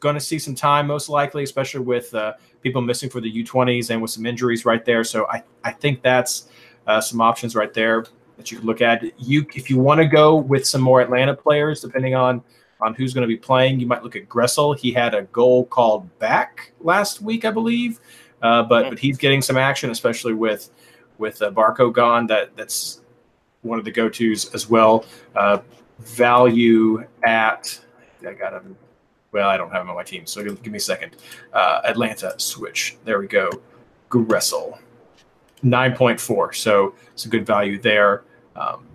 going 0.00 0.14
to 0.14 0.20
see 0.20 0.38
some 0.38 0.54
time 0.54 0.86
most 0.86 1.08
likely, 1.08 1.42
especially 1.42 1.80
with 1.80 2.14
uh, 2.14 2.34
people 2.62 2.80
missing 2.80 3.10
for 3.10 3.20
the 3.20 3.44
U20s 3.44 3.90
and 3.90 4.00
with 4.00 4.10
some 4.10 4.26
injuries 4.26 4.64
right 4.64 4.84
there. 4.84 5.04
So 5.04 5.26
I, 5.30 5.42
I 5.64 5.70
think 5.70 6.02
that's 6.02 6.48
uh, 6.86 7.00
some 7.00 7.20
options 7.20 7.54
right 7.54 7.72
there 7.72 8.04
that 8.36 8.50
you 8.50 8.58
could 8.58 8.66
look 8.66 8.80
at. 8.80 9.02
You 9.20 9.46
if 9.54 9.70
you 9.70 9.78
want 9.78 10.00
to 10.00 10.06
go 10.06 10.36
with 10.36 10.66
some 10.66 10.80
more 10.80 11.00
Atlanta 11.00 11.34
players, 11.34 11.80
depending 11.80 12.14
on 12.14 12.42
on 12.80 12.94
who's 12.94 13.14
going 13.14 13.22
to 13.22 13.28
be 13.28 13.36
playing, 13.36 13.80
you 13.80 13.86
might 13.86 14.02
look 14.02 14.16
at 14.16 14.28
Gressel. 14.28 14.78
He 14.78 14.92
had 14.92 15.14
a 15.14 15.22
goal 15.24 15.66
called 15.66 16.18
back 16.18 16.72
last 16.80 17.22
week, 17.22 17.44
I 17.44 17.50
believe, 17.50 18.00
uh, 18.42 18.62
but 18.62 18.90
but 18.90 18.98
he's 18.98 19.18
getting 19.18 19.42
some 19.42 19.56
action, 19.56 19.90
especially 19.90 20.34
with 20.34 20.70
with 21.18 21.40
uh, 21.42 21.50
Barco 21.50 21.92
gone. 21.92 22.26
That 22.26 22.56
that's 22.56 23.02
one 23.62 23.78
of 23.78 23.84
the 23.84 23.90
go 23.90 24.08
tos 24.08 24.52
as 24.54 24.68
well. 24.68 25.04
Uh, 25.34 25.58
value 25.98 27.04
at 27.24 27.80
I 28.26 28.32
got 28.32 28.52
him. 28.52 28.76
Well, 29.32 29.48
I 29.48 29.56
don't 29.56 29.70
have 29.70 29.82
him 29.82 29.90
on 29.90 29.96
my 29.96 30.04
team, 30.04 30.26
so 30.26 30.44
give, 30.44 30.62
give 30.62 30.72
me 30.72 30.76
a 30.76 30.80
second. 30.80 31.16
Uh, 31.52 31.80
Atlanta 31.84 32.34
switch. 32.38 32.96
There 33.04 33.18
we 33.18 33.26
go. 33.26 33.50
Gressel. 34.08 34.78
9.4. 35.64 36.54
So 36.54 36.94
it's 37.12 37.24
a 37.24 37.28
good 37.28 37.44
value 37.44 37.78
there. 37.80 38.22
Um, 38.54 38.86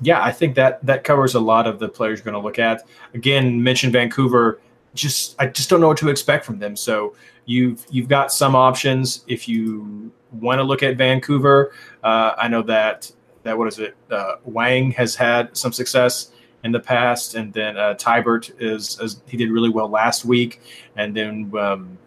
yeah, 0.00 0.22
I 0.22 0.32
think 0.32 0.54
that 0.56 0.84
that 0.84 1.04
covers 1.04 1.34
a 1.34 1.40
lot 1.40 1.66
of 1.66 1.78
the 1.78 1.88
players 1.88 2.18
you're 2.18 2.24
going 2.24 2.40
to 2.40 2.46
look 2.46 2.58
at. 2.58 2.86
Again, 3.14 3.62
mentioned 3.62 3.92
Vancouver. 3.92 4.60
Just 4.94 5.36
I 5.38 5.46
just 5.46 5.70
don't 5.70 5.80
know 5.80 5.88
what 5.88 5.98
to 5.98 6.08
expect 6.08 6.44
from 6.44 6.58
them. 6.58 6.74
So 6.74 7.14
you've 7.44 7.84
you've 7.90 8.08
got 8.08 8.32
some 8.32 8.56
options 8.56 9.24
if 9.26 9.48
you 9.48 10.10
want 10.32 10.58
to 10.58 10.62
look 10.62 10.82
at 10.82 10.96
Vancouver. 10.96 11.72
Uh, 12.02 12.32
I 12.36 12.48
know 12.48 12.62
that 12.62 13.10
that 13.42 13.56
what 13.56 13.68
is 13.68 13.78
it? 13.78 13.96
Uh, 14.10 14.36
Hwang 14.44 14.90
has 14.92 15.14
had 15.14 15.56
some 15.56 15.72
success 15.72 16.32
in 16.64 16.72
the 16.72 16.80
past, 16.80 17.34
and 17.34 17.52
then 17.52 17.76
uh, 17.76 17.94
Teibert 17.94 18.52
is, 18.58 18.98
is 19.00 19.22
he 19.26 19.36
did 19.36 19.50
really 19.50 19.70
well 19.70 19.88
last 19.88 20.24
week, 20.24 20.60
and 20.96 21.16
then 21.16 21.50
um, 21.58 21.98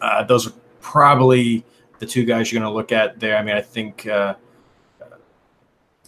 uh, 0.00 0.22
those 0.24 0.46
are 0.46 0.52
probably 0.80 1.64
the 1.98 2.06
two 2.06 2.24
guys 2.24 2.52
you're 2.52 2.60
going 2.60 2.70
to 2.70 2.74
look 2.74 2.92
at 2.92 3.18
there. 3.18 3.36
I 3.36 3.42
mean, 3.42 3.56
I 3.56 3.62
think 3.62 4.06
uh, 4.06 4.34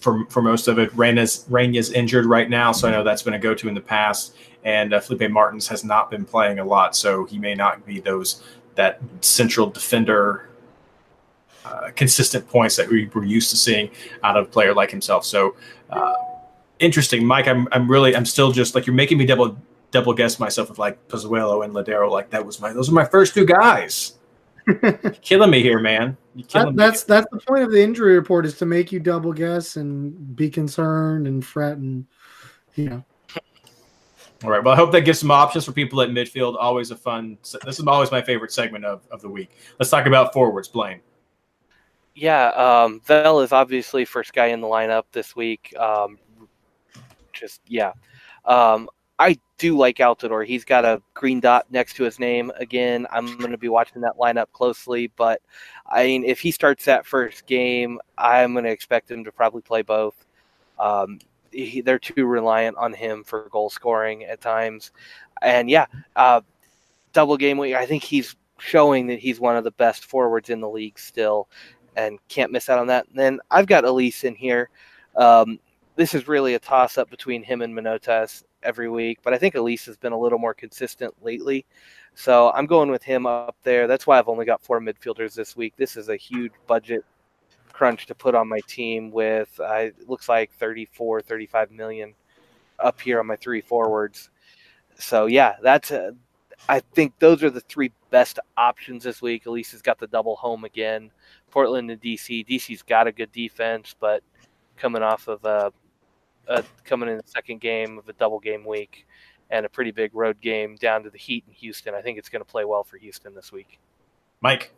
for 0.00 0.24
for 0.26 0.42
most 0.42 0.68
of 0.68 0.78
it, 0.78 0.90
Reyna's 0.96 1.44
Reyna's 1.48 1.92
injured 1.92 2.26
right 2.26 2.48
now, 2.48 2.72
so 2.72 2.88
I 2.88 2.90
know 2.90 3.02
that's 3.02 3.22
been 3.22 3.34
a 3.34 3.38
go 3.38 3.54
to 3.54 3.68
in 3.68 3.74
the 3.74 3.80
past. 3.80 4.36
And 4.64 4.92
uh, 4.92 5.00
Felipe 5.00 5.30
Martins 5.30 5.68
has 5.68 5.84
not 5.84 6.10
been 6.10 6.24
playing 6.24 6.58
a 6.58 6.64
lot, 6.64 6.96
so 6.96 7.24
he 7.24 7.38
may 7.38 7.54
not 7.54 7.86
be 7.86 8.00
those 8.00 8.42
that 8.74 9.00
central 9.20 9.68
defender. 9.68 10.44
Uh, 11.64 11.90
consistent 11.96 12.48
points 12.48 12.76
that 12.76 12.88
we 12.88 13.08
were 13.08 13.24
used 13.24 13.50
to 13.50 13.56
seeing 13.56 13.90
out 14.22 14.38
of 14.38 14.46
a 14.46 14.48
player 14.48 14.72
like 14.72 14.90
himself. 14.90 15.22
So 15.22 15.54
uh, 15.90 16.14
interesting, 16.78 17.26
Mike. 17.26 17.46
I'm 17.46 17.68
I'm 17.72 17.90
really 17.90 18.16
I'm 18.16 18.24
still 18.24 18.52
just 18.52 18.74
like 18.74 18.86
you're 18.86 18.94
making 18.94 19.18
me 19.18 19.26
double 19.26 19.58
double 19.90 20.14
guess 20.14 20.38
myself 20.38 20.68
with 20.68 20.78
like 20.78 21.08
Pozuelo 21.08 21.64
and 21.64 21.74
Lodeiro. 21.74 22.10
Like 22.10 22.30
that 22.30 22.44
was 22.44 22.60
my 22.60 22.72
those 22.72 22.88
are 22.88 22.92
my 22.92 23.04
first 23.04 23.34
two 23.34 23.44
guys. 23.44 24.14
killing 25.22 25.50
me 25.50 25.62
here, 25.62 25.78
man. 25.78 26.16
That, 26.52 26.76
that's 26.76 27.04
that's 27.04 27.26
the 27.32 27.40
point 27.40 27.64
of 27.64 27.72
the 27.72 27.82
injury 27.82 28.14
report 28.14 28.46
is 28.46 28.56
to 28.58 28.66
make 28.66 28.92
you 28.92 29.00
double 29.00 29.32
guess 29.32 29.76
and 29.76 30.36
be 30.36 30.48
concerned 30.48 31.26
and 31.26 31.44
fret 31.44 31.78
and 31.78 32.06
you 32.74 32.90
know. 32.90 33.04
All 34.44 34.50
right. 34.50 34.62
Well, 34.62 34.72
I 34.72 34.76
hope 34.76 34.92
that 34.92 35.00
gives 35.00 35.18
some 35.18 35.32
options 35.32 35.64
for 35.64 35.72
people 35.72 36.00
at 36.00 36.10
midfield. 36.10 36.56
Always 36.58 36.92
a 36.92 36.96
fun. 36.96 37.38
This 37.64 37.80
is 37.80 37.86
always 37.86 38.12
my 38.12 38.22
favorite 38.22 38.52
segment 38.52 38.84
of, 38.84 39.04
of 39.10 39.20
the 39.20 39.28
week. 39.28 39.50
Let's 39.80 39.90
talk 39.90 40.06
about 40.06 40.32
forwards, 40.32 40.68
Blaine. 40.68 41.00
Yeah, 42.14 42.48
um, 42.50 43.00
Vel 43.04 43.40
is 43.40 43.52
obviously 43.52 44.04
first 44.04 44.32
guy 44.32 44.46
in 44.46 44.60
the 44.60 44.66
lineup 44.68 45.04
this 45.10 45.34
week. 45.34 45.74
Um, 45.76 46.18
just 47.32 47.60
yeah, 47.66 47.92
um, 48.44 48.88
I 49.18 49.38
do 49.58 49.76
like 49.76 49.96
Altidore. 49.96 50.46
He's 50.46 50.64
got 50.64 50.84
a 50.84 51.02
green 51.14 51.40
dot 51.40 51.66
next 51.70 51.94
to 51.94 52.04
his 52.04 52.20
name 52.20 52.52
again. 52.56 53.06
I'm 53.10 53.36
going 53.38 53.50
to 53.50 53.58
be 53.58 53.68
watching 53.68 54.02
that 54.02 54.16
lineup 54.16 54.46
closely, 54.52 55.10
but 55.16 55.42
I 55.90 56.04
mean, 56.04 56.24
if 56.24 56.38
he 56.38 56.52
starts 56.52 56.84
that 56.84 57.04
first 57.04 57.46
game, 57.46 57.98
I'm 58.16 58.52
going 58.52 58.64
to 58.64 58.70
expect 58.70 59.10
him 59.10 59.24
to 59.24 59.32
probably 59.32 59.62
play 59.62 59.82
both. 59.82 60.14
Um, 60.78 61.18
he, 61.50 61.80
they're 61.80 61.98
too 61.98 62.26
reliant 62.26 62.76
on 62.76 62.92
him 62.92 63.24
for 63.24 63.48
goal 63.50 63.70
scoring 63.70 64.24
at 64.24 64.40
times, 64.40 64.92
and 65.42 65.68
yeah, 65.68 65.86
uh, 66.14 66.42
double 67.12 67.36
game 67.36 67.58
week. 67.58 67.74
I 67.74 67.86
think 67.86 68.04
he's 68.04 68.36
showing 68.58 69.08
that 69.08 69.18
he's 69.18 69.40
one 69.40 69.56
of 69.56 69.64
the 69.64 69.72
best 69.72 70.04
forwards 70.04 70.50
in 70.50 70.60
the 70.60 70.68
league 70.68 70.98
still, 70.98 71.48
and 71.96 72.18
can't 72.28 72.52
miss 72.52 72.68
out 72.68 72.78
on 72.78 72.86
that. 72.88 73.08
And 73.08 73.18
then 73.18 73.40
I've 73.50 73.66
got 73.66 73.84
Elis 73.84 74.22
in 74.22 74.36
here. 74.36 74.70
Um, 75.16 75.58
this 75.96 76.14
is 76.14 76.28
really 76.28 76.54
a 76.54 76.60
toss 76.60 76.96
up 76.96 77.10
between 77.10 77.42
him 77.42 77.62
and 77.62 77.74
Manotas 77.74 78.44
every 78.62 78.88
week, 78.88 79.18
but 79.22 79.32
I 79.32 79.38
think 79.38 79.54
Elis 79.54 79.86
has 79.86 79.96
been 79.96 80.12
a 80.12 80.18
little 80.18 80.38
more 80.38 80.54
consistent 80.54 81.14
lately. 81.22 81.64
So 82.14 82.50
I'm 82.52 82.66
going 82.66 82.90
with 82.90 83.02
him 83.02 83.26
up 83.26 83.56
there. 83.62 83.86
That's 83.86 84.06
why 84.06 84.18
I've 84.18 84.28
only 84.28 84.44
got 84.44 84.62
four 84.62 84.80
midfielders 84.80 85.34
this 85.34 85.56
week. 85.56 85.74
This 85.76 85.96
is 85.96 86.08
a 86.08 86.16
huge 86.16 86.52
budget 86.66 87.04
crunch 87.78 88.06
to 88.06 88.14
put 88.14 88.34
on 88.34 88.48
my 88.48 88.58
team 88.66 89.08
with 89.12 89.48
uh, 89.60 89.74
it 89.74 90.08
looks 90.08 90.28
like 90.28 90.50
34 90.54 91.22
35 91.22 91.70
million 91.70 92.12
up 92.80 93.00
here 93.00 93.20
on 93.20 93.26
my 93.28 93.36
three 93.36 93.60
forwards 93.60 94.30
so 94.98 95.26
yeah 95.26 95.54
that's 95.62 95.92
a, 95.92 96.12
I 96.68 96.80
think 96.80 97.16
those 97.20 97.44
are 97.44 97.50
the 97.50 97.60
three 97.60 97.92
best 98.10 98.40
options 98.56 99.04
this 99.04 99.22
week 99.22 99.46
elis 99.46 99.70
has 99.70 99.80
got 99.80 99.96
the 100.00 100.08
double 100.08 100.34
home 100.34 100.64
again 100.64 101.12
portland 101.52 101.88
and 101.92 102.02
dc 102.02 102.44
dc's 102.48 102.82
got 102.82 103.06
a 103.06 103.12
good 103.12 103.30
defense 103.30 103.94
but 104.00 104.24
coming 104.76 105.02
off 105.02 105.28
of 105.28 105.44
a 105.44 105.72
uh, 106.48 106.62
coming 106.84 107.08
in 107.08 107.16
the 107.16 107.26
second 107.26 107.60
game 107.60 107.98
of 107.98 108.08
a 108.08 108.12
double 108.14 108.40
game 108.40 108.64
week 108.64 109.06
and 109.50 109.64
a 109.64 109.68
pretty 109.68 109.90
big 109.90 110.14
road 110.14 110.40
game 110.40 110.76
down 110.76 111.02
to 111.02 111.10
the 111.10 111.18
Heat 111.18 111.44
in 111.46 111.54
Houston. 111.54 111.94
I 111.94 112.02
think 112.02 112.18
it's 112.18 112.28
going 112.28 112.44
to 112.44 112.50
play 112.50 112.64
well 112.64 112.84
for 112.84 112.96
Houston 112.98 113.34
this 113.34 113.52
week. 113.52 113.78
Mike. 114.40 114.72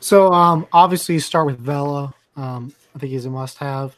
So 0.00 0.32
um, 0.32 0.66
obviously, 0.72 1.14
you 1.16 1.20
start 1.20 1.46
with 1.46 1.58
Vela. 1.58 2.14
Um, 2.36 2.74
I 2.94 2.98
think 2.98 3.12
he's 3.12 3.24
a 3.24 3.30
must-have. 3.30 3.96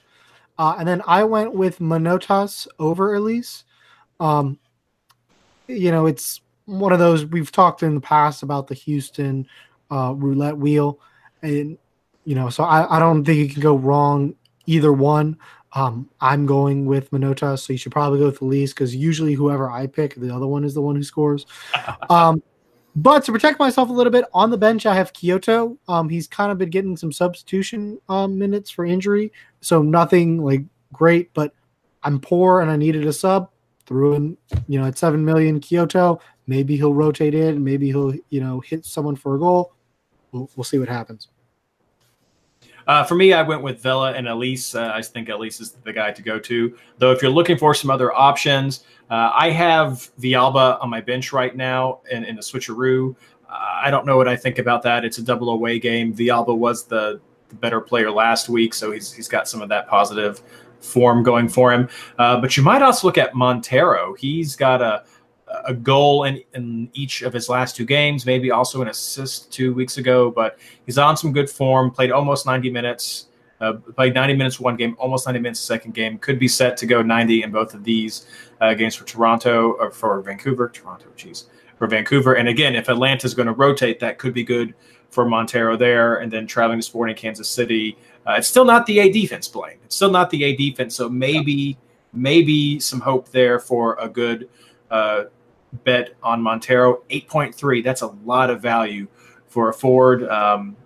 Uh, 0.58 0.76
and 0.78 0.88
then 0.88 1.02
I 1.06 1.24
went 1.24 1.54
with 1.54 1.80
Manotas 1.80 2.66
over 2.78 3.14
Elis. 3.14 3.64
Um, 4.20 4.58
you 5.66 5.90
know, 5.90 6.06
it's 6.06 6.40
one 6.64 6.92
of 6.92 6.98
those 6.98 7.26
we've 7.26 7.52
talked 7.52 7.82
in 7.82 7.94
the 7.94 8.00
past 8.00 8.42
about 8.42 8.66
the 8.66 8.74
Houston 8.74 9.46
uh, 9.90 10.14
roulette 10.16 10.56
wheel, 10.56 10.98
and 11.42 11.76
you 12.24 12.34
know, 12.34 12.48
so 12.48 12.64
I, 12.64 12.96
I 12.96 12.98
don't 12.98 13.24
think 13.24 13.38
you 13.38 13.48
can 13.48 13.62
go 13.62 13.76
wrong 13.76 14.34
either 14.66 14.92
one. 14.92 15.38
Um, 15.72 16.08
I'm 16.20 16.46
going 16.46 16.86
with 16.86 17.10
Minota, 17.10 17.58
so 17.58 17.72
you 17.72 17.78
should 17.78 17.92
probably 17.92 18.18
go 18.18 18.26
with 18.26 18.42
Elis 18.42 18.72
because 18.72 18.94
usually 18.94 19.34
whoever 19.34 19.70
I 19.70 19.86
pick, 19.86 20.14
the 20.14 20.34
other 20.34 20.46
one 20.46 20.64
is 20.64 20.74
the 20.74 20.80
one 20.80 20.96
who 20.96 21.02
scores. 21.02 21.44
um, 22.10 22.42
but 22.94 23.24
to 23.24 23.32
protect 23.32 23.58
myself 23.58 23.90
a 23.90 23.92
little 23.92 24.10
bit 24.10 24.24
on 24.32 24.48
the 24.50 24.56
bench, 24.56 24.86
I 24.86 24.94
have 24.94 25.12
Quioto. 25.12 25.76
Um, 25.86 26.08
he's 26.08 26.26
kind 26.26 26.50
of 26.50 26.56
been 26.56 26.70
getting 26.70 26.96
some 26.96 27.12
substitution 27.12 27.98
um, 28.08 28.38
minutes 28.38 28.70
for 28.70 28.86
injury, 28.86 29.32
so 29.60 29.82
nothing 29.82 30.42
like 30.42 30.62
great. 30.94 31.32
But 31.34 31.52
I'm 32.02 32.20
poor 32.20 32.62
and 32.62 32.70
I 32.70 32.76
needed 32.76 33.06
a 33.06 33.12
sub. 33.12 33.50
Threw 33.84 34.14
in, 34.14 34.36
you 34.66 34.80
know, 34.80 34.86
at 34.86 34.96
seven 34.96 35.24
million 35.24 35.60
Quioto. 35.60 36.20
Maybe 36.46 36.76
he'll 36.76 36.94
rotate 36.94 37.34
in. 37.34 37.62
Maybe 37.62 37.88
he'll, 37.88 38.14
you 38.30 38.40
know, 38.40 38.60
hit 38.60 38.86
someone 38.86 39.14
for 39.14 39.34
a 39.34 39.38
goal. 39.38 39.74
We'll, 40.32 40.50
we'll 40.56 40.64
see 40.64 40.78
what 40.78 40.88
happens. 40.88 41.28
Uh, 42.86 43.04
for 43.04 43.14
me, 43.14 43.32
I 43.32 43.42
went 43.42 43.62
with 43.62 43.80
Vela 43.80 44.12
and 44.12 44.28
Elis. 44.28 44.74
Uh, 44.74 44.92
I 44.94 45.02
think 45.02 45.28
Elis 45.28 45.60
is 45.60 45.72
the 45.72 45.92
guy 45.92 46.12
to 46.12 46.22
go 46.22 46.38
to. 46.38 46.76
Though, 46.98 47.12
if 47.12 47.20
you're 47.20 47.30
looking 47.30 47.58
for 47.58 47.74
some 47.74 47.90
other 47.90 48.14
options, 48.14 48.84
uh, 49.10 49.30
I 49.34 49.50
have 49.50 50.10
Villalba 50.20 50.82
on 50.82 50.90
my 50.90 51.00
bench 51.00 51.32
right 51.32 51.54
now 51.54 52.00
in, 52.10 52.24
in 52.24 52.36
the 52.36 52.42
switcheroo. 52.42 53.14
Uh, 53.48 53.80
I 53.82 53.90
don't 53.90 54.06
know 54.06 54.16
what 54.16 54.28
I 54.28 54.36
think 54.36 54.58
about 54.58 54.82
that. 54.82 55.04
It's 55.04 55.18
a 55.18 55.22
double 55.22 55.50
away 55.50 55.78
game. 55.78 56.14
Villalba 56.14 56.56
was 56.56 56.84
the, 56.84 57.20
the 57.48 57.54
better 57.56 57.80
player 57.80 58.10
last 58.10 58.48
week, 58.48 58.74
so 58.74 58.92
he's, 58.92 59.12
he's 59.12 59.28
got 59.28 59.48
some 59.48 59.62
of 59.62 59.68
that 59.68 59.88
positive 59.88 60.40
form 60.80 61.22
going 61.22 61.48
for 61.48 61.72
him. 61.72 61.88
Uh, 62.18 62.40
but 62.40 62.56
you 62.56 62.62
might 62.62 62.82
also 62.82 63.06
look 63.06 63.18
at 63.18 63.34
Montero. 63.34 64.14
He's 64.14 64.56
got 64.56 64.82
a 64.82 65.04
a 65.66 65.74
goal 65.74 66.24
in, 66.24 66.42
in 66.54 66.90
each 66.92 67.22
of 67.22 67.32
his 67.32 67.48
last 67.48 67.76
two 67.76 67.84
games, 67.84 68.26
maybe 68.26 68.50
also 68.50 68.82
an 68.82 68.88
assist 68.88 69.52
two 69.52 69.72
weeks 69.74 69.98
ago. 69.98 70.30
But 70.30 70.58
he's 70.84 70.98
on 70.98 71.16
some 71.16 71.32
good 71.32 71.48
form. 71.48 71.90
Played 71.90 72.12
almost 72.12 72.46
90 72.46 72.70
minutes 72.70 73.26
Uh, 73.58 73.72
played 73.96 74.12
90 74.12 74.36
minutes 74.36 74.60
one 74.60 74.76
game, 74.76 74.94
almost 74.98 75.24
90 75.26 75.40
minutes 75.40 75.60
second 75.60 75.94
game. 75.94 76.18
Could 76.18 76.38
be 76.38 76.46
set 76.48 76.76
to 76.76 76.86
go 76.86 77.00
90 77.00 77.42
in 77.42 77.50
both 77.50 77.72
of 77.72 77.84
these 77.84 78.26
uh, 78.60 78.74
games 78.74 78.94
for 78.94 79.06
Toronto 79.06 79.72
or 79.80 79.90
for 79.90 80.20
Vancouver. 80.20 80.68
Toronto, 80.68 81.06
jeez, 81.16 81.46
for 81.78 81.86
Vancouver. 81.86 82.34
And 82.34 82.48
again, 82.48 82.74
if 82.76 82.90
Atlanta's 82.90 83.32
going 83.32 83.46
to 83.48 83.54
rotate, 83.54 83.98
that 84.00 84.18
could 84.18 84.34
be 84.34 84.44
good 84.44 84.74
for 85.08 85.24
Montero 85.24 85.74
there. 85.74 86.16
And 86.16 86.30
then 86.30 86.46
traveling 86.46 86.80
to 86.80 86.82
Sporting 86.82 87.16
Kansas 87.16 87.48
City, 87.48 87.96
uh, 88.26 88.34
it's 88.36 88.46
still 88.46 88.66
not 88.66 88.84
the 88.84 88.98
A 88.98 89.10
defense 89.10 89.48
playing. 89.48 89.78
It's 89.86 89.96
still 89.96 90.12
not 90.12 90.28
the 90.28 90.44
A 90.44 90.54
defense. 90.54 90.94
So 90.94 91.08
maybe 91.08 91.78
maybe 92.12 92.78
some 92.78 93.00
hope 93.00 93.30
there 93.30 93.58
for 93.58 93.96
a 93.98 94.08
good 94.08 94.48
uh, 94.90 95.24
bet 95.84 96.14
on 96.22 96.42
Montero. 96.42 97.02
8.3. 97.10 97.82
That's 97.82 98.02
a 98.02 98.08
lot 98.24 98.50
of 98.50 98.60
value 98.60 99.06
for 99.46 99.68
a 99.68 99.74
Ford. 99.74 100.28
Um, 100.28 100.76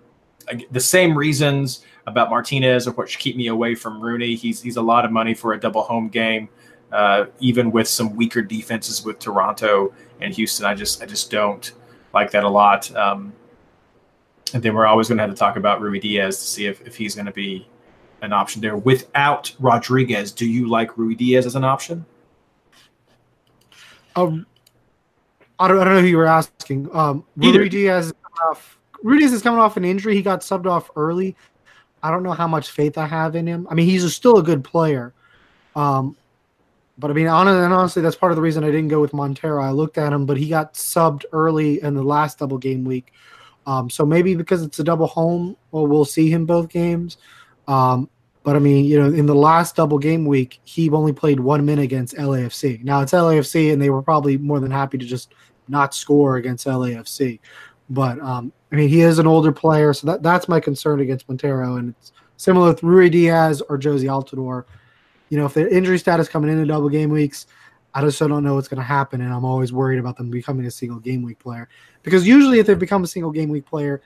the 0.71 0.79
same 0.79 1.17
reasons 1.17 1.85
about 2.07 2.29
Martinez, 2.29 2.87
of 2.87 2.97
which 2.97 3.19
keep 3.19 3.35
me 3.35 3.47
away 3.47 3.75
from 3.75 4.01
Rooney. 4.01 4.35
He's 4.35 4.61
he's 4.61 4.77
a 4.77 4.81
lot 4.81 5.05
of 5.05 5.11
money 5.11 5.33
for 5.33 5.53
a 5.53 5.59
double 5.59 5.83
home 5.83 6.09
game, 6.09 6.49
uh, 6.91 7.25
even 7.39 7.71
with 7.71 7.87
some 7.87 8.15
weaker 8.15 8.41
defenses 8.41 9.05
with 9.05 9.19
Toronto 9.19 9.93
and 10.19 10.33
Houston. 10.33 10.65
I 10.65 10.73
just 10.73 11.01
I 11.01 11.05
just 11.05 11.29
don't 11.31 11.71
like 12.13 12.31
that 12.31 12.43
a 12.43 12.49
lot. 12.49 12.93
Um, 12.95 13.33
and 14.53 14.61
then 14.61 14.73
we're 14.73 14.85
always 14.85 15.07
going 15.07 15.17
to 15.17 15.23
have 15.23 15.31
to 15.31 15.37
talk 15.37 15.55
about 15.55 15.79
Ruidíaz 15.79 16.27
to 16.27 16.33
see 16.33 16.65
if, 16.65 16.85
if 16.85 16.95
he's 16.95 17.15
going 17.15 17.25
to 17.25 17.31
be 17.31 17.67
an 18.21 18.33
option 18.33 18.61
there. 18.61 18.75
Without 18.75 19.53
Rodriguez, 19.59 20.31
do 20.31 20.45
you 20.45 20.67
like 20.67 20.91
Ruidíaz 20.91 21.45
as 21.45 21.55
an 21.55 21.63
option? 21.63 22.05
Um, 24.15 24.45
I 25.61 25.67
don't, 25.67 25.79
I 25.79 25.83
don't 25.83 25.93
know 25.93 26.01
who 26.01 26.07
you 26.07 26.17
were 26.17 26.25
asking. 26.25 26.89
Um, 26.91 27.23
Ruidíaz, 27.37 28.11
Ruidíaz 29.03 29.31
is 29.31 29.41
coming 29.43 29.59
off 29.59 29.77
an 29.77 29.85
injury. 29.85 30.15
He 30.15 30.23
got 30.23 30.41
subbed 30.41 30.65
off 30.65 30.89
early. 30.95 31.35
I 32.01 32.09
don't 32.09 32.23
know 32.23 32.31
how 32.31 32.47
much 32.47 32.71
faith 32.71 32.97
I 32.97 33.05
have 33.05 33.35
in 33.35 33.45
him. 33.45 33.67
I 33.69 33.75
mean, 33.75 33.87
he's 33.87 34.03
a, 34.03 34.09
still 34.09 34.37
a 34.37 34.43
good 34.43 34.63
player. 34.63 35.13
Um, 35.75 36.17
but 36.97 37.11
I 37.11 37.13
mean, 37.13 37.27
honestly, 37.27 38.01
that's 38.01 38.15
part 38.15 38.31
of 38.31 38.37
the 38.37 38.41
reason 38.41 38.63
I 38.63 38.67
didn't 38.71 38.87
go 38.87 38.99
with 39.01 39.13
Montero. 39.13 39.61
I 39.63 39.69
looked 39.69 39.97
at 39.97 40.11
him, 40.11 40.25
but 40.25 40.37
he 40.37 40.49
got 40.49 40.73
subbed 40.73 41.25
early 41.31 41.81
in 41.81 41.93
the 41.93 42.03
last 42.03 42.39
double 42.39 42.57
game 42.57 42.83
week. 42.83 43.13
Um, 43.67 43.89
so 43.89 44.03
maybe 44.03 44.33
because 44.33 44.63
it's 44.63 44.79
a 44.79 44.83
double 44.83 45.07
home, 45.07 45.55
well, 45.71 45.85
we'll 45.85 46.05
see 46.05 46.29
him 46.31 46.47
both 46.47 46.69
games. 46.69 47.17
Um, 47.67 48.09
but 48.43 48.55
I 48.55 48.59
mean, 48.59 48.85
you 48.85 48.99
know, 48.99 49.13
in 49.13 49.27
the 49.27 49.35
last 49.35 49.75
double 49.75 49.99
game 49.99 50.25
week, 50.25 50.59
he 50.63 50.89
only 50.89 51.13
played 51.13 51.39
one 51.39 51.63
minute 51.65 51.83
against 51.83 52.15
LAFC. 52.15 52.83
Now 52.83 53.01
it's 53.01 53.11
LAFC, 53.11 53.71
and 53.71 53.81
they 53.81 53.91
were 53.91 54.01
probably 54.01 54.37
more 54.37 54.59
than 54.59 54.71
happy 54.71 54.97
to 54.97 55.05
just 55.05 55.33
not 55.67 55.93
score 55.93 56.37
against 56.37 56.67
LAFC. 56.67 57.39
But 57.89 58.19
um, 58.19 58.51
I 58.71 58.75
mean, 58.75 58.89
he 58.89 59.01
is 59.01 59.19
an 59.19 59.27
older 59.27 59.51
player, 59.51 59.93
so 59.93 60.07
that, 60.07 60.23
that's 60.23 60.47
my 60.47 60.59
concern 60.59 61.01
against 61.01 61.27
Montero. 61.27 61.75
And 61.75 61.93
it's 61.99 62.11
similar 62.37 62.69
with 62.69 62.81
Ruidíaz 62.81 63.61
or 63.69 63.77
Jozy 63.77 64.05
Altidore. 64.05 64.65
You 65.29 65.37
know, 65.37 65.45
if 65.45 65.53
the 65.53 65.73
injury 65.73 65.99
status 65.99 66.27
coming 66.27 66.51
into 66.51 66.65
double 66.65 66.89
game 66.89 67.09
weeks, 67.09 67.47
I 67.93 68.01
just 68.01 68.19
don't 68.19 68.43
know 68.43 68.55
what's 68.55 68.69
going 68.69 68.79
to 68.79 68.83
happen, 68.83 69.21
and 69.21 69.33
I'm 69.33 69.43
always 69.43 69.73
worried 69.73 69.99
about 69.99 70.15
them 70.15 70.29
becoming 70.29 70.65
a 70.65 70.71
single 70.71 70.99
game 70.99 71.21
week 71.21 71.39
player. 71.39 71.67
Because 72.03 72.25
usually, 72.25 72.59
if 72.59 72.67
they 72.67 72.73
become 72.73 73.03
a 73.03 73.07
single 73.07 73.31
game 73.31 73.49
week 73.49 73.65
player, 73.65 74.01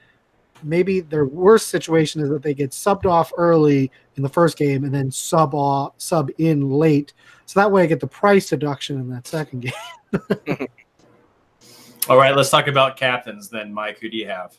maybe 0.64 1.02
their 1.02 1.26
worst 1.26 1.68
situation 1.68 2.22
is 2.22 2.30
that 2.30 2.42
they 2.42 2.54
get 2.54 2.72
subbed 2.72 3.06
off 3.06 3.32
early 3.38 3.92
in 4.16 4.24
the 4.24 4.30
first 4.30 4.58
game 4.58 4.84
and 4.84 4.94
then 4.94 5.12
sub 5.12 5.54
off, 5.54 5.94
sub 5.98 6.32
in 6.40 6.70
late, 6.72 7.14
so 7.46 7.60
that 7.60 7.72
way 7.72 7.84
I 7.84 7.86
get 7.86 8.00
the 8.00 8.08
price 8.08 8.50
deduction 8.50 9.00
in 9.00 9.10
that 9.10 9.28
second 9.28 9.60
game. 9.62 10.68
All 12.08 12.18
right, 12.18 12.36
let's 12.36 12.52
talk 12.52 12.68
about 12.68 12.98
captains 12.98 13.50
then. 13.50 13.74
Mike, 13.74 14.00
who 14.00 14.10
do 14.10 14.18
you 14.18 14.28
have? 14.28 14.56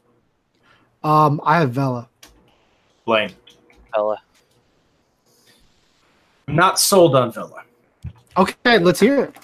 Um, 1.04 1.40
I 1.44 1.60
have 1.60 1.70
Vela. 1.70 2.08
Blaine. 3.04 3.30
Vela. 3.94 4.20
I'm 6.48 6.56
not 6.56 6.80
sold 6.80 7.14
on 7.14 7.30
Vela. 7.30 7.62
Okay, 8.36 8.78
let's 8.78 8.98
hear 8.98 9.24
it. 9.24 9.36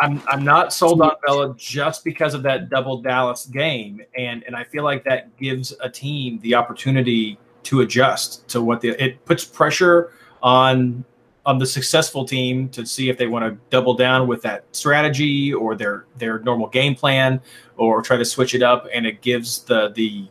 I'm 0.00 0.22
I'm 0.28 0.42
not 0.42 0.72
sold 0.72 1.02
on 1.02 1.12
Vela 1.26 1.54
just 1.58 2.02
because 2.02 2.32
of 2.32 2.42
that 2.44 2.70
double 2.70 3.02
Dallas 3.02 3.44
game, 3.44 4.00
and 4.16 4.42
and 4.44 4.56
I 4.56 4.64
feel 4.64 4.82
like 4.82 5.04
that 5.04 5.36
gives 5.36 5.74
a 5.82 5.90
team 5.90 6.38
the 6.40 6.54
opportunity 6.54 7.38
to 7.64 7.82
adjust 7.82 8.48
to 8.48 8.62
what 8.62 8.80
the 8.80 9.02
it 9.02 9.22
puts 9.26 9.44
pressure 9.44 10.12
on 10.42 11.04
on 11.46 11.58
the 11.58 11.66
successful 11.66 12.24
team 12.24 12.68
to 12.68 12.84
see 12.84 13.08
if 13.08 13.16
they 13.16 13.26
want 13.26 13.44
to 13.44 13.58
double 13.70 13.94
down 13.94 14.26
with 14.26 14.42
that 14.42 14.64
strategy 14.72 15.52
or 15.52 15.74
their 15.74 16.06
their 16.18 16.40
normal 16.40 16.68
game 16.68 16.94
plan 16.94 17.40
or 17.76 18.02
try 18.02 18.16
to 18.16 18.24
switch 18.24 18.54
it 18.54 18.62
up 18.62 18.86
and 18.92 19.06
it 19.06 19.22
gives 19.22 19.64
the 19.64 19.90
the 19.90 20.28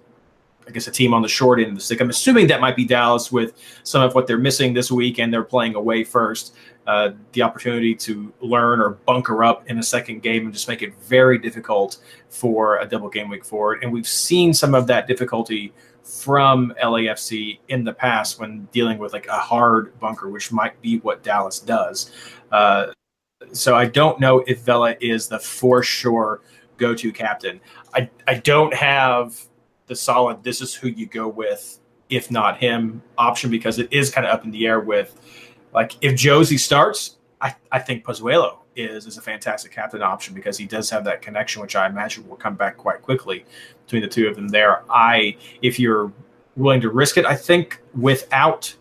I 0.68 0.72
guess 0.72 0.86
a 0.86 0.92
team 0.92 1.16
on 1.16 1.24
the 1.24 1.28
short 1.28 1.60
end 1.60 1.70
of 1.70 1.76
the 1.76 1.82
stick. 1.82 2.00
I'm 2.00 2.12
assuming 2.12 2.46
that 2.48 2.62
might 2.62 2.76
be 2.76 2.86
Dallas 2.86 3.32
with 3.32 3.54
some 3.82 4.04
of 4.04 4.14
what 4.14 4.28
they're 4.28 4.38
missing 4.38 4.72
this 4.72 4.92
week 4.92 5.18
and 5.18 5.34
they're 5.34 5.44
playing 5.44 5.74
away 5.74 6.04
first. 6.04 6.54
Uh, 6.86 7.12
the 7.32 7.42
opportunity 7.42 7.96
to 7.96 8.32
learn 8.40 8.80
or 8.80 8.92
bunker 8.92 9.44
up 9.44 9.68
in 9.68 9.80
a 9.80 9.84
second 9.84 10.22
game 10.22 10.46
and 10.46 10.54
just 10.54 10.68
make 10.68 10.84
it 10.84 10.94
very 11.02 11.40
difficult 11.40 11.98
for 12.30 12.78
a 12.80 12.86
double 12.86 13.10
game 13.10 13.30
week 13.30 13.44
forward. 13.44 13.80
And 13.82 13.92
we've 13.92 14.08
seen 14.08 14.54
some 14.54 14.76
of 14.76 14.86
that 14.88 15.08
difficulty 15.08 15.74
from 16.04 16.74
LAFC 16.82 17.60
in 17.68 17.84
the 17.84 17.94
past 17.94 18.40
when 18.40 18.68
dealing 18.72 18.98
with 18.98 19.14
like 19.14 19.28
a 19.28 19.38
hard 19.38 19.98
bunker, 20.00 20.30
which 20.30 20.52
might 20.52 20.80
be 20.82 21.00
what 21.00 21.24
Dallas 21.24 21.60
does. 21.60 22.12
Uh, 22.52 22.88
so 23.52 23.76
I 23.76 23.86
don't 23.86 24.20
know 24.20 24.40
if 24.48 24.62
Vela 24.62 24.96
is 25.00 25.28
the 25.28 25.40
for 25.40 25.84
sure 25.84 26.42
go 26.78 26.96
to 26.96 27.12
captain. 27.12 27.60
I, 27.94 28.10
I 28.28 28.36
don't 28.36 28.74
have 28.74 29.40
the 29.88 29.96
solid, 29.96 30.44
this 30.44 30.62
is 30.62 30.74
who 30.74 30.88
you 30.88 31.06
go 31.06 31.28
with, 31.28 31.80
if 32.10 32.32
not 32.32 32.58
him 32.58 33.02
option, 33.18 33.50
because 33.50 33.80
it 33.80 33.92
is 33.92 34.10
kind 34.10 34.26
of 34.26 34.34
up 34.34 34.46
in 34.46 34.52
the 34.52 34.66
air 34.66 34.80
with 34.80 35.16
like 35.74 35.94
if 36.02 36.14
Jozy 36.14 36.60
starts, 36.60 37.18
I, 37.42 37.56
I 37.72 37.80
think 37.80 38.04
Pozuelo 38.04 38.58
is 38.76 39.06
is 39.06 39.18
a 39.18 39.22
fantastic 39.22 39.72
captain 39.72 40.02
option 40.02 40.34
because 40.34 40.58
he 40.58 40.66
does 40.66 40.90
have 40.90 41.04
that 41.06 41.22
connection, 41.22 41.62
which 41.62 41.76
I 41.76 41.88
imagine 41.88 42.28
will 42.28 42.36
come 42.36 42.56
back 42.56 42.78
quite 42.78 43.02
quickly 43.02 43.46
between 43.90 44.04
the 44.04 44.08
two 44.08 44.28
of 44.28 44.36
them. 44.36 44.48
There, 44.48 44.84
I 44.90 45.36
if 45.64 45.80
you're 45.80 46.12
willing 46.56 46.82
to 46.82 46.90
risk 46.90 47.18
it, 47.18 47.26
I 47.26 47.36
think 47.36 47.82
without 47.96 48.74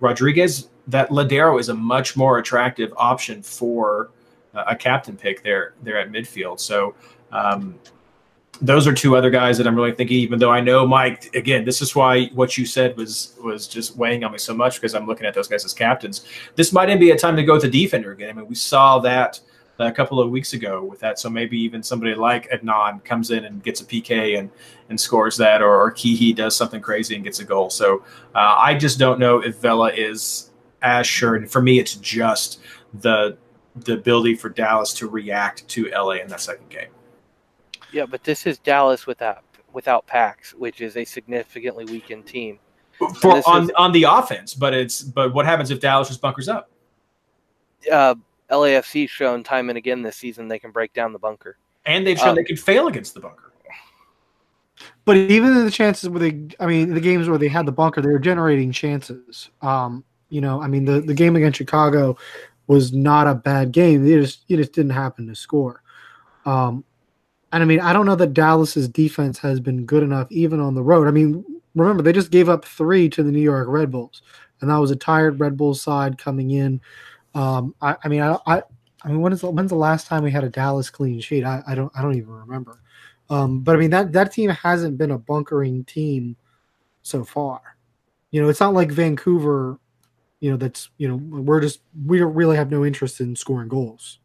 Rodriguez, 0.00 0.68
that 0.88 1.08
Lodeiro 1.08 1.58
is 1.58 1.70
a 1.70 1.74
much 1.74 2.16
more 2.16 2.38
attractive 2.38 2.92
option 2.96 3.42
for 3.42 4.10
uh, 4.54 4.64
a 4.68 4.76
captain 4.76 5.16
pick 5.16 5.42
there 5.42 5.74
there 5.82 5.98
at 5.98 6.10
midfield. 6.10 6.60
So. 6.60 6.94
Um, 7.30 7.78
those 8.60 8.86
are 8.86 8.92
two 8.92 9.16
other 9.16 9.30
guys 9.30 9.58
that 9.58 9.66
I'm 9.66 9.74
really 9.74 9.92
thinking. 9.92 10.18
Even 10.18 10.38
though 10.38 10.52
I 10.52 10.60
know 10.60 10.86
Mike, 10.86 11.34
again, 11.34 11.64
this 11.64 11.82
is 11.82 11.96
why 11.96 12.26
what 12.26 12.56
you 12.56 12.64
said 12.66 12.96
was 12.96 13.34
was 13.42 13.66
just 13.66 13.96
weighing 13.96 14.22
on 14.22 14.30
me 14.30 14.38
so 14.38 14.54
much 14.54 14.76
because 14.76 14.94
I'm 14.94 15.06
looking 15.06 15.26
at 15.26 15.34
those 15.34 15.48
guys 15.48 15.64
as 15.64 15.72
captains. 15.72 16.26
This 16.54 16.72
might 16.72 16.88
even 16.88 17.00
be 17.00 17.10
a 17.10 17.18
time 17.18 17.34
to 17.36 17.42
go 17.42 17.58
to 17.58 17.68
defender 17.68 18.12
again. 18.12 18.28
I 18.28 18.32
mean, 18.34 18.46
we 18.46 18.54
saw 18.54 19.00
that 19.00 19.40
a 19.86 19.92
couple 19.92 20.20
of 20.20 20.30
weeks 20.30 20.52
ago 20.52 20.84
with 20.84 21.00
that. 21.00 21.18
So 21.18 21.30
maybe 21.30 21.58
even 21.60 21.82
somebody 21.82 22.14
like 22.14 22.50
Adnan 22.50 23.04
comes 23.04 23.30
in 23.30 23.44
and 23.44 23.62
gets 23.62 23.80
a 23.80 23.84
PK 23.84 24.38
and 24.38 24.50
and 24.88 25.00
scores 25.00 25.36
that, 25.38 25.62
or, 25.62 25.74
or 25.74 25.92
Kihi 25.92 26.34
does 26.34 26.54
something 26.54 26.80
crazy 26.80 27.14
and 27.14 27.24
gets 27.24 27.40
a 27.40 27.44
goal. 27.44 27.70
So 27.70 28.04
uh, 28.34 28.56
I 28.58 28.74
just 28.74 28.98
don't 28.98 29.18
know 29.18 29.38
if 29.38 29.56
Vela 29.56 29.92
is 29.92 30.50
as 30.82 31.06
sure. 31.06 31.36
And 31.36 31.50
for 31.50 31.62
me, 31.62 31.78
it's 31.78 31.94
just 31.96 32.60
the 33.00 33.36
the 33.74 33.94
ability 33.94 34.34
for 34.34 34.50
Dallas 34.50 34.92
to 34.94 35.08
react 35.08 35.66
to 35.68 35.90
LA 35.90 36.12
in 36.12 36.28
that 36.28 36.40
second 36.40 36.68
game. 36.68 36.88
Yeah, 37.92 38.06
but 38.06 38.24
this 38.24 38.46
is 38.46 38.58
Dallas 38.58 39.06
without 39.06 39.44
without 39.72 40.06
Pax, 40.06 40.52
which 40.54 40.80
is 40.80 40.96
a 40.96 41.04
significantly 41.04 41.84
weakened 41.84 42.26
team. 42.26 42.58
For 43.20 43.42
on 43.46 43.64
is, 43.64 43.70
on 43.76 43.92
the 43.92 44.04
offense, 44.04 44.54
but 44.54 44.74
it's 44.74 45.02
but 45.02 45.32
what 45.34 45.46
happens 45.46 45.70
if 45.70 45.80
Dallas 45.80 46.08
just 46.08 46.20
bunkers 46.20 46.48
up? 46.48 46.70
Uh, 47.90 48.14
LAFC 48.52 49.08
shown 49.08 49.42
time 49.42 49.68
and 49.68 49.78
again 49.78 50.02
this 50.02 50.16
season 50.16 50.48
they 50.48 50.58
can 50.58 50.70
break 50.70 50.92
down 50.92 51.12
the 51.12 51.18
bunker, 51.18 51.56
and 51.86 52.06
they've 52.06 52.18
shown 52.18 52.30
um, 52.30 52.34
they 52.36 52.44
can 52.44 52.56
fail 52.56 52.86
against 52.86 53.14
the 53.14 53.20
bunker. 53.20 53.52
But 55.04 55.16
even 55.16 55.50
in 55.50 55.64
the 55.64 55.70
chances 55.70 56.08
where 56.08 56.20
they, 56.20 56.48
I 56.60 56.66
mean, 56.66 56.94
the 56.94 57.00
games 57.00 57.28
where 57.28 57.38
they 57.38 57.48
had 57.48 57.66
the 57.66 57.72
bunker, 57.72 58.00
they 58.00 58.10
were 58.10 58.18
generating 58.18 58.72
chances. 58.72 59.50
Um, 59.60 60.04
you 60.28 60.40
know, 60.40 60.62
I 60.62 60.66
mean, 60.66 60.84
the 60.84 61.00
the 61.00 61.14
game 61.14 61.36
against 61.36 61.58
Chicago 61.58 62.16
was 62.66 62.92
not 62.92 63.26
a 63.26 63.34
bad 63.34 63.72
game. 63.72 64.04
They 64.04 64.14
just 64.14 64.44
it 64.48 64.56
just 64.56 64.72
didn't 64.72 64.92
happen 64.92 65.26
to 65.26 65.34
score. 65.34 65.82
Um, 66.44 66.84
and 67.52 67.62
I 67.62 67.66
mean, 67.66 67.80
I 67.80 67.92
don't 67.92 68.06
know 68.06 68.16
that 68.16 68.34
Dallas's 68.34 68.88
defense 68.88 69.38
has 69.38 69.60
been 69.60 69.84
good 69.84 70.02
enough 70.02 70.26
even 70.30 70.58
on 70.58 70.74
the 70.74 70.82
road. 70.82 71.06
I 71.06 71.10
mean, 71.10 71.44
remember 71.74 72.02
they 72.02 72.12
just 72.12 72.30
gave 72.30 72.48
up 72.48 72.64
three 72.64 73.08
to 73.10 73.22
the 73.22 73.30
New 73.30 73.42
York 73.42 73.68
Red 73.68 73.90
Bulls, 73.90 74.22
and 74.60 74.70
that 74.70 74.78
was 74.78 74.90
a 74.90 74.96
tired 74.96 75.38
Red 75.38 75.56
Bulls 75.56 75.82
side 75.82 76.16
coming 76.18 76.50
in. 76.50 76.80
Um, 77.34 77.74
I, 77.80 77.96
I, 78.04 78.08
mean, 78.08 78.20
I, 78.20 78.38
I, 78.46 78.62
I 79.04 79.08
mean, 79.08 79.20
when 79.20 79.32
is 79.32 79.40
the, 79.40 79.50
when's 79.50 79.70
the 79.70 79.76
last 79.76 80.06
time 80.06 80.22
we 80.22 80.30
had 80.30 80.44
a 80.44 80.48
Dallas 80.48 80.90
clean 80.90 81.20
sheet? 81.20 81.44
I, 81.44 81.62
I 81.66 81.74
don't, 81.74 81.92
I 81.96 82.02
don't 82.02 82.16
even 82.16 82.30
remember. 82.30 82.80
Um, 83.30 83.60
but 83.60 83.76
I 83.76 83.78
mean, 83.78 83.90
that 83.90 84.12
that 84.12 84.32
team 84.32 84.50
hasn't 84.50 84.98
been 84.98 85.12
a 85.12 85.18
bunkering 85.18 85.84
team 85.84 86.36
so 87.02 87.24
far. 87.24 87.60
You 88.30 88.42
know, 88.42 88.48
it's 88.48 88.60
not 88.60 88.74
like 88.74 88.90
Vancouver. 88.90 89.78
You 90.40 90.50
know, 90.50 90.56
that's 90.56 90.90
you 90.98 91.08
know, 91.08 91.16
we're 91.16 91.60
just 91.60 91.80
we 92.06 92.18
don't 92.18 92.34
really 92.34 92.56
have 92.56 92.70
no 92.70 92.84
interest 92.84 93.20
in 93.20 93.34
scoring 93.34 93.68
goals. 93.68 94.18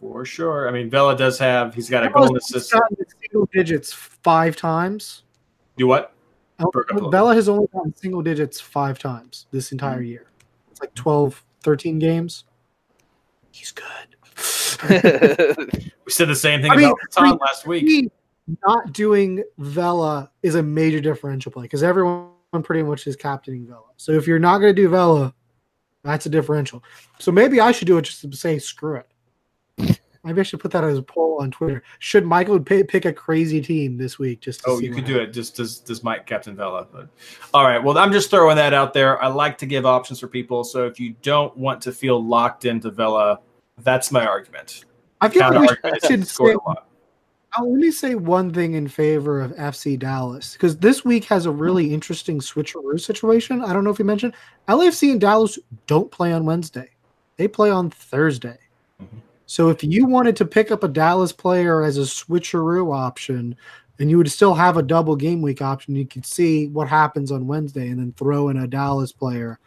For 0.00 0.24
sure. 0.24 0.68
I 0.68 0.70
mean, 0.70 0.88
Vela 0.88 1.16
does 1.16 1.38
have. 1.38 1.74
He's 1.74 1.90
got 1.90 2.04
a 2.04 2.10
goal 2.10 2.36
assist. 2.36 2.70
Single 2.70 3.46
digits 3.52 3.92
five 3.92 4.56
times. 4.56 5.24
Do 5.76 5.86
what? 5.86 6.12
Broke 6.58 6.76
up 6.76 6.90
a 6.90 6.94
little. 6.94 7.10
Vela 7.10 7.34
has 7.34 7.48
only 7.48 7.66
gotten 7.72 7.94
single 7.96 8.22
digits 8.22 8.60
five 8.60 8.98
times 8.98 9.46
this 9.50 9.72
entire 9.72 9.98
Mm-hmm. 9.98 10.06
year. 10.06 10.26
It's 10.70 10.80
like 10.80 10.94
12, 10.94 11.42
13 11.66 11.98
games. 11.98 12.44
He's 13.50 13.72
good. 13.72 13.84
We 16.06 16.12
said 16.12 16.28
the 16.28 16.36
same 16.36 16.62
thing 16.62 16.70
I 16.70 16.76
mean, 16.76 16.84
about 16.84 16.98
Tom 17.10 17.24
I 17.42 17.44
last 17.44 17.66
week. 17.66 18.12
Not 18.64 18.92
doing 18.92 19.42
Vela 19.58 20.30
is 20.44 20.54
a 20.54 20.62
major 20.62 21.00
differential 21.00 21.50
play 21.50 21.62
because 21.62 21.82
everyone 21.82 22.30
pretty 22.62 22.84
much 22.84 23.08
is 23.08 23.16
captaining 23.16 23.66
Vela. 23.66 23.90
So 23.96 24.12
if 24.12 24.28
you're 24.28 24.38
not 24.38 24.58
going 24.58 24.72
to 24.72 24.80
do 24.80 24.88
Vela, 24.88 25.34
that's 26.04 26.26
a 26.26 26.28
differential. 26.28 26.84
So 27.18 27.32
maybe 27.32 27.58
I 27.58 27.72
should 27.72 27.88
do 27.88 27.98
it 27.98 28.02
just 28.02 28.20
to 28.20 28.36
say 28.36 28.60
screw 28.60 28.98
it. 28.98 29.08
Maybe 30.26 30.40
I 30.40 30.42
should 30.42 30.58
put 30.58 30.72
that 30.72 30.82
as 30.82 30.98
a 30.98 31.02
poll 31.02 31.38
on 31.40 31.52
Twitter. 31.52 31.84
Should 32.00 32.26
Michael 32.26 32.58
pi- 32.58 32.82
pick 32.82 33.04
a 33.04 33.12
crazy 33.12 33.60
team 33.60 33.96
this 33.96 34.18
week? 34.18 34.40
Just 34.40 34.60
to 34.64 34.70
Oh, 34.70 34.78
you 34.80 34.92
could 34.92 35.04
do 35.04 35.14
happens? 35.14 35.28
it. 35.36 35.40
Just 35.40 35.56
does 35.56 35.78
does 35.78 36.02
Mike 36.02 36.26
Captain 36.26 36.56
Vela? 36.56 36.88
But 36.92 37.08
all 37.54 37.62
right. 37.64 37.82
Well, 37.82 37.96
I'm 37.96 38.10
just 38.10 38.28
throwing 38.28 38.56
that 38.56 38.74
out 38.74 38.92
there. 38.92 39.22
I 39.22 39.28
like 39.28 39.56
to 39.58 39.66
give 39.66 39.86
options 39.86 40.18
for 40.18 40.26
people. 40.26 40.64
So 40.64 40.84
if 40.86 40.98
you 40.98 41.14
don't 41.22 41.56
want 41.56 41.80
to 41.82 41.92
feel 41.92 42.22
locked 42.22 42.64
into 42.64 42.90
Vela, 42.90 43.38
that's 43.84 44.10
my 44.10 44.26
argument. 44.26 44.84
I 45.20 45.28
feel 45.28 45.42
Counter 45.42 45.60
like 45.60 45.82
we 45.84 46.00
should 46.08 46.26
say, 46.26 46.52
a 46.52 46.58
lot. 46.66 46.88
let 47.60 47.68
me 47.78 47.90
say 47.92 48.16
one 48.16 48.52
thing 48.52 48.74
in 48.74 48.88
favor 48.88 49.40
of 49.40 49.52
FC 49.52 49.96
Dallas 49.96 50.54
because 50.54 50.76
this 50.78 51.04
week 51.04 51.24
has 51.26 51.46
a 51.46 51.50
really 51.52 51.94
interesting 51.94 52.40
switcheroo 52.40 53.00
situation. 53.00 53.62
I 53.64 53.72
don't 53.72 53.84
know 53.84 53.90
if 53.90 53.98
you 54.00 54.04
mentioned 54.04 54.34
LAFC 54.68 55.12
and 55.12 55.20
Dallas 55.20 55.56
don't 55.86 56.10
play 56.10 56.32
on 56.32 56.44
Wednesday; 56.44 56.90
they 57.36 57.46
play 57.46 57.70
on 57.70 57.90
Thursday. 57.90 58.58
Mhm. 59.00 59.20
So 59.46 59.68
if 59.68 59.82
you 59.82 60.06
wanted 60.06 60.36
to 60.36 60.44
pick 60.44 60.70
up 60.70 60.82
a 60.82 60.88
Dallas 60.88 61.32
player 61.32 61.82
as 61.82 61.98
a 61.98 62.02
switcheroo 62.02 62.94
option, 62.94 63.56
and 63.98 64.10
you 64.10 64.18
would 64.18 64.30
still 64.30 64.54
have 64.54 64.76
a 64.76 64.82
double 64.82 65.16
game 65.16 65.40
week 65.40 65.62
option, 65.62 65.96
you 65.96 66.06
could 66.06 66.26
see 66.26 66.66
what 66.66 66.88
happens 66.88 67.32
on 67.32 67.46
Wednesday 67.46 67.88
and 67.88 67.98
then 67.98 68.12
throw 68.12 68.48
in 68.48 68.58
a 68.58 68.66
Dallas 68.66 69.12
player. 69.12 69.58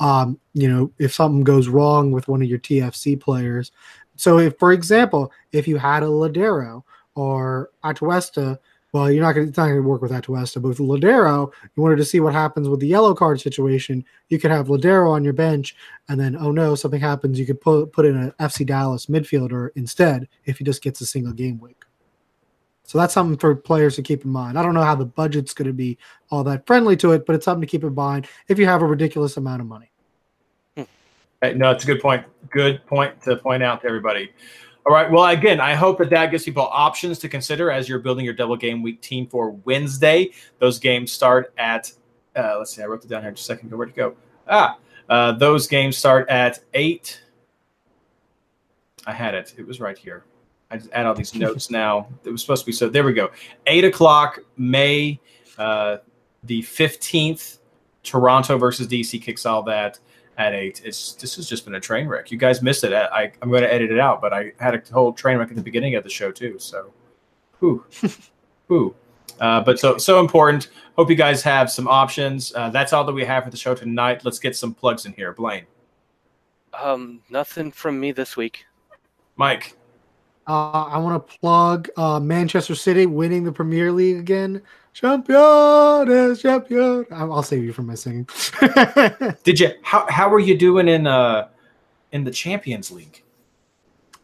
Um, 0.00 0.38
you 0.54 0.68
know, 0.68 0.90
if 0.98 1.12
something 1.12 1.44
goes 1.44 1.68
wrong 1.68 2.10
with 2.10 2.28
one 2.28 2.42
of 2.42 2.48
your 2.48 2.58
TFC 2.58 3.20
players. 3.20 3.72
So 4.16 4.38
if, 4.38 4.58
for 4.58 4.72
example, 4.72 5.32
if 5.52 5.68
you 5.68 5.76
had 5.76 6.02
a 6.02 6.06
Lodeiro 6.06 6.82
or 7.14 7.70
Atuesta, 7.84 8.58
well, 8.94 9.10
you're 9.10 9.24
not 9.24 9.32
going 9.32 9.52
to, 9.52 9.80
work 9.80 10.02
with 10.02 10.12
Atuesta, 10.12 10.62
but 10.62 10.68
with 10.68 10.78
Lodeiro, 10.78 11.52
you 11.74 11.82
wanted 11.82 11.96
to 11.96 12.04
see 12.04 12.20
what 12.20 12.32
happens 12.32 12.68
with 12.68 12.78
the 12.78 12.86
yellow 12.86 13.12
card 13.12 13.40
situation. 13.40 14.04
You 14.28 14.38
could 14.38 14.52
have 14.52 14.68
Lodeiro 14.68 15.10
on 15.10 15.24
your 15.24 15.32
bench, 15.32 15.74
and 16.08 16.18
then, 16.18 16.36
oh 16.36 16.52
no, 16.52 16.76
something 16.76 17.00
happens. 17.00 17.36
You 17.36 17.44
could 17.44 17.60
put, 17.60 17.92
put 17.92 18.06
in 18.06 18.16
an 18.16 18.32
FC 18.38 18.64
Dallas 18.64 19.06
midfielder 19.06 19.70
instead 19.74 20.28
if 20.44 20.58
he 20.58 20.64
just 20.64 20.80
gets 20.80 21.00
a 21.00 21.06
single 21.06 21.32
game 21.32 21.58
week. 21.58 21.82
So 22.84 22.96
that's 22.96 23.12
something 23.12 23.36
for 23.36 23.56
players 23.56 23.96
to 23.96 24.02
keep 24.02 24.24
in 24.24 24.30
mind. 24.30 24.56
I 24.56 24.62
don't 24.62 24.74
know 24.74 24.82
how 24.82 24.94
the 24.94 25.06
budget's 25.06 25.54
going 25.54 25.66
to 25.66 25.72
be 25.72 25.98
all 26.30 26.44
that 26.44 26.64
friendly 26.64 26.96
to 26.98 27.10
it, 27.10 27.26
but 27.26 27.34
it's 27.34 27.46
something 27.46 27.62
to 27.62 27.66
keep 27.66 27.82
in 27.82 27.96
mind 27.96 28.28
if 28.46 28.60
you 28.60 28.66
have 28.66 28.80
a 28.80 28.86
ridiculous 28.86 29.36
amount 29.36 29.60
of 29.60 29.66
money. 29.66 29.90
No, 30.76 31.72
it's 31.72 31.82
a 31.82 31.86
good 31.88 32.00
point. 32.00 32.24
Good 32.48 32.86
point 32.86 33.20
to 33.22 33.36
point 33.38 33.64
out 33.64 33.80
to 33.80 33.88
everybody. 33.88 34.30
All 34.86 34.92
right. 34.92 35.10
Well, 35.10 35.24
again, 35.26 35.60
I 35.60 35.74
hope 35.74 35.98
that 35.98 36.10
that 36.10 36.30
gives 36.30 36.44
people 36.44 36.68
options 36.70 37.18
to 37.20 37.28
consider 37.28 37.70
as 37.70 37.88
you're 37.88 38.00
building 38.00 38.24
your 38.24 38.34
double 38.34 38.56
game 38.56 38.82
week 38.82 39.00
team 39.00 39.26
for 39.26 39.52
Wednesday. 39.64 40.30
Those 40.58 40.78
games 40.78 41.10
start 41.10 41.54
at, 41.56 41.90
uh, 42.36 42.56
let's 42.58 42.74
see, 42.74 42.82
I 42.82 42.86
wrote 42.86 43.02
it 43.02 43.08
down 43.08 43.22
here 43.22 43.30
just 43.30 43.44
a 43.44 43.54
second 43.54 43.68
ago. 43.68 43.76
Where'd 43.78 43.90
it 43.90 43.96
go? 43.96 44.14
Ah, 44.46 44.76
uh, 45.08 45.32
those 45.32 45.66
games 45.66 45.96
start 45.96 46.28
at 46.28 46.60
8. 46.74 47.22
I 49.06 49.12
had 49.12 49.34
it. 49.34 49.54
It 49.56 49.66
was 49.66 49.80
right 49.80 49.96
here. 49.96 50.24
I 50.70 50.76
just 50.76 50.90
add 50.92 51.06
all 51.06 51.14
these 51.14 51.34
notes 51.34 51.70
now. 51.70 52.06
It 52.24 52.30
was 52.30 52.42
supposed 52.42 52.62
to 52.62 52.66
be 52.66 52.72
so. 52.72 52.90
There 52.90 53.04
we 53.04 53.14
go. 53.14 53.30
8 53.66 53.84
o'clock, 53.84 54.40
May 54.58 55.18
uh, 55.56 55.98
the 56.42 56.60
15th. 56.62 57.58
Toronto 58.02 58.58
versus 58.58 58.86
DC 58.86 59.20
kicks 59.22 59.46
all 59.46 59.62
that 59.62 59.98
at 60.38 60.54
eight. 60.54 60.82
It's 60.84 61.14
this 61.14 61.36
has 61.36 61.48
just 61.48 61.64
been 61.64 61.74
a 61.74 61.80
train 61.80 62.06
wreck. 62.08 62.30
You 62.30 62.38
guys 62.38 62.62
missed 62.62 62.84
it. 62.84 62.92
I, 62.92 63.32
I'm 63.42 63.50
going 63.50 63.62
to 63.62 63.72
edit 63.72 63.90
it 63.90 63.98
out, 64.00 64.20
but 64.20 64.32
I 64.32 64.52
had 64.58 64.74
a 64.74 64.82
whole 64.92 65.12
train 65.12 65.38
wreck 65.38 65.50
at 65.50 65.56
the 65.56 65.62
beginning 65.62 65.94
of 65.94 66.04
the 66.04 66.10
show 66.10 66.30
too. 66.32 66.58
So, 66.58 66.92
whoo, 67.60 67.84
whoo. 68.68 68.94
Uh, 69.40 69.60
but 69.62 69.78
so 69.80 69.96
so 69.98 70.20
important. 70.20 70.68
Hope 70.96 71.10
you 71.10 71.16
guys 71.16 71.42
have 71.42 71.70
some 71.70 71.88
options. 71.88 72.54
Uh, 72.54 72.70
that's 72.70 72.92
all 72.92 73.04
that 73.04 73.12
we 73.12 73.24
have 73.24 73.44
for 73.44 73.50
the 73.50 73.56
show 73.56 73.74
tonight. 73.74 74.24
Let's 74.24 74.38
get 74.38 74.56
some 74.56 74.74
plugs 74.74 75.06
in 75.06 75.12
here. 75.12 75.32
Blaine, 75.32 75.64
um, 76.72 77.20
nothing 77.30 77.70
from 77.72 77.98
me 77.98 78.12
this 78.12 78.36
week. 78.36 78.64
Mike, 79.36 79.76
Uh, 80.46 80.84
I 80.84 80.98
want 80.98 81.26
to 81.26 81.38
plug 81.38 81.88
uh, 81.96 82.20
Manchester 82.20 82.74
City 82.76 83.06
winning 83.06 83.42
the 83.42 83.50
Premier 83.50 83.90
League 83.90 84.18
again. 84.18 84.62
Champion, 84.94 86.36
champion. 86.36 87.04
I'll 87.10 87.32
I'll 87.32 87.42
save 87.42 87.64
you 87.64 87.72
from 87.72 87.86
my 87.88 87.96
singing. 87.96 88.28
did 89.42 89.58
you 89.58 89.72
how 89.82 90.06
how 90.08 90.32
are 90.32 90.38
you 90.38 90.56
doing 90.56 90.86
in 90.86 91.08
uh 91.08 91.48
in 92.12 92.22
the 92.22 92.30
Champions 92.30 92.92
League? 92.92 93.22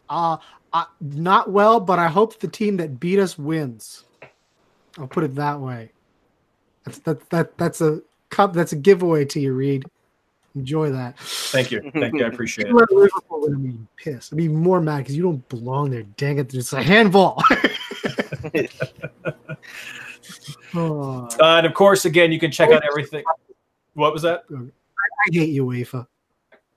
uh, 0.09 0.37
uh, 0.73 0.85
not 1.01 1.51
well, 1.51 1.81
but 1.81 1.99
I 1.99 2.07
hope 2.09 2.39
the 2.39 2.49
team 2.49 2.77
that 2.77 3.01
beat 3.01 3.19
us 3.19 3.37
wins. 3.37 4.05
I'll 4.99 5.09
put 5.09 5.25
it 5.25 5.35
that 5.35 5.59
way. 5.59 5.91
That's 6.85 6.99
that 7.01 7.29
that 7.31 7.59
that's 7.59 7.81
a 7.81 8.01
cup. 8.29 8.53
That's 8.53 8.73
a 8.73 8.77
giveaway 8.77 9.25
to 9.27 9.41
you, 9.41 9.53
Reed. 9.53 9.85
Enjoy 10.55 10.91
that. 10.91 11.19
Thank 11.19 11.71
you, 11.73 11.81
thank 11.95 12.15
you. 12.15 12.25
I 12.25 12.29
appreciate 12.29 12.69
it. 12.69 12.75
Liverpool 12.75 13.41
win, 13.43 13.55
I'm 13.55 13.63
be 13.63 13.77
pissed. 13.97 14.33
I'd 14.33 14.37
be 14.37 14.49
more 14.49 14.81
mad 14.81 14.99
because 14.99 15.17
you 15.17 15.23
don't 15.25 15.49
belong 15.49 15.91
there. 15.91 16.05
Dang 16.17 16.39
it! 16.39 16.55
It's 16.55 16.73
a 16.73 16.83
handball. 16.83 17.43
oh, 20.75 21.29
Uh, 21.41 21.57
and 21.57 21.67
of 21.67 21.75
course, 21.75 22.05
again, 22.05 22.33
you 22.33 22.39
can 22.39 22.51
check 22.51 22.71
out 22.71 22.83
everything. 22.85 23.25
What 23.95 24.13
was 24.13 24.23
that? 24.23 24.45
I 24.53 25.33
hate 25.33 25.51
you, 25.51 25.65
UEFA. 25.67 26.07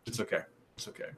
It's 0.06 0.20
okay. 0.20 0.41
It's 0.76 0.88
okay. 0.88 1.10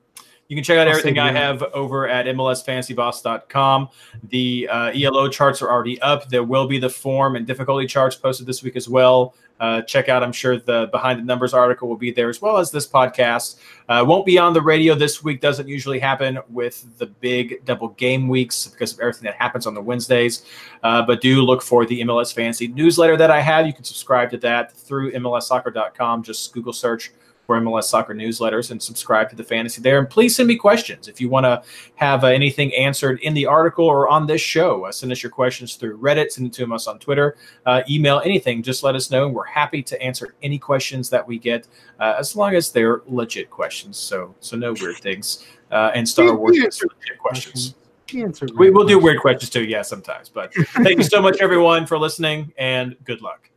You 0.48 0.56
can 0.56 0.64
check 0.64 0.78
out 0.78 0.88
I'll 0.88 0.96
everything 0.96 1.18
I 1.18 1.32
have 1.32 1.64
over 1.74 2.08
at 2.08 2.28
MLSFantasyBoss.com. 2.28 3.90
The 4.30 4.70
uh, 4.70 4.92
ELO 4.94 5.28
charts 5.28 5.62
are 5.64 5.72
already 5.72 6.00
up. 6.02 6.30
There 6.30 6.44
will 6.44 6.68
be 6.68 6.78
the 6.78 6.90
form 6.90 7.36
and 7.36 7.48
difficulty 7.48 7.88
charts 7.88 8.16
posted 8.16 8.46
this 8.46 8.62
week 8.62 8.76
as 8.76 8.88
well. 8.88 9.34
Uh, 9.60 9.82
check 9.82 10.10
out, 10.10 10.24
I'm 10.24 10.32
sure 10.32 10.58
the 10.58 10.90
Behind 10.92 11.20
the 11.20 11.24
Numbers 11.24 11.54
article 11.54 11.88
will 11.88 11.96
be 11.96 12.12
there 12.12 12.30
as 12.30 12.42
well 12.42 12.58
as 12.58 12.72
this 12.72 12.88
podcast. 12.88 13.60
Uh, 13.88 14.04
won't 14.06 14.26
be 14.26 14.38
on 14.38 14.54
the 14.54 14.62
radio 14.62 14.96
this 14.96 15.24
week. 15.24 15.40
Doesn't 15.42 15.68
usually 15.68 16.00
happen 16.00 16.40
with 16.50 16.86
the 16.98 17.06
big 17.06 17.64
double 17.66 17.90
game 17.90 18.28
weeks 18.28 18.68
because 18.68 18.94
of 18.94 19.00
everything 19.00 19.24
that 19.24 19.36
happens 19.36 19.66
on 19.66 19.74
the 19.74 19.82
Wednesdays. 19.82 20.46
Uh, 20.84 21.02
but 21.02 21.22
do 21.22 21.42
look 21.42 21.62
for 21.62 21.86
the 21.86 22.02
MLS 22.02 22.34
Fantasy 22.34 22.68
newsletter 22.68 23.16
that 23.18 23.32
I 23.32 23.42
have. 23.42 23.66
You 23.66 23.74
can 23.74 23.84
subscribe 23.84 24.30
to 24.32 24.38
that 24.40 24.74
through 24.74 25.14
MLSsoccer.com. 25.14 26.24
Just 26.24 26.54
Google 26.54 26.74
search 26.74 27.12
for 27.46 27.60
MLS 27.60 27.86
Soccer 27.86 28.14
newsletters 28.14 28.72
and 28.72 28.82
subscribe 28.82 29.30
to 29.30 29.36
the 29.36 29.44
fantasy 29.44 29.82
there. 29.82 30.00
And 30.00 30.10
please 30.10 30.36
send 30.36 30.48
me 30.48 30.56
questions 30.56 31.08
if 31.08 31.22
you 31.22 31.30
want 31.30 31.46
to 31.46 31.64
have 31.96 32.24
uh, 32.24 32.28
anything 32.28 32.74
answered 32.74 33.20
in 33.22 33.34
the 33.34 33.46
article 33.46 33.86
or 33.86 34.08
on 34.08 34.28
this 34.28 34.42
show. 34.42 34.86
Uh, 34.86 34.92
send 34.92 35.12
us 35.12 35.22
your 35.22 35.30
questions 35.30 35.76
through 35.76 35.98
Reddit, 35.98 36.32
send 36.32 36.48
it 36.48 36.54
to 36.54 36.74
us 36.74 36.88
on 36.88 37.00
Twitter, 37.00 37.38
uh, 37.66 37.82
email, 37.90 38.22
anything. 38.26 38.64
Just 38.64 38.84
let 38.84 38.96
us 38.96 39.12
know. 39.12 39.28
We're 39.28 39.46
happy 39.46 39.84
to 39.84 40.02
answer 40.02 40.36
any 40.42 40.58
questions 40.58 41.10
that 41.10 41.26
we 41.26 41.38
get, 41.38 41.68
uh, 42.00 42.16
as 42.18 42.36
long 42.36 42.56
as 42.56 42.72
they're 42.72 43.02
legit 43.08 43.50
questions. 43.50 43.98
So, 43.98 44.34
so 44.40 44.58
no 44.58 44.74
weird 44.74 44.98
things. 44.98 45.46
Uh, 45.72 45.92
and 45.94 46.08
Star 46.08 46.36
Wars 46.36 46.52
we 46.52 46.60
is 46.60 46.66
answer 46.66 46.88
legit 46.88 47.20
questions. 47.20 47.76
We 48.56 48.70
will 48.70 48.86
do 48.86 49.00
weird 49.00 49.20
questions 49.20 49.50
too, 49.50 49.64
yeah, 49.66 49.82
sometimes. 49.82 50.30
But 50.30 50.54
thank 50.54 50.98
you 50.98 51.04
so 51.04 51.22
much, 51.22 51.38
everyone, 51.42 51.86
for 51.86 51.98
listening, 51.98 52.54
and 52.58 52.96
good 53.04 53.22
luck. 53.22 53.50